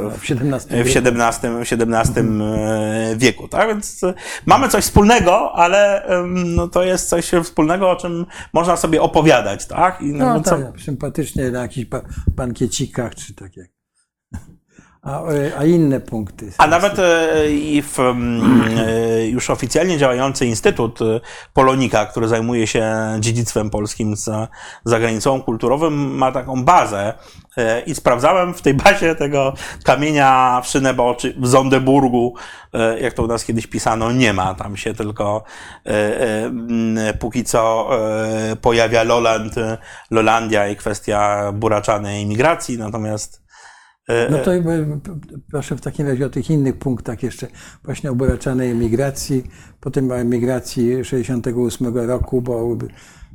W 0.10 0.24
XVII 0.32 0.84
w 0.84 0.88
XVII, 0.98 1.50
w 1.52 1.62
XVII 1.62 2.24
e, 2.44 3.16
wieku. 3.18 3.48
Tak? 3.48 3.68
Więc 3.68 4.04
e, 4.04 4.14
mamy 4.46 4.70
coś 4.70 4.84
wspólnego, 4.84 5.52
ale 5.56 6.06
no, 6.28 6.68
to 6.68 6.84
jest 6.84 7.10
coś 7.10 7.32
wspólnego, 7.44 7.90
o 7.92 7.96
czym 7.96 8.26
można 8.54 8.78
sobie 8.78 9.02
opowiadać. 9.02 9.66
Tak? 9.66 10.02
I, 10.02 10.06
No 10.14 10.42
co- 10.42 10.50
tak, 10.58 10.82
sympatycznie 10.82 11.52
na 11.52 11.62
jakichś 11.62 11.86
ba- 11.90 12.02
bankiecikach, 12.36 13.16
czy 13.16 13.34
tak 13.36 13.58
jak. 13.58 13.68
A, 15.02 15.24
e, 15.32 15.58
a 15.58 15.66
inne 15.66 16.00
punkty. 16.00 16.52
A 16.58 16.68
nawet 16.68 17.00
e, 17.00 17.52
i 17.52 17.82
w 17.82 18.00
e, 18.00 19.28
już 19.28 19.50
oficjalnie 19.50 19.98
działający 19.98 20.46
Instytut 20.46 21.02
e, 21.02 21.20
Polonika, 21.54 22.06
który 22.06 22.28
zajmuje 22.28 22.68
się 22.68 22.96
dziedzictwem 23.20 23.70
polskim 23.70 24.16
za, 24.16 24.48
za 24.86 25.00
granicą 25.00 25.42
kulturowym, 25.42 25.94
ma 26.18 26.32
taką 26.32 26.64
bazę 26.64 27.00
e, 27.10 27.14
i 27.86 27.96
sprawdzałem 27.96 28.54
w 28.54 28.62
tej 28.62 28.74
bazie 28.74 29.16
tego 29.16 29.54
kamienia 29.84 30.62
w 30.64 30.68
Szynebo, 30.68 31.16
czy 31.16 31.34
w 31.40 31.48
Zondeburgu, 31.48 32.34
e, 32.74 33.00
jak 33.00 33.14
to 33.14 33.24
u 33.24 33.28
nas 33.28 33.46
kiedyś 33.46 33.68
pisano, 33.68 34.12
nie 34.12 34.34
ma. 34.34 34.54
Tam 34.54 34.78
się 34.78 34.94
tylko 34.94 35.44
e, 35.86 35.92
e, 37.08 37.14
póki 37.14 37.44
co 37.44 37.90
e, 38.52 38.56
pojawia 38.56 39.04
Loland, 39.04 39.58
e, 39.58 39.78
Lolandia 40.12 40.68
i 40.68 40.76
kwestia 40.76 41.52
buraczanej 41.52 42.24
imigracji, 42.24 42.78
natomiast 42.78 43.44
e, 44.08 44.30
No 44.32 44.38
to 44.38 44.56
e, 44.56 44.62
proszę 45.52 45.76
w 45.76 45.82
takim 45.82 46.08
razie 46.08 46.26
o 46.26 46.30
tych 46.30 46.50
innych 46.50 46.78
punktach 46.78 47.24
jeszcze. 47.24 47.48
Właśnie 47.84 48.12
o 48.12 48.16
buraczanej 48.16 48.72
emigracji, 48.72 49.44
potem 49.80 50.12
o 50.12 50.18
emigracji 50.18 51.06
68 51.06 51.98
roku, 51.98 52.42
bo 52.42 52.78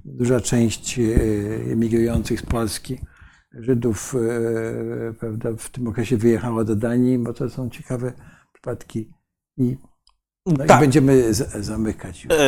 duża 0.04 0.40
część 0.40 0.98
e, 0.98 1.02
emigrujących 1.72 2.40
z 2.40 2.46
Polski, 2.46 2.98
Żydów, 3.58 4.14
e, 4.14 5.12
prawda, 5.12 5.50
w 5.58 5.70
tym 5.70 5.88
okresie 5.88 6.16
wyjechała 6.16 6.64
do 6.64 6.76
Danii, 6.76 7.18
bo 7.18 7.32
to 7.32 7.50
są 7.50 7.70
ciekawe 7.70 8.12
przypadki. 8.52 9.10
I, 9.56 9.76
no 10.46 10.66
Tak. 10.66 10.78
i 10.78 10.80
będziemy 10.80 11.34
z, 11.34 11.52
zamykać. 11.64 12.24
Już. 12.24 12.34
E, 12.34 12.38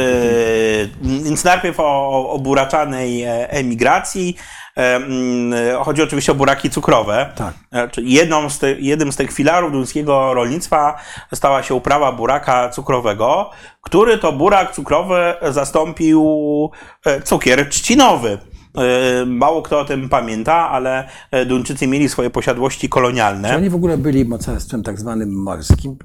Więc 1.02 1.44
najpierw 1.44 1.80
o, 1.80 2.30
o 2.30 2.38
buraczanej 2.38 3.22
e, 3.22 3.50
emigracji. 3.50 4.36
E, 4.76 4.96
mm, 4.96 5.82
Chodzi 5.84 6.02
oczywiście 6.02 6.32
o 6.32 6.34
buraki 6.34 6.70
cukrowe. 6.70 7.32
Tak. 7.36 7.54
Jedną 7.96 8.50
z 8.50 8.58
ty, 8.58 8.76
jednym 8.80 9.12
z 9.12 9.16
tych 9.16 9.32
filarów 9.32 9.72
duńskiego 9.72 10.34
rolnictwa 10.34 10.98
stała 11.34 11.62
się 11.62 11.74
uprawa 11.74 12.12
buraka 12.12 12.68
cukrowego, 12.68 13.50
który 13.80 14.18
to 14.18 14.32
burak 14.32 14.74
cukrowy 14.74 15.34
zastąpił 15.50 16.24
cukier 17.24 17.68
trzcinowy. 17.68 18.38
E, 18.76 19.26
Mało 19.26 19.62
kto 19.62 19.80
o 19.80 19.84
tym 19.84 20.08
pamięta, 20.08 20.70
ale 20.70 21.08
e, 21.30 21.46
Duńczycy 21.46 21.86
mieli 21.86 22.08
swoje 22.08 22.30
posiadłości 22.30 22.88
kolonialne. 22.88 23.48
Czy 23.50 23.56
oni 23.56 23.70
w 23.70 23.74
ogóle 23.74 23.98
byli 23.98 24.24
mocarstwem 24.24 24.82
tak 24.82 24.98
zwanym 25.00 25.42
morskim? 25.42 25.96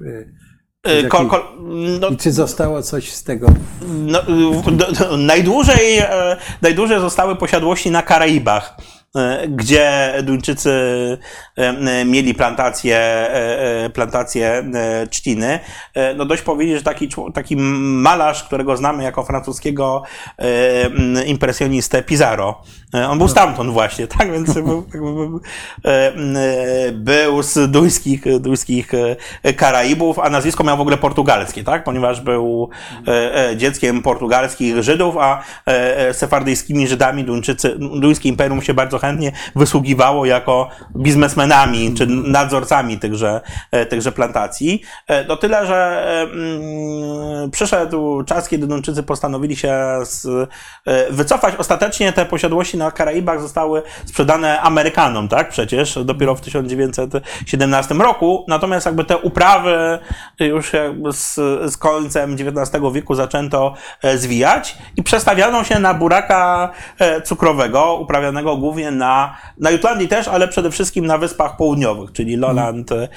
E, 0.84 1.02
Ko, 1.08 1.24
ko, 1.24 1.52
no, 2.00 2.08
I 2.08 2.16
czy 2.16 2.32
zostało 2.32 2.82
coś 2.82 3.12
z 3.12 3.24
tego? 3.24 3.46
No, 3.88 4.22
do, 4.72 4.92
do, 4.92 5.16
najdłużej, 5.16 6.02
najdłużej 6.62 7.00
zostały 7.00 7.36
posiadłości 7.36 7.90
na 7.90 8.02
Karaibach, 8.02 8.76
gdzie 9.48 10.12
Duńczycy 10.22 10.70
e, 11.58 11.68
e, 11.68 12.04
mieli 12.04 12.34
plantacje, 12.34 12.96
e, 12.96 13.84
e, 13.84 13.90
plantacje 13.90 14.48
e, 14.74 15.06
trzciny. 15.06 15.60
E, 15.94 16.14
No 16.14 16.24
dość 16.24 16.42
powiedzieć, 16.42 16.76
że 16.76 16.82
taki, 16.82 17.08
taki 17.34 17.56
malarz, 17.56 18.44
którego 18.44 18.76
znamy 18.76 19.02
jako 19.04 19.22
francuskiego 19.24 20.02
e, 20.38 21.24
impresjonistę 21.24 22.02
Pizarro, 22.02 22.62
e, 22.94 23.08
on 23.08 23.18
był 23.18 23.28
stamtąd 23.28 23.70
właśnie, 23.70 24.06
tak? 24.06 24.32
Więc 24.32 24.54
był, 24.54 24.86
e, 25.84 25.88
e, 25.88 26.12
był 26.92 27.42
z 27.42 27.70
duńskich, 27.70 28.40
duńskich 28.40 28.92
e, 29.42 29.52
Karaibów, 29.52 30.18
a 30.18 30.30
nazwisko 30.30 30.64
miał 30.64 30.76
w 30.76 30.80
ogóle 30.80 30.96
portugalskie, 30.98 31.64
tak? 31.64 31.84
Ponieważ 31.84 32.20
był 32.20 32.70
e, 33.08 33.48
e, 33.50 33.56
dzieckiem 33.56 34.02
portugalskich 34.02 34.82
Żydów, 34.82 35.16
a 35.16 35.42
e, 35.66 35.98
e, 36.08 36.14
sefardyjskimi 36.14 36.88
Żydami 36.88 37.24
Duńczycy, 37.24 37.76
duńskie 37.78 38.28
imperium 38.28 38.62
się 38.62 38.74
bardzo 38.74 38.98
chętnie 39.02 39.32
wysługiwało 39.56 40.26
jako 40.26 40.68
biznesmenami 40.96 41.94
czy 41.94 42.06
nadzorcami 42.06 42.98
tychże, 42.98 43.40
e, 43.70 43.86
tychże 43.86 44.12
plantacji. 44.12 44.82
E, 45.06 45.24
To 45.24 45.36
tyle, 45.36 45.66
że 45.66 46.06
mm, 46.22 47.50
przyszedł 47.50 48.22
czas, 48.22 48.48
kiedy 48.48 48.66
Duńczycy 48.66 49.02
postanowili 49.02 49.56
się 49.56 49.72
e, 49.72 50.02
wycofać. 51.10 51.54
Ostatecznie 51.58 52.12
te 52.12 52.26
posiadłości 52.26 52.76
na 52.78 52.90
Karaibach 52.90 53.40
zostały 53.40 53.82
sprzedane 54.04 54.60
Amerykanom, 54.60 55.28
tak? 55.28 55.48
Przecież 55.48 55.98
dopiero 56.04 56.34
w 56.34 56.40
1917 56.40 57.94
roku. 57.94 58.44
Natomiast 58.48 58.86
jakby 58.86 59.04
te 59.04 59.18
uprawy 59.18 59.98
już 60.40 60.72
z, 61.12 61.34
z 61.72 61.76
końcem 61.76 62.34
XIX 62.34 62.84
wieku 62.92 63.14
zaczęto 63.14 63.74
zwijać 64.14 64.78
i 64.96 65.02
przestawiano 65.02 65.64
się 65.64 65.78
na 65.78 65.94
buraka 65.94 66.70
cukrowego, 67.24 67.94
uprawianego 67.94 68.56
głównie 68.56 68.90
na, 68.92 69.36
na 69.58 69.70
Jutlandii 69.70 70.08
też, 70.08 70.28
ale 70.28 70.48
przede 70.48 70.70
wszystkim 70.70 71.06
na 71.06 71.18
Wyspach 71.18 71.56
Południowych, 71.56 72.12
czyli 72.12 72.36
Lolland, 72.36 72.92
e, 72.92 73.08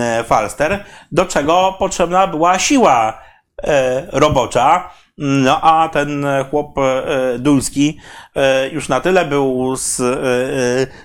e, 0.00 0.24
Falster, 0.24 0.84
do 1.12 1.24
czego 1.24 1.76
potrzebna 1.78 2.26
była 2.26 2.58
siła 2.58 3.18
e, 3.62 4.06
robocza. 4.12 4.90
No 5.20 5.60
a 5.60 5.88
ten 5.88 6.26
chłop 6.50 6.78
e, 6.78 7.38
duński 7.38 7.98
e, 8.36 8.68
już 8.68 8.88
na 8.88 9.00
tyle 9.00 9.24
był 9.24 9.76
z, 9.76 10.02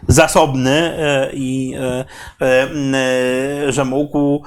zasobny 0.08 0.98
i 1.34 1.76
że 3.70 3.86
mógł 3.86 4.44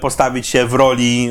postawić 0.00 0.46
się 0.46 0.66
w 0.66 0.74
roli 0.74 1.30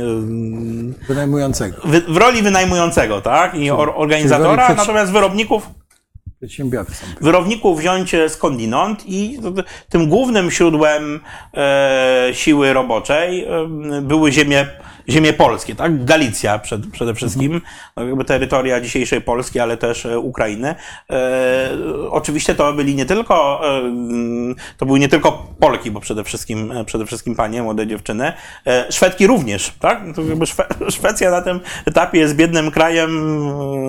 Wynajmującego, 1.08 1.78
wy, 1.86 2.02
w 2.02 2.18
roli 2.18 2.42
wynajmującego, 2.42 3.22
tak? 3.22 3.56
I 3.56 3.72
or, 3.72 3.94
organizatora, 3.96 4.76
natomiast 4.76 5.12
wyrobników 5.12 5.70
przedsiębiorcą. 6.44 7.06
wyrowników 7.22 7.80
wziąć 7.80 8.16
skądinąd 8.28 9.04
i 9.08 9.40
tym 9.90 10.10
głównym 10.10 10.52
źródłem 10.52 11.20
e, 11.54 12.30
siły 12.34 12.74
roboczej 12.74 13.44
e, 13.44 13.48
były 14.02 14.32
ziemie, 14.32 14.68
ziemie 15.10 15.34
polskie, 15.34 15.76
tak? 15.76 16.06
Galicja 16.06 16.60
przed, 16.60 16.88
przede 16.92 17.14
wszystkim, 17.14 17.62
no, 17.98 18.04
jakby 18.04 18.26
terytoria 18.26 18.82
dzisiejszej 18.82 19.22
Polski, 19.22 19.60
ale 19.60 19.78
też 19.78 20.06
e, 20.06 20.20
Ukrainy. 20.20 20.76
E, 21.10 21.70
oczywiście 22.10 22.56
to 22.56 22.74
byli 22.74 22.96
nie 22.96 23.06
tylko, 23.06 23.62
e, 23.78 23.82
to 24.78 24.86
były 24.86 25.00
nie 25.00 25.08
tylko 25.10 25.48
Polki, 25.60 25.92
bo 25.92 26.00
przede 26.00 26.24
wszystkim, 26.24 26.72
e, 26.72 26.86
przede 26.86 27.06
wszystkim 27.06 27.36
panie, 27.36 27.64
młode 27.64 27.88
dziewczyny, 27.88 28.34
e, 28.68 28.92
Szwedki 28.92 29.28
również, 29.28 29.74
tak? 29.80 30.02
Szwe, 30.46 30.66
Szwecja 30.96 31.32
na 31.32 31.42
tym 31.42 31.60
etapie 31.86 32.20
jest 32.20 32.36
biednym 32.36 32.72
krajem, 32.72 33.10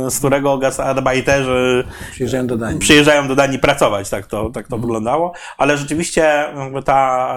e, 0.07 0.11
z 0.11 0.19
którego 0.19 0.59
gastarbeiterzy 0.59 1.85
Przyjeżdżają 2.12 2.47
do 2.47 2.57
Danii. 2.57 2.78
przyjeżdżają 2.78 3.28
do 3.28 3.35
Danii 3.35 3.59
pracować, 3.59 4.11
tak 4.11 4.27
to, 4.27 4.51
tak 4.51 4.69
to 4.69 4.78
wyglądało, 4.78 5.32
ale 5.59 5.77
rzeczywiście 5.77 6.45
ta 6.85 7.35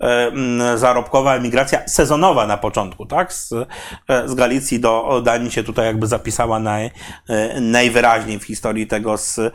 e, 0.00 0.06
m, 0.26 0.60
zarobkowa 0.78 1.34
emigracja 1.34 1.88
sezonowa 1.88 2.46
na 2.46 2.56
początku, 2.56 3.06
tak, 3.06 3.15
z, 3.24 3.52
e, 4.08 4.28
z 4.28 4.34
Galicji 4.34 4.80
do 4.80 5.22
Danii 5.24 5.50
się 5.50 5.62
tutaj 5.62 5.86
jakby 5.86 6.06
zapisała 6.06 6.58
naj, 6.58 6.90
e, 7.28 7.60
najwyraźniej 7.60 8.38
w 8.38 8.44
historii 8.44 8.86
tego 8.86 9.16
z, 9.16 9.38
e, 9.38 9.50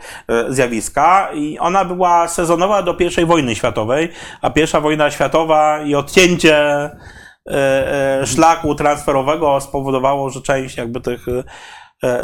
zjawiska. 0.48 1.28
I 1.34 1.58
ona 1.58 1.84
była 1.84 2.28
sezonowa 2.28 2.82
do 2.82 2.96
I 3.22 3.24
wojny 3.24 3.54
światowej, 3.54 4.08
a 4.42 4.50
pierwsza 4.50 4.80
wojna 4.80 5.10
światowa 5.10 5.82
i 5.82 5.94
odcięcie 5.94 6.90
szlaku 8.24 8.74
transferowego 8.74 9.60
spowodowało, 9.60 10.30
że 10.30 10.42
część 10.42 10.76
jakby 10.76 11.00
tych 11.00 11.26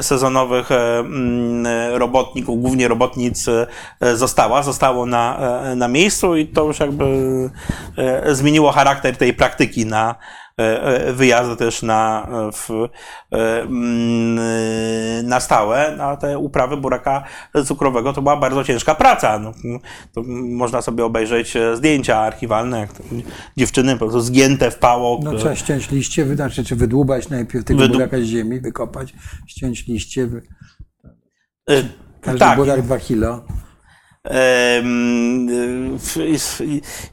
sezonowych 0.00 0.72
mm, 0.72 1.66
robotników, 1.94 2.60
głównie 2.60 2.88
robotnic 2.88 3.46
została, 4.14 4.62
zostało 4.62 5.06
na, 5.06 5.38
na 5.76 5.88
miejscu 5.88 6.36
i 6.36 6.46
to 6.46 6.64
już 6.64 6.80
jakby 6.80 7.04
zmieniło 8.26 8.72
charakter 8.72 9.16
tej 9.16 9.34
praktyki 9.34 9.86
na 9.86 10.14
wyjazdy 11.12 11.56
też 11.56 11.82
na, 11.82 12.28
e, 12.30 12.52
w, 12.52 12.70
e, 13.32 13.62
mm, 13.62 14.38
e, 14.38 15.22
na 15.22 15.40
stałe, 15.40 16.02
a 16.02 16.16
te 16.16 16.38
uprawy 16.38 16.76
buraka 16.76 17.24
cukrowego 17.66 18.12
to 18.12 18.22
była 18.22 18.36
bardzo 18.36 18.64
ciężka 18.64 18.94
praca. 18.94 19.38
No, 19.38 19.52
to 20.14 20.22
można 20.48 20.82
sobie 20.82 21.04
obejrzeć 21.04 21.56
e, 21.56 21.76
zdjęcia 21.76 22.18
archiwalne, 22.18 22.80
jak 22.80 22.90
dziewczyny 23.56 23.92
po 23.92 23.98
prostu 23.98 24.20
zgięte 24.20 24.70
w 24.70 24.78
pałok. 24.78 25.22
No 25.24 25.34
trzeba 25.34 25.54
ściąć 25.54 25.90
liście, 25.90 26.34
znaczy, 26.36 26.64
czy 26.64 26.76
wydłubać 26.76 27.28
najpierw 27.28 27.64
tego 27.64 27.80
Wydłu- 27.80 27.92
buraka 27.92 28.18
z 28.18 28.22
ziemi, 28.22 28.60
wykopać, 28.60 29.14
ściąć 29.46 29.86
liście. 29.86 30.28
E, 31.70 31.82
Każdy 32.20 32.38
tak, 32.38 32.56
burak 32.56 32.82
2 32.82 32.98
kilo. 32.98 33.44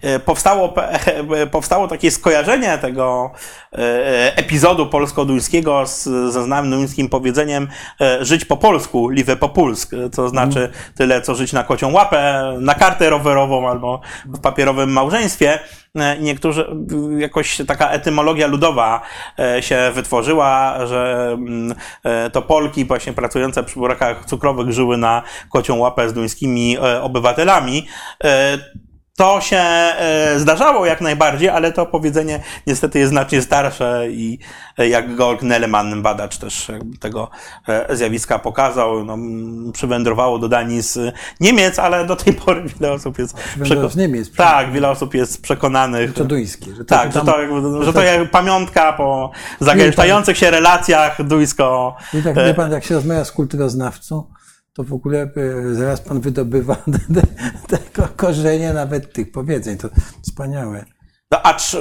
E, 0.02 0.19
powstało, 0.19 0.68
pe- 0.68 1.48
powstało 1.48 1.88
takie 1.88 2.11
skojarzenie 2.11 2.77
tego 2.77 3.32
e, 3.73 4.38
epizodu 4.38 4.88
polsko-duńskiego 4.88 5.88
z, 5.88 6.03
ze 6.34 6.44
znanym 6.44 6.72
duńskim 6.72 7.10
powiedzeniem 7.10 7.68
e, 8.02 8.26
żyć 8.26 8.45
po 8.45 8.57
polsku, 8.57 9.10
live 9.10 9.40
po 9.40 9.49
pulsk, 9.49 9.91
to 10.15 10.30
znaczy 10.30 10.69
tyle, 10.98 11.22
co 11.22 11.36
żyć 11.36 11.53
na 11.53 11.64
kocią 11.64 11.91
łapę, 11.91 12.53
na 12.60 12.73
kartę 12.73 13.10
rowerową 13.10 13.69
albo 13.69 14.02
w 14.26 14.40
papierowym 14.40 14.91
małżeństwie. 14.91 15.60
E, 15.96 16.20
Niektórzy, 16.20 16.66
jakoś 17.18 17.62
taka 17.68 17.90
etymologia 17.90 18.48
ludowa 18.48 19.02
e, 19.40 19.62
się 19.62 19.92
wytworzyła, 19.94 20.78
że 20.86 21.30
mm, 21.34 21.76
e, 22.04 22.30
to 22.30 22.42
Polki 22.42 22.86
właśnie 22.86 23.14
pracujące 23.14 23.64
przy 23.64 23.80
burakach 23.80 24.26
cukrowych 24.26 24.72
żyły 24.72 24.98
na 24.98 25.24
kocią 25.50 25.78
łapę 25.78 26.10
z 26.10 26.14
duńskimi 26.14 26.78
obywatelami. 27.02 27.88
To 29.18 29.42
się 29.42 29.58
e, 29.58 30.34
zdarzało 30.40 30.86
jak 30.86 31.02
najbardziej, 31.02 31.50
ale 31.50 31.72
to 31.72 31.86
powiedzenie 31.86 32.40
niestety 32.68 33.00
jest 33.00 33.10
znacznie 33.10 33.42
starsze 33.42 34.06
i 34.10 34.40
e, 34.78 34.90
jak 34.90 35.18
Georg 35.18 35.42
Nellemann, 35.42 36.02
badacz 36.02 36.38
też 36.38 36.72
tego 37.00 37.30
e, 37.68 37.96
zjawiska 37.96 38.40
pokazał, 38.40 39.06
no, 39.06 39.18
przywędrowało 39.74 40.40
do 40.40 40.50
Danii 40.50 40.82
z 40.82 41.14
Niemiec, 41.40 41.80
ale 41.80 42.06
do 42.06 42.16
tej 42.16 42.34
pory 42.34 42.64
wiele 42.64 42.94
osób 42.94 43.20
jest 43.20 43.36
z 43.90 43.96
Niemiec. 43.96 44.32
Tak, 44.32 44.72
wiele 44.72 44.90
osób 44.90 45.14
jest 45.14 45.42
przekonanych. 45.42 46.14
To 46.14 46.26
duńskie. 46.26 46.76
Że 46.76 46.86
to 46.86 46.96
Tak, 46.96 47.12
że 47.14 47.20
tam- 47.20 47.26
to, 47.28 47.42
jakby, 47.42 47.86
że 47.86 47.94
to 47.94 48.02
jak 48.02 48.32
pamiątka 48.32 48.94
po 48.94 49.32
zagęszczających 49.60 50.38
się 50.38 50.52
relacjach 50.52 51.24
duńsko... 51.24 51.96
I 52.14 52.24
tak, 52.24 52.36
wie 52.36 52.54
pan, 52.54 52.72
jak 52.72 52.84
się 52.84 52.96
rozmawia 52.96 53.26
z 53.26 53.32
kulturoznawcą, 53.32 54.24
to 54.76 54.84
w 54.84 54.94
ogóle 54.94 55.22
e, 55.22 55.76
zaraz 55.76 56.02
pan 56.02 56.22
wydobywa 56.22 56.76
te, 57.16 57.22
te 57.68 57.78
ko- 57.78 58.10
korzenie 58.16 58.74
nawet 58.74 59.14
tych 59.14 59.32
powiedzeń. 59.32 59.78
To 59.78 59.90
wspaniałe. 60.22 60.86
No, 61.32 61.42
acz 61.44 61.74
y, 61.74 61.78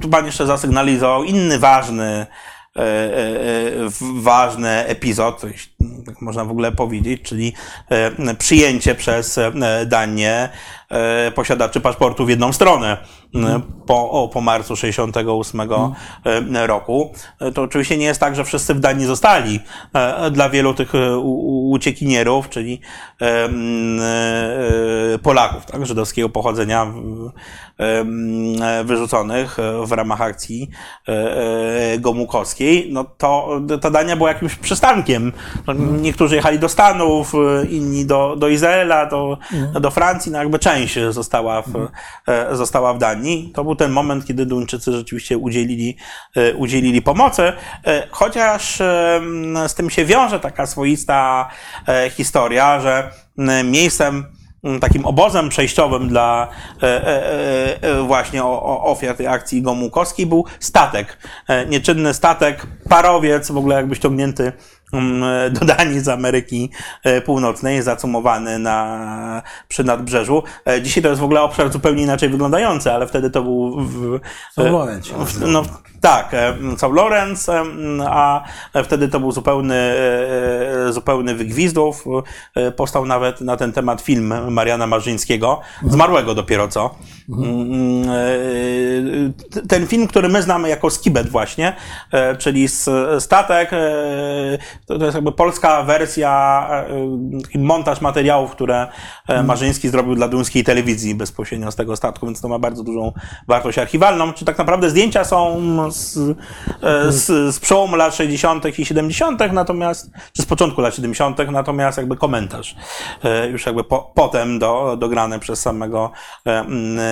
tu 0.00 0.08
pan 0.08 0.26
jeszcze 0.26 0.46
zasygnalizował 0.46 1.24
inny 1.24 1.58
ważny, 1.58 2.26
e, 2.76 2.80
e, 2.80 3.72
ważny 4.20 4.68
epizod, 4.68 5.42
tak 6.06 6.20
można 6.20 6.44
w 6.44 6.50
ogóle 6.50 6.72
powiedzieć, 6.72 7.22
czyli 7.22 7.52
e, 7.88 8.34
przyjęcie 8.34 8.94
przez 8.94 9.38
e, 9.38 9.52
Danię 9.86 10.48
posiadaczy 11.34 11.80
paszportu 11.80 12.26
w 12.26 12.28
jedną 12.28 12.52
stronę 12.52 12.96
e, 13.34 13.60
po, 13.86 14.10
o, 14.10 14.28
po 14.28 14.40
marcu 14.40 14.76
68 14.76 15.60
e, 15.60 16.66
roku. 16.66 17.12
E, 17.40 17.52
To 17.52 17.62
oczywiście 17.62 17.96
nie 17.98 18.04
jest 18.06 18.20
tak, 18.20 18.36
że 18.36 18.44
wszyscy 18.44 18.74
w 18.74 18.80
Danii 18.80 19.06
zostali. 19.06 19.60
E, 19.94 20.30
Dla 20.30 20.48
wielu 20.48 20.74
tych 20.74 20.94
e, 20.94 21.18
uciekinierów, 21.70 22.48
czyli 22.48 22.80
e, 23.20 23.44
e, 23.44 23.48
Polaków 25.22 25.66
tak, 25.66 25.86
żydowskiego 25.86 26.28
pochodzenia 26.28 26.86
e, 27.80 28.84
wyrzuconych 28.84 29.58
e, 29.58 29.86
w 29.86 29.92
ramach 29.92 30.20
akcji 30.20 30.70
e, 31.08 31.12
e, 31.92 31.98
Gomułkowskiej, 31.98 32.88
no 32.92 33.04
to 33.04 33.60
ta 33.80 33.90
Dania 33.90 34.16
była 34.16 34.28
jakimś 34.28 34.54
przystankiem. 34.56 35.32
No, 35.66 35.74
Niektórzy 35.74 36.36
jechali 36.36 36.58
do 36.58 36.68
Stanów, 36.68 37.32
e, 37.34 37.66
inni 37.66 38.06
do, 38.06 38.36
do 38.36 38.48
Izraela, 38.48 39.06
do, 39.06 39.38
do 39.80 39.90
Francji, 39.90 40.32
no 40.32 40.38
jakby 40.38 40.58
część 40.58 40.79
została 41.10 41.62
w, 41.62 41.88
e, 42.28 42.56
została 42.56 42.94
w 42.94 42.98
Danii. 42.98 43.52
To 43.54 43.64
był 43.64 43.76
ten 43.76 43.92
moment, 43.92 44.26
kiedy 44.26 44.46
Duńczycy 44.46 44.92
rzeczywiście 44.92 45.38
udzielili, 45.38 45.96
e, 46.36 46.54
udzielili 46.54 47.02
pomocy, 47.02 47.42
e, 47.86 48.06
chociaż 48.10 48.76
z 49.66 49.74
tym 49.74 49.90
się 49.90 50.04
wiąże 50.04 50.40
taka 50.40 50.66
swoista 50.66 51.48
historia, 52.10 52.80
że 52.80 53.10
miejscem 53.64 54.24
takim 54.80 55.06
obozem 55.06 55.48
przejściowym 55.48 56.08
dla 56.08 56.48
e, 56.82 56.86
e, 56.86 57.06
e, 57.06 57.82
e, 57.82 58.02
właśnie 58.02 58.44
o, 58.44 58.62
o 58.62 58.84
ofiar 58.84 59.16
tej 59.16 59.26
akcji 59.26 59.62
Gomułkowskiej 59.62 60.26
był 60.26 60.44
statek. 60.60 61.18
Nieczynny 61.68 62.14
statek, 62.14 62.66
parowiec, 62.88 63.50
w 63.50 63.56
ogóle 63.56 63.76
jakby 63.76 63.94
ściągnięty 63.94 64.52
m, 64.92 65.24
do 65.60 65.66
Danii 65.66 66.00
z 66.00 66.08
Ameryki 66.08 66.70
e, 67.04 67.20
Północnej, 67.20 67.82
zacumowany 67.82 68.58
na, 68.58 69.42
przy 69.68 69.84
nadbrzeżu. 69.84 70.42
E, 70.68 70.82
Dzisiaj 70.82 71.02
to 71.02 71.08
jest 71.08 71.20
w 71.20 71.24
ogóle 71.24 71.42
obszar 71.42 71.72
zupełnie 71.72 72.02
inaczej 72.02 72.28
wyglądający, 72.28 72.92
ale 72.92 73.06
wtedy 73.06 73.30
to 73.30 73.42
był 73.42 73.80
w, 73.84 74.14
e, 74.14 74.18
w- 75.08 75.18
nazywa. 75.18 75.46
no, 75.46 75.62
tak, 76.00 76.34
e, 76.34 76.54
St. 76.76 76.92
Lawrence, 76.94 77.62
a 78.06 78.44
wtedy 78.84 79.08
to 79.08 79.20
był 79.20 79.32
zupełny, 79.32 79.94
zupełny 80.90 81.34
wygwizdów. 81.34 82.04
Powstał 82.76 83.06
nawet 83.06 83.40
na 83.40 83.56
ten 83.56 83.72
temat 83.72 84.00
film 84.00 84.34
Mariana 84.50 84.86
Marzyńskiego, 84.86 85.60
zmarłego 85.86 86.34
dopiero 86.34 86.68
co. 86.68 86.94
Mm, 87.38 88.08
e, 88.08 89.66
Ten 89.68 89.86
film, 89.86 90.06
który 90.06 90.28
my 90.28 90.42
znamy 90.42 90.68
jako 90.68 90.90
Skibet 90.90 91.28
właśnie, 91.28 91.76
e, 92.12 92.36
czyli 92.36 92.68
statek, 93.18 93.72
e, 93.72 94.58
to 94.86 95.04
jest 95.04 95.14
jakby 95.14 95.32
polska 95.32 95.82
wersja, 95.82 96.70
montaż 97.58 98.00
materiałów, 98.00 98.50
które 98.50 98.86
e, 99.28 99.42
Marzyński 99.42 99.88
zrobił 99.88 100.14
dla 100.14 100.28
duńskiej 100.28 100.64
telewizji 100.64 101.14
bezpośrednio 101.14 101.72
z 101.72 101.76
tego 101.76 101.96
statku, 101.96 102.26
więc 102.26 102.40
to 102.40 102.48
ma 102.48 102.58
bardzo 102.58 102.82
dużą 102.82 103.12
wartość 103.48 103.78
archiwalną. 103.78 104.32
Czy 104.32 104.44
tak 104.44 104.58
naprawdę 104.58 104.90
zdjęcia 104.90 105.24
są 105.24 105.60
z, 105.90 106.18
e, 106.82 107.12
z, 107.12 107.54
z 107.54 107.60
przełomu 107.60 107.96
lat 107.96 108.14
60. 108.14 108.78
i 108.78 108.84
70., 108.84 109.40
natomiast, 109.52 110.10
czy 110.32 110.42
z 110.42 110.46
początku 110.46 110.80
lat 110.80 110.94
70., 110.94 111.38
natomiast 111.50 111.98
jakby 111.98 112.16
komentarz 112.16 112.76
już 113.50 113.66
jakby 113.66 113.84
po, 113.84 114.12
potem 114.14 114.58
do, 114.58 114.96
dograny 114.96 115.38
przez 115.38 115.60
samego 115.60 116.10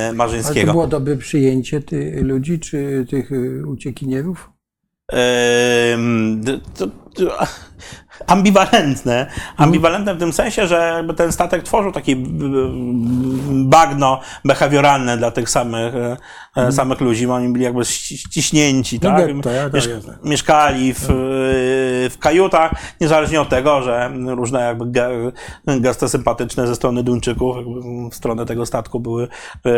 e, 0.08 0.10
mm, 0.10 0.20
Ale 0.20 0.30
to 0.30 0.36
Marzyńskiego. 0.36 0.72
było 0.72 0.86
dobre 0.86 1.16
przyjęcie 1.16 1.80
tych 1.80 2.22
ludzi, 2.22 2.60
czy 2.60 3.06
tych 3.10 3.32
y, 3.32 3.62
uciekinierów? 3.66 4.50
To, 6.74 6.86
to, 7.16 7.28
ambiwalentne. 8.26 9.26
Ambiwalentne 9.56 10.14
w 10.14 10.18
tym 10.18 10.32
sensie, 10.32 10.66
że 10.66 11.04
ten 11.16 11.32
statek 11.32 11.62
tworzył 11.62 11.92
takie 11.92 12.16
bagno 13.50 14.20
behawioralne 14.44 15.18
dla 15.18 15.30
tych 15.30 15.50
samych, 15.50 15.94
e, 16.56 16.60
e, 16.66 16.72
samych 16.72 17.00
ludzi. 17.00 17.26
Oni 17.26 17.48
byli 17.48 17.64
jakby 17.64 17.80
ści- 17.80 18.16
ściśnięci, 18.16 19.00
No 19.02 19.10
tak? 19.10 19.26
getto, 19.34 19.50
ja, 19.50 19.62
tak, 19.64 19.72
Miesz- 19.72 19.90
jasne. 19.90 20.18
mieszkali 20.24 20.94
w, 20.94 21.06
w 22.10 22.16
kajutach, 22.20 22.70
niezależnie 23.00 23.40
od 23.40 23.48
tego, 23.48 23.82
że 23.82 24.10
różne 24.26 24.60
jakby 24.60 24.84
ge- 24.84 25.32
gesty 25.80 26.08
sympatyczne 26.08 26.66
ze 26.66 26.74
strony 26.74 27.02
Duńczyków 27.02 27.56
w 28.10 28.14
stronę 28.14 28.46
tego 28.46 28.66
statku 28.66 29.00
były 29.00 29.28
e, 29.66 29.70
e, 29.70 29.72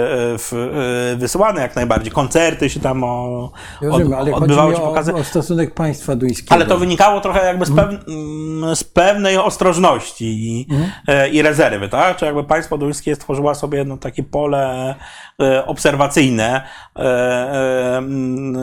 e, 1.12 1.16
wysyłane 1.16 1.60
jak 1.60 1.76
najbardziej. 1.76 2.12
Koncerty 2.12 2.70
się 2.70 2.80
tam 2.80 3.04
o, 3.04 3.52
Rozumiem, 3.82 4.12
ale 4.14 4.32
odbywały 4.34 4.74
się 4.76 4.82
o, 4.82 4.86
pokazy. 4.88 5.14
o 5.14 5.24
stosunek 5.24 5.74
państwa 5.74 6.16
duńskiego. 6.16 6.54
Ale 6.54 6.66
to 6.66 6.78
wynikało 6.78 7.20
trochę 7.20 7.44
jakby 7.46 7.66
z, 7.66 7.70
pewn- 7.70 7.98
mm, 8.08 8.76
z 8.76 8.84
pewnej 8.84 9.36
ostrożności 9.36 10.24
i, 10.24 10.66
e, 11.08 11.28
i 11.28 11.42
rezerwy, 11.42 11.88
tak? 11.88 12.16
Czy 12.16 12.24
jakby 12.24 12.44
państwo 12.44 12.78
duńskie 12.78 13.14
stworzyło 13.14 13.54
sobie 13.54 13.84
no, 13.84 13.96
takie 13.96 14.22
pole 14.22 14.94
e, 15.42 15.66
obserwacyjne, 15.66 16.59
e, 16.96 17.02
e, 17.02 18.02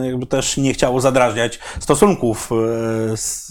jakby 0.06 0.26
też 0.26 0.56
nie 0.56 0.72
chciało 0.72 1.00
zadrażniać 1.00 1.58
stosunków 1.80 2.50
e, 2.52 3.16
z, 3.16 3.48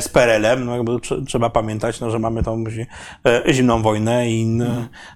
z 0.00 0.08
PRL-em. 0.08 0.64
No, 0.64 0.76
jakby 0.76 0.92
tr- 0.92 1.26
trzeba 1.26 1.50
pamiętać, 1.50 2.00
no, 2.00 2.10
że 2.10 2.18
mamy 2.18 2.42
tą 2.42 2.64
zimną 3.50 3.82
wojnę 3.82 4.30
i 4.30 4.58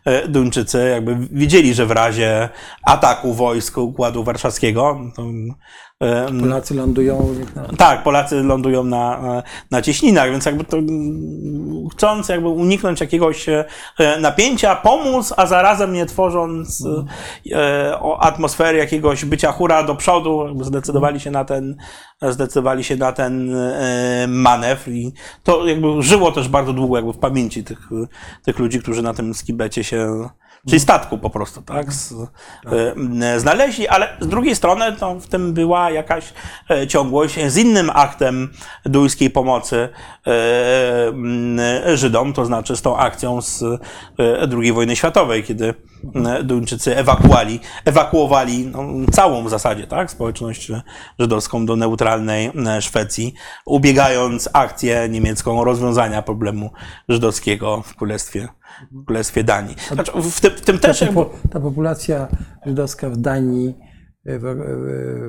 e, 0.04 0.28
Duńczycy 0.28 0.88
jakby 0.90 1.16
widzieli, 1.30 1.74
że 1.74 1.86
w 1.86 1.90
razie 1.90 2.48
ataku 2.82 3.34
wojsk 3.34 3.78
Układu 3.78 4.24
Warszawskiego 4.24 5.00
to, 5.16 5.22
Polacy 6.40 6.74
lądują 6.74 7.34
tak, 7.78 8.02
Polacy 8.02 8.42
lądują 8.42 8.84
na, 8.84 9.42
na 9.70 9.82
cieśninach, 9.82 10.30
więc 10.30 10.46
jakby 10.46 10.64
to 10.64 10.76
chcąc 11.92 12.28
jakby 12.28 12.48
uniknąć 12.48 13.00
jakiegoś 13.00 13.48
e, 13.48 13.64
napięcia, 14.20 14.76
pomóc, 14.76 15.34
a 15.36 15.46
zarazem 15.46 15.92
nie 15.92 16.06
tworząc 16.06 16.84
o 18.00 18.20
atmosfery 18.20 18.78
jakiegoś 18.78 19.24
bycia 19.24 19.52
hura 19.52 19.82
do 19.82 19.94
przodu, 19.94 20.46
jakby 20.46 20.64
zdecydowali 20.64 21.20
się 21.20 21.30
na 21.30 21.44
ten, 21.44 21.76
zdecydowali 22.22 22.84
się 22.84 22.96
na 22.96 23.12
ten 23.12 23.54
e, 23.54 24.26
manewr 24.28 24.90
i 24.90 25.12
to 25.42 25.66
jakby 25.66 26.02
żyło 26.02 26.32
też 26.32 26.48
bardzo 26.48 26.72
długo 26.72 26.96
jakby 26.96 27.12
w 27.12 27.18
pamięci 27.18 27.64
tych, 27.64 27.88
tych 28.44 28.58
ludzi, 28.58 28.80
którzy 28.80 29.02
na 29.02 29.14
tym 29.14 29.34
skibecie 29.34 29.84
się 29.84 30.28
czyli 30.66 30.80
statku 30.80 31.18
po 31.18 31.30
prostu, 31.30 31.62
tak, 31.62 31.92
z, 31.92 32.14
e, 33.22 33.40
znaleźli, 33.40 33.88
ale 33.88 34.16
z 34.20 34.28
drugiej 34.28 34.56
strony 34.56 34.92
to 34.92 35.14
w 35.14 35.26
tym 35.26 35.52
była 35.52 35.89
była 35.90 35.96
jakaś 35.96 36.32
e, 36.70 36.86
ciągłość 36.86 37.38
z 37.46 37.56
innym 37.56 37.90
aktem 37.94 38.52
duńskiej 38.84 39.30
pomocy 39.30 39.88
e, 40.26 41.96
Żydom, 41.96 42.32
to 42.32 42.44
znaczy 42.44 42.76
z 42.76 42.82
tą 42.82 42.96
akcją 42.96 43.42
z 43.42 43.62
e, 43.62 43.78
II 44.62 44.72
wojny 44.72 44.96
światowej, 44.96 45.42
kiedy 45.42 45.74
Duńczycy 46.44 46.96
ewakuowali, 46.96 47.60
ewakuowali 47.84 48.66
no, 48.66 48.84
całą 49.12 49.44
w 49.44 49.50
zasadzie 49.50 49.86
tak, 49.86 50.10
społeczność 50.10 50.72
żydowską 51.18 51.66
do 51.66 51.76
neutralnej 51.76 52.50
Szwecji, 52.80 53.34
ubiegając 53.66 54.48
akcję 54.52 55.08
niemiecką 55.08 55.64
rozwiązania 55.64 56.22
problemu 56.22 56.70
żydowskiego 57.08 57.82
w 57.82 57.96
Królestwie, 57.96 58.48
w 58.92 59.04
Królestwie 59.04 59.44
Danii. 59.44 59.76
Znaczy, 59.92 60.12
w, 60.14 60.40
tym, 60.40 60.50
w 60.50 60.60
tym 60.60 60.78
też 60.78 60.98
ta, 60.98 61.06
popu- 61.06 61.28
ta 61.50 61.60
populacja 61.60 62.28
żydowska 62.66 63.10
w 63.10 63.16
Danii 63.16 63.89
w, 64.24 64.42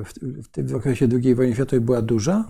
w, 0.04 0.44
w, 0.44 0.48
tym- 0.48 0.76
okresie 0.76 1.08
II 1.22 1.34
wojny 1.34 1.54
światowej 1.54 1.80
była 1.80 2.02
duża? 2.02 2.44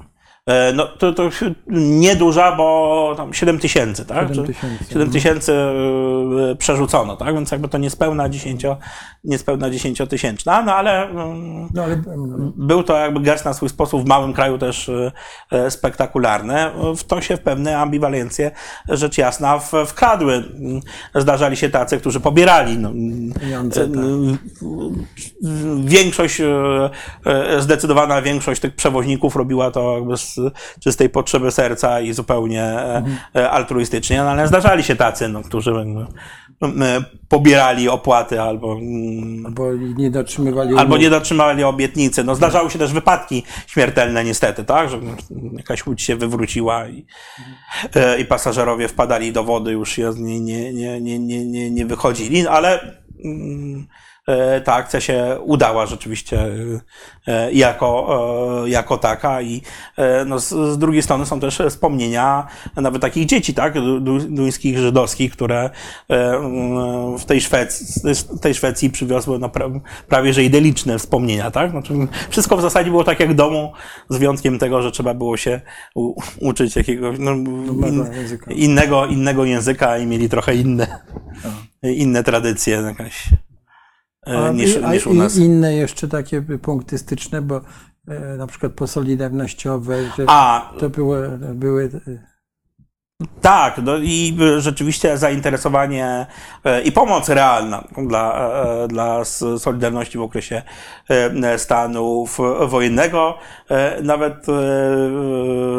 E, 0.46 0.72
No 0.72 0.86
to, 0.86 1.12
to 1.12 1.28
nieduża, 1.76 2.56
bo 2.56 3.14
tam 3.16 3.34
7 3.34 3.58
tysięcy, 3.58 4.04
tak? 4.04 4.28
7 4.28 4.46
Czy- 4.46 4.52
tysięcy. 4.52 4.84
7 4.92 5.10
tysięcy 5.10 5.52
e, 5.52 6.56
przerzucono, 6.56 7.16
tak? 7.16 7.34
Więc 7.34 7.50
jakby 7.50 7.68
to 7.68 7.78
niespełna 7.78 8.28
10, 8.28 8.64
niespełna 9.24 9.70
10-tysięczna, 9.70 10.64
no 10.64 10.74
ale 10.74 11.08
mm, 11.10 11.68
No 11.74 11.82
ale 11.82 11.94
mm, 11.94 12.52
był 12.56 12.82
to 12.82 12.96
jakby 12.96 13.20
gest 13.20 13.44
na 13.44 13.54
swój 13.54 13.68
sposób 13.68 14.02
w 14.02 14.06
małym 14.06 14.32
kraju 14.32 14.58
też 14.58 14.90
e, 15.52 15.70
spektakularny. 15.70 16.54
W 16.96 17.04
to 17.04 17.20
się 17.20 17.36
w 17.36 17.40
pewne 17.40 17.78
ambiwalencje, 17.78 18.50
rzecz 18.88 19.18
jasna, 19.18 19.58
wkradły. 19.86 20.44
Zdarzali 21.14 21.56
się 21.56 21.70
tacy, 21.70 21.98
którzy 21.98 22.20
pobierali 22.20 22.78
no, 22.78 22.90
Pieniądze, 23.40 23.88
tak. 23.88 24.00
Większość, 25.84 26.42
zdecydowana 27.58 28.22
większość 28.22 28.60
tych 28.60 28.74
przewoźników 28.74 29.36
robiła 29.36 29.70
to 29.70 29.94
jakby 29.94 30.16
z 30.16 30.31
czystej 30.80 31.08
potrzeby 31.08 31.50
serca 31.50 32.00
i 32.00 32.12
zupełnie 32.12 32.64
e, 33.36 33.50
altruistycznie, 33.50 34.18
no, 34.18 34.30
ale 34.30 34.48
zdarzali 34.48 34.82
się 34.82 34.96
tacy, 34.96 35.28
no, 35.28 35.42
którzy 35.42 35.70
e, 35.70 37.04
pobierali 37.28 37.88
opłaty 37.88 38.40
albo, 38.40 38.72
mm, 38.72 39.54
bo 39.54 39.74
nie 39.74 40.10
dotrzymywali 40.10 40.76
albo 40.76 40.96
nie 40.96 41.10
dotrzymali 41.10 41.64
obietnicy. 41.64 42.24
No, 42.24 42.34
zdarzały 42.34 42.70
się 42.70 42.78
też 42.78 42.92
wypadki 42.92 43.42
śmiertelne 43.66 44.24
niestety, 44.24 44.64
tak, 44.64 44.90
że 44.90 45.00
jakaś 45.56 45.86
łódź 45.86 46.02
się 46.02 46.16
wywróciła 46.16 46.88
i, 46.88 47.06
i 48.18 48.24
pasażerowie 48.24 48.88
wpadali 48.88 49.32
do 49.32 49.44
wody, 49.44 49.72
już 49.72 49.98
nie, 49.98 50.40
nie, 50.40 50.72
nie, 50.72 51.00
nie, 51.00 51.18
nie, 51.18 51.70
nie, 51.70 51.86
wychodzili, 51.86 52.46
ale 52.46 52.96
mm, 53.24 53.86
ta 54.64 54.74
akcja 54.74 55.00
się 55.00 55.38
udała 55.44 55.86
rzeczywiście 55.86 56.46
e, 57.26 57.52
jako, 57.52 58.18
e, 58.64 58.68
jako 58.68 58.98
taka 58.98 59.42
i 59.42 59.62
e, 59.96 60.24
no, 60.24 60.40
z, 60.40 60.48
z 60.48 60.78
drugiej 60.78 61.02
strony 61.02 61.26
są 61.26 61.40
też 61.40 61.62
wspomnienia 61.68 62.46
nawet 62.76 63.02
takich 63.02 63.26
dzieci, 63.26 63.54
tak, 63.54 63.74
du- 63.74 64.00
du- 64.00 64.28
duńskich, 64.28 64.78
żydowskich, 64.78 65.32
które 65.32 65.70
e, 66.10 66.34
mm, 66.34 67.18
w 67.18 67.24
tej 67.24 67.40
Szwecji, 67.40 67.86
z 67.86 68.40
tej 68.40 68.54
Szwecji 68.54 68.90
przywiozły 68.90 69.38
no, 69.38 69.48
pra, 69.48 69.66
prawie 70.08 70.32
że 70.32 70.44
idylliczne 70.44 70.98
wspomnienia, 70.98 71.50
tak? 71.50 71.70
Znaczy, 71.70 71.94
wszystko 72.30 72.56
w 72.56 72.62
zasadzie 72.62 72.90
było 72.90 73.04
tak 73.04 73.20
jak 73.20 73.32
w 73.32 73.34
domu, 73.34 73.72
z 74.08 74.16
wyjątkiem 74.16 74.58
tego, 74.58 74.82
że 74.82 74.90
trzeba 74.90 75.14
było 75.14 75.36
się 75.36 75.60
u, 75.94 76.14
uczyć 76.40 76.76
jakiegoś 76.76 77.16
no, 77.18 77.32
in, 77.32 78.06
języka. 78.14 78.52
innego, 78.52 79.06
innego 79.06 79.44
języka 79.44 79.98
i 79.98 80.06
mieli 80.06 80.28
trochę 80.28 80.54
inne, 80.54 80.98
inne 81.82 82.24
tradycje 82.24 82.76
jakaś 82.76 83.28
e, 83.32 83.51
A, 84.26 84.50
niż, 84.50 84.76
i- 84.76 84.84
a 84.84 84.92
niż 84.92 85.06
u 85.06 85.14
nas. 85.14 85.36
inne 85.36 85.74
jeszcze 85.74 86.08
takie 86.08 86.42
punkty 86.42 86.98
styczne, 86.98 87.42
bo 87.42 87.60
e, 88.08 88.36
na 88.36 88.46
przykład 88.46 88.72
posolidarnościowe, 88.72 89.96
że 90.16 90.24
A, 90.26 90.72
to 90.80 90.90
były, 90.90 91.38
były 91.54 91.90
e, 92.08 92.31
Tak, 93.40 93.78
no 93.82 93.96
i 93.98 94.36
rzeczywiście 94.58 95.18
zainteresowanie 95.18 96.26
e, 96.64 96.82
i 96.82 96.92
pomoc 96.92 97.28
realna 97.28 97.84
dla, 98.08 98.50
e, 98.84 98.88
dla 98.88 99.20
s- 99.20 99.44
Solidarności 99.58 100.18
w 100.18 100.22
okresie 100.22 100.62
e, 101.42 101.58
stanów 101.58 102.38
wojennego. 102.66 103.38
E, 103.70 104.02
Nawet 104.02 104.46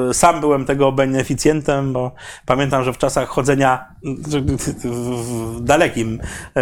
e, 0.10 0.14
sam 0.14 0.40
byłem 0.40 0.66
tego 0.66 0.92
beneficjentem, 0.92 1.94
bo 1.94 2.12
pamiętam, 2.46 2.84
że 2.84 2.94
w 2.94 2.98
czasach 2.98 3.30
chodzenia 3.30 3.86
w 4.84 5.62
dalekim 5.62 6.20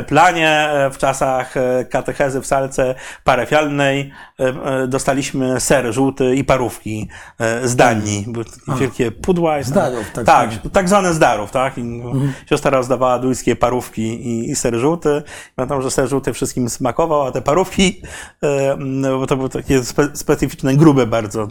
planie, 0.07 0.49
e, 0.49 0.89
w 0.91 0.97
czasach 0.97 1.57
e, 1.57 1.85
katechezy 1.85 2.41
w 2.41 2.45
salce 2.47 2.95
parafialnej 3.23 4.11
e, 4.39 4.43
e, 4.83 4.87
dostaliśmy 4.87 5.59
ser 5.59 5.93
żółty 5.93 6.35
i 6.35 6.43
parówki 6.43 7.09
e, 7.39 7.67
z 7.67 7.75
Danii. 7.75 8.25
Były 8.27 8.45
wielkie 8.79 9.11
pudła. 9.11 9.63
Zdarów, 9.63 10.11
tak 10.13 10.25
tak. 10.25 10.70
Tak 10.71 10.89
zwane 10.89 11.13
zdarów, 11.13 11.51
tak? 11.51 11.77
I, 11.77 11.83
no, 11.83 12.11
Siostra 12.49 12.71
rozdawała 12.71 13.19
duńskie 13.19 13.55
parówki 13.55 14.01
i, 14.01 14.51
i 14.51 14.55
ser 14.55 14.75
żółty. 14.75 15.23
Pamiętam, 15.55 15.81
że 15.81 15.91
ser 15.91 16.07
żółty 16.07 16.33
wszystkim 16.33 16.69
smakował, 16.69 17.21
a 17.21 17.31
te 17.31 17.41
parówki, 17.41 18.01
e, 18.43 18.75
no, 18.79 19.19
bo 19.19 19.27
to 19.27 19.37
były 19.37 19.49
takie 19.49 19.83
spe, 19.83 20.09
specyficzne, 20.13 20.75
grube 20.75 21.07
bardzo. 21.07 21.47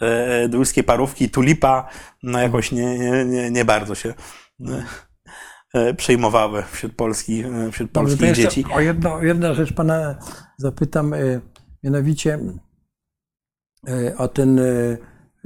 E, 0.00 0.48
duńskie 0.48 0.84
parówki, 0.84 1.30
tulipa, 1.30 1.88
no 2.22 2.38
jakoś 2.38 2.72
nie, 2.72 2.98
nie, 2.98 3.24
nie, 3.24 3.50
nie 3.50 3.64
bardzo 3.64 3.94
się 3.94 4.14
e, 4.68 4.84
e, 5.74 5.94
przejmowały 5.94 6.62
wśród, 6.70 6.94
Polski, 6.96 7.40
e, 7.40 7.72
wśród 7.72 7.92
Dobrze, 7.92 8.16
polskich 8.16 8.28
jeszcze 8.28 8.42
dzieci. 8.42 8.64
O 8.72 8.80
jedno, 8.80 9.14
o 9.14 9.22
jedną 9.22 9.54
rzecz 9.54 9.72
pana 9.72 10.18
zapytam, 10.56 11.14
e, 11.14 11.18
mianowicie 11.82 12.38
e, 13.88 14.16
o 14.16 14.28
ten, 14.28 14.60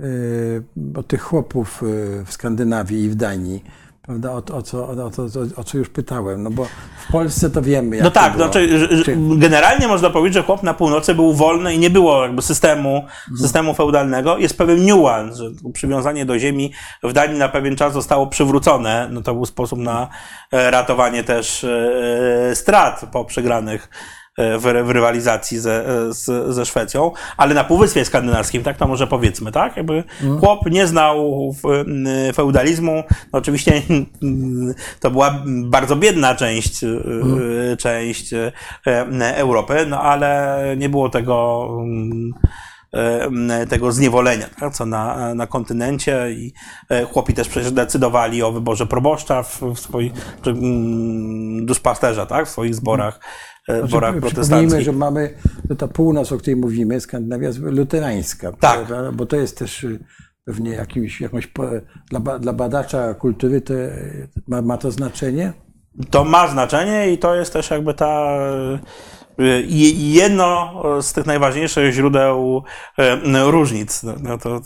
e, 0.03 0.07
e, 0.07 0.99
o 0.99 1.03
tych 1.03 1.23
chłopów 1.23 1.83
e, 1.83 2.25
w 2.25 2.33
Skandynawii 2.33 3.05
i 3.05 3.09
w 3.11 3.15
Danii. 3.15 3.65
Prawda, 4.03 4.31
o, 4.33 4.37
o, 4.53 4.63
co, 4.63 4.89
o, 4.89 5.11
to, 5.11 5.27
o 5.57 5.65
co 5.65 5.79
już 5.79 5.89
pytałem, 5.89 6.43
no 6.43 6.51
bo 6.51 6.65
w 7.09 7.13
Polsce 7.13 7.51
to 7.51 7.63
wiemy. 7.63 7.97
Jak 7.97 8.05
No 8.05 8.11
tak, 8.11 8.39
że 8.39 8.89
Czy- 9.05 9.17
generalnie 9.37 9.89
można 9.89 10.11
powiedzieć, 10.11 10.35
że 10.35 10.43
chłop 10.43 10.63
na 10.63 10.75
północy 10.75 11.15
był 11.15 11.35
wolny 11.35 11.75
i 11.75 11.79
nie 11.79 11.91
było 11.91 12.23
jakby 12.23 12.43
systemu, 12.43 12.97
Mhm. 12.97 13.37
systemu 13.39 13.75
feudalnego. 13.75 14.39
Jest 14.39 14.59
pewien 14.59 14.85
niuans, 14.85 15.37
że 15.37 15.51
przywiązanie 15.73 16.27
do 16.27 16.39
ziemi 16.39 16.73
w 17.03 17.13
Danii 17.13 17.39
na 17.39 17.49
pewien 17.49 17.77
czas 17.77 17.93
zostało 17.93 18.27
przywrócone. 18.27 19.09
No 19.11 19.23
to 19.23 19.35
był 19.35 19.47
sposób 19.47 19.79
na 19.79 20.09
e, 20.53 20.71
ratowanie 20.71 21.25
też 21.25 21.65
e, 21.65 22.51
strat 22.55 23.05
po 23.13 23.25
przegranych 23.25 23.89
e, 23.89 24.22
w, 24.39 24.83
w 24.85 24.91
rywalizacji 24.91 25.59
ze, 25.59 25.89
e, 25.89 26.13
z, 26.13 26.55
ze 26.55 26.67
Szwecją, 26.67 27.11
ale 27.37 27.55
na 27.55 27.65
Półwyspie 27.65 28.05
Skandynawskim, 28.05 28.63
tak 28.63 28.77
to 28.77 28.89
może 28.89 29.07
powiedzmy, 29.07 29.53
tak? 29.53 29.77
Jakby 29.77 30.05
chłop 30.41 30.71
nie 30.71 30.87
znał 30.87 31.51
m, 31.65 32.07
feudalizmu. 32.35 33.05
No 33.33 33.39
oczywiście 33.39 33.83
to 35.01 35.11
była 35.11 35.43
bardzo 35.65 35.97
biedna 35.97 36.35
część, 36.35 36.85
e, 36.85 37.77
część 37.77 38.33
e, 38.33 38.53
Europy, 39.37 39.87
no 39.89 40.01
ale 40.01 40.59
nie 40.79 40.89
było 40.89 41.09
tego 41.09 41.69
mm, 41.81 42.33
e, 43.51 43.67
tego 43.67 43.93
zniewolenia, 43.93 44.47
tak, 44.61 44.75
co 44.75 44.87
na, 44.87 45.35
na 45.35 45.47
kontynencie 45.47 46.33
i 46.33 46.53
e, 46.89 47.05
chłopi 47.05 47.35
też 47.35 47.49
przecież 47.49 47.73
decydowali 47.73 48.43
o 48.43 48.53
wyborze 48.53 48.87
proboszcza 48.87 49.43
w, 49.43 49.63
w 49.75 49.79
swoich, 49.79 50.13
czy, 50.43 50.51
mm, 50.51 51.67
duszpasterza, 51.67 52.27
tak, 52.27 52.47
w 52.47 52.51
swoich 52.51 52.75
zborach, 52.75 53.15
e, 53.15 53.19
zborach 53.19 53.43
Znaczy, 53.69 53.87
przypomnijmy, 53.87 54.21
protestanckich. 54.21 54.81
że 54.81 54.93
mamy 54.93 55.35
że 55.71 55.77
ta 55.77 55.89
północ, 55.89 56.33
o 56.33 56.39
której 56.39 56.57
mówimy, 56.57 57.01
Skandynawia 57.01 57.51
luterańska. 57.61 58.53
Tak. 58.53 58.87
prawda? 58.87 59.13
Bo 59.13 59.27
to 59.27 59.37
jest 59.37 59.59
też 59.59 59.85
y, 59.85 60.05
pewnie 60.45 60.71
jakimś, 60.71 61.21
jakąś, 61.21 61.49
dla, 62.11 62.39
dla 62.39 62.53
badacza 62.53 63.15
kultury 63.15 63.61
to 63.61 63.75
y, 63.75 64.29
ma, 64.49 64.63
ma 64.63 64.79
to 64.79 64.91
znaczenie? 64.91 65.53
To 66.11 66.25
ma 66.25 66.49
znaczenie 66.49 67.13
i 67.13 67.19
to 67.19 67.35
jest 67.35 67.53
też 67.53 67.71
jakby 67.71 67.95
ta 67.95 68.39
je- 69.69 70.13
jedno 70.13 70.83
z 71.01 71.13
tych 71.13 71.27
najważniejszych 71.27 71.93
źródeł 71.95 72.63
e, 72.99 73.51
różnic. 73.51 74.03
No, 74.03 74.13
no 74.23 74.39
to, 74.39 74.61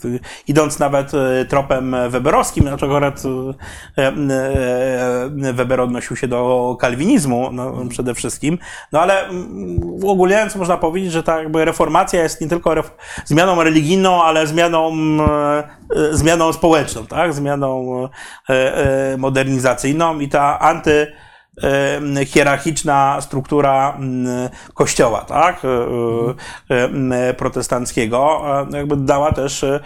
idąc 0.47 0.79
nawet 0.79 1.11
e, 1.13 1.45
tropem 1.45 1.95
weberowskim, 2.09 2.63
dlaczego 2.63 2.95
akurat 2.97 3.23
e, 3.97 4.07
e, 4.07 5.53
Weber 5.53 5.81
odnosił 5.81 6.15
się 6.15 6.27
do 6.27 6.77
kalwinizmu 6.79 7.49
no, 7.51 7.73
przede 7.89 8.13
wszystkim, 8.13 8.57
no 8.91 9.01
ale 9.01 9.25
mm, 9.27 9.79
uogólniając 10.03 10.55
można 10.55 10.77
powiedzieć, 10.77 11.11
że 11.11 11.23
ta 11.23 11.37
jakby 11.39 11.65
reformacja 11.65 12.23
jest 12.23 12.41
nie 12.41 12.47
tylko 12.47 12.69
ref- 12.69 12.91
zmianą 13.25 13.63
religijną, 13.63 14.23
ale 14.23 14.47
zmianą, 14.47 14.91
e, 14.93 15.63
e, 15.95 16.13
zmianą 16.17 16.53
społeczną, 16.53 17.07
tak? 17.07 17.33
zmianą 17.33 18.03
e, 18.49 18.77
e, 19.13 19.17
modernizacyjną 19.17 20.19
i 20.19 20.29
ta 20.29 20.59
anty 20.59 20.91
e, 20.91 21.26
hierarchiczna 22.25 23.21
struktura 23.21 23.97
kościoła, 24.73 25.21
tak, 25.21 25.61
e, 26.69 27.27
e, 27.27 27.33
protestanckiego, 27.33 28.41
jakby 28.71 28.97
dała 28.97 29.31
też, 29.31 29.63
e, 29.63 29.79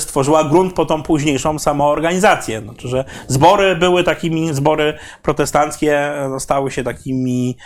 stworzyła 0.00 0.44
grunt 0.44 0.74
po 0.74 0.86
tą 0.86 1.02
późniejszą 1.02 1.58
samoorganizację. 1.58 2.60
Znaczy, 2.60 2.88
że 2.88 3.04
zbory 3.26 3.76
były 3.76 4.04
takimi, 4.04 4.54
zbory 4.54 4.98
protestanckie 5.22 6.12
stały 6.38 6.70
się 6.70 6.84
takimi 6.84 7.56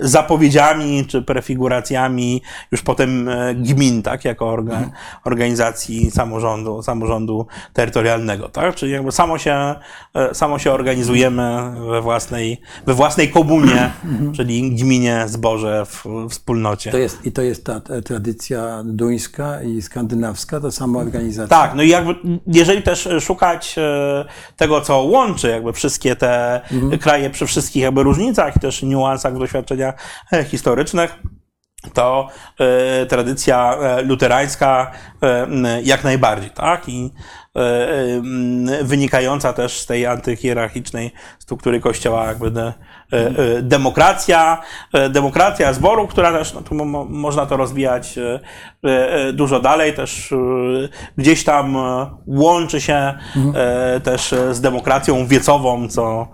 zapowiedziami 0.00 1.04
czy 1.06 1.22
prefiguracjami 1.22 2.42
już 2.72 2.82
potem 2.82 3.28
e, 3.28 3.54
gmin, 3.54 4.02
tak, 4.02 4.24
jako 4.24 4.48
orga, 4.48 4.90
organizacji 5.24 6.10
samorządu, 6.10 6.82
samorządu 6.82 7.46
terytorialnego, 7.72 8.48
tak, 8.48 8.74
czyli 8.74 8.92
jakby 8.92 9.12
samo 9.12 9.38
się, 9.38 9.74
e, 10.14 10.34
samo 10.34 10.58
się 10.58 10.72
organizujemy 10.72 11.72
we 11.90 12.02
własnej, 12.02 12.60
we 12.86 12.94
własnej 12.94 13.30
komunie, 13.30 13.90
czyli 14.36 14.76
gminie, 14.76 15.24
zborze, 15.26 15.86
w, 15.86 16.04
wspólnocie. 16.30 16.90
To 16.90 16.98
jest, 16.98 17.26
I 17.26 17.32
to 17.32 17.42
jest 17.42 17.64
ta, 17.64 17.80
ta 17.80 18.02
tradycja 18.02 18.82
duńska 18.84 19.62
i 19.62 19.82
skandynawska, 19.82 20.60
to 20.60 20.72
sama 20.72 20.98
organizacja. 20.98 21.58
Tak, 21.58 21.74
no 21.74 21.82
i 21.82 21.88
jakby, 21.88 22.14
jeżeli 22.46 22.82
też 22.82 23.08
szukać 23.20 23.74
e, 23.78 24.24
tego, 24.56 24.80
co 24.80 24.98
łączy 24.98 25.48
jakby 25.48 25.72
wszystkie 25.72 26.16
te 26.16 26.60
kraje 27.00 27.30
przy 27.30 27.46
wszystkich 27.46 27.82
jakby 27.82 28.02
różnicach 28.02 28.56
i 28.56 28.60
też 28.72 28.82
niuansach 28.82 29.34
w 29.34 29.38
doświadczeniach 29.38 29.94
historycznych, 30.50 31.18
to 31.94 32.28
e, 32.60 33.06
tradycja 33.06 33.74
e, 33.74 34.02
luterańska 34.02 34.90
m, 35.20 35.66
jak 35.82 36.04
najbardziej, 36.04 36.50
tak? 36.50 36.88
I 36.88 37.10
m, 37.54 38.66
wynikająca 38.82 39.52
też 39.52 39.78
z 39.78 39.86
tej 39.86 40.06
antyhierarchicznej 40.06 41.12
struktury 41.38 41.80
kościoła, 41.80 42.26
jakby 42.26 42.50
de, 42.50 42.72
demokracja, 43.62 44.60
demokracja 45.10 45.72
zboru, 45.72 46.06
która 46.06 46.32
też, 46.32 46.54
no 46.54 46.62
tu 46.62 46.74
mo, 46.74 46.84
mo- 46.84 47.04
można 47.04 47.46
to 47.46 47.56
rozwijać 47.56 48.18
dużo 49.32 49.60
dalej, 49.60 49.94
też 49.94 50.34
gdzieś 51.18 51.44
tam 51.44 51.76
łączy 52.26 52.80
się 52.80 53.14
też 54.04 54.34
z 54.50 54.60
demokracją 54.60 55.26
wiecową, 55.26 55.88
co 55.88 56.28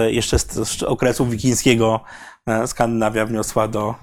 jeszcze 0.00 0.38
z, 0.38 0.82
okresu 0.82 1.26
wikińskiego 1.26 2.00
e, 2.46 2.66
Skandynawia 2.66 3.26
wniosła 3.26 3.68
do, 3.68 3.94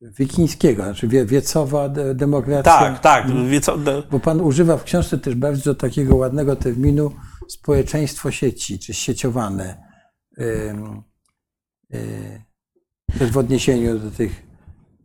Wikińskiego, 0.00 0.82
znaczy 0.82 1.08
wie, 1.08 1.26
wiecowa 1.26 1.88
de, 1.88 2.14
demokracja. 2.14 2.72
tak, 2.72 3.00
tak. 3.00 3.30
Wieco, 3.48 3.78
de, 3.78 4.02
Bo 4.10 4.20
pan 4.20 4.40
używa 4.40 4.76
w 4.76 4.84
książce 4.84 5.18
też 5.18 5.34
bardzo 5.34 5.74
takiego 5.74 6.16
ładnego 6.16 6.56
terminu 6.56 7.12
społeczeństwo 7.48 8.30
sieci, 8.30 8.78
czy 8.78 8.94
sieciowane. 8.94 9.86
Y, 10.38 10.74
też 13.18 13.30
w 13.30 13.38
odniesieniu 13.38 13.98
do 13.98 14.10
tych, 14.10 14.42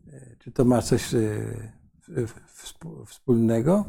y, 0.08 0.38
czy 0.40 0.52
to 0.52 0.66
ma 0.66 0.82
coś 0.82 1.14
y, 1.14 2.28
wspólnego? 3.06 3.86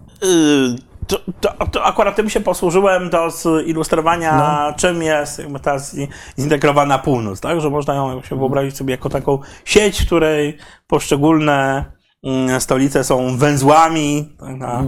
To, 1.06 1.18
to, 1.40 1.66
to 1.66 1.84
akurat 1.84 2.16
tym 2.16 2.30
się 2.30 2.40
posłużyłem 2.40 3.10
do 3.10 3.28
zilustrowania, 3.30 4.36
No. 4.38 4.74
czym 4.76 5.02
jest 5.02 5.38
jakby 5.38 5.60
ta 5.60 5.78
zi- 5.78 6.08
zintegrowana 6.38 6.98
północ, 6.98 7.40
tak? 7.40 7.60
Że 7.60 7.70
można 7.70 7.94
ją 7.94 8.22
się 8.22 8.36
wyobrazić 8.38 8.76
sobie 8.76 8.90
jako 8.90 9.08
taką 9.08 9.38
sieć, 9.64 10.02
w 10.02 10.06
której 10.06 10.58
poszczególne 10.86 11.84
mm, 12.24 12.60
stolice 12.60 13.04
są 13.04 13.36
węzłami, 13.36 14.36
tak, 14.40 14.56
a, 14.62 14.82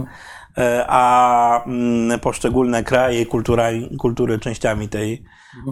e, 0.61 0.85
a 0.87 1.63
mm, 1.65 2.19
poszczególne 2.19 2.83
kraje 2.83 3.25
kultura, 3.25 3.69
kultury 3.99 4.39
częściami 4.39 4.89
tej, 4.89 5.23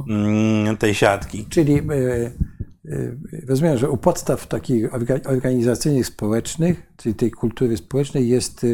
mm, 0.09 0.77
tej 0.77 0.95
siatki. 0.95 1.45
Czyli 1.49 1.73
y, 1.77 2.37
y, 2.85 3.17
rozumiem, 3.49 3.77
że 3.77 3.89
u 3.89 3.97
podstaw 3.97 4.47
takich 4.47 4.91
orga- 4.93 5.29
organizacyjnych 5.29 6.05
społecznych, 6.05 6.83
czyli 6.97 7.15
tej 7.15 7.31
kultury 7.31 7.77
społecznej 7.77 8.29
jest 8.29 8.65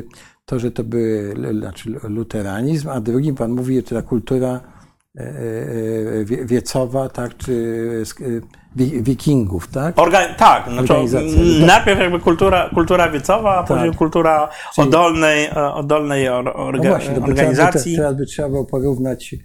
to, 0.50 0.60
że 0.60 0.72
to 0.72 0.84
były 0.84 1.34
l- 1.38 1.60
znaczy 1.60 1.96
luteranizm, 2.04 2.90
a 2.90 3.00
drugim 3.02 3.36
pan 3.36 3.52
mówi, 3.52 3.76
że 3.76 3.84
ta 3.84 4.02
kultura 4.02 4.60
y, 5.20 6.26
wie- 6.26 6.46
wiecowa, 6.46 7.10
tak, 7.10 7.38
czy 7.38 7.54
wi- 8.76 9.04
wikingów, 9.04 9.68
tak? 9.68 10.00
Orga, 10.00 10.34
tak, 10.34 10.70
znaczy, 10.72 10.94
najpierw 11.66 12.00
jakby 12.00 12.20
kultura, 12.20 12.70
kultura 12.76 13.10
wiecowa, 13.10 13.56
a 13.58 13.64
później 13.64 13.92
kultura 13.94 14.50
Czyli- 14.76 14.88
oddolnej, 14.88 15.46
e, 15.46 15.74
oddolnej 15.74 16.30
or, 16.30 16.46
No 16.46 16.54
orga, 16.56 16.90
właśnie, 16.90 17.16
to 17.16 17.22
by 17.22 17.28
organizacji. 17.28 17.82
Trzeba 17.94 17.96
by, 17.96 17.98
teraz 17.98 18.18
by 18.18 18.26
trzeba 18.26 18.50
było 18.50 18.66
porównać 18.66 19.36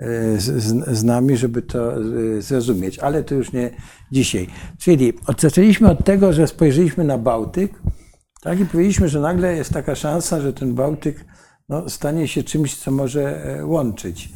e, 0.00 0.38
z, 0.40 0.62
z, 0.62 0.98
z 0.98 1.04
nami, 1.04 1.36
żeby 1.36 1.62
to 1.62 1.92
e, 1.94 1.98
zrozumieć, 2.42 2.98
ale 2.98 3.24
to 3.24 3.34
już 3.34 3.52
nie 3.52 3.70
dzisiaj. 4.12 4.46
Czyli 4.78 5.12
zaczęliśmy 5.38 5.90
od 5.90 6.04
tego, 6.04 6.32
że 6.32 6.46
spojrzeliśmy 6.46 7.04
na 7.04 7.18
Bałtyk 7.18 7.72
tak, 8.40 8.60
i 8.60 8.66
powiedzieliśmy, 8.66 9.08
że 9.08 9.20
nagle 9.20 9.54
jest 9.56 9.72
taka 9.72 9.94
szansa, 9.94 10.40
że 10.40 10.52
ten 10.52 10.74
Bałtyk 10.74 11.24
no, 11.68 11.88
stanie 11.88 12.28
się 12.28 12.42
czymś, 12.42 12.76
co 12.76 12.90
może 12.90 13.44
e, 13.44 13.66
łączyć. 13.66 14.28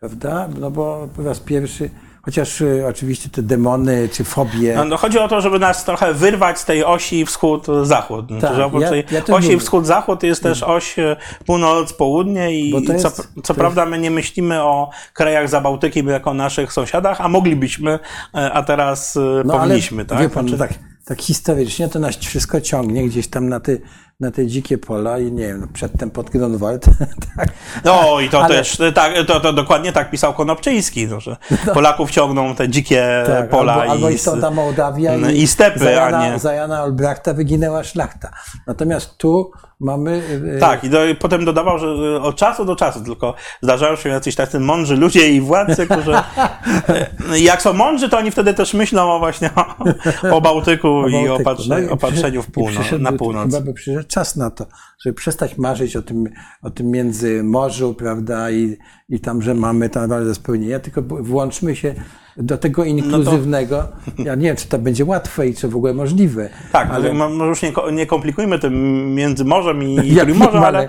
Prawda? 0.00 0.48
No 0.60 0.70
bo 0.70 1.08
po 1.16 1.22
raz 1.22 1.40
pierwszy, 1.40 1.90
chociaż 2.22 2.62
e, 2.62 2.86
oczywiście 2.88 3.28
te 3.28 3.42
demony 3.42 4.08
czy 4.12 4.24
fobie. 4.24 4.74
No, 4.76 4.84
no, 4.84 4.96
chodzi 4.96 5.18
o 5.18 5.28
to, 5.28 5.40
żeby 5.40 5.58
nas 5.58 5.84
trochę 5.84 6.14
wyrwać 6.14 6.58
z 6.58 6.64
tej 6.64 6.84
osi 6.84 7.24
wschód-zachód. 7.26 8.26
Znaczy, 8.28 8.56
Tak, 8.56 8.66
oprócz 8.66 8.82
ja- 8.82 8.96
ja 9.28 9.36
osi 9.36 9.58
wschód-zachód 9.58 10.22
jest 10.22 10.42
też 10.42 10.62
oś 10.62 10.98
e, 10.98 11.16
północ-południe 11.46 12.52
i 12.60 12.86
co, 12.86 12.92
jest- 12.92 13.16
co 13.16 13.42
to 13.42 13.54
prawda 13.54 13.86
my 13.86 13.98
nie 13.98 14.10
myślimy 14.10 14.62
o 14.62 14.90
krajach 15.12 15.48
za 15.48 15.60
Bałtykiem 15.60 16.08
jako 16.08 16.34
naszych 16.34 16.72
sąsiadach, 16.72 17.20
a 17.20 17.28
moglibyśmy, 17.28 17.98
a 18.32 18.62
teraz 18.62 19.18
No 19.44 19.58
powinniśmy, 19.58 19.98
ale 19.98 20.06
tak? 20.08 20.18
wie 20.18 20.28
pan, 20.28 20.48
Znaczy, 20.48 20.58
tak, 20.58 20.78
tak 21.08 21.22
historycznie 21.22 21.88
to 21.88 21.98
nas 21.98 22.16
wszystko 22.16 22.60
ciągnie 22.60 23.08
gdzieś 23.08 23.28
tam 23.28 23.48
na 23.48 23.60
te, 23.60 23.76
na 24.20 24.30
te 24.30 24.46
dzikie 24.46 24.78
pola 24.78 25.18
i 25.18 25.32
nie 25.32 25.46
wiem, 25.46 25.60
no 25.60 25.66
przedtem 25.72 26.10
pod 26.10 26.30
Grunwald. 26.30 26.84
tak. 27.36 27.48
No 27.84 28.20
i 28.20 28.28
to 28.28 28.44
Ale- 28.44 28.54
też, 28.54 28.78
tak, 28.94 29.12
to, 29.26 29.40
to 29.40 29.52
dokładnie 29.52 29.92
tak 29.92 30.10
pisał 30.10 30.34
Konopczyński, 30.34 31.06
no, 31.06 31.20
że 31.20 31.36
Polaków 31.74 32.10
ciągną 32.10 32.54
te 32.54 32.68
dzikie 32.68 33.22
Tak, 33.26 33.48
pola 33.48 33.74
albo, 33.74 33.92
albo 33.92 34.10
i, 34.10 34.14
istota 34.14 34.50
Mołdawia 34.50 35.18
no, 35.18 35.30
i, 35.30 35.38
i 35.38 35.46
stepy, 35.46 35.78
za 35.78 36.04
a 36.06 36.30
nie- 36.30 36.38
za 36.38 36.52
Jana 36.52 36.82
Olbrachta 36.82 37.34
wyginęła 37.34 37.84
szlachta. 37.84 38.30
Natomiast 38.66 39.16
tu 39.16 39.50
mamy... 39.80 40.22
e, 40.56 40.58
Tak, 40.58 40.84
i 40.84 40.90
do, 40.90 40.98
potem 41.20 41.44
dodawał, 41.44 41.78
że 41.78 41.86
y, 41.86 42.20
od 42.20 42.36
czasu 42.36 42.64
do 42.64 42.76
czasu 42.76 43.04
tylko 43.04 43.34
zdarzają 43.62 43.96
się 43.96 44.08
jacyś 44.08 44.34
tacy 44.34 44.60
mądrzy 44.60 44.96
ludzie 44.96 45.28
i 45.28 45.40
władcy, 45.40 45.86
którzy 45.86 46.12
y, 47.34 47.40
jak 47.40 47.62
są 47.62 47.72
mądrzy, 47.72 48.08
to 48.08 48.18
oni 48.18 48.30
wtedy 48.30 48.54
też 48.54 48.74
myślą 48.74 49.12
o 49.12 49.18
właśnie 49.18 49.50
o, 49.56 50.36
o 50.36 50.40
Bałtyku, 50.40 51.08
i 51.08 51.14
o, 51.16 51.22
Bałtyku. 51.28 51.44
patrze, 51.44 51.68
No 51.68 51.78
i 51.78 51.88
o 51.88 51.96
patrzeniu 51.96 52.42
w 52.42 52.48
i 52.48 52.52
północ, 52.52 52.86
na 52.98 53.12
północ. 53.12 53.44
Chyba 53.54 53.60
by 53.66 53.72
przyszedł 53.74 54.07
czas 54.08 54.36
na 54.36 54.50
to, 54.50 54.66
żeby 55.04 55.14
przestać 55.14 55.58
marzyć 55.58 55.96
o 55.96 56.02
tym, 56.02 56.24
o 56.62 56.70
tym 56.70 56.86
międzymorzu, 56.86 57.94
prawda, 57.94 58.50
i, 58.50 58.76
i 59.08 59.20
tam, 59.20 59.42
że 59.42 59.54
mamy 59.54 59.88
tam 59.88 60.08
bardzo 60.08 60.34
spełnienia, 60.34 60.80
tylko 60.80 61.02
włączmy 61.02 61.76
się 61.76 61.94
do 62.38 62.58
tego 62.58 62.84
inkluzywnego. 62.84 63.84
Ja 64.18 64.34
nie 64.34 64.42
wiem, 64.42 64.56
czy 64.56 64.68
to 64.68 64.78
będzie 64.78 65.04
łatwe 65.04 65.48
i 65.48 65.54
czy 65.54 65.68
w 65.68 65.76
ogóle 65.76 65.94
możliwe. 65.94 66.48
Tak, 66.72 66.90
ale 66.90 67.10
ale... 67.10 67.28
może 67.28 67.46
już 67.46 67.62
nie, 67.62 67.72
nie 67.92 68.06
komplikujmy 68.06 68.58
tym 68.58 69.14
między 69.14 69.44
morzem 69.44 69.82
i, 69.82 69.94
Ja 70.14 70.24
Trójmorzem, 70.24 70.62
ale 70.64 70.78
ale- 70.78 70.88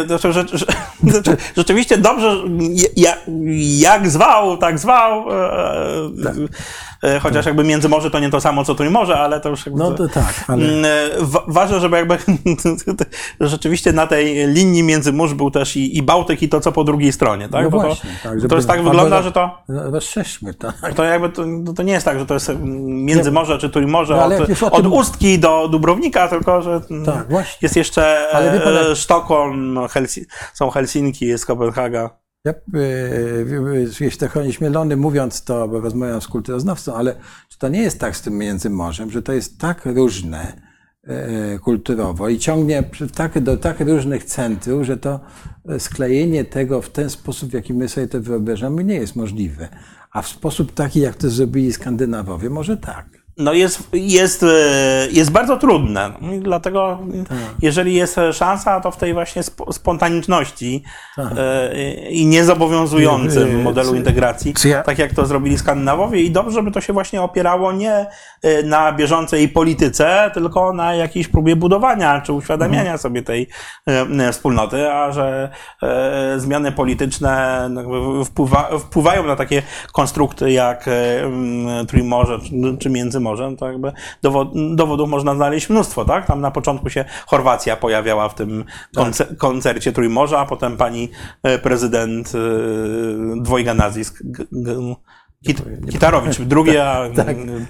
e, 0.00 0.18
to, 0.18 0.32
że, 0.32 0.44
znaczy, 1.04 1.36
rzeczywiście 1.56 1.98
dobrze, 1.98 2.36
jak, 2.96 3.18
jak 3.78 4.08
zwał, 4.10 4.56
tak 4.56 4.78
zwał, 4.78 5.30
e, 5.32 6.10
e, 7.02 7.20
chociaż 7.20 7.46
jakby 7.46 7.64
Międzymorze 7.64 8.10
to 8.10 8.18
nie 8.20 8.30
to 8.30 8.40
samo 8.40 8.64
co 8.64 8.74
Trójmorze, 8.74 9.18
ale 9.18 9.40
to 9.40 9.48
już 9.48 9.66
jakby... 9.66 9.78
no 9.80 9.90
to 9.92 10.08
tak, 10.08 10.44
ale 10.48 10.64
Mm, 10.64 10.84
wa- 11.20 11.44
Ważne, 11.46 11.80
żeby 11.80 11.96
jakby 11.96 12.18
rzeczywiście 13.40 13.92
na 13.92 14.06
tej 14.06 14.46
linii 14.46 14.82
międzymórz 14.82 15.34
był 15.34 15.50
też 15.50 15.76
i, 15.76 15.98
i 15.98 16.02
Bałtyk 16.02 16.42
i 16.42 16.48
to, 16.48 16.60
co 16.60 16.72
po 16.72 16.84
drugiej 16.84 17.12
stronie, 17.12 17.48
tak? 17.48 17.64
no 17.64 17.70
Bo 17.70 17.80
właśnie. 17.80 18.10
to, 18.22 18.28
tak, 18.28 18.48
to 18.48 18.56
jest 18.56 18.68
tak 18.68 18.84
wygląda, 18.84 19.22
że 19.22 19.32
to, 19.32 19.58
Rozszerzmy 19.68 20.54
to. 20.54 20.72
To 20.92 21.04
jakby 21.04 21.28
to, 21.28 21.46
no 21.46 21.72
to 21.72 21.82
nie 21.82 21.92
jest 21.92 22.04
tak, 22.04 22.18
że 22.18 22.26
to 22.26 22.34
jest 22.34 22.48
mm, 22.50 23.04
Międzymorze 23.04 23.58
czy 23.58 23.70
Trójmorze 23.70 24.14
No, 24.16 24.24
od, 24.24 24.62
o 24.62 24.70
od 24.70 24.82
tym- 24.82 24.92
Ustki 24.92 25.38
do 25.38 25.68
Dubrownika, 25.68 26.28
tylko 26.28 26.62
że 26.62 26.80
mm, 26.90 27.04
Tak, 27.04 27.26
jest 27.62 27.76
jeszcze 27.76 28.28
pan, 28.32 28.42
e, 28.42 28.56
jak- 28.56 28.96
Sztokholm, 28.96 29.74
Helsi- 29.76 30.24
są 30.54 30.70
Helsinki, 30.70 31.26
jest 31.26 31.46
Kopenhaga. 31.46 32.10
Ja, 32.44 32.52
e, 32.52 32.56
jeśli 34.00 34.10
trochę 34.18 34.44
nieśmielony 34.44 34.96
mówiąc 34.96 35.44
to, 35.44 35.68
bo 35.68 35.80
rozmawiam 35.80 36.20
z 36.20 36.28
kulturoznawcą, 36.28 36.94
ale 36.94 37.14
czy 37.48 37.58
to 37.58 37.68
nie 37.68 37.82
jest 37.82 38.00
tak 38.00 38.16
z 38.16 38.22
tym 38.22 38.38
Międzymorzem, 38.38 39.10
że 39.10 39.22
to 39.22 39.32
jest 39.32 39.60
tak 39.60 39.86
różne 39.86 40.52
kulturowo 41.62 42.28
i 42.28 42.38
ciągnie 42.38 42.82
tak, 43.14 43.40
do 43.40 43.56
tak 43.56 43.80
różnych 43.80 44.24
centrów, 44.24 44.86
że 44.86 44.96
to 44.96 45.20
e, 45.68 45.80
sklejenie 45.80 46.44
tego 46.44 46.82
w 46.82 46.90
ten 46.90 47.10
sposób, 47.10 47.50
w 47.50 47.52
jaki 47.52 47.74
my 47.74 47.88
sobie 47.88 48.08
to 48.08 48.20
wyobrażamy, 48.20 48.84
nie 48.84 48.94
jest 48.94 49.16
możliwe. 49.16 49.68
A 50.12 50.22
w 50.22 50.28
sposób 50.28 50.72
taki, 50.72 51.00
jak 51.00 51.14
to 51.14 51.30
zrobili 51.30 51.72
Skandynawowie, 51.72 52.50
może 52.50 52.76
tak. 52.76 53.23
No 53.36 53.52
jest, 53.52 53.88
jest, 53.92 54.42
e, 54.42 54.46
jest 55.10 55.30
bardzo 55.30 55.56
trudne. 55.56 56.10
I 56.36 56.40
dlatego, 56.40 56.98
Tak. 57.28 57.38
jeżeli 57.62 57.94
jest 57.94 58.16
szansa, 58.32 58.80
to 58.80 58.90
w 58.90 58.96
tej 58.96 59.14
właśnie 59.14 59.40
sp- 59.48 59.72
spontaniczności 59.72 60.82
Tak. 61.16 61.26
e, 61.38 62.10
i 62.10 62.26
niezobowiązującym 62.26 63.48
Nie, 63.54 63.60
e, 63.60 63.62
modelu 63.62 63.94
integracji, 63.94 64.54
ja- 64.64 64.82
tak 64.82 64.98
jak 64.98 65.14
to 65.14 65.26
zrobili 65.26 65.58
Skandynawowie. 65.58 66.20
I 66.22 66.30
dobrze, 66.30 66.54
żeby 66.54 66.70
to 66.70 66.80
się 66.80 66.92
właśnie 66.92 67.22
opierało 67.22 67.72
nie 67.72 68.06
e, 68.42 68.62
na 68.62 68.92
bieżącej 68.92 69.48
polityce, 69.48 70.30
tylko 70.34 70.72
na 70.72 70.94
jakiejś 70.94 71.28
próbie 71.28 71.56
budowania 71.56 72.20
czy 72.20 72.32
uświadamiania 72.32 72.80
Mhm. 72.80 72.98
sobie 72.98 73.22
tej 73.22 73.48
e, 74.20 74.32
wspólnoty, 74.32 74.88
a 74.92 75.12
że 75.12 75.50
e, 75.82 76.34
zmiany 76.40 76.72
polityczne 76.72 77.66
no, 77.70 77.82
wpływa, 78.24 78.70
wpływają 78.78 79.26
na 79.26 79.36
takie 79.36 79.62
konstrukty 79.92 80.52
jak 80.52 80.88
e, 80.88 81.84
Trójmorze 81.88 82.38
czy, 82.40 82.76
czy 82.80 82.90
No 83.24 83.56
to 83.56 83.66
jakby 83.66 83.92
dowod, 84.22 84.48
dowodów 84.74 85.08
można 85.08 85.34
znaleźć 85.34 85.70
mnóstwo, 85.70 86.04
tak? 86.04 86.26
Tam 86.26 86.40
na 86.40 86.50
początku 86.50 86.90
się 86.90 87.04
Chorwacja 87.26 87.76
pojawiała 87.76 88.28
w 88.28 88.34
tym 88.34 88.64
konce, 88.96 89.26
koncercie 89.38 89.92
Trójmorza, 89.92 90.38
a 90.38 90.46
potem 90.46 90.76
pani 90.76 91.08
e, 91.42 91.58
prezydent 91.58 92.32
e, 92.34 93.42
dwojga 93.42 93.74
nazwisk. 93.74 94.22
Kit, 95.46 95.62
Kitarowicz 95.90 96.40
drugi, 96.40 96.78
a 96.86 97.00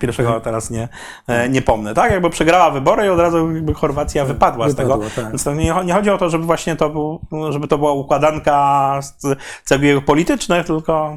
pierwszego 0.01 0.40
teraz 0.40 0.70
nie, 0.70 0.89
e, 1.26 1.48
nie 1.48 1.62
pomnę. 1.62 1.94
Tak, 1.94 2.12
jakby 2.12 2.31
przegrała 2.31 2.70
wybory 2.70 3.06
i 3.06 3.09
od 3.09 3.18
razu 3.18 3.52
jakby 3.52 3.74
Chorwacja 3.74 4.24
wypadła, 4.24 4.68
z 4.68 4.74
Wypadła, 4.74 4.97
tego. 4.97 5.10
tak. 5.16 5.28
Więc 5.28 5.44
to 5.44 5.55
nie, 5.55 5.74
nie 5.85 5.93
chodzi 5.93 6.10
o 6.10 6.18
to, 6.18 6.31
żeby 6.31 6.44
właśnie 6.44 6.76
to 6.76 6.90
był, 6.90 7.20
żeby 7.51 7.68
to 7.68 7.78
była 7.78 7.93
układanka 7.93 9.01
z 9.02 9.36
cegieł 9.64 10.02
politycznych, 10.02 10.66
tylko 10.66 11.16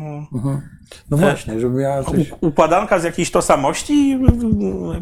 No 1.09 1.17
właśnie, 1.17 1.59
żeby 1.59 1.79
miała 1.79 2.03
coś... 2.03 2.33
układanka 2.41 2.99
z 2.99 3.03
jakiejś 3.03 3.31
tożsamości. 3.31 4.19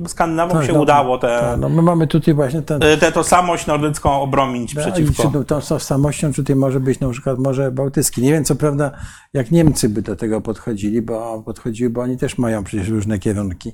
Skandynawom 0.07 0.57
Tak, 0.57 0.67
się 0.67 0.73
no, 0.73 0.81
udało 0.81 1.17
tak, 1.17 1.41
tę 1.41 1.57
no 1.57 1.69
my 1.69 1.81
mamy 1.81 2.07
tutaj 2.07 2.33
właśnie 2.33 2.61
ten... 2.61 2.79
te, 2.79 2.97
tę 2.97 3.11
tożsamość 3.11 3.67
nordycką 3.67 4.21
obronić 4.21 4.75
No, 4.75 4.81
I 4.81 4.85
przeciwko. 4.85 5.23
czy 5.23 5.45
tą 5.45 5.59
tożsamością 5.61 6.33
tutaj 6.33 6.55
może 6.55 6.79
być 6.79 6.99
na 6.99 7.09
przykład 7.09 7.39
Morze 7.39 7.71
Bałtyckie. 7.71 8.21
Nie 8.21 8.31
wiem, 8.31 8.45
co 8.45 8.55
prawda, 8.55 8.91
jak 9.33 9.51
Niemcy 9.51 9.89
by 9.89 10.01
do 10.01 10.15
tego 10.15 10.41
podchodzili, 10.41 11.01
bo 11.01 11.43
podchodzili, 11.43 11.89
bo 11.89 12.01
oni 12.01 12.17
też 12.17 12.37
mają 12.37 12.63
przecież 12.63 12.87
różne 12.87 13.19
kierunki, 13.19 13.73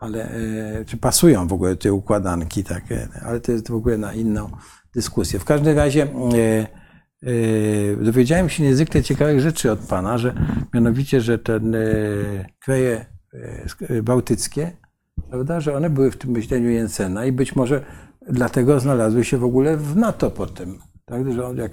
ale 0.00 0.24
e, 0.24 0.84
czy 0.84 0.96
pasują 0.96 1.48
w 1.48 1.52
ogóle 1.52 1.76
te 1.76 1.92
układanki 1.92 2.64
takie, 2.64 3.08
ale 3.26 3.40
to 3.40 3.52
jest 3.52 3.70
w 3.70 3.74
ogóle 3.74 3.98
na 3.98 4.14
inną 4.14 4.50
dyskusję. 4.94 5.38
W 5.38 5.44
każdym 5.44 5.76
razie 5.76 6.02
e, 6.02 6.38
e, 6.38 6.79
dowiedziałem 8.00 8.48
się 8.48 8.62
niezwykle 8.62 9.02
ciekawych 9.02 9.40
rzeczy 9.40 9.72
od 9.72 9.78
Pana, 9.80 10.18
że 10.18 10.34
mianowicie, 10.74 11.20
że 11.20 11.38
ten 11.38 11.74
e, 11.74 11.78
kraje 12.58 13.06
sk- 13.66 14.02
bałtyckie, 14.02 14.72
prawda, 15.30 15.60
że 15.60 15.76
one 15.76 15.90
były 15.90 16.10
w 16.10 16.16
tym 16.16 16.30
myśleniu 16.30 16.70
Jensena 16.70 17.24
i 17.24 17.32
być 17.32 17.56
może 17.56 17.84
dlatego 18.28 18.80
znalazły 18.80 19.24
się 19.24 19.38
w 19.38 19.44
ogóle 19.44 19.76
w 19.76 19.96
NATO 19.96 20.30
potem. 20.30 20.78
Tak, 21.04 21.32
że 21.32 21.46
on 21.46 21.56
jak, 21.56 21.72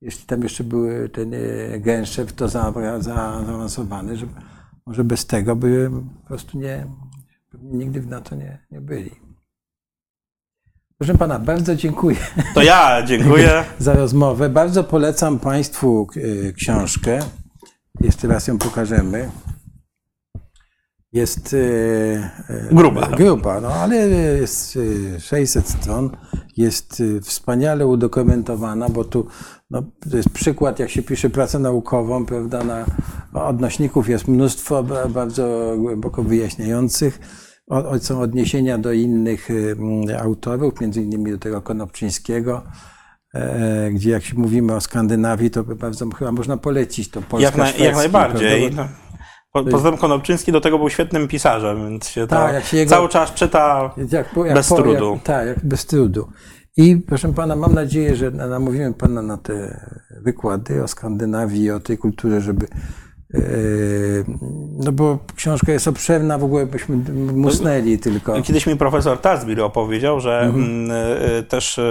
jeśli 0.00 0.26
tam 0.26 0.42
jeszcze 0.42 0.64
były 0.64 1.08
ten 1.08 1.30
Gęszew, 1.80 2.32
to 2.32 2.48
za, 2.48 2.72
że 4.16 4.26
może 4.86 5.04
bez 5.04 5.26
tego 5.26 5.56
by 5.56 5.90
po 6.22 6.26
prostu 6.26 6.58
nie, 6.58 6.86
nigdy 7.62 8.00
w 8.00 8.06
NATO 8.06 8.36
nie, 8.36 8.66
nie 8.70 8.80
byli. 8.80 9.27
Proszę 10.98 11.14
pana, 11.14 11.38
bardzo 11.38 11.76
dziękuję 11.76 12.16
To 12.54 12.62
ja 12.62 13.02
dziękuję. 13.06 13.64
za 13.78 13.94
rozmowę. 13.94 14.48
Bardzo 14.48 14.84
polecam 14.84 15.38
Państwu 15.38 16.06
e, 16.48 16.52
książkę. 16.52 17.18
Jeszcze 18.00 18.28
raz 18.28 18.46
ją 18.46 18.58
pokażemy. 18.58 19.30
Jest 21.12 21.54
e, 21.54 21.58
e, 22.54 22.68
Gruba. 22.74 23.06
gruba, 23.06 23.60
no 23.60 23.68
ale 23.68 23.96
jest 24.08 24.78
e, 25.16 25.20
600 25.20 25.68
stron. 25.68 26.10
Jest 26.56 27.02
wspaniale 27.22 27.86
udokumentowana, 27.86 28.88
bo 28.88 29.04
tu 29.04 29.26
no, 29.70 29.82
to 30.10 30.16
jest 30.16 30.28
przykład, 30.30 30.78
jak 30.78 30.90
się 30.90 31.02
pisze 31.02 31.30
pracę 31.30 31.58
naukową, 31.58 32.26
prawda, 32.26 32.64
na 32.64 32.84
odnośników 33.32 34.08
jest 34.08 34.28
mnóstwo 34.28 34.82
ba- 34.82 35.08
bardzo 35.08 35.74
głęboko 35.78 36.22
wyjaśniających. 36.22 37.18
O- 37.68 37.98
Są 37.98 38.20
odniesienia 38.20 38.78
do 38.78 38.92
innych 38.92 39.48
e, 40.10 40.20
autorów, 40.20 40.80
między 40.80 41.02
innymi 41.02 41.30
do 41.30 41.38
tego 41.38 41.62
Konopczyńskiego, 41.62 42.62
e, 43.34 43.90
gdzie 43.90 44.10
jak 44.10 44.24
się 44.24 44.34
mówimy 44.38 44.74
o 44.74 44.80
Skandynawii, 44.80 45.50
to 45.50 45.64
bardzo 45.64 46.10
chyba 46.10 46.32
można 46.32 46.56
polecić 46.56 47.10
to 47.10 47.22
Polska, 47.22 47.44
Jak, 47.48 47.56
na, 47.56 47.64
Szwedzki, 47.66 47.84
jak 47.84 47.96
najbardziej. 47.96 48.60
prawda? 48.72 48.88
Po- 49.52 49.64
Poza 49.64 49.90
tym 49.90 49.98
Konopczyński 49.98 50.52
do 50.52 50.60
tego 50.60 50.78
był 50.78 50.90
świetnym 50.90 51.28
pisarzem, 51.28 51.88
więc 51.88 52.08
się 52.08 52.26
Tak, 52.26 52.54
jak 52.54 52.64
się 52.64 52.76
jego- 52.76 52.90
cały 52.90 53.08
czas 53.08 53.34
czyta 53.34 53.94
Jak, 53.96 54.10
jak 54.36 54.54
bez 54.54 54.68
trudu. 54.68 55.18
Tak, 55.24 55.46
jak 55.46 55.66
bez 55.66 55.86
trudu. 55.86 56.28
I 56.76 56.96
proszę 56.96 57.32
pana, 57.32 57.56
mam 57.56 57.74
nadzieję, 57.74 58.16
że 58.16 58.30
na- 58.30 58.46
namówimy 58.46 58.94
pana 58.94 59.22
na 59.22 59.36
te 59.36 59.80
wykłady 60.24 60.82
o 60.82 60.88
Skandynawii 60.88 61.62
i 61.62 61.70
o 61.70 61.80
tej 61.80 61.98
kulturze, 61.98 62.40
żeby. 62.40 62.66
E, 63.34 63.38
no 64.84 64.92
bo 64.92 65.18
książka 65.36 65.72
jest 65.72 65.88
obszerna, 65.88 66.38
w 66.38 66.44
ogóle 66.44 66.66
byśmy 66.66 66.96
musnęli 67.32 67.98
tylko. 67.98 68.42
Kiedyś 68.42 68.66
mi 68.66 68.76
profesor 68.76 69.18
Tazbir 69.20 69.60
opowiedział, 69.60 70.20
że 70.20 70.40
Mhm. 70.40 70.64
mm, 70.64 70.90
e, 71.38 71.42
też 71.42 71.78
e, 71.78 71.82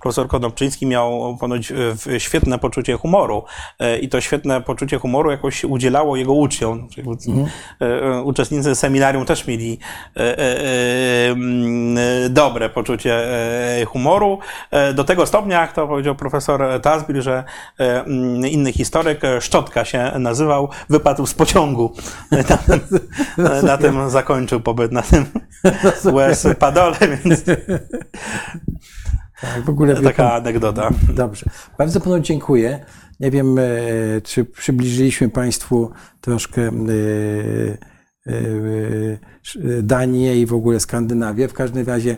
profesor 0.00 0.28
Konopczyński 0.28 0.86
miał 0.86 1.36
ponoć 1.40 1.72
w- 1.76 2.14
świetne 2.18 2.58
poczucie 2.58 2.96
humoru 2.96 3.42
i 4.00 4.08
to 4.08 4.20
świetne 4.20 4.60
poczucie 4.60 4.98
humoru 4.98 5.30
jakoś 5.30 5.64
udzielało 5.64 6.16
jego 6.16 6.32
uczniom. 6.32 6.88
Mhm. 6.98 7.46
Uczestnicy 8.24 8.74
seminarium 8.74 9.24
też 9.26 9.46
mieli 9.46 9.78
mm, 11.30 11.96
dobre 12.30 12.68
poczucie 12.68 13.22
humoru. 13.86 14.38
Do 14.94 15.04
tego 15.04 15.26
stopnia, 15.26 15.60
jak 15.60 15.72
to 15.72 15.88
powiedział 15.88 16.14
profesor 16.14 16.80
Tazbir, 16.82 17.22
że 17.22 17.44
mm, 17.78 18.46
inny 18.46 18.72
historyk, 18.72 19.20
Szczotka 19.40 19.84
się 19.84 20.12
nazywał, 20.18 20.68
wypadł 20.90 21.26
z 21.26 21.34
pociągu. 21.34 21.92
Na, 23.38 23.62
na 23.72 23.78
tym 23.78 24.10
zakończył 24.10 24.60
pobyt 24.60 24.92
na 24.92 25.02
tym 25.02 25.26
łez 26.14 26.46
padole, 26.58 26.96
więc 27.24 27.44
Tak, 29.40 29.62
w 29.64 29.68
ogóle 29.68 30.02
taka 30.02 30.32
anegdota. 30.32 30.90
Dobrze. 31.14 31.46
Bardzo 31.78 32.00
panu 32.00 32.20
dziękuję. 32.20 32.84
Nie 33.20 33.30
wiem, 33.30 33.58
e, 33.58 33.62
czy 34.22 34.44
przybliżyliśmy 34.44 35.28
państwu 35.28 35.90
troszkę 36.20 36.62
e, 36.62 36.72
e, 38.26 39.82
Danię 39.82 40.36
i 40.36 40.46
w 40.46 40.54
ogóle 40.54 40.80
Skandynawię. 40.80 41.48
W 41.48 41.52
każdym 41.52 41.86
razie 41.86 42.16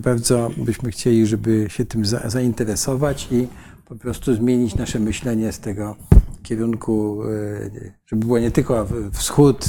bardzo 0.00 0.50
byśmy 0.56 0.90
chcieli, 0.90 1.26
żeby 1.26 1.66
się 1.68 1.84
tym 1.84 2.04
za, 2.04 2.30
zainteresować 2.30 3.28
i 3.30 3.48
po 3.84 3.96
prostu 3.96 4.34
zmienić 4.34 4.74
nasze 4.74 5.00
myślenie 5.00 5.52
z 5.52 5.60
tego 5.60 5.96
kierunku, 6.44 7.22
e, 7.24 7.90
żeby 8.06 8.26
było 8.26 8.38
nie 8.38 8.50
tylko 8.50 8.86
wschód, 9.12 9.64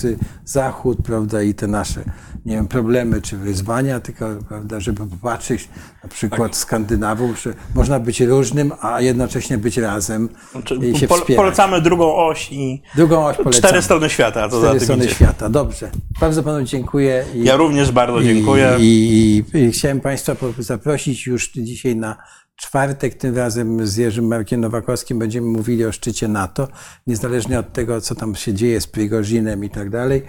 zachód, 0.45 0.97
prawda, 1.05 1.41
i 1.43 1.53
te 1.53 1.67
nasze, 1.67 2.03
nie 2.45 2.55
wiem, 2.55 2.67
problemy 2.67 3.21
czy 3.21 3.37
wyzwania, 3.37 3.99
tylko, 3.99 4.25
prawda, 4.47 4.79
żeby 4.79 5.07
popatrzeć 5.07 5.69
na 6.03 6.09
przykład 6.09 6.55
Skandynawów, 6.55 7.41
że 7.41 7.53
można 7.75 7.99
być 7.99 8.21
różnym, 8.21 8.71
a 8.81 9.01
jednocześnie 9.01 9.57
być 9.57 9.77
razem 9.77 10.29
Znaczy, 10.51 10.75
i 10.75 10.97
się 10.97 11.07
po, 11.07 11.15
wspierać. 11.15 11.37
polecamy 11.43 11.81
drugą 11.81 12.15
oś 12.15 12.51
i 12.51 12.81
Drugą 12.95 13.25
oś 13.25 13.37
polecamy. 13.37 13.61
cztery 13.67 13.81
strony 13.81 14.09
świata, 14.09 14.49
za 14.49 14.57
Cztery 14.59 14.79
strony 14.79 15.05
idzie. 15.05 15.15
świata. 15.15 15.49
Dobrze. 15.49 15.89
Bardzo 16.19 16.43
panu 16.43 16.63
dziękuję. 16.65 17.25
I, 17.35 17.43
Ja 17.43 17.55
również 17.55 17.91
bardzo 17.91 18.23
dziękuję. 18.23 18.75
I, 18.79 19.43
i, 19.53 19.57
i 19.59 19.71
chciałem 19.71 20.01
Państwa 20.01 20.35
zaprosić 20.59 21.27
już 21.27 21.51
dzisiaj 21.51 21.95
na 21.95 22.17
czwartek, 22.55 23.13
tym 23.13 23.37
razem 23.37 23.87
z 23.87 23.97
Jerzym 23.97 24.27
Markiem 24.27 24.61
Nowakowskim 24.61 25.19
będziemy 25.19 25.47
mówili 25.47 25.85
o 25.85 25.91
szczycie 25.91 26.27
NATO, 26.27 26.67
niezależnie 27.07 27.59
od 27.59 27.73
tego, 27.73 28.01
co 28.01 28.15
tam 28.15 28.35
się 28.35 28.53
dzieje 28.53 28.81
z 28.81 28.87
Prigozinem 28.87 29.63
i 29.63 29.69
tak 29.69 29.89
dalej, 29.89 30.23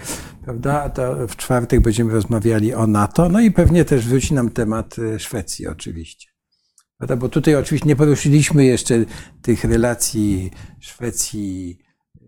prawda? 0.45 0.91
To 0.91 1.29
w 1.29 1.37
czwartek 1.37 1.81
będziemy 1.81 2.13
rozmawiali 2.13 2.75
o 2.75 2.87
NATO, 2.87 3.29
no 3.29 3.41
i 3.41 3.51
pewnie 3.51 3.85
też 3.85 4.09
wróci 4.09 4.35
nam 4.35 4.51
temat 4.51 4.97
e, 4.99 5.19
Szwecji 5.19 5.67
oczywiście. 5.67 6.29
Prawda? 6.99 7.17
Bo 7.17 7.29
tutaj 7.29 7.55
oczywiście 7.55 7.89
nie 7.89 7.97
poruszyliśmy 7.97 8.65
jeszcze 8.65 9.05
tych 9.43 9.65
relacji 9.65 10.51
Szwecji 10.81 11.79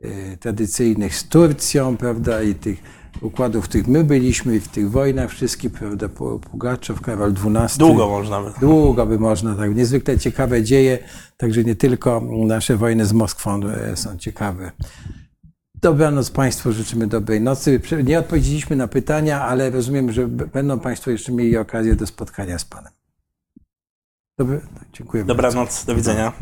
e, 0.02 0.36
tradycyjnych 0.36 1.14
z 1.14 1.28
Turcją, 1.28 1.96
prawda, 1.96 2.42
i 2.42 2.54
tych 2.54 2.97
układów, 3.20 3.64
w 3.64 3.68
których 3.68 3.88
my 3.88 4.04
byliśmy, 4.04 4.56
i 4.56 4.60
w 4.60 4.68
tych 4.68 4.90
wojnach 4.90 5.30
wszystkich, 5.30 5.72
prawda, 5.72 6.06
Pu- 6.08 6.38
Pugaczow, 6.38 7.00
Karol 7.00 7.32
XII. 7.32 7.78
Długo 7.78 8.08
można 8.08 8.42
by. 8.42 8.50
Długo 8.60 9.06
by 9.06 9.18
można, 9.18 9.54
tak. 9.54 9.76
Niezwykle 9.76 10.18
ciekawe 10.18 10.62
dzieje, 10.62 10.98
także 11.36 11.64
nie 11.64 11.76
tylko 11.76 12.22
nasze 12.46 12.76
wojny 12.76 13.06
z 13.06 13.12
Moskwą 13.12 13.60
e, 13.66 13.96
są 13.96 14.18
ciekawe. 14.18 14.72
Dobranoc 15.74 16.30
Państwu, 16.30 16.72
życzymy 16.72 17.06
dobrej 17.06 17.40
nocy. 17.40 17.80
Nie 18.04 18.18
odpowiedzieliśmy 18.18 18.76
na 18.76 18.88
pytania, 18.88 19.42
ale 19.42 19.70
rozumiem, 19.70 20.12
że 20.12 20.28
będą 20.28 20.80
Państwo 20.80 21.10
jeszcze 21.10 21.32
mieli 21.32 21.56
okazję 21.56 21.96
do 21.96 22.06
spotkania 22.06 22.58
z 22.58 22.64
Panem. 22.64 22.92
Dobry, 24.38 24.60
dziękuję 24.92 25.24
bardzo. 25.24 25.34
Dobranoc, 25.34 25.84
do 25.84 25.94
widzenia. 25.94 26.32